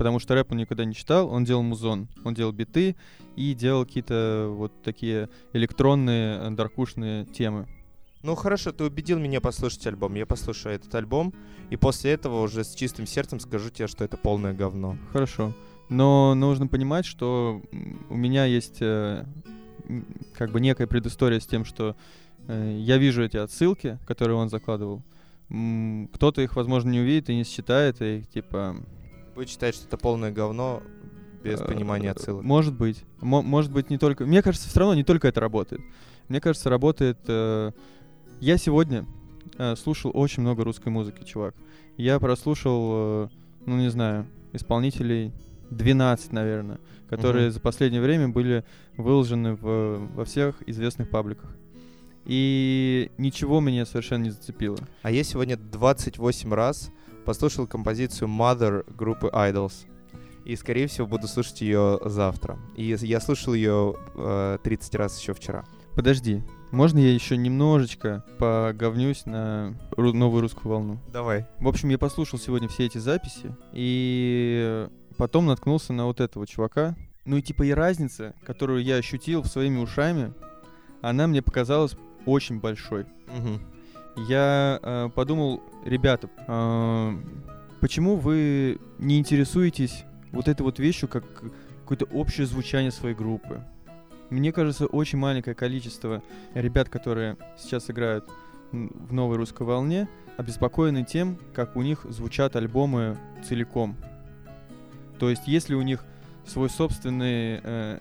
потому 0.00 0.18
что 0.18 0.34
рэп 0.34 0.52
он 0.52 0.56
никогда 0.56 0.86
не 0.86 0.94
читал, 0.94 1.28
он 1.28 1.44
делал 1.44 1.62
музон, 1.62 2.08
он 2.24 2.32
делал 2.32 2.52
биты 2.52 2.96
и 3.36 3.52
делал 3.52 3.84
какие-то 3.84 4.46
вот 4.50 4.72
такие 4.82 5.28
электронные, 5.52 6.38
э, 6.38 6.50
даркушные 6.52 7.26
темы. 7.26 7.68
Ну 8.22 8.34
хорошо, 8.34 8.72
ты 8.72 8.84
убедил 8.84 9.18
меня 9.18 9.42
послушать 9.42 9.86
альбом. 9.86 10.14
Я 10.14 10.24
послушаю 10.24 10.76
этот 10.76 10.94
альбом, 10.94 11.34
и 11.68 11.76
после 11.76 12.12
этого 12.12 12.40
уже 12.40 12.64
с 12.64 12.74
чистым 12.74 13.06
сердцем 13.06 13.40
скажу 13.40 13.68
тебе, 13.68 13.88
что 13.88 14.02
это 14.02 14.16
полное 14.16 14.54
говно. 14.54 14.96
Хорошо. 15.12 15.54
Но 15.90 16.34
нужно 16.34 16.66
понимать, 16.66 17.04
что 17.04 17.60
у 18.08 18.16
меня 18.16 18.46
есть 18.46 18.78
э, 18.80 19.26
как 20.32 20.50
бы 20.50 20.62
некая 20.62 20.86
предыстория 20.86 21.40
с 21.40 21.46
тем, 21.46 21.66
что 21.66 21.94
э, 22.48 22.78
я 22.80 22.96
вижу 22.96 23.22
эти 23.22 23.36
отсылки, 23.36 23.98
которые 24.06 24.38
он 24.38 24.48
закладывал. 24.48 25.02
Кто-то 26.14 26.40
их, 26.40 26.56
возможно, 26.56 26.88
не 26.88 27.00
увидит 27.00 27.28
и 27.28 27.36
не 27.36 27.44
считает, 27.44 28.00
и 28.00 28.22
типа... 28.32 28.76
Будет 29.40 29.48
считать, 29.48 29.74
что 29.74 29.86
это 29.86 29.96
полное 29.96 30.30
говно 30.30 30.82
без 31.42 31.62
э, 31.62 31.64
понимания 31.64 32.10
отсылок. 32.10 32.44
Может 32.44 32.74
быть. 32.74 33.04
Мо- 33.22 33.40
может 33.40 33.72
быть, 33.72 33.88
не 33.88 33.96
только... 33.96 34.26
Мне 34.26 34.42
кажется, 34.42 34.68
все 34.68 34.80
равно 34.80 34.94
не 34.94 35.02
только 35.02 35.28
это 35.28 35.40
работает. 35.40 35.80
Мне 36.28 36.42
кажется, 36.42 36.68
работает... 36.68 37.16
э, 37.26 37.70
Я 38.40 38.58
сегодня 38.58 39.06
э, 39.56 39.76
слушал 39.76 40.10
очень 40.12 40.42
много 40.42 40.62
русской 40.62 40.90
музыки, 40.90 41.24
чувак. 41.24 41.54
Я 41.96 42.20
прослушал, 42.20 42.90
э, 42.92 43.28
ну, 43.64 43.78
не 43.78 43.88
знаю, 43.90 44.26
исполнителей 44.52 45.32
12, 45.70 46.32
наверное, 46.32 46.78
которые 47.08 47.46
Мгм. 47.46 47.54
за 47.54 47.60
последнее 47.60 48.02
время 48.02 48.28
были 48.28 48.62
выложены 48.98 49.54
в, 49.54 50.06
во 50.16 50.24
всех 50.26 50.56
известных 50.68 51.08
пабликах. 51.08 51.56
И 52.26 53.10
ничего 53.16 53.60
меня 53.60 53.86
совершенно 53.86 54.24
не 54.24 54.30
зацепило. 54.30 54.76
А 55.00 55.10
я 55.10 55.24
сегодня 55.24 55.56
28 55.56 56.52
раз 56.52 56.90
послушал 57.30 57.68
композицию 57.68 58.26
Mother 58.28 58.84
группы 58.92 59.28
Idols. 59.32 59.86
И, 60.44 60.56
скорее 60.56 60.88
всего, 60.88 61.06
буду 61.06 61.28
слушать 61.28 61.60
ее 61.60 62.00
завтра. 62.04 62.58
И 62.74 62.82
я 63.02 63.20
слушал 63.20 63.54
ее 63.54 63.94
э, 64.16 64.58
30 64.64 64.94
раз 64.96 65.20
еще 65.20 65.32
вчера. 65.32 65.64
Подожди, 65.94 66.42
можно 66.72 66.98
я 66.98 67.14
еще 67.14 67.36
немножечко 67.36 68.24
поговнюсь 68.38 69.26
на 69.26 69.76
ру- 69.92 70.12
новую 70.12 70.40
русскую 70.42 70.72
волну? 70.72 70.98
Давай. 71.12 71.46
В 71.60 71.68
общем, 71.68 71.90
я 71.90 71.98
послушал 71.98 72.40
сегодня 72.40 72.66
все 72.66 72.86
эти 72.86 72.98
записи, 72.98 73.54
и 73.72 74.88
потом 75.16 75.46
наткнулся 75.46 75.92
на 75.92 76.06
вот 76.06 76.20
этого 76.20 76.48
чувака. 76.48 76.96
Ну 77.24 77.36
и 77.36 77.42
типа 77.42 77.62
и 77.62 77.70
разница, 77.70 78.34
которую 78.44 78.82
я 78.82 78.96
ощутил 78.96 79.44
своими 79.44 79.78
ушами, 79.78 80.32
она 81.00 81.28
мне 81.28 81.42
показалась 81.42 81.94
очень 82.26 82.58
большой. 82.58 83.06
Я 84.16 84.78
э, 84.82 85.08
подумал, 85.14 85.62
ребята, 85.84 86.28
э, 86.46 87.16
почему 87.80 88.16
вы 88.16 88.78
не 88.98 89.18
интересуетесь 89.18 90.04
вот 90.32 90.48
этой 90.48 90.62
вот 90.62 90.78
вещью, 90.78 91.08
как 91.08 91.24
какое-то 91.82 92.04
общее 92.06 92.46
звучание 92.46 92.90
своей 92.90 93.14
группы? 93.14 93.64
Мне 94.30 94.52
кажется, 94.52 94.86
очень 94.86 95.18
маленькое 95.18 95.56
количество 95.56 96.22
ребят, 96.54 96.88
которые 96.88 97.36
сейчас 97.58 97.90
играют 97.90 98.28
в 98.72 99.12
новой 99.12 99.36
русской 99.36 99.64
волне, 99.64 100.08
обеспокоены 100.36 101.04
тем, 101.04 101.38
как 101.52 101.76
у 101.76 101.82
них 101.82 102.06
звучат 102.08 102.54
альбомы 102.56 103.16
целиком. 103.46 103.96
То 105.18 105.28
есть, 105.28 105.46
если 105.46 105.74
у 105.74 105.82
них 105.82 106.04
свой 106.46 106.70
собственный 106.70 107.60
э, 107.62 108.00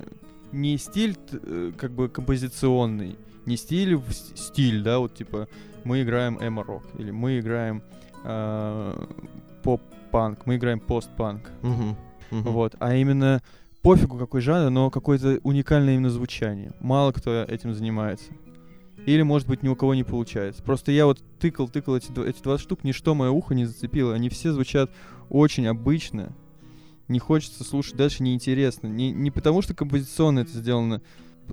не 0.51 0.77
стиль 0.77 1.17
э, 1.31 1.71
как 1.77 1.91
бы 1.91 2.09
композиционный, 2.09 3.17
не 3.45 3.57
стиль 3.57 3.95
в 3.95 4.11
стиль, 4.13 4.81
да, 4.81 4.99
вот 4.99 5.15
типа 5.15 5.47
мы 5.83 6.01
играем 6.01 6.37
эмо-рок 6.39 6.83
или 6.97 7.11
мы 7.11 7.39
играем 7.39 7.81
э, 8.23 9.05
поп-панк, 9.63 10.45
мы 10.45 10.55
играем 10.57 10.79
пост-панк, 10.79 11.51
вот, 12.31 12.75
а 12.79 12.95
именно 12.95 13.41
пофигу 13.81 14.17
какой 14.17 14.41
жанр, 14.41 14.69
но 14.69 14.89
какое-то 14.89 15.39
уникальное 15.43 15.95
именно 15.95 16.09
звучание. 16.09 16.71
Мало 16.79 17.11
кто 17.11 17.43
этим 17.43 17.73
занимается. 17.73 18.31
Или, 19.05 19.21
может 19.21 19.47
быть, 19.47 19.63
ни 19.63 19.69
у 19.69 19.75
кого 19.75 19.95
не 19.95 20.03
получается. 20.03 20.61
Просто 20.61 20.91
я 20.91 21.05
вот 21.05 21.19
тыкал, 21.39 21.67
тыкал 21.69 21.95
эти, 21.95 22.11
эти 22.27 22.43
20 22.43 22.63
штук, 22.63 22.83
ничто 22.83 23.15
мое 23.15 23.29
ухо 23.29 23.55
не 23.55 23.65
зацепило. 23.65 24.13
Они 24.13 24.29
все 24.29 24.51
звучат 24.51 24.91
очень 25.29 25.67
обычно. 25.67 26.35
Не 27.07 27.19
хочется 27.19 27.63
слушать 27.63 27.95
дальше, 27.95 28.21
неинтересно. 28.21 28.87
Не, 28.87 29.11
не 29.11 29.31
потому, 29.31 29.61
что 29.61 29.73
композиционно 29.73 30.41
это 30.41 30.51
сделано 30.51 31.01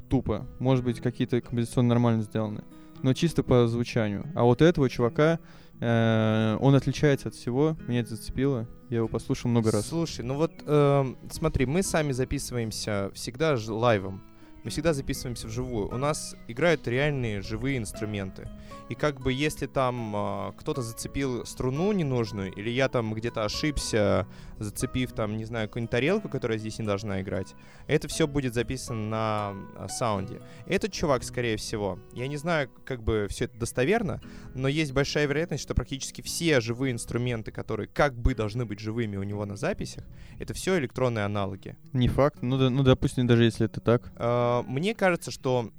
тупо. 0.08 0.46
Может 0.58 0.84
быть, 0.84 1.00
какие-то 1.00 1.40
композиционно 1.40 1.90
нормально 1.90 2.22
сделаны. 2.22 2.62
Но 3.02 3.12
чисто 3.12 3.42
по 3.42 3.66
звучанию. 3.66 4.30
А 4.34 4.44
вот 4.44 4.62
этого 4.62 4.88
чувака, 4.88 5.38
э, 5.80 6.56
он 6.60 6.74
отличается 6.74 7.28
от 7.28 7.34
всего. 7.34 7.76
Меня 7.86 8.00
это 8.00 8.16
зацепило. 8.16 8.66
Я 8.88 8.98
его 8.98 9.08
послушал 9.08 9.50
много 9.50 9.70
раз. 9.70 9.88
Слушай, 9.88 10.24
ну 10.24 10.34
вот 10.34 10.52
эм, 10.66 11.18
смотри, 11.30 11.66
мы 11.66 11.82
сами 11.82 12.12
записываемся 12.12 13.10
всегда 13.14 13.56
лайвом. 13.68 14.22
Мы 14.66 14.70
всегда 14.70 14.92
записываемся 14.94 15.46
вживую. 15.46 15.94
У 15.94 15.96
нас 15.96 16.34
играют 16.48 16.88
реальные 16.88 17.40
живые 17.40 17.78
инструменты. 17.78 18.48
И 18.88 18.96
как 18.96 19.20
бы 19.20 19.32
если 19.32 19.66
там 19.66 20.12
а, 20.16 20.52
кто-то 20.58 20.82
зацепил 20.82 21.46
струну 21.46 21.92
ненужную, 21.92 22.52
или 22.52 22.70
я 22.70 22.88
там 22.88 23.14
где-то 23.14 23.44
ошибся, 23.44 24.26
зацепив 24.58 25.12
там, 25.12 25.36
не 25.36 25.44
знаю, 25.44 25.68
какую-нибудь 25.68 25.90
тарелку, 25.90 26.28
которая 26.28 26.58
здесь 26.58 26.80
не 26.80 26.84
должна 26.84 27.20
играть, 27.20 27.54
это 27.86 28.08
все 28.08 28.26
будет 28.26 28.54
записано 28.54 29.08
на 29.08 29.54
а, 29.76 29.88
саунде. 29.88 30.40
Этот 30.66 30.92
чувак, 30.92 31.22
скорее 31.22 31.56
всего, 31.56 32.00
я 32.12 32.26
не 32.26 32.36
знаю, 32.36 32.68
как 32.84 33.02
бы 33.02 33.26
все 33.30 33.44
это 33.44 33.56
достоверно, 33.58 34.20
но 34.54 34.66
есть 34.66 34.92
большая 34.92 35.26
вероятность, 35.26 35.62
что 35.62 35.74
практически 35.74 36.22
все 36.22 36.60
живые 36.60 36.92
инструменты, 36.92 37.52
которые 37.52 37.86
как 37.88 38.16
бы 38.16 38.34
должны 38.34 38.64
быть 38.64 38.80
живыми 38.80 39.16
у 39.16 39.22
него 39.22 39.44
на 39.46 39.56
записях, 39.56 40.04
это 40.38 40.54
все 40.54 40.78
электронные 40.78 41.24
аналоги. 41.24 41.76
Не 41.92 42.08
факт. 42.08 42.38
Ну, 42.42 42.58
да, 42.58 42.70
ну, 42.70 42.82
допустим, 42.82 43.26
даже 43.26 43.44
если 43.44 43.66
это 43.66 43.80
так. 43.80 44.12
А, 44.16 44.55
Мне 44.62 44.94
кажется, 44.94 45.30
что... 45.30 45.70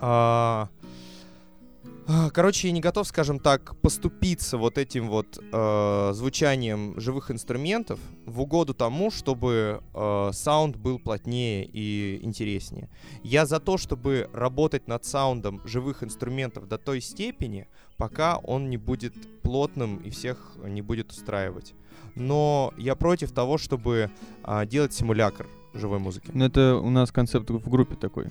а, 0.00 0.68
а, 2.06 2.30
Короче, 2.30 2.68
я 2.68 2.72
не 2.72 2.80
готов, 2.80 3.06
скажем 3.06 3.38
так, 3.38 3.76
поступиться 3.80 4.58
вот 4.58 4.76
этим 4.76 5.08
вот 5.08 5.38
э, 5.40 6.10
звучанием 6.12 7.00
живых 7.00 7.30
инструментов 7.30 7.98
в 8.26 8.42
угоду 8.42 8.74
тому, 8.74 9.10
чтобы 9.10 9.82
э, 9.94 10.30
саунд 10.32 10.76
был 10.76 10.98
плотнее 10.98 11.64
и 11.64 12.22
интереснее. 12.22 12.90
Я 13.22 13.46
за 13.46 13.58
то, 13.58 13.78
чтобы 13.78 14.28
работать 14.34 14.86
над 14.86 15.06
саундом 15.06 15.62
живых 15.66 16.02
инструментов 16.02 16.68
до 16.68 16.76
той 16.76 17.00
степени, 17.00 17.68
пока 17.96 18.36
он 18.36 18.68
не 18.68 18.76
будет 18.76 19.14
плотным 19.40 19.96
и 19.96 20.10
всех 20.10 20.56
не 20.62 20.82
будет 20.82 21.10
устраивать. 21.10 21.74
Но 22.16 22.74
я 22.76 22.96
против 22.96 23.32
того, 23.32 23.56
чтобы 23.56 24.10
а, 24.42 24.66
делать 24.66 24.92
симулятор 24.92 25.46
живой 25.74 25.98
музыки. 25.98 26.30
Ну, 26.32 26.44
это 26.44 26.76
у 26.76 26.90
нас 26.90 27.12
концепт 27.12 27.50
в 27.50 27.68
группе 27.68 27.96
такой. 27.96 28.26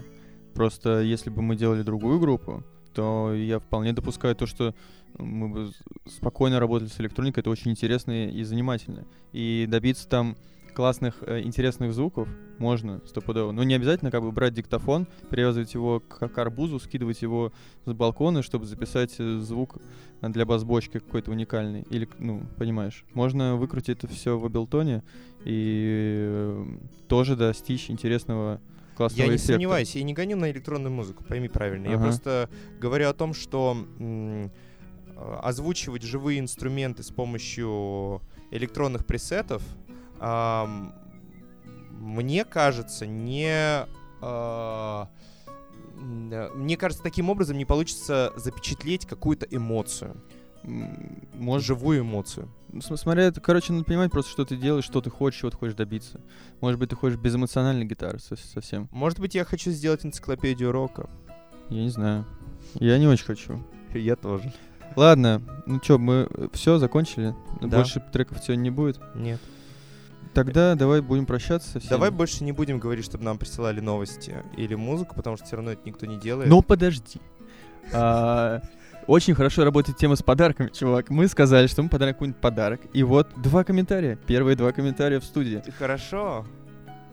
Просто 0.54 1.02
если 1.02 1.30
бы 1.30 1.42
мы 1.42 1.56
делали 1.56 1.84
другую 1.84 2.20
группу, 2.20 2.64
то 2.94 3.34
я 3.34 3.60
вполне 3.60 3.94
допускаю 3.94 4.36
то, 4.36 4.46
что 4.46 4.74
мы 5.18 5.50
бы 5.50 5.72
спокойно 6.08 6.60
работали 6.60 6.90
с 6.90 7.00
электроникой, 7.00 7.42
это 7.42 7.50
очень 7.50 7.72
интересно 7.72 8.28
и 8.28 8.44
занимательно. 8.44 9.06
И 9.32 9.66
добиться 9.68 10.08
там 10.08 10.36
классных, 10.74 11.16
э, 11.22 11.42
интересных 11.42 11.94
звуков 11.94 12.28
можно 12.58 13.02
стопудово. 13.06 13.52
Но 13.52 13.64
не 13.64 13.74
обязательно 13.76 14.12
как 14.12 14.22
бы 14.22 14.32
брать 14.32 14.54
диктофон, 14.54 15.08
привязывать 15.30 15.74
его 15.74 16.00
к, 16.02 16.28
к 16.30 16.38
арбузу, 16.38 16.80
скидывать 16.80 17.22
его 17.22 17.52
с 17.86 17.94
балкона, 17.94 18.42
чтобы 18.42 18.66
записать 18.66 19.16
э, 19.20 19.38
звук 19.40 19.78
для 20.22 20.46
бас-бочки 20.46 21.00
какой-то 21.00 21.32
уникальный. 21.32 21.84
Или, 21.90 22.08
ну, 22.20 22.44
понимаешь, 22.58 23.06
можно 23.14 23.56
выкрутить 23.56 23.98
это 24.04 24.08
все 24.08 24.38
в 24.38 24.46
Абилтоне 24.46 25.04
и 25.46 26.26
э, 26.28 26.66
тоже 27.08 27.36
достичь 27.36 27.90
интересного 27.90 28.60
классного 28.96 29.24
Я 29.26 29.28
не 29.32 29.36
эффекта. 29.38 29.54
сомневаюсь, 29.54 29.96
я 29.96 30.04
не 30.04 30.14
гоню 30.14 30.38
на 30.38 30.52
электронную 30.52 30.92
музыку, 30.94 31.24
пойми 31.24 31.50
правильно. 31.50 31.88
Я 31.88 31.96
Ага. 31.96 32.04
просто 32.04 32.50
говорю 32.80 33.10
о 33.10 33.14
том, 33.14 33.34
что 33.34 33.76
озвучивать 35.42 36.04
живые 36.04 36.40
инструменты 36.40 37.04
с 37.04 37.12
помощью 37.12 38.22
электронных 38.52 39.06
пресетов, 39.06 39.64
мне 41.92 42.46
кажется, 42.46 43.06
не... 43.06 43.86
а, 44.22 45.08
э, 45.98 46.50
Мне 46.56 46.78
кажется, 46.78 47.04
таким 47.04 47.30
образом 47.30 47.58
не 47.58 47.66
получится 47.66 48.32
запечатлеть 48.36 49.06
какую-то 49.06 49.46
эмоцию, 49.50 50.16
Может, 50.64 51.68
живую 51.68 52.02
эмоцию. 52.02 52.50
Ну, 52.72 52.82
см- 52.82 52.98
Смотря, 52.98 53.24
это, 53.24 53.40
короче, 53.42 53.72
надо 53.74 53.86
понимать 53.86 54.12
просто, 54.12 54.32
что 54.32 54.46
ты 54.46 54.56
делаешь, 54.56 54.86
что 54.86 55.02
ты 55.02 55.10
хочешь, 55.10 55.40
чего 55.42 55.52
ты 55.52 55.58
хочешь 55.58 55.76
добиться. 55.76 56.20
Может 56.62 56.80
быть, 56.80 56.90
ты 56.90 56.96
хочешь 56.96 57.20
безэмоциональной 57.20 57.86
гитары 57.86 58.20
со- 58.20 58.36
совсем. 58.36 58.88
Может 58.92 59.20
быть, 59.20 59.36
я 59.36 59.46
хочу 59.46 59.72
сделать 59.72 60.06
энциклопедию 60.06 60.72
рока. 60.72 61.10
Я 61.70 61.82
не 61.84 61.90
знаю. 61.90 62.26
Я 62.76 62.98
не 62.98 63.08
очень 63.08 63.26
хочу. 63.26 63.64
Я 63.94 64.16
тоже. 64.16 64.52
Ладно, 64.96 65.42
ну 65.66 65.80
чё, 65.80 65.98
мы 65.98 66.28
все 66.54 66.78
закончили? 66.78 67.36
Да. 67.62 67.78
Больше 67.78 68.04
треков 68.12 68.40
сегодня 68.44 68.64
не 68.64 68.70
будет. 68.72 69.00
Нет. 69.16 69.40
Тогда 70.34 70.76
давай 70.76 71.02
будем 71.02 71.26
прощаться 71.26 71.70
со 71.70 71.80
всеми. 71.80 71.90
Давай 71.92 72.10
больше 72.12 72.44
не 72.44 72.52
будем 72.52 72.80
говорить, 72.80 73.06
чтобы 73.06 73.24
нам 73.24 73.38
присылали 73.38 73.80
новости 73.80 74.36
или 74.58 74.76
музыку, 74.76 75.16
потому 75.16 75.38
что 75.38 75.46
все 75.46 75.56
равно 75.58 75.72
это 75.72 75.82
никто 75.86 76.06
не 76.06 76.18
делает. 76.18 76.50
Ну 76.50 76.62
подожди. 76.62 77.20
А, 77.94 78.62
Очень 79.08 79.36
хорошо 79.36 79.64
работает 79.66 79.98
тема 79.98 80.16
с 80.16 80.24
подарками, 80.24 80.70
чувак. 80.70 81.10
Мы 81.10 81.28
сказали, 81.28 81.68
что 81.68 81.84
мы 81.84 81.90
подарим 81.90 82.14
какой-нибудь 82.14 82.40
подарок. 82.42 82.82
И 82.94 83.04
вот 83.04 83.28
два 83.38 83.64
комментария. 83.64 84.16
Первые 84.28 84.56
два 84.56 84.72
комментария 84.72 85.20
в 85.20 85.26
студии. 85.26 85.62
Хорошо. 85.78 86.46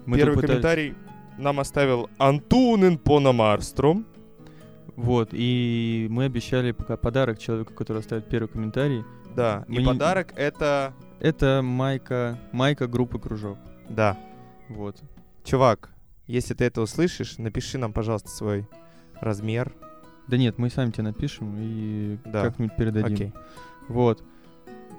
Мы 0.06 0.16
Первый 0.16 0.36
пытались- 0.36 0.48
комментарий 0.51 0.94
нам 1.38 1.59
оставил 1.60 2.09
Антунен 2.18 2.97
Пономарстром. 2.98 4.06
Вот, 4.97 5.30
и 5.32 6.06
мы 6.10 6.24
обещали 6.24 6.72
пока 6.72 6.97
подарок 6.97 7.38
человеку, 7.38 7.72
который 7.74 7.98
оставит 7.98 8.28
первый 8.28 8.48
комментарий. 8.48 9.02
Да. 9.34 9.64
Мы 9.66 9.76
И 9.76 9.78
не- 9.78 9.84
подарок 9.86 10.32
это... 10.36 10.92
Это 11.20 11.60
майка, 11.62 12.38
майка 12.52 12.86
группы 12.86 13.18
Кружок. 13.18 13.59
Да. 13.88 14.16
Вот. 14.68 14.97
Чувак, 15.44 15.90
если 16.26 16.55
ты 16.55 16.64
это 16.64 16.80
услышишь, 16.80 17.38
напиши 17.38 17.76
нам, 17.76 17.92
пожалуйста, 17.92 18.28
свой 18.28 18.66
размер. 19.20 19.72
Да 20.28 20.36
нет, 20.36 20.59
мы 20.59 20.70
сами 20.70 20.90
тебе 20.92 21.05
напишем 21.05 21.56
и 21.59 22.18
Да. 22.24 22.44
как-нибудь 22.44 22.76
передадим. 22.76 23.14
Окей. 23.14 23.32
Вот. 23.88 24.22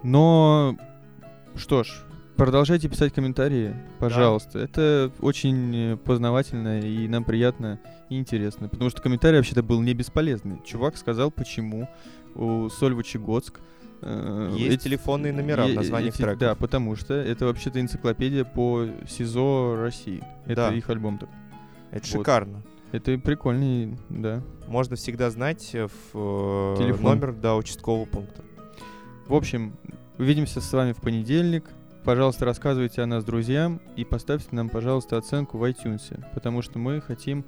Но 0.03 0.77
что 1.56 1.84
ж, 1.84 1.89
продолжайте 2.35 2.89
писать 2.89 3.14
комментарии, 3.14 3.76
пожалуйста. 3.99 4.60
Это 4.60 5.11
очень 5.22 5.76
э, 5.93 5.98
познавательно 5.98 6.81
и 6.81 7.07
нам 7.07 7.23
приятно 7.23 7.80
и 8.10 8.19
интересно. 8.19 8.68
Потому 8.68 8.89
что 8.89 9.02
комментарий 9.02 9.38
вообще-то 9.38 9.64
был 9.64 9.81
не 9.81 9.93
бесполезный. 9.93 10.61
Чувак 10.65 10.98
сказал, 10.98 11.31
почему 11.31 11.88
у 12.35 12.69
Сольвычегодск 12.69 13.60
э, 13.60 13.61
Есть 14.02 14.73
эти- 14.76 14.84
телефонные 14.86 15.32
номера 15.34 15.65
в 15.68 15.73
названиях 15.73 16.14
эти- 16.15 16.22
треков. 16.23 16.40
Да, 16.40 16.56
потому 16.56 16.95
что 16.95 17.14
это 17.14 17.45
вообще-то 17.45 17.80
энциклопедия 17.80 18.44
по 18.44 18.88
СИЗО 19.07 19.76
России. 19.78 20.23
Это 20.45 20.69
Да. 20.69 20.73
их 20.73 20.90
альбом 20.90 21.18
так. 21.18 21.30
Это 21.91 21.99
Вот. 22.02 22.19
шикарно. 22.22 22.64
Это 22.91 23.18
прикольный, 23.18 23.98
да. 24.10 24.41
Можно 24.68 24.95
всегда 24.95 25.30
знать 25.30 25.69
э, 25.73 25.88
в, 25.88 25.94
э, 26.14 26.76
Телефон. 26.78 27.03
номер 27.19 27.34
до 27.34 27.56
участкового 27.56 28.06
пункта. 28.06 28.44
В 29.28 29.34
общем, 29.36 29.73
увидимся 30.18 30.60
с 30.61 30.73
вами 30.73 30.91
в 30.94 30.98
понедельник. 30.98 31.65
Пожалуйста, 32.03 32.45
рассказывайте 32.45 33.02
о 33.02 33.06
нас 33.06 33.23
друзьям 33.23 33.80
и 33.95 34.03
поставьте 34.03 34.48
нам, 34.52 34.69
пожалуйста, 34.69 35.18
оценку 35.18 35.57
в 35.57 35.64
iTunes, 35.64 36.02
потому 36.34 36.61
что 36.64 36.80
мы 36.80 36.99
хотим 36.99 37.45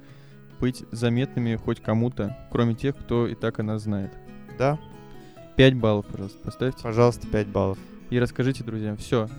быть 0.60 0.86
заметными 0.92 1.56
хоть 1.56 1.82
кому-то, 1.82 2.38
кроме 2.52 2.76
тех, 2.76 2.96
кто 2.96 3.28
и 3.28 3.34
так 3.36 3.60
о 3.60 3.64
нас 3.64 3.82
знает. 3.82 4.12
Да? 4.58 4.80
5 5.56 5.74
баллов, 5.76 6.06
пожалуйста, 6.06 6.40
поставьте. 6.40 6.84
Пожалуйста, 6.84 7.28
5 7.28 7.48
баллов. 7.48 7.78
И 8.10 8.20
расскажите 8.20 8.64
друзьям. 8.64 8.98
Все. 8.98 9.30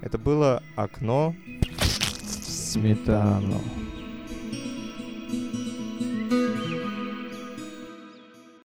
Это 0.00 0.18
было 0.18 0.62
окно 0.76 1.34
Сметану. 2.26 3.60